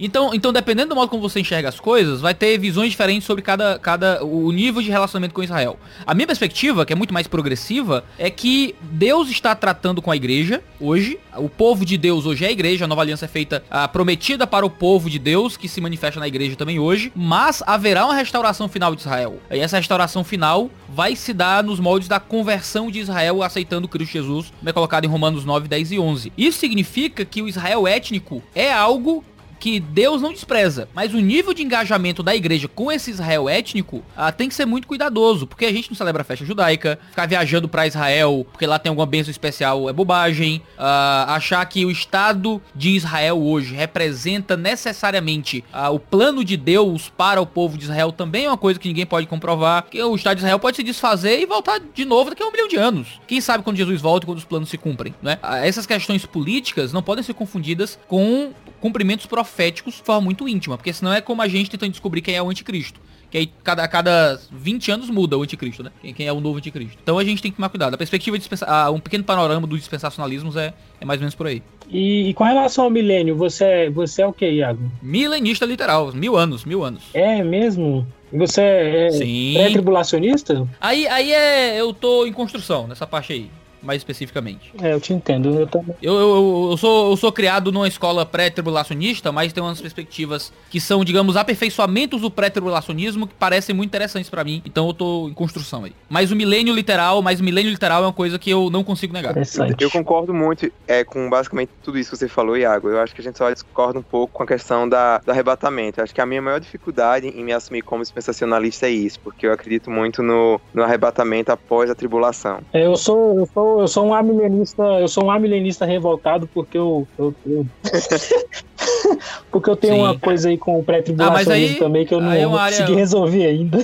Então, 0.00 0.32
então, 0.34 0.52
dependendo 0.52 0.90
do 0.90 0.94
modo 0.94 1.08
como 1.08 1.22
você 1.22 1.40
enxerga 1.40 1.68
as 1.68 1.80
coisas, 1.80 2.20
vai 2.20 2.34
ter 2.34 2.58
visões 2.58 2.90
diferentes 2.90 3.26
sobre 3.26 3.42
cada, 3.42 3.78
cada 3.78 4.24
o 4.24 4.52
nível 4.52 4.82
de 4.82 4.90
relacionamento 4.90 5.34
com 5.34 5.42
Israel. 5.42 5.78
A 6.06 6.14
minha 6.14 6.26
perspectiva, 6.26 6.84
que 6.84 6.92
é 6.92 6.96
muito 6.96 7.12
mais 7.14 7.26
progressiva, 7.26 8.04
é 8.18 8.30
que 8.30 8.74
Deus 8.80 9.28
está 9.30 9.54
tratando 9.54 10.02
com 10.02 10.10
a 10.10 10.16
igreja 10.16 10.62
hoje. 10.80 11.18
O 11.36 11.48
povo 11.48 11.84
de 11.84 11.96
Deus 11.96 12.26
hoje 12.26 12.44
é 12.44 12.48
a 12.48 12.52
igreja, 12.52 12.84
a 12.84 12.88
nova 12.88 13.02
aliança 13.02 13.24
é 13.24 13.28
feita 13.28 13.64
a 13.70 13.88
prometida 13.88 14.46
para 14.46 14.66
o 14.66 14.70
povo 14.70 15.08
de 15.08 15.18
Deus, 15.18 15.56
que 15.56 15.68
se 15.68 15.80
manifesta 15.80 16.20
na 16.20 16.28
igreja 16.28 16.56
também 16.56 16.78
hoje, 16.78 17.12
mas 17.14 17.62
haverá 17.66 18.04
uma 18.04 18.14
restauração 18.14 18.68
final 18.68 18.94
de 18.94 19.00
Israel. 19.00 19.40
E 19.50 19.58
essa 19.58 19.76
restauração 19.76 20.24
final 20.24 20.70
vai 20.88 21.14
se 21.14 21.32
dar 21.32 21.62
nos 21.62 21.80
moldes 21.80 22.08
da 22.08 22.20
conversão 22.20 22.90
de 22.90 23.00
Israel 23.00 23.42
aceitando 23.42 23.88
Cristo 23.88 24.12
Jesus, 24.12 24.52
como 24.58 24.68
é 24.68 24.72
colocado 24.72 25.04
em 25.04 25.08
Romanos 25.08 25.44
9, 25.44 25.68
10 25.68 25.92
e 25.92 25.98
11. 25.98 26.17
Isso 26.36 26.58
significa 26.58 27.24
que 27.24 27.42
o 27.42 27.48
Israel 27.48 27.86
étnico 27.86 28.42
é 28.54 28.72
algo 28.72 29.24
que 29.58 29.80
Deus 29.80 30.22
não 30.22 30.32
despreza, 30.32 30.88
mas 30.94 31.14
o 31.14 31.18
nível 31.18 31.52
de 31.52 31.62
engajamento 31.62 32.22
da 32.22 32.34
igreja 32.34 32.68
com 32.68 32.90
esse 32.90 33.10
Israel 33.10 33.48
étnico 33.48 34.02
ah, 34.16 34.32
tem 34.32 34.48
que 34.48 34.54
ser 34.54 34.66
muito 34.66 34.86
cuidadoso, 34.86 35.46
porque 35.46 35.64
a 35.64 35.72
gente 35.72 35.90
não 35.90 35.96
celebra 35.96 36.22
a 36.22 36.24
festa 36.24 36.44
judaica, 36.44 36.98
ficar 37.10 37.26
viajando 37.26 37.68
para 37.68 37.86
Israel 37.86 38.46
porque 38.52 38.66
lá 38.66 38.78
tem 38.78 38.90
alguma 38.90 39.06
bênção 39.06 39.30
especial 39.30 39.88
é 39.88 39.92
bobagem, 39.92 40.62
ah, 40.78 41.26
achar 41.34 41.64
que 41.66 41.84
o 41.84 41.90
Estado 41.90 42.60
de 42.74 42.90
Israel 42.90 43.40
hoje 43.40 43.74
representa 43.74 44.56
necessariamente 44.56 45.64
ah, 45.72 45.90
o 45.90 45.98
plano 45.98 46.44
de 46.44 46.56
Deus 46.56 47.08
para 47.16 47.40
o 47.40 47.46
povo 47.46 47.76
de 47.76 47.84
Israel 47.84 48.12
também 48.12 48.44
é 48.44 48.48
uma 48.48 48.56
coisa 48.56 48.78
que 48.78 48.88
ninguém 48.88 49.06
pode 49.06 49.26
comprovar, 49.26 49.84
que 49.90 50.02
o 50.02 50.14
Estado 50.14 50.36
de 50.36 50.42
Israel 50.42 50.58
pode 50.58 50.76
se 50.76 50.82
desfazer 50.82 51.40
e 51.40 51.46
voltar 51.46 51.80
de 51.94 52.04
novo 52.04 52.30
daqui 52.30 52.42
a 52.42 52.46
um 52.46 52.52
milhão 52.52 52.68
de 52.68 52.76
anos. 52.76 53.20
Quem 53.26 53.40
sabe 53.40 53.64
quando 53.64 53.76
Jesus 53.76 54.00
volta 54.00 54.24
e 54.24 54.26
quando 54.26 54.38
os 54.38 54.44
planos 54.44 54.68
se 54.68 54.78
cumprem, 54.78 55.14
né? 55.22 55.38
Essas 55.62 55.86
questões 55.86 56.24
políticas 56.26 56.92
não 56.92 57.02
podem 57.02 57.22
ser 57.24 57.34
confundidas 57.34 57.98
com 58.08 58.52
cumprimentos 58.80 59.26
proféticos 59.26 59.94
de 59.94 60.02
forma 60.02 60.22
muito 60.22 60.48
íntima, 60.48 60.76
porque 60.76 60.92
senão 60.92 61.12
é 61.12 61.20
como 61.20 61.42
a 61.42 61.48
gente 61.48 61.70
tentando 61.70 61.90
descobrir 61.90 62.22
quem 62.22 62.34
é 62.34 62.42
o 62.42 62.48
anticristo. 62.48 63.00
Que 63.30 63.36
aí 63.36 63.52
cada, 63.62 63.86
cada 63.86 64.40
20 64.50 64.90
anos 64.90 65.10
muda 65.10 65.36
o 65.36 65.42
anticristo, 65.42 65.82
né? 65.82 65.90
Quem, 66.00 66.14
quem 66.14 66.26
é 66.26 66.32
o 66.32 66.40
novo 66.40 66.56
anticristo. 66.58 66.96
Então 67.02 67.18
a 67.18 67.24
gente 67.24 67.42
tem 67.42 67.50
que 67.50 67.56
tomar 67.56 67.68
cuidado. 67.68 67.92
A 67.92 67.98
perspectiva 67.98 68.38
de 68.38 68.40
dispensar, 68.40 68.68
ah, 68.70 68.90
um 68.90 68.98
pequeno 68.98 69.22
panorama 69.22 69.66
dos 69.66 69.78
dispensacionalismos 69.78 70.56
é, 70.56 70.72
é 70.98 71.04
mais 71.04 71.20
ou 71.20 71.22
menos 71.22 71.34
por 71.34 71.46
aí. 71.46 71.62
E, 71.90 72.30
e, 72.30 72.34
com 72.34 72.44
relação 72.44 72.84
ao 72.84 72.90
milênio, 72.90 73.36
você, 73.36 73.64
é, 73.64 73.90
você 73.90 74.22
é 74.22 74.26
o 74.26 74.32
que, 74.32 74.48
Iago? 74.48 74.90
Milenista 75.02 75.66
literal, 75.66 76.12
mil 76.12 76.36
anos, 76.36 76.64
mil 76.64 76.82
anos. 76.82 77.02
É 77.12 77.42
mesmo? 77.42 78.06
Você 78.32 78.60
é 78.60 79.08
pré-tribulacionista? 79.54 80.66
Aí, 80.80 81.06
aí 81.06 81.32
é. 81.32 81.80
Eu 81.80 81.92
tô 81.92 82.26
em 82.26 82.32
construção 82.32 82.86
nessa 82.86 83.06
parte 83.06 83.32
aí 83.32 83.50
mais 83.82 84.00
especificamente. 84.00 84.72
É, 84.80 84.92
eu 84.92 85.00
te 85.00 85.12
entendo, 85.12 85.60
eu 85.60 85.66
também. 85.66 85.94
Eu, 86.02 86.14
eu, 86.14 86.68
eu, 86.70 86.76
sou, 86.76 87.10
eu 87.10 87.16
sou 87.16 87.32
criado 87.32 87.70
numa 87.72 87.88
escola 87.88 88.24
pré-tribulacionista, 88.24 89.32
mas 89.32 89.52
tem 89.52 89.62
umas 89.62 89.80
perspectivas 89.80 90.52
que 90.70 90.80
são, 90.80 91.04
digamos, 91.04 91.36
aperfeiçoamentos 91.36 92.20
do 92.20 92.30
pré-tribulacionismo 92.30 93.26
que 93.26 93.34
parecem 93.34 93.74
muito 93.74 93.88
interessantes 93.88 94.30
para 94.30 94.44
mim. 94.44 94.62
Então 94.64 94.86
eu 94.86 94.94
tô 94.94 95.28
em 95.28 95.34
construção 95.34 95.84
aí. 95.84 95.92
Mas 96.08 96.30
o 96.30 96.36
milênio 96.36 96.74
literal, 96.74 97.22
mas 97.22 97.40
o 97.40 97.44
milênio 97.44 97.70
literal 97.70 98.02
é 98.02 98.06
uma 98.06 98.12
coisa 98.12 98.38
que 98.38 98.50
eu 98.50 98.70
não 98.70 98.84
consigo 98.84 99.12
negar. 99.12 99.34
Eu 99.78 99.90
concordo 99.90 100.34
muito 100.34 100.70
é, 100.86 101.04
com 101.04 101.28
basicamente 101.28 101.70
tudo 101.82 101.98
isso 101.98 102.10
que 102.10 102.16
você 102.16 102.28
falou, 102.28 102.56
Iago. 102.56 102.88
Eu 102.88 103.00
acho 103.00 103.14
que 103.14 103.20
a 103.20 103.24
gente 103.24 103.38
só 103.38 103.50
discorda 103.50 103.98
um 103.98 104.02
pouco 104.02 104.34
com 104.34 104.42
a 104.42 104.46
questão 104.46 104.88
da, 104.88 105.18
do 105.18 105.30
arrebatamento. 105.30 106.00
Eu 106.00 106.04
acho 106.04 106.14
que 106.14 106.20
a 106.20 106.26
minha 106.26 106.42
maior 106.42 106.60
dificuldade 106.60 107.28
em 107.28 107.44
me 107.44 107.52
assumir 107.52 107.82
como 107.82 108.02
dispensacionalista 108.02 108.86
é 108.86 108.90
isso, 108.90 109.20
porque 109.20 109.46
eu 109.46 109.52
acredito 109.52 109.90
muito 109.90 110.22
no, 110.22 110.60
no 110.72 110.82
arrebatamento 110.82 111.52
após 111.52 111.90
a 111.90 111.94
tribulação. 111.94 112.60
É, 112.72 112.84
eu 112.84 112.96
sou, 112.96 113.38
eu 113.38 113.48
sou 113.52 113.67
eu 113.80 113.88
sou 113.88 114.06
um 114.06 114.14
amilenista, 114.14 114.82
eu 114.82 115.08
sou 115.08 115.24
um 115.24 115.30
amilenista 115.30 115.84
revoltado 115.84 116.46
porque 116.46 116.78
eu, 116.78 117.06
eu, 117.18 117.34
eu... 117.46 117.66
porque 119.50 119.70
eu 119.70 119.76
tenho 119.76 119.94
Sim. 119.94 120.00
uma 120.00 120.18
coisa 120.18 120.48
aí 120.48 120.58
com 120.58 120.78
o 120.78 120.84
pré-tribulacionismo 120.84 121.76
ah, 121.76 121.80
também 121.80 122.06
que 122.06 122.14
eu 122.14 122.20
não, 122.20 122.32
é 122.32 122.42
não 122.42 122.56
área... 122.56 122.78
consegui 122.78 122.94
resolver 122.94 123.46
ainda. 123.46 123.78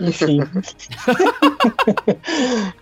Enfim. 0.00 0.40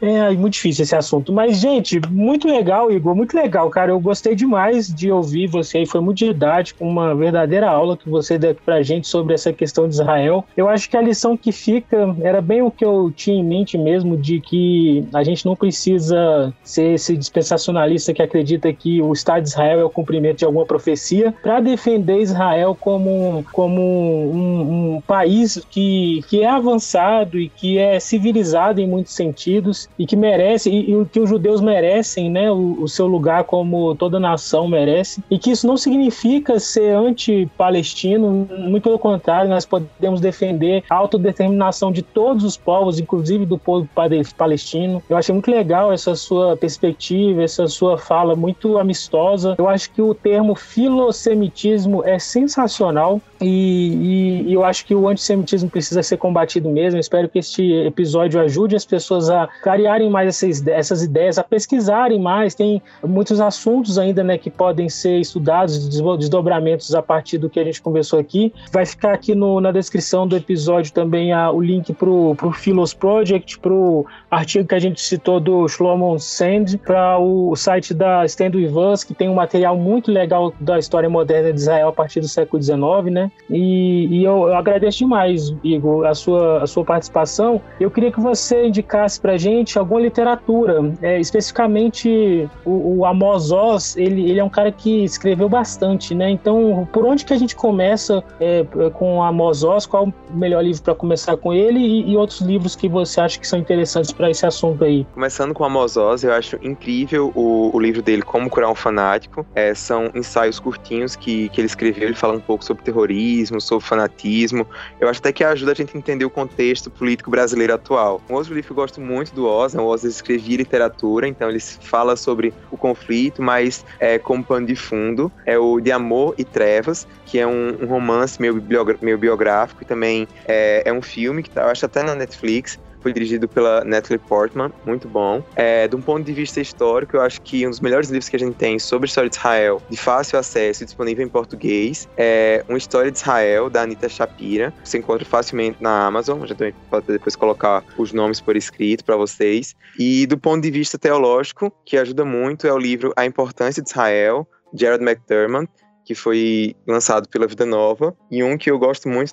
é 0.01 0.30
muito 0.32 0.55
difícil 0.55 0.82
esse 0.82 0.94
assunto. 0.94 1.32
Mas, 1.32 1.59
gente, 1.59 2.01
muito 2.10 2.47
legal, 2.47 2.90
Igor. 2.90 3.14
Muito 3.14 3.36
legal, 3.36 3.70
cara. 3.70 3.90
Eu 3.90 4.01
gostei 4.01 4.34
demais 4.34 4.93
de 4.93 5.10
ouvir 5.10 5.47
você 5.47 5.82
e 5.82 5.86
foi 5.86 6.01
muito 6.01 6.18
didático, 6.18 6.84
uma 6.84 7.14
verdadeira 7.14 7.70
aula 7.70 7.97
que 7.97 8.09
você 8.09 8.38
deu 8.38 8.55
pra 8.55 8.82
gente 8.82 9.09
sobre 9.09 9.34
essa 9.34 9.52
questão 9.52 9.88
de 9.88 9.94
Israel. 9.94 10.44
Eu 10.56 10.68
acho 10.68 10.88
que 10.90 10.97
a 10.97 11.01
lição 11.01 11.36
que 11.36 11.52
fica 11.52 12.14
era 12.20 12.40
bem 12.40 12.62
o 12.62 12.70
que 12.70 12.84
eu 12.84 13.12
tinha 13.14 13.36
em 13.36 13.44
mente 13.44 13.78
mesmo, 13.78 14.16
de 14.16 14.40
que 14.40 15.06
a 15.12 15.22
gente 15.22 15.47
não 15.47 15.56
precisa 15.56 16.52
ser 16.62 16.94
esse 16.94 17.16
dispensacionalista 17.16 18.12
que 18.12 18.22
acredita 18.22 18.72
que 18.72 19.01
o 19.01 19.12
Estado 19.12 19.43
de 19.43 19.48
Israel 19.48 19.80
é 19.80 19.84
o 19.84 19.90
cumprimento 19.90 20.38
de 20.38 20.44
alguma 20.44 20.66
profecia 20.66 21.34
para 21.43 21.60
defender 21.60 22.20
Israel 22.20 22.76
como, 22.78 23.44
como 23.52 23.80
um, 23.80 24.97
um 24.97 25.01
país 25.01 25.62
que, 25.70 26.20
que 26.28 26.43
é 26.43 26.48
avançado 26.48 27.06
e 27.35 27.49
que 27.49 27.78
é 27.78 27.99
civilizado 28.01 28.81
em 28.81 28.87
muitos 28.87 29.12
sentidos 29.12 29.89
e 29.99 30.07
que 30.07 30.16
merece 30.16 30.70
e, 30.70 30.93
e 30.93 31.05
que 31.07 31.20
os 31.20 31.28
judeus 31.28 31.61
merecem, 31.61 32.31
né, 32.31 32.51
o, 32.51 32.83
o, 32.83 32.89
seu 32.89 33.07
lugar 33.07 33.45
como 33.45 33.95
toda 33.95 34.19
nação 34.19 34.69
merece 34.69 35.23
e 35.31 35.39
que 35.39 35.51
isso 35.51 35.66
não 35.66 35.77
significa 35.77 36.59
ser 36.59 36.95
anti-palestino, 36.95 38.49
muito 38.59 38.85
pelo 38.85 38.99
contrário, 38.99 39.51
nós 39.51 39.65
podemos 39.65 40.20
defender 40.20 40.85
a 40.89 40.95
autodeterminação 40.95 41.93
de 41.93 42.03
todos 42.03 42.45
os 42.45 42.57
povos, 42.57 42.99
inclusive 42.99 43.45
do 43.47 43.59
povo 43.59 43.89
palestino. 44.37 45.03
Eu 45.09 45.16
achei 45.16 45.33
muito 45.33 45.51
legal 45.51 45.93
essa 45.93 46.15
sua 46.15 46.57
perspectiva, 46.57 47.43
essa 47.43 47.66
sua 47.69 47.99
fala 47.99 48.35
muito 48.35 48.78
amistosa. 48.78 49.55
Eu 49.59 49.69
acho 49.69 49.91
que 49.91 50.03
o 50.03 50.15
termo 50.15 50.55
filosemitismo 50.55 52.03
é 52.05 52.19
sensacional 52.19 53.20
e, 53.41 53.47
e, 53.47 54.51
e 54.51 54.53
eu 54.53 54.65
acho 54.65 54.85
que 54.87 54.95
o 54.95 55.09
antissemitismo 55.09 55.70
precisa 55.70 56.03
ser 56.03 56.16
combatido 56.16 56.69
mesmo 56.69 56.95
Espero 56.98 57.28
que 57.28 57.39
este 57.39 57.73
episódio 57.73 58.40
ajude 58.40 58.77
as 58.77 58.85
pessoas 58.85 59.31
a 59.31 59.48
clarearem 59.62 60.10
mais 60.10 60.28
essas, 60.28 60.66
essas 60.66 61.02
ideias, 61.02 61.39
a 61.39 61.44
pesquisarem 61.44 62.20
mais. 62.20 62.55
Tem 62.55 62.82
muitos 63.05 63.40
assuntos 63.40 63.98
ainda 63.98 64.23
né, 64.23 64.39
que 64.39 64.51
podem 64.51 64.89
ser 64.89 65.18
estudados, 65.18 65.89
desdobramentos 65.89 66.94
a 66.94 67.02
partir 67.02 67.39
do 67.39 67.48
que 67.48 67.60
a 67.60 67.64
gente 67.64 67.81
conversou 67.82 68.18
aqui. 68.18 68.52
Vai 68.73 68.86
ficar 68.86 69.12
aqui 69.12 69.35
no, 69.35 69.60
na 69.60 69.73
descrição 69.73 70.27
do 70.27 70.36
episódio 70.36 70.93
também 70.93 71.32
a, 71.32 71.51
o 71.51 71.60
link 71.60 71.93
para 71.93 72.09
o 72.09 72.52
Philos 72.52 72.94
Project, 72.94 73.59
para 73.59 73.73
o 73.73 74.06
artigo 74.31 74.68
que 74.68 74.74
a 74.74 74.78
gente 74.78 75.01
citou 75.01 75.40
do 75.40 75.68
Shlomo 75.68 76.18
Sand, 76.18 76.78
para 76.85 77.18
o 77.18 77.55
site 77.56 77.94
da 77.94 78.24
Stand 78.24 78.52
With 78.55 78.73
Us, 78.77 79.05
que 79.05 79.14
tem 79.14 79.28
um 79.28 79.35
material 79.35 79.77
muito 79.77 80.10
legal 80.10 80.52
da 80.60 80.78
história 80.78 81.09
moderna 81.09 81.52
de 81.52 81.60
Israel 81.60 81.89
a 81.89 81.93
partir 81.93 82.20
do 82.20 82.28
século 82.28 82.62
XIX, 82.62 82.77
né? 83.10 83.31
E, 83.51 84.06
e 84.10 84.24
eu, 84.24 84.48
eu, 84.48 84.55
agradeço 84.55 84.98
demais, 84.98 85.55
Igor, 85.62 86.06
a 86.06 86.14
sua, 86.14 86.62
a 86.62 86.66
sua 86.66 86.85
participação. 86.86 87.60
Eu 87.80 87.90
queria 87.90 88.12
que 88.12 88.20
você 88.20 88.66
indicasse 88.66 89.20
para 89.20 89.36
gente 89.36 89.78
alguma 89.78 90.00
literatura, 90.00 90.92
é, 91.02 91.20
especificamente 91.20 92.48
o, 92.64 92.98
o 92.98 93.06
Amos 93.06 93.50
Oz, 93.50 93.96
ele, 93.96 94.30
ele 94.30 94.40
é 94.40 94.44
um 94.44 94.48
cara 94.48 94.70
que 94.72 95.04
escreveu 95.04 95.48
bastante, 95.48 96.14
né? 96.14 96.30
Então, 96.30 96.88
por 96.92 97.04
onde 97.04 97.24
que 97.24 97.32
a 97.32 97.38
gente 97.38 97.56
começa 97.56 98.22
é, 98.40 98.64
com 98.94 99.22
Amos 99.22 99.64
Oz? 99.64 99.86
Qual 99.86 100.06
o 100.06 100.36
melhor 100.36 100.64
livro 100.64 100.82
para 100.82 100.94
começar 100.94 101.36
com 101.36 101.52
ele 101.52 101.78
e, 101.78 102.12
e, 102.12 102.16
outros 102.16 102.40
livros 102.40 102.76
que 102.76 102.88
você 102.88 103.20
acha 103.20 103.38
que 103.38 103.46
são 103.46 103.58
interessantes 103.58 104.12
para 104.12 104.30
esse 104.30 104.46
assunto 104.46 104.84
aí? 104.84 105.06
Começando 105.14 105.52
com 105.52 105.64
Amos 105.64 105.96
Oz, 105.96 106.22
eu 106.22 106.32
acho 106.32 106.58
incrível 106.62 107.32
o, 107.34 107.70
o 107.74 107.80
livro 107.80 108.02
dele, 108.02 108.22
Como 108.22 108.48
Curar 108.48 108.70
um 108.70 108.74
Fanático. 108.74 109.44
É, 109.54 109.74
são 109.74 110.10
ensaios 110.14 110.58
curtinhos 110.58 111.16
que, 111.16 111.48
que 111.48 111.60
ele 111.60 111.66
escreveu, 111.66 112.04
ele 112.04 112.14
fala 112.14 112.34
um 112.34 112.40
pouco 112.40 112.64
sobre 112.64 112.82
terrorismo, 112.82 113.60
sobre 113.60 113.84
fanatismo. 113.84 114.66
Eu 115.00 115.08
acho 115.08 115.20
até 115.20 115.32
que 115.32 115.42
ajuda 115.44 115.72
a 115.72 115.74
gente 115.74 115.96
a 115.96 115.98
entender 115.98 116.24
o 116.24 116.30
contexto 116.30 116.76
contexto 116.77 116.90
político 116.90 117.31
brasileiro 117.31 117.74
atual. 117.74 118.20
Um 118.28 118.35
outro 118.35 118.55
livro 118.55 118.66
que 118.66 118.73
eu 118.73 118.77
gosto 118.77 119.01
muito 119.01 119.35
do 119.35 119.47
Oz, 119.47 119.74
né? 119.74 119.81
o 119.81 119.86
Oz 119.86 120.05
escrevia 120.05 120.59
literatura, 120.59 121.27
então 121.27 121.48
ele 121.48 121.61
fala 121.61 122.16
sobre 122.16 122.53
o 122.70 122.77
conflito, 122.77 123.43
mas 123.43 123.85
é, 123.98 124.19
como 124.19 124.44
pano 124.44 124.66
de 124.66 124.77
fundo, 124.77 125.32
é 125.44 125.59
o 125.59 125.81
De 125.81 125.90
Amor 125.90 126.35
e 126.36 126.44
Trevas, 126.44 127.07
que 127.24 127.39
é 127.39 127.47
um, 127.47 127.82
um 127.82 127.86
romance 127.86 128.40
meio, 128.40 128.62
meio 129.01 129.19
biográfico 129.19 129.82
e 129.82 129.86
também 129.86 130.28
é, 130.47 130.82
é 130.85 130.93
um 130.93 131.03
filme 131.03 131.43
que 131.43 131.51
tá, 131.51 131.62
eu 131.62 131.69
acho 131.69 131.86
até 131.86 132.03
na 132.03 132.15
Netflix, 132.15 132.78
foi 133.07 133.12
dirigido 133.12 133.47
pela 133.47 133.85
Natalie 133.85 134.19
Portman, 134.19 134.73
muito 134.85 135.07
bom. 135.07 135.41
É, 135.55 135.87
de 135.87 135.95
um 135.95 136.01
ponto 136.01 136.24
de 136.24 136.33
vista 136.33 136.61
histórico, 136.61 137.16
eu 137.16 137.20
acho 137.20 137.41
que 137.41 137.65
um 137.65 137.70
dos 137.70 137.78
melhores 137.78 138.11
livros 138.11 138.28
que 138.28 138.35
a 138.35 138.39
gente 138.39 138.57
tem 138.57 138.81
sobre 138.81 139.07
a 139.07 139.09
história 139.09 139.31
de 139.31 139.37
Israel, 139.37 139.81
de 139.89 139.97
fácil 139.97 140.37
acesso 140.37 140.83
e 140.83 140.87
disponível 140.87 141.24
em 141.24 141.28
português, 141.28 142.09
é 142.16 142.65
Uma 142.69 142.77
História 142.77 143.12
de 143.12 143.19
Israel, 143.19 143.70
da 143.70 143.83
Anita 143.83 144.09
Shapira. 144.09 144.74
Você 144.83 144.99
encontra 144.99 145.24
facilmente 145.24 145.81
na 145.81 146.05
Amazon, 146.05 146.45
já 146.47 146.57
também 146.57 146.74
pode 146.91 147.07
depois 147.07 147.37
colocar 147.37 147.85
os 147.97 148.12
nomes 148.12 148.41
por 148.41 148.57
escrito 148.57 149.05
para 149.05 149.15
vocês. 149.15 149.77
E 149.97 150.27
do 150.27 150.37
ponto 150.37 150.65
de 150.65 150.70
vista 150.73 150.99
teológico, 150.99 151.73
que 151.85 151.97
ajuda 151.97 152.24
muito, 152.24 152.66
é 152.66 152.73
o 152.73 152.78
livro 152.78 153.12
A 153.15 153.24
Importância 153.24 153.81
de 153.81 153.89
Israel, 153.89 154.49
Jared 154.74 155.05
McDermott, 155.05 155.70
que 156.05 156.16
foi 156.16 156.74
lançado 156.85 157.28
pela 157.28 157.47
Vida 157.47 157.65
Nova, 157.65 158.16
e 158.33 158.43
um 158.43 158.59
que 158.59 158.69
eu 158.69 158.77
gosto 158.81 159.09
muito 159.09 159.33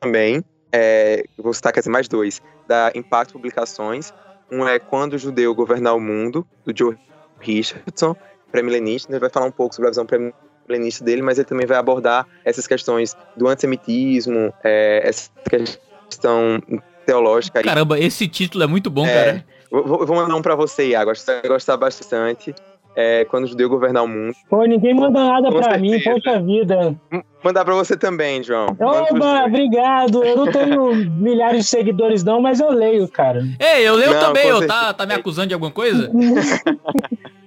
também, 0.00 0.42
é, 0.72 1.24
vou 1.36 1.52
citar 1.52 1.72
quer 1.72 1.80
dizer, 1.80 1.90
mais 1.90 2.08
dois, 2.08 2.40
da 2.66 2.92
Impacto 2.94 3.32
Publicações. 3.32 4.12
Um 4.50 4.66
é 4.66 4.78
Quando 4.78 5.14
o 5.14 5.18
Judeu 5.18 5.54
Governar 5.54 5.94
o 5.94 6.00
Mundo, 6.00 6.46
do 6.64 6.76
Joe 6.76 6.96
Richardson, 7.38 8.16
pré-milenista, 8.50 9.12
ele 9.12 9.20
vai 9.20 9.30
falar 9.30 9.46
um 9.46 9.52
pouco 9.52 9.74
sobre 9.74 9.88
a 9.88 9.90
visão 9.90 10.04
pré-milenista 10.04 11.04
dele, 11.04 11.22
mas 11.22 11.38
ele 11.38 11.46
também 11.46 11.66
vai 11.66 11.76
abordar 11.76 12.26
essas 12.44 12.66
questões 12.66 13.16
do 13.36 13.46
antissemitismo, 13.46 14.52
é, 14.64 15.02
essa 15.04 15.30
questão 15.48 16.60
teológica. 17.06 17.62
Caramba, 17.62 17.98
esse 17.98 18.26
título 18.26 18.64
é 18.64 18.66
muito 18.66 18.90
bom, 18.90 19.06
é, 19.06 19.24
cara. 19.24 19.46
Vou, 19.70 20.04
vou 20.04 20.16
mandar 20.16 20.34
um 20.34 20.42
pra 20.42 20.56
você, 20.56 20.88
Iago, 20.88 21.12
acho 21.12 21.20
que 21.20 21.26
você 21.26 21.40
vai 21.40 21.48
gostar 21.48 21.76
bastante 21.76 22.54
é, 22.94 23.24
quando 23.24 23.44
o 23.44 23.46
judeu 23.46 23.68
governar 23.68 24.04
o 24.04 24.08
mundo. 24.08 24.34
Pô, 24.48 24.64
ninguém 24.64 24.94
manda 24.94 25.24
nada 25.24 25.48
Com 25.50 25.60
pra 25.60 25.72
certeza. 25.72 25.96
mim, 25.96 26.02
poxa 26.02 26.40
vida. 26.40 26.96
Mandar 27.42 27.64
pra 27.64 27.74
você 27.74 27.96
também, 27.96 28.42
João. 28.42 28.76
Oba, 28.78 29.44
obrigado. 29.46 30.22
Eu 30.22 30.36
não 30.36 30.52
tenho 30.52 30.94
milhares 31.16 31.64
de 31.64 31.70
seguidores, 31.70 32.22
não, 32.22 32.40
mas 32.40 32.60
eu 32.60 32.70
leio, 32.70 33.08
cara. 33.08 33.42
Ei, 33.58 33.88
eu 33.88 33.94
leio 33.94 34.12
não, 34.12 34.20
também. 34.20 34.46
Eu, 34.46 34.66
tá, 34.66 34.92
tá 34.92 35.06
me 35.06 35.14
acusando 35.14 35.48
de 35.48 35.54
alguma 35.54 35.72
coisa? 35.72 36.10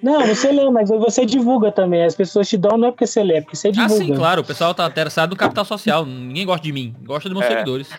Não, 0.03 0.27
você 0.27 0.51
lê, 0.51 0.69
mas 0.69 0.89
você 0.89 1.25
divulga 1.25 1.71
também. 1.71 2.03
As 2.03 2.13
pessoas 2.13 2.49
te 2.49 2.57
dão 2.57 2.77
não 2.77 2.89
é 2.89 2.91
porque 2.91 3.07
você 3.07 3.23
lê, 3.23 3.35
é 3.35 3.41
porque 3.41 3.55
você 3.55 3.71
divulga. 3.71 3.93
Ah, 3.93 3.97
sim, 3.97 4.13
claro. 4.13 4.41
O 4.41 4.43
pessoal 4.43 4.73
tá 4.73 4.85
interessado 4.85 5.29
no 5.29 5.37
capital 5.37 5.63
social. 5.63 6.05
Ninguém 6.05 6.45
gosta 6.45 6.61
de 6.61 6.73
mim. 6.73 6.93
Gosta 7.05 7.29
dos 7.29 7.39
meus 7.39 7.49
é. 7.49 7.55
seguidores. 7.55 7.89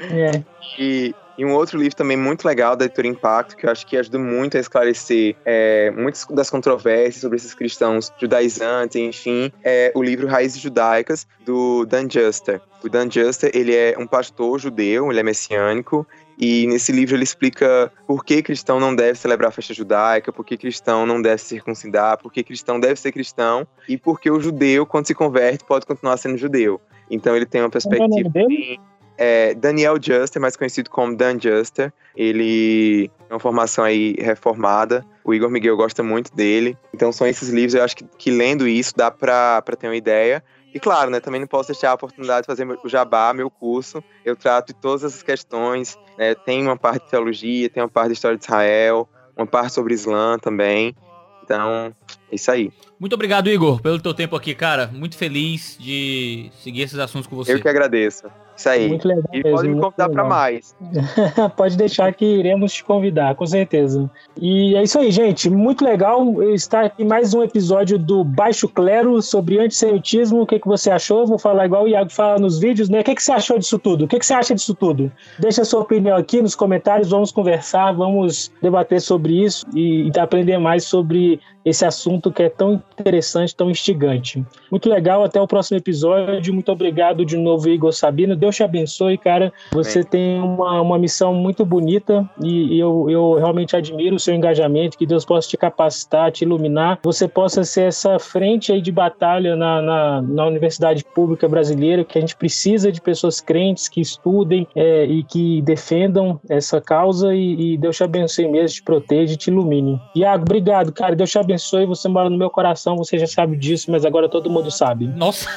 É. 0.00 0.42
E, 0.78 1.14
e, 1.36 1.44
um 1.44 1.52
outro 1.52 1.78
livro 1.78 1.96
também 1.96 2.16
muito 2.16 2.44
legal 2.44 2.76
da 2.76 2.84
editora 2.84 3.08
Impacto, 3.08 3.56
que 3.56 3.66
eu 3.66 3.70
acho 3.70 3.86
que 3.86 3.96
ajuda 3.96 4.18
muito 4.18 4.56
a 4.56 4.60
esclarecer 4.60 5.36
é, 5.44 5.90
muitas 5.90 6.26
das 6.26 6.50
controvérsias 6.50 7.20
sobre 7.20 7.36
esses 7.36 7.54
cristãos 7.54 8.12
judaizantes, 8.18 8.96
enfim, 8.96 9.52
é 9.64 9.92
o 9.94 10.02
livro 10.02 10.26
Raízes 10.26 10.60
Judaicas, 10.60 11.26
do 11.44 11.84
Dan 11.86 12.08
Juster. 12.10 12.60
O 12.82 12.88
Dan 12.88 13.10
Juster, 13.10 13.50
ele 13.54 13.74
é 13.74 13.94
um 13.98 14.06
pastor 14.06 14.58
judeu, 14.58 15.10
ele 15.10 15.20
é 15.20 15.22
messiânico, 15.22 16.06
e 16.38 16.66
nesse 16.66 16.90
livro 16.90 17.14
ele 17.14 17.24
explica 17.24 17.92
por 18.06 18.24
que 18.24 18.42
cristão 18.42 18.80
não 18.80 18.96
deve 18.96 19.18
celebrar 19.18 19.50
a 19.50 19.52
festa 19.52 19.74
judaica, 19.74 20.32
por 20.32 20.44
que 20.44 20.56
cristão 20.56 21.04
não 21.04 21.20
deve 21.20 21.42
circuncidar, 21.42 22.16
por 22.16 22.32
que 22.32 22.42
cristão 22.42 22.80
deve 22.80 22.98
ser 22.98 23.12
cristão 23.12 23.66
e 23.86 23.98
por 23.98 24.18
que 24.18 24.30
o 24.30 24.40
judeu, 24.40 24.86
quando 24.86 25.06
se 25.06 25.14
converte, 25.14 25.64
pode 25.64 25.84
continuar 25.84 26.16
sendo 26.16 26.38
judeu. 26.38 26.80
Então 27.10 27.36
ele 27.36 27.44
tem 27.44 27.60
uma 27.60 27.68
perspectiva 27.68 28.30
bem 28.30 28.80
é 29.22 29.52
Daniel 29.52 29.96
Juster, 30.00 30.40
mais 30.40 30.56
conhecido 30.56 30.88
como 30.88 31.14
Dan 31.14 31.38
Juster. 31.38 31.92
Ele 32.16 33.10
é 33.28 33.34
uma 33.34 33.38
formação 33.38 33.84
aí 33.84 34.14
reformada. 34.18 35.04
O 35.22 35.34
Igor 35.34 35.50
Miguel 35.50 35.76
gosta 35.76 36.02
muito 36.02 36.34
dele. 36.34 36.76
Então 36.94 37.12
são 37.12 37.26
esses 37.26 37.50
livros, 37.50 37.74
eu 37.74 37.84
acho 37.84 37.98
que, 37.98 38.04
que 38.16 38.30
lendo 38.30 38.66
isso 38.66 38.94
dá 38.96 39.10
para 39.10 39.62
ter 39.78 39.88
uma 39.88 39.96
ideia. 39.96 40.42
E 40.72 40.80
claro, 40.80 41.10
né, 41.10 41.20
também 41.20 41.38
não 41.38 41.46
posso 41.46 41.68
deixar 41.68 41.90
a 41.90 41.94
oportunidade 41.94 42.42
de 42.42 42.46
fazer 42.46 42.66
o 42.82 42.88
jabá, 42.88 43.34
meu 43.34 43.50
curso. 43.50 44.02
Eu 44.24 44.34
trato 44.34 44.68
de 44.68 44.74
todas 44.80 45.04
essas 45.04 45.22
questões. 45.22 45.98
Né, 46.16 46.34
tem 46.34 46.62
uma 46.62 46.78
parte 46.78 47.04
de 47.04 47.10
teologia, 47.10 47.68
tem 47.68 47.82
uma 47.82 47.90
parte 47.90 48.08
de 48.08 48.14
história 48.14 48.38
de 48.38 48.44
Israel, 48.44 49.06
uma 49.36 49.46
parte 49.46 49.74
sobre 49.74 49.92
Islã 49.92 50.38
também. 50.38 50.96
Então, 51.44 51.94
é 52.30 52.34
isso 52.34 52.50
aí. 52.50 52.70
Muito 52.98 53.14
obrigado, 53.14 53.48
Igor, 53.48 53.80
pelo 53.80 53.98
teu 53.98 54.14
tempo 54.14 54.36
aqui, 54.36 54.54
cara. 54.54 54.88
Muito 54.92 55.16
feliz 55.16 55.76
de 55.80 56.50
seguir 56.62 56.82
esses 56.82 56.98
assuntos 56.98 57.26
com 57.26 57.34
você. 57.34 57.54
Eu 57.54 57.60
que 57.60 57.68
agradeço. 57.68 58.26
Isso 58.60 58.68
aí. 58.68 58.88
Muito 58.88 59.08
legal. 59.08 59.24
E 59.32 59.42
mesmo, 59.42 59.56
pode 59.56 59.68
me 59.68 59.80
convidar 59.80 60.08
para 60.10 60.24
mais. 60.24 60.76
pode 61.56 61.78
deixar 61.78 62.12
que 62.12 62.26
iremos 62.26 62.74
te 62.74 62.84
convidar, 62.84 63.34
com 63.34 63.46
certeza. 63.46 64.10
E 64.38 64.76
é 64.76 64.82
isso 64.82 64.98
aí, 64.98 65.10
gente. 65.10 65.48
Muito 65.48 65.82
legal 65.82 66.42
estar 66.52 66.84
aqui 66.84 67.02
mais 67.02 67.32
um 67.32 67.42
episódio 67.42 67.98
do 67.98 68.22
Baixo 68.22 68.68
Clero 68.68 69.22
sobre 69.22 69.58
antissemitismo. 69.58 70.42
O 70.42 70.46
que, 70.46 70.58
que 70.58 70.68
você 70.68 70.90
achou? 70.90 71.26
Vou 71.26 71.38
falar 71.38 71.64
igual 71.64 71.84
o 71.84 71.88
Iago 71.88 72.12
fala 72.12 72.38
nos 72.38 72.58
vídeos, 72.58 72.90
né? 72.90 73.00
O 73.00 73.04
que, 73.04 73.14
que 73.14 73.22
você 73.22 73.32
achou 73.32 73.58
disso 73.58 73.78
tudo? 73.78 74.04
O 74.04 74.08
que, 74.08 74.18
que 74.18 74.26
você 74.26 74.34
acha 74.34 74.54
disso 74.54 74.74
tudo? 74.74 75.10
Deixa 75.38 75.62
a 75.62 75.64
sua 75.64 75.80
opinião 75.80 76.18
aqui 76.18 76.42
nos 76.42 76.54
comentários, 76.54 77.08
vamos 77.08 77.32
conversar, 77.32 77.92
vamos 77.92 78.52
debater 78.60 79.00
sobre 79.00 79.42
isso 79.42 79.64
e, 79.74 80.10
e 80.14 80.20
aprender 80.20 80.58
mais 80.58 80.84
sobre 80.84 81.40
esse 81.64 81.84
assunto 81.84 82.32
que 82.32 82.42
é 82.42 82.48
tão 82.48 82.82
interessante, 82.98 83.54
tão 83.54 83.70
instigante. 83.70 84.44
Muito 84.70 84.88
legal, 84.88 85.24
até 85.24 85.40
o 85.40 85.46
próximo 85.46 85.78
episódio. 85.78 86.52
Muito 86.54 86.70
obrigado 86.72 87.24
de 87.24 87.36
novo, 87.36 87.68
Igor 87.68 87.92
Sabino. 87.92 88.36
Deus 88.36 88.56
te 88.56 88.62
abençoe, 88.62 89.18
cara. 89.18 89.52
Você 89.72 90.02
tem 90.02 90.40
uma, 90.40 90.80
uma 90.80 90.98
missão 90.98 91.34
muito 91.34 91.64
bonita 91.64 92.28
e, 92.42 92.76
e 92.76 92.80
eu, 92.80 93.08
eu 93.10 93.34
realmente 93.34 93.76
admiro 93.76 94.16
o 94.16 94.20
seu 94.20 94.34
engajamento. 94.34 94.96
Que 94.96 95.06
Deus 95.06 95.24
possa 95.24 95.48
te 95.48 95.56
capacitar, 95.56 96.32
te 96.32 96.44
iluminar. 96.44 96.98
Você 97.02 97.28
possa 97.28 97.64
ser 97.64 97.82
essa 97.82 98.18
frente 98.18 98.72
aí 98.72 98.80
de 98.80 98.92
batalha 98.92 99.56
na, 99.56 99.82
na, 99.82 100.22
na 100.22 100.46
Universidade 100.46 101.04
Pública 101.04 101.48
Brasileira, 101.48 102.04
que 102.04 102.16
a 102.16 102.20
gente 102.20 102.36
precisa 102.36 102.90
de 102.90 103.00
pessoas 103.00 103.40
crentes 103.40 103.88
que 103.88 104.00
estudem 104.00 104.66
é, 104.74 105.04
e 105.04 105.22
que 105.22 105.62
defendam 105.62 106.40
essa 106.48 106.80
causa. 106.80 107.34
E, 107.34 107.74
e 107.74 107.78
Deus 107.78 107.96
te 107.96 108.04
abençoe 108.04 108.48
mesmo, 108.48 108.76
te 108.76 108.82
proteja 108.82 109.34
e 109.34 109.36
te 109.36 109.50
ilumine. 109.50 110.00
Iago, 110.14 110.42
obrigado, 110.42 110.92
cara. 110.92 111.14
Deus 111.14 111.30
te 111.30 111.38
abençoe. 111.50 111.86
Você 111.86 112.08
mora 112.08 112.30
no 112.30 112.38
meu 112.38 112.48
coração, 112.48 112.96
você 112.96 113.18
já 113.18 113.26
sabe 113.26 113.56
disso, 113.56 113.90
mas 113.90 114.04
agora 114.04 114.28
todo 114.28 114.48
mundo 114.48 114.70
sabe. 114.70 115.06
Nossa. 115.06 115.48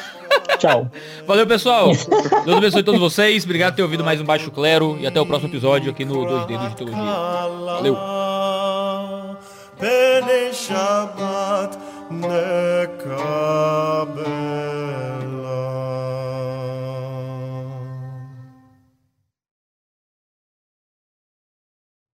Tchau. 0.58 0.90
Valeu, 1.28 1.46
pessoal. 1.46 1.88
Deus 2.46 2.58
abençoe 2.58 2.84
todos 2.84 3.00
vocês. 3.00 3.44
Obrigado 3.44 3.74
por 3.74 3.78
ter 3.78 3.84
ouvido 3.84 4.04
mais 4.04 4.20
um 4.20 4.26
Baixo 4.26 4.52
Clero. 4.52 4.98
E 5.00 5.08
até 5.08 5.22
o 5.22 5.26
próximo 5.26 5.50
episódio 5.50 5.92
aqui 5.92 6.04
no 6.06 6.26
2 6.26 6.46
Dedos 6.48 6.70
de 6.70 6.76
Teologia. 6.76 7.04
Valeu. 7.66 7.98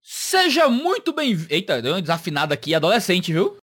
Seja 0.01 0.69
muito 0.69 1.11
bem-vindo. 1.11 1.53
Eita, 1.53 1.81
deu 1.81 1.93
uma 1.93 2.01
desafinada 2.01 2.53
aqui, 2.53 2.73
adolescente, 2.73 3.33
viu? 3.33 3.58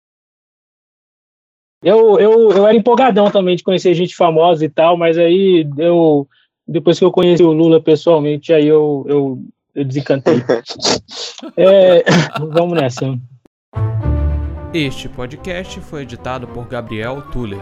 Eu, 1.84 2.18
eu, 2.18 2.50
eu 2.50 2.66
era 2.66 2.76
empolgadão 2.76 3.30
também 3.30 3.54
de 3.54 3.62
conhecer 3.62 3.92
gente 3.92 4.16
famosa 4.16 4.64
e 4.64 4.68
tal, 4.68 4.96
mas 4.96 5.18
aí 5.18 5.68
eu 5.76 6.26
depois 6.66 6.98
que 6.98 7.04
eu 7.04 7.12
conheci 7.12 7.42
o 7.42 7.52
Lula 7.52 7.80
pessoalmente, 7.80 8.52
aí 8.52 8.66
eu, 8.66 9.04
eu, 9.06 9.42
eu 9.74 9.84
desencantei. 9.84 10.42
é, 11.56 12.02
vamos 12.52 12.80
nessa. 12.80 13.18
Este 14.72 15.08
podcast 15.08 15.78
foi 15.80 16.02
editado 16.02 16.48
por 16.48 16.66
Gabriel 16.66 17.22
Tuller. 17.30 17.60